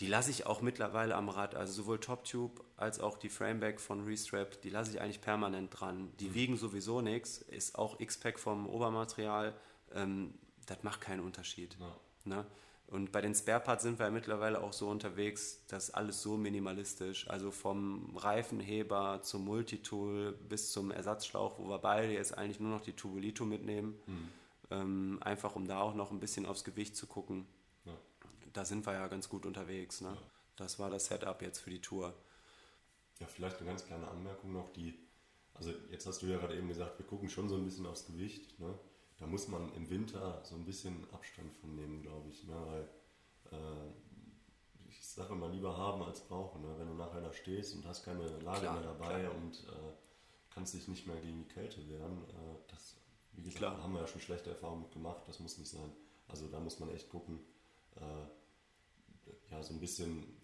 Die 0.00 0.06
lasse 0.06 0.30
ich 0.30 0.44
auch 0.44 0.60
mittlerweile 0.60 1.14
am 1.14 1.28
Rad, 1.28 1.54
also 1.54 1.72
sowohl 1.72 1.98
Top 1.98 2.24
Tube 2.24 2.62
als 2.76 3.00
auch 3.00 3.16
die 3.16 3.30
Frameback 3.30 3.80
von 3.80 4.04
Restrap, 4.04 4.60
die 4.60 4.68
lasse 4.68 4.90
ich 4.90 5.00
eigentlich 5.00 5.20
permanent 5.20 5.70
dran. 5.80 6.12
Die 6.20 6.28
mhm. 6.28 6.34
wiegen 6.34 6.56
sowieso 6.56 7.00
nichts, 7.00 7.38
ist 7.38 7.78
auch 7.78 8.00
X-Pack 8.00 8.38
vom 8.38 8.68
Obermaterial, 8.68 9.54
ähm, 9.94 10.34
das 10.66 10.82
macht 10.82 11.00
keinen 11.00 11.20
Unterschied. 11.20 11.76
Ja. 11.80 11.96
Ne? 12.24 12.46
Und 12.88 13.10
bei 13.10 13.22
den 13.22 13.34
Spareparts 13.34 13.82
sind 13.82 13.98
wir 13.98 14.06
ja 14.06 14.12
mittlerweile 14.12 14.62
auch 14.62 14.72
so 14.74 14.88
unterwegs, 14.88 15.64
dass 15.68 15.90
alles 15.90 16.20
so 16.20 16.36
minimalistisch, 16.36 17.30
also 17.30 17.50
vom 17.50 18.14
Reifenheber 18.16 19.20
zum 19.22 19.46
Multitool 19.46 20.32
bis 20.32 20.70
zum 20.70 20.90
Ersatzschlauch, 20.90 21.58
wo 21.58 21.68
wir 21.68 21.78
beide 21.78 22.12
jetzt 22.12 22.36
eigentlich 22.36 22.60
nur 22.60 22.70
noch 22.70 22.82
die 22.82 22.92
Tubulito 22.92 23.46
mitnehmen, 23.46 23.94
mhm. 24.06 24.28
Ähm, 24.74 25.18
einfach 25.22 25.56
um 25.56 25.66
da 25.66 25.80
auch 25.80 25.94
noch 25.94 26.10
ein 26.10 26.20
bisschen 26.20 26.46
aufs 26.46 26.64
Gewicht 26.64 26.96
zu 26.96 27.06
gucken. 27.06 27.46
Ja. 27.84 27.96
Da 28.52 28.64
sind 28.64 28.86
wir 28.86 28.94
ja 28.94 29.06
ganz 29.08 29.28
gut 29.28 29.46
unterwegs. 29.46 30.00
Ne? 30.00 30.08
Ja. 30.08 30.22
Das 30.56 30.78
war 30.78 30.90
das 30.90 31.06
Setup 31.06 31.40
jetzt 31.42 31.58
für 31.58 31.70
die 31.70 31.80
Tour. 31.80 32.14
Ja, 33.20 33.26
vielleicht 33.26 33.58
eine 33.58 33.66
ganz 33.68 33.84
kleine 33.84 34.08
Anmerkung 34.08 34.52
noch, 34.52 34.70
die, 34.70 34.98
also 35.54 35.70
jetzt 35.90 36.06
hast 36.06 36.22
du 36.22 36.26
ja 36.26 36.38
gerade 36.38 36.56
eben 36.56 36.68
gesagt, 36.68 36.98
wir 36.98 37.06
gucken 37.06 37.28
schon 37.28 37.48
so 37.48 37.56
ein 37.56 37.64
bisschen 37.64 37.86
aufs 37.86 38.06
Gewicht. 38.06 38.58
Ne? 38.58 38.74
da 39.18 39.26
muss 39.26 39.48
man 39.48 39.72
im 39.74 39.88
Winter 39.90 40.40
so 40.44 40.54
ein 40.54 40.64
bisschen 40.64 41.06
Abstand 41.12 41.52
von 41.56 41.74
nehmen, 41.74 42.02
glaube 42.02 42.28
ich. 42.30 42.44
Ne? 42.44 42.54
Weil 42.66 42.88
äh, 43.52 44.88
ich 44.88 45.06
sage 45.06 45.32
immer 45.32 45.48
lieber 45.48 45.76
haben 45.76 46.02
als 46.02 46.20
brauchen. 46.20 46.62
Ne? 46.62 46.74
Wenn 46.78 46.88
du 46.88 46.94
nachher 46.94 47.20
da 47.20 47.32
stehst 47.32 47.74
und 47.74 47.86
hast 47.86 48.04
keine 48.04 48.26
Lage 48.40 48.60
klar, 48.60 48.74
mehr 48.74 48.82
dabei 48.82 49.20
klar. 49.20 49.34
und 49.34 49.54
äh, 49.68 49.92
kannst 50.52 50.74
dich 50.74 50.88
nicht 50.88 51.06
mehr 51.06 51.16
gegen 51.16 51.38
die 51.38 51.48
Kälte 51.48 51.88
wehren, 51.88 52.24
äh, 52.28 52.58
das, 52.68 52.96
wie 53.36 53.50
gesagt, 53.50 53.58
klar. 53.58 53.82
haben 53.82 53.92
wir 53.92 54.00
ja 54.00 54.06
schon 54.06 54.20
schlechte 54.20 54.50
Erfahrungen 54.50 54.90
gemacht, 54.90 55.22
das 55.26 55.40
muss 55.40 55.58
nicht 55.58 55.70
sein. 55.70 55.92
Also 56.28 56.48
da 56.48 56.60
muss 56.60 56.78
man 56.78 56.90
echt 56.90 57.08
gucken, 57.08 57.40
äh, 57.96 59.50
ja, 59.50 59.62
so 59.62 59.74
ein 59.74 59.80
bisschen, 59.80 60.36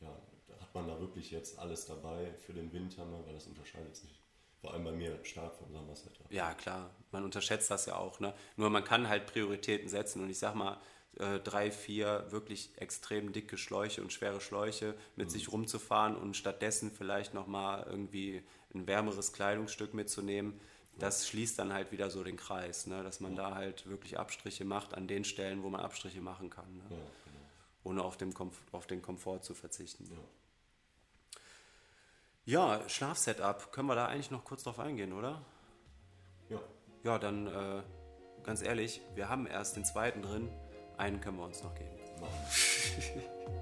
ja, 0.00 0.16
hat 0.60 0.74
man 0.74 0.86
da 0.86 1.00
wirklich 1.00 1.30
jetzt 1.30 1.58
alles 1.58 1.86
dabei 1.86 2.34
für 2.46 2.52
den 2.52 2.72
Winter, 2.72 3.04
ne? 3.04 3.22
weil 3.24 3.34
das 3.34 3.46
unterscheidet 3.46 3.96
sich 3.96 4.22
vor 4.60 4.72
allem 4.72 4.84
bei 4.84 4.92
mir 4.92 5.18
stark 5.24 5.56
vom 5.56 5.72
Sommersetup. 5.72 6.30
Ja, 6.30 6.54
klar. 6.54 6.90
Man 7.10 7.24
unterschätzt 7.24 7.70
das 7.70 7.86
ja 7.86 7.96
auch. 7.96 8.20
Ne? 8.20 8.32
Nur 8.56 8.70
man 8.70 8.84
kann 8.84 9.08
halt 9.08 9.26
Prioritäten 9.26 9.88
setzen. 9.88 10.22
Und 10.22 10.30
ich 10.30 10.38
sag 10.38 10.54
mal, 10.54 10.80
äh, 11.18 11.40
drei, 11.40 11.72
vier 11.72 12.26
wirklich 12.30 12.70
extrem 12.76 13.32
dicke 13.32 13.58
Schläuche 13.58 14.02
und 14.02 14.12
schwere 14.12 14.40
Schläuche 14.40 14.94
mit 15.16 15.28
mhm. 15.28 15.30
sich 15.30 15.50
rumzufahren 15.50 16.16
und 16.16 16.36
stattdessen 16.36 16.92
vielleicht 16.92 17.34
nochmal 17.34 17.84
irgendwie 17.90 18.42
ein 18.72 18.86
wärmeres 18.86 19.32
Kleidungsstück 19.32 19.94
mitzunehmen. 19.94 20.60
Das 20.98 21.26
schließt 21.28 21.58
dann 21.58 21.72
halt 21.72 21.90
wieder 21.90 22.10
so 22.10 22.22
den 22.22 22.36
Kreis, 22.36 22.86
ne? 22.86 23.02
dass 23.02 23.20
man 23.20 23.34
ja. 23.34 23.50
da 23.50 23.54
halt 23.54 23.88
wirklich 23.88 24.18
Abstriche 24.18 24.64
macht 24.64 24.94
an 24.94 25.08
den 25.08 25.24
Stellen, 25.24 25.62
wo 25.62 25.70
man 25.70 25.80
Abstriche 25.80 26.20
machen 26.20 26.50
kann. 26.50 26.76
Ne? 26.76 26.84
Ja, 26.90 26.96
genau. 26.96 27.38
Ohne 27.84 28.02
auf 28.02 28.16
den, 28.16 28.34
Komf 28.34 28.60
auf 28.72 28.86
den 28.86 29.02
Komfort 29.02 29.40
zu 29.40 29.54
verzichten. 29.54 30.06
Ja. 30.10 30.18
Ja, 32.44 32.88
Schlafsetup. 32.88 33.72
Können 33.72 33.86
wir 33.88 33.94
da 33.94 34.06
eigentlich 34.06 34.30
noch 34.30 34.44
kurz 34.44 34.64
drauf 34.64 34.80
eingehen, 34.80 35.12
oder? 35.12 35.44
Ja. 36.48 36.60
Ja, 37.04 37.18
dann 37.18 37.46
äh, 37.46 37.82
ganz 38.42 38.62
ehrlich, 38.62 39.00
wir 39.14 39.28
haben 39.28 39.46
erst 39.46 39.76
den 39.76 39.84
zweiten 39.84 40.22
drin. 40.22 40.50
Einen 40.96 41.20
können 41.20 41.38
wir 41.38 41.44
uns 41.44 41.62
noch 41.62 41.74
geben. 41.74 41.90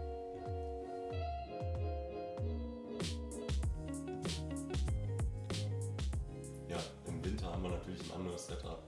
natürlich 7.90 8.12
ein 8.12 8.20
anderes 8.20 8.46
Setup, 8.46 8.82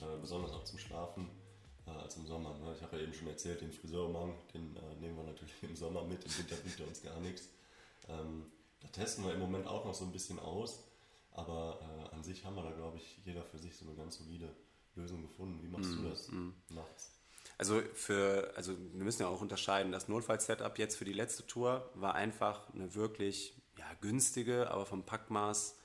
äh, 0.00 0.20
besonders 0.20 0.52
auch 0.52 0.64
zum 0.64 0.78
Schlafen 0.78 1.28
äh, 1.86 1.90
als 1.90 2.16
im 2.16 2.26
Sommer. 2.26 2.56
Ne? 2.58 2.74
Ich 2.74 2.82
habe 2.82 2.96
ja 2.96 3.02
eben 3.02 3.12
schon 3.12 3.28
erzählt, 3.28 3.60
den 3.60 3.72
Friseurumhang, 3.72 4.34
den 4.54 4.76
äh, 4.76 4.94
nehmen 5.00 5.16
wir 5.16 5.24
natürlich 5.24 5.54
im 5.62 5.76
Sommer 5.76 6.04
mit, 6.04 6.24
im 6.24 6.38
Winter 6.38 6.56
bringt 6.56 6.80
er 6.80 6.88
uns 6.88 7.02
gar 7.02 7.20
nichts. 7.20 7.48
Ähm, 8.08 8.46
da 8.80 8.88
testen 8.88 9.24
wir 9.24 9.34
im 9.34 9.40
Moment 9.40 9.66
auch 9.66 9.84
noch 9.84 9.94
so 9.94 10.04
ein 10.04 10.12
bisschen 10.12 10.38
aus, 10.38 10.84
aber 11.32 11.80
äh, 11.82 12.14
an 12.14 12.22
sich 12.22 12.44
haben 12.44 12.56
wir 12.56 12.62
da, 12.62 12.70
glaube 12.70 12.96
ich, 12.96 13.18
jeder 13.24 13.44
für 13.44 13.58
sich 13.58 13.76
so 13.76 13.84
eine 13.86 13.94
ganz 13.94 14.16
solide 14.18 14.54
Lösung 14.94 15.22
gefunden. 15.22 15.62
Wie 15.62 15.68
machst 15.68 15.90
mm, 15.90 16.02
du 16.02 16.08
das 16.08 16.28
mm. 16.28 16.52
nachts? 16.70 17.10
Also 17.58 17.82
für, 17.94 18.52
also 18.54 18.72
wir 18.78 19.04
müssen 19.04 19.22
ja 19.22 19.28
auch 19.28 19.40
unterscheiden, 19.40 19.92
das 19.92 20.08
Notfall-Setup 20.08 20.78
jetzt 20.78 20.96
für 20.96 21.04
die 21.04 21.12
letzte 21.12 21.46
Tour 21.46 21.90
war 21.94 22.14
einfach 22.14 22.72
eine 22.74 22.94
wirklich 22.94 23.54
ja, 23.78 23.86
günstige, 24.00 24.70
aber 24.70 24.86
vom 24.86 25.04
Packmaß 25.04 25.76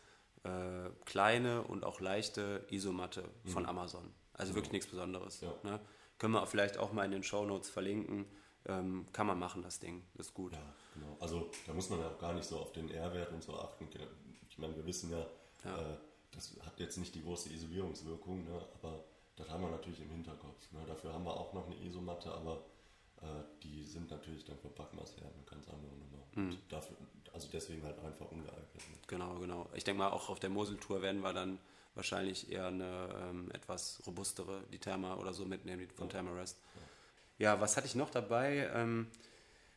äh, 0.44 0.90
kleine 1.06 1.64
und 1.64 1.84
auch 1.84 2.00
leichte 2.00 2.66
Isomatte 2.70 3.24
mhm. 3.44 3.50
von 3.50 3.66
Amazon. 3.66 4.14
Also 4.34 4.52
mhm. 4.52 4.56
wirklich 4.58 4.72
nichts 4.74 4.90
Besonderes. 4.90 5.42
Ja. 5.42 5.54
Ne? 5.64 5.80
Können 6.18 6.34
wir 6.34 6.46
vielleicht 6.48 6.78
auch 6.78 6.94
mal 6.94 7.06
in 7.06 7.12
den 7.12 7.24
Show 7.24 7.46
Notes 7.46 7.70
verlinken. 7.70 8.26
Ähm, 8.66 9.08
kann 9.12 9.26
man 9.26 9.40
machen, 9.40 9.64
das 9.64 9.80
Ding. 9.80 10.04
Das 10.16 10.28
ist 10.28 10.34
gut. 10.34 10.54
Ja, 10.54 10.74
genau. 10.94 11.18
Also 11.20 11.50
da 11.66 11.74
muss 11.74 11.90
man 11.90 12.00
ja 12.00 12.08
auch 12.08 12.20
gar 12.20 12.34
nicht 12.34 12.46
so 12.46 12.60
auf 12.60 12.72
den 12.74 12.92
R-Wert 12.92 13.32
und 13.32 13.44
so 13.44 13.60
achten. 13.60 13.88
Ich 14.50 14.58
meine, 14.60 14.76
wir 14.76 14.86
wissen 14.86 15.10
ja, 15.10 15.26
ja. 15.66 15.94
Äh, 15.94 15.98
das 16.32 16.56
hat 16.66 16.80
jetzt 16.80 16.98
nicht 16.98 17.14
die 17.16 17.24
große 17.24 17.52
Isolierungswirkung, 17.52 18.44
ne? 18.46 18.66
aber 18.76 19.04
das 19.36 19.50
haben 19.50 19.64
wir 19.64 19.70
natürlich 19.70 20.02
im 20.02 20.10
Hinterkopf. 20.10 20.72
Ne? 20.72 20.80
Dafür 20.88 21.14
haben 21.14 21.26
wir 21.26 21.34
auch 21.34 21.54
noch 21.54 21.66
eine 21.66 21.76
Isomatte, 21.76 22.32
aber 22.32 22.64
die 23.64 23.86
sind 23.86 24.10
natürlich 24.10 24.46
dann 24.46 24.58
für 24.58 24.70
Packmaß 24.70 25.18
her 25.18 25.30
eine 25.34 25.44
ganz 25.46 25.68
andere 25.68 25.92
Nummer. 25.96 26.26
Mhm. 26.36 26.58
Dafür, 26.70 26.98
also 27.34 27.48
deswegen 27.52 27.84
halt 27.84 28.00
einfach 28.00 28.30
ungeeignet. 28.32 28.76
Ne? 28.76 28.98
Genau, 29.08 29.36
genau. 29.36 29.70
Ich 29.74 29.84
denke 29.84 30.00
mal, 30.00 30.10
auch 30.10 30.30
auf 30.30 30.40
der 30.40 30.50
Moseltour 30.50 31.02
werden 31.02 31.22
wir 31.22 31.34
dann 31.34 31.60
wahrscheinlich 31.94 32.52
eher 32.52 32.68
eine 32.68 33.10
ähm, 33.30 33.52
etwas 33.52 34.02
robustere, 34.08 34.64
die 34.72 34.80
Therma 34.80 35.16
oder 35.16 35.34
so 35.34 35.46
mitnehmen, 35.46 35.88
die 35.88 35.94
von 35.94 36.08
ja. 36.08 36.14
Thermarest. 36.14 36.58
Ja. 37.38 37.54
ja. 37.54 37.62
was 37.62 37.78
hatte 37.78 37.88
ich 37.88 37.96
noch 37.96 38.10
dabei? 38.10 38.70
Ähm, 38.74 39.08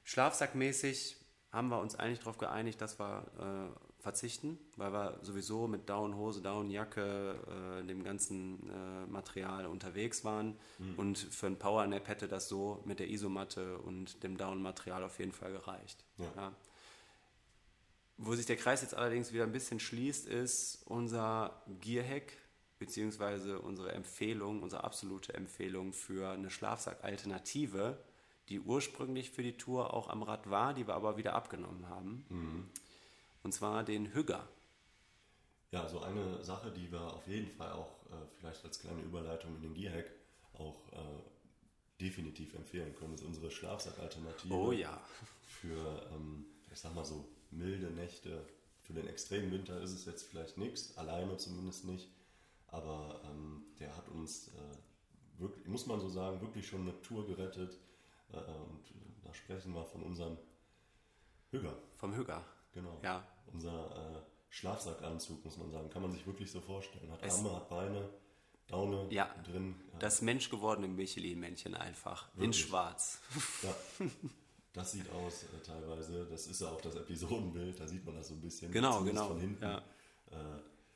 Schlafsackmäßig 0.05 1.17
haben 1.51 1.69
wir 1.69 1.81
uns 1.81 1.97
eigentlich 1.97 2.21
darauf 2.21 2.39
geeinigt, 2.39 2.81
dass 2.81 2.99
wir 2.99 3.25
äh, 3.39 3.94
verzichten, 4.05 4.59
weil 4.77 4.93
wir 4.93 5.19
sowieso 5.23 5.67
mit 5.67 5.89
Downhose, 5.89 6.43
Downjacke, 6.43 7.81
äh, 7.81 7.87
dem 7.87 8.05
ganzen 8.05 8.69
äh, 8.69 9.07
Material 9.07 9.65
unterwegs 9.65 10.25
waren. 10.25 10.59
Mhm. 10.79 10.95
Und 10.97 11.19
für 11.19 11.47
ein 11.47 11.59
Powernap 11.59 12.07
hätte 12.07 12.29
das 12.29 12.47
so 12.47 12.83
mit 12.85 12.99
der 12.99 13.09
Isomatte 13.09 13.79
und 13.79 14.23
dem 14.23 14.37
Down-Material 14.37 15.03
auf 15.03 15.19
jeden 15.19 15.33
Fall 15.33 15.53
gereicht. 15.53 16.05
Ja. 16.19 16.27
Ja. 16.37 16.53
Wo 18.19 18.35
sich 18.35 18.45
der 18.45 18.57
Kreis 18.57 18.83
jetzt 18.83 18.95
allerdings 18.95 19.33
wieder 19.33 19.45
ein 19.45 19.53
bisschen 19.53 19.81
schließt, 19.81 20.29
ist 20.29 20.83
unser 20.85 21.63
Gearhack, 21.81 22.37
beziehungsweise 22.79 23.59
unsere 23.59 23.93
Empfehlung, 23.93 24.63
unsere 24.63 24.85
absolute 24.85 25.33
Empfehlung 25.33 25.95
für 25.95 26.29
eine 26.29 26.51
Schlafsack-Alternative, 26.51 27.99
die 28.51 28.61
ursprünglich 28.61 29.31
für 29.31 29.43
die 29.43 29.57
Tour 29.57 29.95
auch 29.95 30.11
am 30.11 30.23
Rad 30.23 30.51
war, 30.51 30.75
die 30.75 30.87
wir 30.87 30.95
aber 30.95 31.17
wieder 31.17 31.35
abgenommen 31.35 31.89
haben. 31.89 32.27
Mhm 32.29 32.69
und 33.45 33.53
zwar 33.53 33.85
den 33.85 34.13
Hügger. 34.13 34.49
Ja, 35.71 35.89
so 35.89 36.01
eine 36.01 36.43
Sache, 36.43 36.71
die 36.73 36.91
wir 36.91 37.01
auf 37.01 37.27
jeden 37.29 37.51
Fall 37.51 37.73
auch 37.73 38.07
äh, 38.07 38.27
vielleicht 38.39 38.65
als 38.65 38.81
kleine 38.81 39.03
Überleitung 39.03 39.55
in 39.57 39.63
den 39.63 39.75
Gearhack 39.75 40.11
auch 40.55 40.93
äh, 40.93 42.01
definitiv 42.01 42.55
empfehlen 42.55 42.95
können, 42.97 43.15
ist 43.15 43.23
unsere 43.23 43.51
Schlafsackalternative. 43.51 44.55
Oh 44.55 44.73
ja. 44.73 45.01
Für, 45.47 46.09
ähm, 46.13 46.47
ich 46.73 46.81
sag 46.81 46.95
mal 46.95 47.05
so, 47.05 47.29
milde 47.51 47.91
Nächte. 47.91 48.45
Für 48.83 48.93
den 48.93 49.07
extremen 49.09 49.51
Winter 49.51 49.81
ist 49.81 49.93
es 49.93 50.05
jetzt 50.05 50.25
vielleicht 50.25 50.59
nichts, 50.59 50.97
alleine 50.97 51.37
zumindest 51.37 51.85
nicht. 51.87 52.09
Aber 52.69 53.21
ähm, 53.25 53.65
der 53.79 53.97
hat 53.97 54.09
uns, 54.09 54.49
äh, 54.49 55.41
wirklich, 55.41 55.67
muss 55.67 55.87
man 55.87 56.01
so 56.01 56.09
sagen, 56.09 56.41
wirklich 56.41 56.67
schon 56.67 56.83
eine 56.83 57.01
Tour 57.03 57.27
gerettet. 57.27 57.79
Äh, 58.33 58.37
und 58.37 58.85
da 59.23 59.33
sprechen 59.33 59.75
wir 59.75 59.85
von 59.85 60.03
unserem 60.03 60.37
Hügger. 61.51 61.75
Vom 61.97 62.15
Hügger. 62.15 62.45
Genau. 62.73 62.99
Ja. 63.03 63.27
Unser 63.53 63.91
äh, 63.91 64.21
Schlafsackanzug, 64.51 65.45
muss 65.45 65.57
man 65.57 65.71
sagen. 65.71 65.91
Kann 65.91 66.03
man 66.03 66.13
sich 66.13 66.27
wirklich 66.27 66.51
so 66.51 66.61
vorstellen. 66.61 67.11
Hat 67.11 67.23
es 67.23 67.39
Arme, 67.39 67.57
hat 67.57 67.69
Beine, 67.69 68.09
Daune 68.67 69.07
ja, 69.11 69.35
drin. 69.45 69.75
Ja. 69.93 69.99
Das 69.99 70.23
menschgewordene 70.23 70.89
Michelin-Männchen 70.89 71.75
einfach. 71.75 72.29
Wirklich? 72.35 72.47
In 72.47 72.53
schwarz. 72.53 73.21
Ja. 73.63 74.07
Das 74.75 74.91
sieht 74.91 75.09
aus 75.13 75.45
äh, 75.45 75.63
teilweise. 75.65 76.27
Das 76.27 76.49
ist 76.49 76.61
ja 76.61 76.69
auch 76.69 76.81
das 76.81 76.97
Episodenbild. 76.97 77.79
Da 77.79 77.87
sieht 77.87 78.05
man 78.05 78.17
das 78.17 78.27
so 78.27 78.35
ein 78.35 78.41
bisschen. 78.41 78.73
Genau, 78.73 79.05
genau. 79.05 79.29
Von 79.29 79.39
hinten. 79.39 79.63
Ja. 79.63 79.79
Äh, 80.33 80.35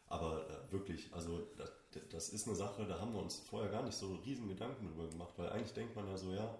aber 0.08 0.48
äh, 0.48 0.72
wirklich, 0.72 1.12
also 1.12 1.46
das, 1.56 1.70
das, 2.10 2.28
ist 2.30 2.46
eine 2.46 2.56
Sache, 2.56 2.84
da 2.86 2.98
haben 2.98 3.12
wir 3.12 3.20
uns 3.20 3.38
vorher 3.38 3.70
gar 3.70 3.82
nicht 3.82 3.96
so 3.96 4.16
riesen 4.26 4.48
Gedanken 4.48 4.86
drüber 4.88 5.08
gemacht, 5.08 5.34
weil 5.36 5.50
eigentlich 5.50 5.74
denkt 5.74 5.94
man 5.94 6.08
ja 6.08 6.16
so, 6.16 6.32
ja, 6.32 6.58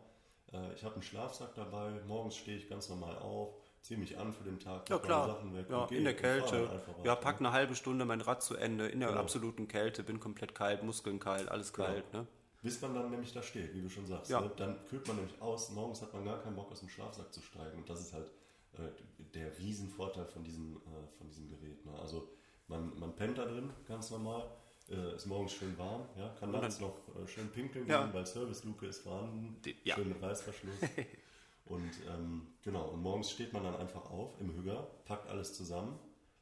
äh, 0.53 0.75
ich 0.75 0.85
habe 0.85 0.95
einen 0.95 1.03
Schlafsack 1.03 1.55
dabei, 1.55 2.01
morgens 2.07 2.37
stehe 2.37 2.59
ich 2.59 2.69
ganz 2.69 2.89
normal 2.89 3.17
auf, 3.19 3.55
ziehe 3.83 3.99
mich 3.99 4.19
an 4.19 4.33
für 4.33 4.45
den 4.45 4.59
Tag, 4.59 4.89
ja, 4.89 4.99
klar. 4.99 5.27
Sachen 5.29 5.55
weg. 5.55 5.67
Ja, 5.71 5.87
in 5.87 6.05
der 6.05 6.15
Kälte. 6.15 6.69
Ja, 7.05 7.15
pack 7.15 7.39
eine 7.39 7.53
halbe 7.53 7.75
Stunde 7.75 8.05
mein 8.05 8.21
Rad 8.21 8.43
zu 8.43 8.57
Ende, 8.57 8.89
in 8.89 9.01
der 9.01 9.11
genau. 9.11 9.21
absoluten 9.21 9.69
Kälte, 9.69 10.03
bin 10.03 10.21
komplett 10.21 10.55
kalt, 10.55 10.83
Muskeln 10.83 11.19
kalt, 11.19 11.49
alles 11.49 11.73
genau. 11.73 11.89
kalt. 11.89 12.13
Ne? 12.13 12.27
Bis 12.63 12.81
man 12.81 12.95
dann 12.95 13.11
nämlich 13.11 13.33
da 13.33 13.43
steht, 13.43 13.75
wie 13.75 13.83
du 13.83 13.89
schon 13.89 14.07
sagst. 14.07 14.31
Ja. 14.31 14.41
Ne? 14.41 14.51
Dann 14.57 14.85
kühlt 14.87 15.07
man 15.07 15.17
nämlich 15.17 15.41
aus, 15.41 15.71
morgens 15.71 16.03
hat 16.03 16.13
man 16.13 16.25
gar 16.25 16.43
keinen 16.43 16.57
Bock 16.57 16.71
aus 16.73 16.81
dem 16.81 16.89
Schlafsack 16.89 17.33
zu 17.33 17.41
steigen. 17.41 17.79
Und 17.79 17.89
das 17.89 18.01
ist 18.01 18.13
halt 18.13 18.31
äh, 18.75 18.89
der 19.35 19.57
Riesenvorteil 19.59 20.27
von 20.27 20.43
diesem, 20.43 20.77
äh, 20.77 21.17
von 21.17 21.29
diesem 21.29 21.49
Gerät. 21.49 21.85
Ne? 21.87 21.93
Also 22.01 22.29
man, 22.67 22.99
man 22.99 23.15
pennt 23.15 23.39
da 23.39 23.45
drin, 23.45 23.71
ganz 23.87 24.11
normal. 24.11 24.51
Äh, 24.91 25.17
ist 25.17 25.27
morgens 25.27 25.53
schön 25.53 25.77
warm, 25.77 26.09
ja, 26.17 26.31
kann 26.41 26.51
nachts 26.51 26.81
noch 26.81 26.97
äh, 27.09 27.29
schön 27.29 27.51
pinkeln 27.51 27.87
ja. 27.87 28.05
gehen, 28.05 28.15
weil 28.15 28.25
Service-Luke 28.25 28.87
ist 28.87 29.03
vorhanden, 29.03 29.61
ja. 29.85 29.95
schön 29.95 30.09
mit 30.09 30.23
Reißverschluss. 30.23 30.77
Und 31.69 31.91
ähm, 32.09 32.47
genau, 32.63 32.89
und 32.89 33.03
morgens 33.03 33.31
steht 33.31 33.53
man 33.53 33.63
dann 33.63 33.77
einfach 33.77 34.11
auf 34.11 34.41
im 34.41 34.55
Hügger, 34.55 34.89
packt 35.05 35.29
alles 35.29 35.55
zusammen 35.55 35.99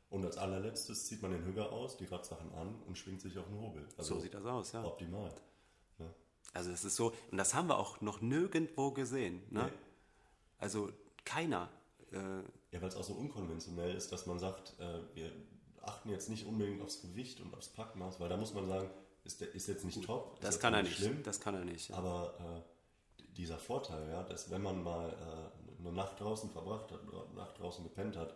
und 0.09 0.25
als 0.25 0.39
allerletztes 0.39 1.07
zieht 1.07 1.21
man 1.21 1.33
den 1.33 1.45
Hügger 1.45 1.73
aus, 1.73 1.97
die 1.97 2.05
Radsachen 2.05 2.53
an 2.55 2.81
und 2.87 2.97
schwingt 2.97 3.21
sich 3.21 3.37
auf 3.39 3.47
den 3.47 3.61
Hobel. 3.61 3.87
Also 3.97 4.15
so 4.15 4.21
sieht 4.21 4.35
das 4.35 4.45
aus, 4.45 4.73
ja. 4.73 4.85
Optimal. 4.85 5.33
Ja. 5.99 6.07
Also 6.53 6.71
es 6.71 6.85
ist 6.85 6.97
so, 6.97 7.13
und 7.31 7.39
das 7.39 7.55
haben 7.55 7.69
wir 7.69 7.79
auch 7.79 8.01
noch 8.01 8.21
nirgendwo 8.21 8.93
gesehen. 8.93 9.43
Ne? 9.51 9.65
Nee. 9.65 9.73
Also 10.59 10.91
keiner. 11.25 11.69
Äh, 12.13 12.19
ja, 12.71 12.81
weil 12.81 12.89
es 12.89 12.97
auch 12.97 13.05
so 13.05 13.15
unkonventionell 13.15 13.95
ist, 13.97 14.13
dass 14.13 14.27
man 14.27 14.39
sagt, 14.39 14.79
äh, 14.79 15.01
wir 15.15 15.33
achten 15.83 16.11
jetzt 16.11 16.29
nicht 16.29 16.47
unbedingt 16.47 16.83
aufs 16.83 17.01
Gewicht 17.01 17.41
und 17.41 17.55
aufs 17.55 17.69
Packmaß, 17.69 18.21
weil 18.21 18.29
da 18.29 18.37
muss 18.37 18.55
man 18.55 18.67
sagen, 18.67 18.89
ist, 19.25 19.41
der, 19.41 19.53
ist 19.55 19.67
jetzt 19.67 19.85
nicht 19.85 20.05
top. 20.05 20.41
Das 20.41 20.61
kann 20.61 20.73
er 20.73 20.85
nicht. 20.85 20.97
Schlimm, 20.97 21.23
das 21.25 21.41
kann 21.41 21.55
er 21.55 21.65
nicht. 21.65 21.91
Aber 21.93 22.35
äh, 22.39 22.76
dieser 23.37 23.59
Vorteil, 23.59 24.09
ja, 24.09 24.23
dass 24.23 24.51
wenn 24.51 24.63
man 24.63 24.83
mal 24.83 25.11
äh, 25.11 25.81
eine 25.81 25.93
Nacht 25.93 26.21
draußen 26.21 26.51
verbracht 26.51 26.91
hat, 26.91 27.01
eine 27.01 27.35
Nacht 27.35 27.59
draußen 27.59 27.85
gepennt 27.85 28.17
hat, 28.17 28.35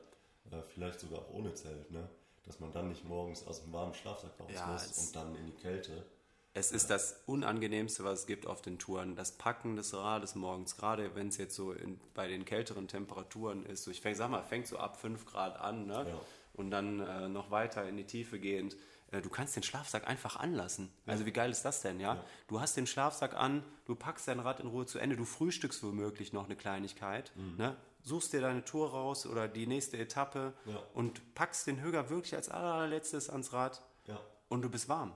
äh, 0.50 0.62
vielleicht 0.62 1.00
sogar 1.00 1.20
auch 1.20 1.30
ohne 1.30 1.54
Zelt, 1.54 1.90
ne, 1.90 2.08
dass 2.44 2.60
man 2.60 2.72
dann 2.72 2.88
nicht 2.88 3.04
morgens 3.04 3.46
aus 3.46 3.62
dem 3.62 3.72
warmen 3.72 3.94
Schlafsack 3.94 4.32
raus 4.38 4.50
ja, 4.54 4.66
muss 4.66 4.98
und 4.98 5.16
dann 5.16 5.34
in 5.34 5.46
die 5.46 5.56
Kälte. 5.56 6.04
Es 6.52 6.72
ist 6.72 6.90
das 6.90 7.22
Unangenehmste, 7.26 8.02
was 8.02 8.20
es 8.20 8.26
gibt 8.26 8.44
auf 8.44 8.60
den 8.60 8.80
Touren. 8.80 9.14
Das 9.14 9.32
Packen 9.32 9.76
des 9.76 9.94
Rades 9.94 10.34
morgens, 10.34 10.76
gerade 10.76 11.14
wenn 11.14 11.28
es 11.28 11.36
jetzt 11.36 11.54
so 11.54 11.72
in, 11.72 12.00
bei 12.12 12.26
den 12.26 12.44
kälteren 12.44 12.88
Temperaturen 12.88 13.64
ist. 13.64 13.84
So 13.84 13.92
ich 13.92 14.00
fäng, 14.00 14.16
sag 14.16 14.30
mal, 14.30 14.42
fängt 14.42 14.66
so 14.66 14.76
ab 14.76 15.00
5 15.00 15.26
Grad 15.26 15.60
an 15.60 15.86
ne? 15.86 16.06
Ja. 16.08 16.20
und 16.54 16.72
dann 16.72 16.98
äh, 16.98 17.28
noch 17.28 17.52
weiter 17.52 17.88
in 17.88 17.96
die 17.96 18.04
Tiefe 18.04 18.40
gehend. 18.40 18.76
Äh, 19.10 19.20
du 19.20 19.28
kannst 19.28 19.56
den 19.56 19.62
Schlafsack 19.62 20.06
einfach 20.06 20.36
anlassen. 20.36 20.92
Also 21.06 21.26
wie 21.26 21.32
geil 21.32 21.50
ist 21.50 21.62
das 21.62 21.82
denn, 21.82 22.00
ja? 22.00 22.14
ja? 22.14 22.24
Du 22.48 22.60
hast 22.60 22.76
den 22.76 22.86
Schlafsack 22.86 23.34
an, 23.34 23.64
du 23.84 23.94
packst 23.94 24.28
dein 24.28 24.40
Rad 24.40 24.60
in 24.60 24.66
Ruhe 24.68 24.86
zu 24.86 24.98
Ende, 24.98 25.16
du 25.16 25.24
frühstückst 25.24 25.82
womöglich 25.82 26.32
noch 26.32 26.44
eine 26.44 26.56
Kleinigkeit, 26.56 27.32
mhm. 27.36 27.56
ne? 27.56 27.76
suchst 28.02 28.32
dir 28.32 28.40
deine 28.40 28.64
Tour 28.64 28.90
raus 28.90 29.26
oder 29.26 29.46
die 29.46 29.66
nächste 29.66 29.98
Etappe 29.98 30.54
ja. 30.64 30.82
und 30.94 31.34
packst 31.34 31.66
den 31.66 31.80
Höger 31.80 32.08
wirklich 32.08 32.34
als 32.34 32.48
allerletztes 32.48 33.28
ans 33.28 33.52
Rad 33.52 33.82
ja. 34.06 34.18
und 34.48 34.62
du 34.62 34.70
bist 34.70 34.88
warm. 34.88 35.12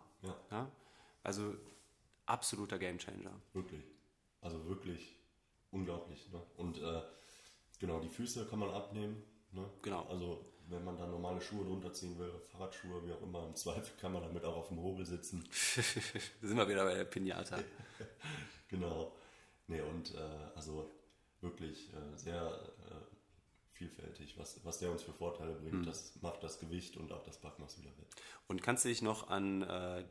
Ja. 0.51 0.71
Also 1.23 1.55
absoluter 2.27 2.79
Gamechanger. 2.79 3.33
Wirklich. 3.53 3.85
Also 4.41 4.67
wirklich 4.67 5.17
unglaublich. 5.71 6.31
Ne? 6.31 6.41
Und 6.57 6.79
äh, 6.79 7.03
genau, 7.79 8.01
die 8.01 8.09
Füße 8.09 8.47
kann 8.47 8.59
man 8.59 8.71
abnehmen. 8.71 9.23
Ne? 9.53 9.69
Genau. 9.83 10.07
Also 10.09 10.45
wenn 10.69 10.85
man 10.85 10.97
da 10.97 11.07
normale 11.07 11.41
Schuhe 11.41 11.65
drunter 11.65 11.93
ziehen 11.93 12.19
will, 12.19 12.33
Fahrradschuhe, 12.51 13.07
wie 13.07 13.13
auch 13.13 13.23
immer, 13.23 13.47
im 13.47 13.55
Zweifel 13.55 13.93
kann 14.01 14.13
man 14.13 14.23
damit 14.23 14.45
auch 14.45 14.57
auf 14.57 14.69
dem 14.69 14.81
Hobel 14.81 15.05
sitzen. 15.05 15.45
da 15.77 16.49
sind 16.49 16.57
wir 16.57 16.69
wieder 16.69 16.85
bei 16.85 16.95
der 16.95 17.05
Pinata. 17.05 17.59
genau. 18.69 19.13
Nee, 19.67 19.81
und 19.81 20.15
äh, 20.15 20.19
also 20.55 20.91
wirklich 21.41 21.93
äh, 21.93 22.17
sehr 22.17 22.75
äh, 22.91 23.15
vielfältig, 23.73 24.39
was, 24.39 24.65
was 24.65 24.79
der 24.79 24.91
uns 24.91 25.03
für 25.03 25.13
Vorteile 25.13 25.55
bringt. 25.55 25.75
Hm. 25.75 25.87
Das 25.87 26.19
macht 26.23 26.43
das 26.43 26.59
Gewicht 26.59 26.97
und 26.97 27.13
auch 27.13 27.25
das 27.25 27.39
Backmaß 27.39 27.79
wieder 27.79 27.91
wett. 27.99 28.09
Und 28.47 28.63
kannst 28.63 28.85
du 28.85 28.89
dich 28.89 29.03
noch 29.03 29.29
an 29.29 29.63
äh, 29.63 30.05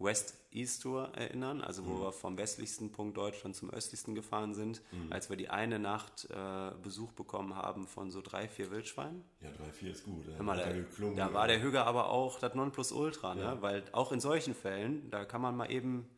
die 0.00 0.04
West-East 0.04 0.82
Tour 0.82 1.12
erinnern, 1.14 1.60
also 1.60 1.86
wo 1.86 1.90
mhm. 1.90 2.00
wir 2.02 2.12
vom 2.12 2.38
westlichsten 2.38 2.90
Punkt 2.90 3.16
Deutschland 3.16 3.54
zum 3.54 3.70
östlichsten 3.70 4.14
gefahren 4.14 4.54
sind, 4.54 4.82
mhm. 4.92 5.12
als 5.12 5.30
wir 5.30 5.36
die 5.36 5.48
eine 5.48 5.78
Nacht 5.78 6.28
äh, 6.30 6.70
Besuch 6.82 7.12
bekommen 7.12 7.54
haben 7.54 7.86
von 7.86 8.10
so 8.10 8.20
drei, 8.20 8.48
vier 8.48 8.70
Wildschweinen. 8.70 9.24
Ja, 9.42 9.50
drei, 9.50 9.72
vier 9.72 9.92
ist 9.92 10.04
gut. 10.04 10.26
Mal, 10.40 10.58
da, 10.58 10.72
geklungen, 10.72 11.16
da 11.16 11.32
war 11.32 11.46
der 11.46 11.62
Hüger 11.62 11.86
aber 11.86 12.10
auch 12.10 12.38
das 12.38 12.54
Nonplusultra, 12.54 13.34
ne? 13.34 13.42
ja. 13.42 13.62
weil 13.62 13.84
auch 13.92 14.12
in 14.12 14.20
solchen 14.20 14.54
Fällen, 14.54 15.10
da 15.10 15.24
kann 15.24 15.40
man 15.40 15.56
mal 15.56 15.70
eben 15.70 16.08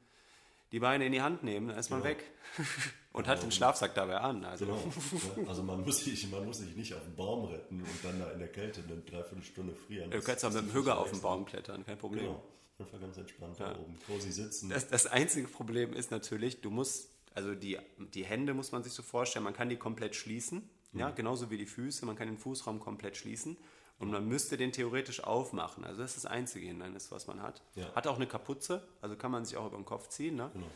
die 0.70 0.80
Beine 0.80 1.04
in 1.04 1.12
die 1.12 1.20
Hand 1.20 1.42
nehmen, 1.42 1.68
dann 1.68 1.76
ist 1.76 1.88
genau. 1.88 2.00
man 2.00 2.08
weg. 2.08 2.24
und 3.12 3.28
hat 3.28 3.42
den 3.42 3.52
Schlafsack 3.52 3.94
dabei 3.94 4.18
an. 4.18 4.44
Also. 4.44 4.64
Genau. 4.64 4.78
Also 5.46 5.62
man 5.62 5.82
muss, 5.82 6.04
sich, 6.04 6.30
man 6.30 6.46
muss 6.46 6.58
sich 6.58 6.74
nicht 6.76 6.94
auf 6.94 7.02
den 7.02 7.14
Baum 7.14 7.44
retten 7.44 7.80
und 7.80 8.04
dann 8.04 8.18
da 8.18 8.30
in 8.30 8.38
der 8.38 8.48
Kälte 8.48 8.82
eine 8.82 9.00
Dreiviertelstunde 9.02 9.74
frieren. 9.74 10.10
Du 10.10 10.22
kannst 10.22 10.44
auch 10.44 10.52
mit 10.52 10.62
dem 10.62 10.72
Hüger 10.72 10.98
auf 10.98 11.10
den 11.10 11.20
Baum 11.20 11.44
klettern, 11.44 11.84
kein 11.84 11.98
Problem. 11.98 12.24
Genau 12.24 12.42
einfach 12.78 13.00
ganz 13.00 13.16
entspannt 13.16 13.58
ja. 13.58 13.72
da 13.72 13.80
oben, 13.80 13.98
wo 14.08 14.18
sie 14.18 14.32
sitzen. 14.32 14.68
Das, 14.68 14.88
das 14.88 15.06
einzige 15.06 15.48
Problem 15.48 15.92
ist 15.92 16.10
natürlich, 16.10 16.60
du 16.60 16.70
musst, 16.70 17.10
also 17.34 17.54
die, 17.54 17.78
die 17.98 18.24
Hände 18.24 18.54
muss 18.54 18.72
man 18.72 18.82
sich 18.82 18.92
so 18.92 19.02
vorstellen, 19.02 19.44
man 19.44 19.54
kann 19.54 19.68
die 19.68 19.76
komplett 19.76 20.14
schließen, 20.14 20.68
mhm. 20.92 21.00
ja, 21.00 21.10
genauso 21.10 21.50
wie 21.50 21.58
die 21.58 21.66
Füße, 21.66 22.06
man 22.06 22.16
kann 22.16 22.28
den 22.28 22.38
Fußraum 22.38 22.80
komplett 22.80 23.16
schließen 23.16 23.56
und 23.98 24.10
man 24.10 24.26
müsste 24.26 24.56
den 24.56 24.72
theoretisch 24.72 25.22
aufmachen. 25.22 25.84
Also 25.84 26.02
das 26.02 26.16
ist 26.16 26.24
das 26.24 26.30
einzige 26.30 26.66
Hindernis, 26.66 27.12
was 27.12 27.28
man 27.28 27.40
hat. 27.40 27.62
Ja. 27.76 27.94
Hat 27.94 28.08
auch 28.08 28.16
eine 28.16 28.26
Kapuze, 28.26 28.86
also 29.00 29.16
kann 29.16 29.30
man 29.30 29.44
sich 29.44 29.56
auch 29.56 29.66
über 29.66 29.76
den 29.76 29.84
Kopf 29.84 30.08
ziehen. 30.08 30.34
Ne? 30.34 30.50
Genau. 30.52 30.66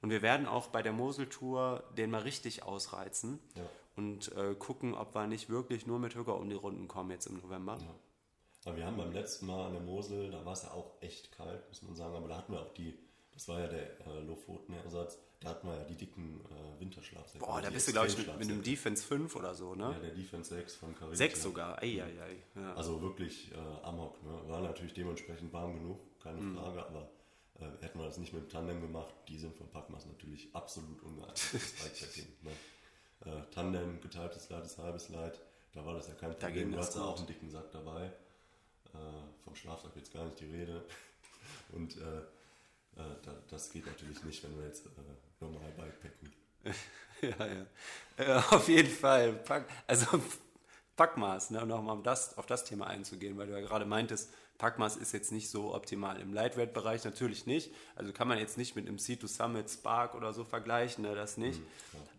Und 0.00 0.10
wir 0.10 0.20
werden 0.20 0.46
auch 0.46 0.66
bei 0.66 0.82
der 0.82 0.92
Moseltour 0.92 1.84
den 1.96 2.10
mal 2.10 2.22
richtig 2.22 2.64
ausreizen 2.64 3.38
ja. 3.54 3.62
und 3.94 4.32
äh, 4.36 4.56
gucken, 4.56 4.94
ob 4.94 5.14
wir 5.14 5.28
nicht 5.28 5.48
wirklich 5.48 5.86
nur 5.86 6.00
mit 6.00 6.16
Hüger 6.16 6.36
um 6.36 6.48
die 6.48 6.56
Runden 6.56 6.88
kommen 6.88 7.12
jetzt 7.12 7.26
im 7.26 7.36
November. 7.40 7.78
Ja. 7.80 7.94
Aber 8.64 8.76
wir 8.76 8.86
haben 8.86 8.96
beim 8.96 9.12
letzten 9.12 9.46
Mal 9.46 9.66
an 9.66 9.72
der 9.72 9.82
Mosel, 9.82 10.30
da 10.30 10.44
war 10.44 10.52
es 10.52 10.62
ja 10.62 10.70
auch 10.70 10.92
echt 11.00 11.32
kalt, 11.32 11.66
muss 11.68 11.82
man 11.82 11.96
sagen, 11.96 12.14
aber 12.14 12.28
da 12.28 12.36
hatten 12.36 12.52
wir 12.52 12.60
auch 12.60 12.72
die, 12.74 12.96
das 13.32 13.48
war 13.48 13.60
ja 13.60 13.66
der 13.66 14.00
äh, 14.06 14.20
Lofoten-Ersatz, 14.24 15.18
da 15.40 15.48
hatten 15.50 15.66
wir 15.66 15.76
ja 15.76 15.84
die 15.84 15.96
dicken 15.96 16.40
äh, 16.44 16.80
Winterschlafsäcke. 16.80 17.44
Boah, 17.44 17.60
da 17.60 17.70
bist 17.70 17.88
du, 17.88 17.92
glaube 17.92 18.06
ich, 18.06 18.16
mit, 18.16 18.38
mit, 18.38 18.48
einem 18.48 18.62
Defense 18.62 19.04
5 19.04 19.34
oder 19.34 19.54
so, 19.54 19.74
ne? 19.74 19.90
Ja, 19.90 19.98
der 19.98 20.10
Defense 20.10 20.54
6 20.54 20.76
von 20.76 20.94
Carinthia. 20.94 21.16
6 21.16 21.42
sogar, 21.42 21.82
ei, 21.82 22.02
ei, 22.02 22.22
ei. 22.22 22.36
Ja. 22.54 22.74
Also 22.74 23.02
wirklich 23.02 23.50
äh, 23.52 23.84
Amok, 23.84 24.22
ne? 24.22 24.30
War 24.46 24.60
natürlich 24.60 24.94
dementsprechend 24.94 25.52
warm 25.52 25.74
genug, 25.74 25.98
keine 26.22 26.40
mhm. 26.40 26.56
Frage, 26.56 26.86
aber 26.86 27.08
äh, 27.58 27.64
hätten 27.82 27.98
wir 27.98 28.06
das 28.06 28.18
nicht 28.18 28.32
mit 28.32 28.44
dem 28.44 28.48
Tandem 28.48 28.80
gemacht, 28.80 29.12
die 29.26 29.38
sind 29.38 29.56
von 29.56 29.68
Packmas 29.70 30.06
natürlich 30.06 30.48
absolut 30.54 31.02
ungeeignet 31.02 31.38
fürs 31.38 31.72
Bikepacking. 31.72 32.26
Ne? 32.42 32.50
Äh, 33.24 33.42
Tandem, 33.52 34.00
geteiltes 34.00 34.48
Leid 34.50 34.64
ist 34.64 34.78
halbes 34.78 35.08
Leid, 35.08 35.40
da 35.74 35.84
war 35.84 35.94
das 35.94 36.08
ja 36.08 36.14
kein 36.14 36.36
Problem. 36.36 36.72
Du 36.72 36.78
hast 36.78 36.96
auch 36.96 37.18
einen 37.18 37.26
dicken 37.26 37.50
Sack 37.50 37.70
dabei. 37.72 38.12
Äh, 38.94 38.98
vom 39.44 39.54
Schlafsack 39.54 39.92
jetzt 39.96 40.12
gar 40.12 40.24
nicht 40.24 40.40
die 40.40 40.46
Rede. 40.46 40.84
Und 41.72 41.96
äh, 41.96 42.18
äh, 42.96 43.16
das 43.48 43.70
geht 43.70 43.86
natürlich 43.86 44.22
nicht, 44.24 44.42
wenn 44.44 44.56
wir 44.58 44.66
jetzt 44.66 44.86
normal 45.40 45.72
Bikepacken. 45.76 46.32
ja, 47.22 48.26
ja. 48.26 48.38
auf 48.50 48.68
jeden 48.68 48.90
Fall. 48.90 49.32
Pack, 49.32 49.68
also 49.86 50.20
Packmaß, 50.96 51.50
ne, 51.50 51.62
um 51.62 51.68
nochmal 51.68 51.96
um 51.96 52.02
das, 52.02 52.36
auf 52.38 52.46
das 52.46 52.64
Thema 52.64 52.86
einzugehen, 52.86 53.36
weil 53.38 53.46
du 53.46 53.52
ja 53.54 53.60
gerade 53.60 53.86
meintest, 53.86 54.32
Packmaß 54.58 54.96
ist 54.96 55.12
jetzt 55.12 55.32
nicht 55.32 55.50
so 55.50 55.74
optimal. 55.74 56.20
Im 56.20 56.32
Lightweight-Bereich 56.32 57.04
natürlich 57.04 57.46
nicht. 57.46 57.72
Also 57.96 58.12
kann 58.12 58.28
man 58.28 58.38
jetzt 58.38 58.58
nicht 58.58 58.76
mit 58.76 58.86
einem 58.86 58.98
C2 58.98 59.26
Summit 59.26 59.70
Spark 59.70 60.14
oder 60.14 60.32
so 60.32 60.44
vergleichen, 60.44 61.02
ne, 61.02 61.14
das 61.14 61.36
nicht. 61.36 61.58
Mhm, 61.58 61.66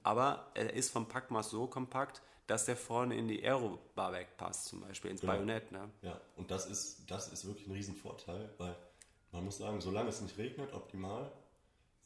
Aber 0.04 0.48
er 0.54 0.74
ist 0.74 0.92
vom 0.92 1.08
Packmaß 1.08 1.52
so 1.52 1.68
kompakt, 1.68 2.22
dass 2.54 2.66
der 2.66 2.78
vorne 2.78 3.18
in 3.18 3.28
die 3.28 3.44
Aero-Bar 3.44 4.14
passt, 4.38 4.66
zum 4.66 4.82
Beispiel 4.82 5.10
ins 5.10 5.22
genau. 5.22 5.34
Bajonett. 5.34 5.72
Ne? 5.72 5.90
Ja, 6.04 6.22
und 6.36 6.52
das 6.52 6.68
ist, 6.68 7.10
das 7.10 7.34
ist 7.34 7.48
wirklich 7.48 7.66
ein 7.66 7.74
Riesenvorteil, 7.74 8.48
weil 8.60 8.76
man 9.32 9.44
muss 9.46 9.58
sagen, 9.58 9.82
solange 9.82 10.10
es 10.10 10.22
nicht 10.22 10.38
regnet, 10.38 10.72
optimal, 10.72 11.32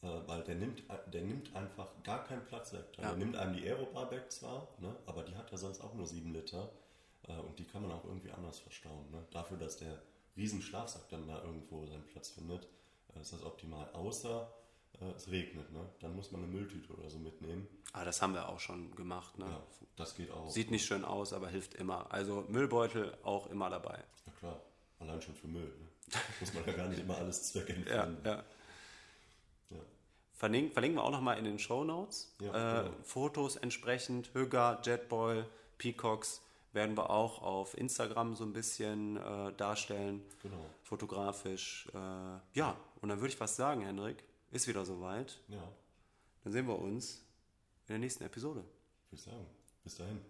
äh, 0.00 0.06
weil 0.26 0.42
der 0.44 0.54
nimmt, 0.54 0.84
der 1.12 1.20
nimmt 1.20 1.54
einfach 1.54 1.88
gar 2.02 2.24
keinen 2.24 2.46
Platz 2.46 2.72
weg. 2.72 2.86
Ja. 2.96 3.10
Der 3.10 3.18
nimmt 3.18 3.36
einem 3.36 3.56
die 3.56 3.68
Aero-Bar 3.68 4.10
weg 4.10 4.32
zwar, 4.32 4.68
ne, 4.78 4.96
aber 5.04 5.22
die 5.22 5.36
hat 5.36 5.50
ja 5.50 5.58
sonst 5.58 5.82
auch 5.82 5.92
nur 5.92 6.06
7 6.06 6.32
Liter 6.32 6.72
äh, 7.24 7.32
und 7.34 7.58
die 7.58 7.64
kann 7.64 7.82
man 7.82 7.92
auch 7.92 8.04
irgendwie 8.04 8.30
anders 8.30 8.58
verstauen. 8.58 9.10
Ne? 9.10 9.22
Dafür, 9.30 9.58
dass 9.58 9.76
der 9.76 10.00
Riesenschlafsack 10.34 11.10
dann 11.10 11.28
da 11.28 11.42
irgendwo 11.42 11.84
seinen 11.84 12.06
Platz 12.06 12.30
findet, 12.30 12.66
äh, 13.14 13.20
ist 13.20 13.34
das 13.34 13.42
optimal. 13.42 13.90
Außer 13.92 14.50
äh, 15.00 15.10
es 15.16 15.30
regnet, 15.30 15.72
ne? 15.72 15.80
dann 16.00 16.14
muss 16.16 16.32
man 16.32 16.42
eine 16.42 16.52
Mülltüte 16.52 16.92
oder 16.92 17.08
so 17.08 17.18
mitnehmen. 17.18 17.66
Ah, 17.92 18.04
das 18.04 18.20
haben 18.20 18.34
wir 18.34 18.48
auch 18.48 18.60
schon 18.60 18.94
gemacht. 18.94 19.38
Ne? 19.38 19.46
Ja, 19.46 19.62
das 19.96 20.14
geht 20.14 20.30
auch. 20.30 20.50
Sieht 20.50 20.70
nicht 20.70 20.86
schön 20.86 21.04
aus, 21.04 21.32
aber 21.32 21.48
hilft 21.48 21.74
immer. 21.74 22.12
Also 22.12 22.44
Müllbeutel 22.48 23.16
auch 23.22 23.48
immer 23.48 23.70
dabei. 23.70 24.02
Ja 24.26 24.32
klar, 24.38 24.62
allein 24.98 25.22
schon 25.22 25.34
für 25.34 25.48
Müll. 25.48 25.72
Ne? 25.78 25.88
muss 26.40 26.54
man 26.54 26.66
ja 26.66 26.72
gar 26.72 26.88
nicht 26.88 27.00
immer 27.00 27.16
alles 27.16 27.44
zweckentfremden. 27.44 28.24
ja, 28.24 28.30
ja. 28.32 28.44
ja. 29.70 29.78
Verlinken, 30.34 30.72
verlinken 30.72 30.98
wir 30.98 31.04
auch 31.04 31.10
nochmal 31.10 31.38
in 31.38 31.44
den 31.44 31.58
Show 31.58 31.84
Notes. 31.84 32.34
Ja, 32.40 32.48
äh, 32.80 32.84
genau. 32.84 32.96
Fotos 33.02 33.56
entsprechend, 33.56 34.32
Höger, 34.34 34.80
Jetboil, 34.84 35.46
Peacocks 35.78 36.42
werden 36.72 36.96
wir 36.96 37.10
auch 37.10 37.42
auf 37.42 37.76
Instagram 37.76 38.36
so 38.36 38.44
ein 38.44 38.52
bisschen 38.52 39.16
äh, 39.16 39.52
darstellen. 39.56 40.22
Genau. 40.42 40.64
Fotografisch. 40.82 41.88
Äh, 41.94 42.58
ja, 42.58 42.76
und 43.00 43.08
dann 43.08 43.20
würde 43.20 43.32
ich 43.32 43.40
was 43.40 43.56
sagen, 43.56 43.82
Henrik. 43.82 44.22
Ist 44.50 44.66
wieder 44.66 44.84
soweit. 44.84 45.40
Ja. 45.48 45.72
Dann 46.42 46.52
sehen 46.52 46.66
wir 46.66 46.78
uns 46.78 47.24
in 47.86 47.94
der 47.94 47.98
nächsten 47.98 48.24
Episode. 48.24 48.64
Ich 49.06 49.12
würde 49.12 49.22
sagen, 49.22 49.46
bis 49.84 49.96
dahin. 49.96 50.20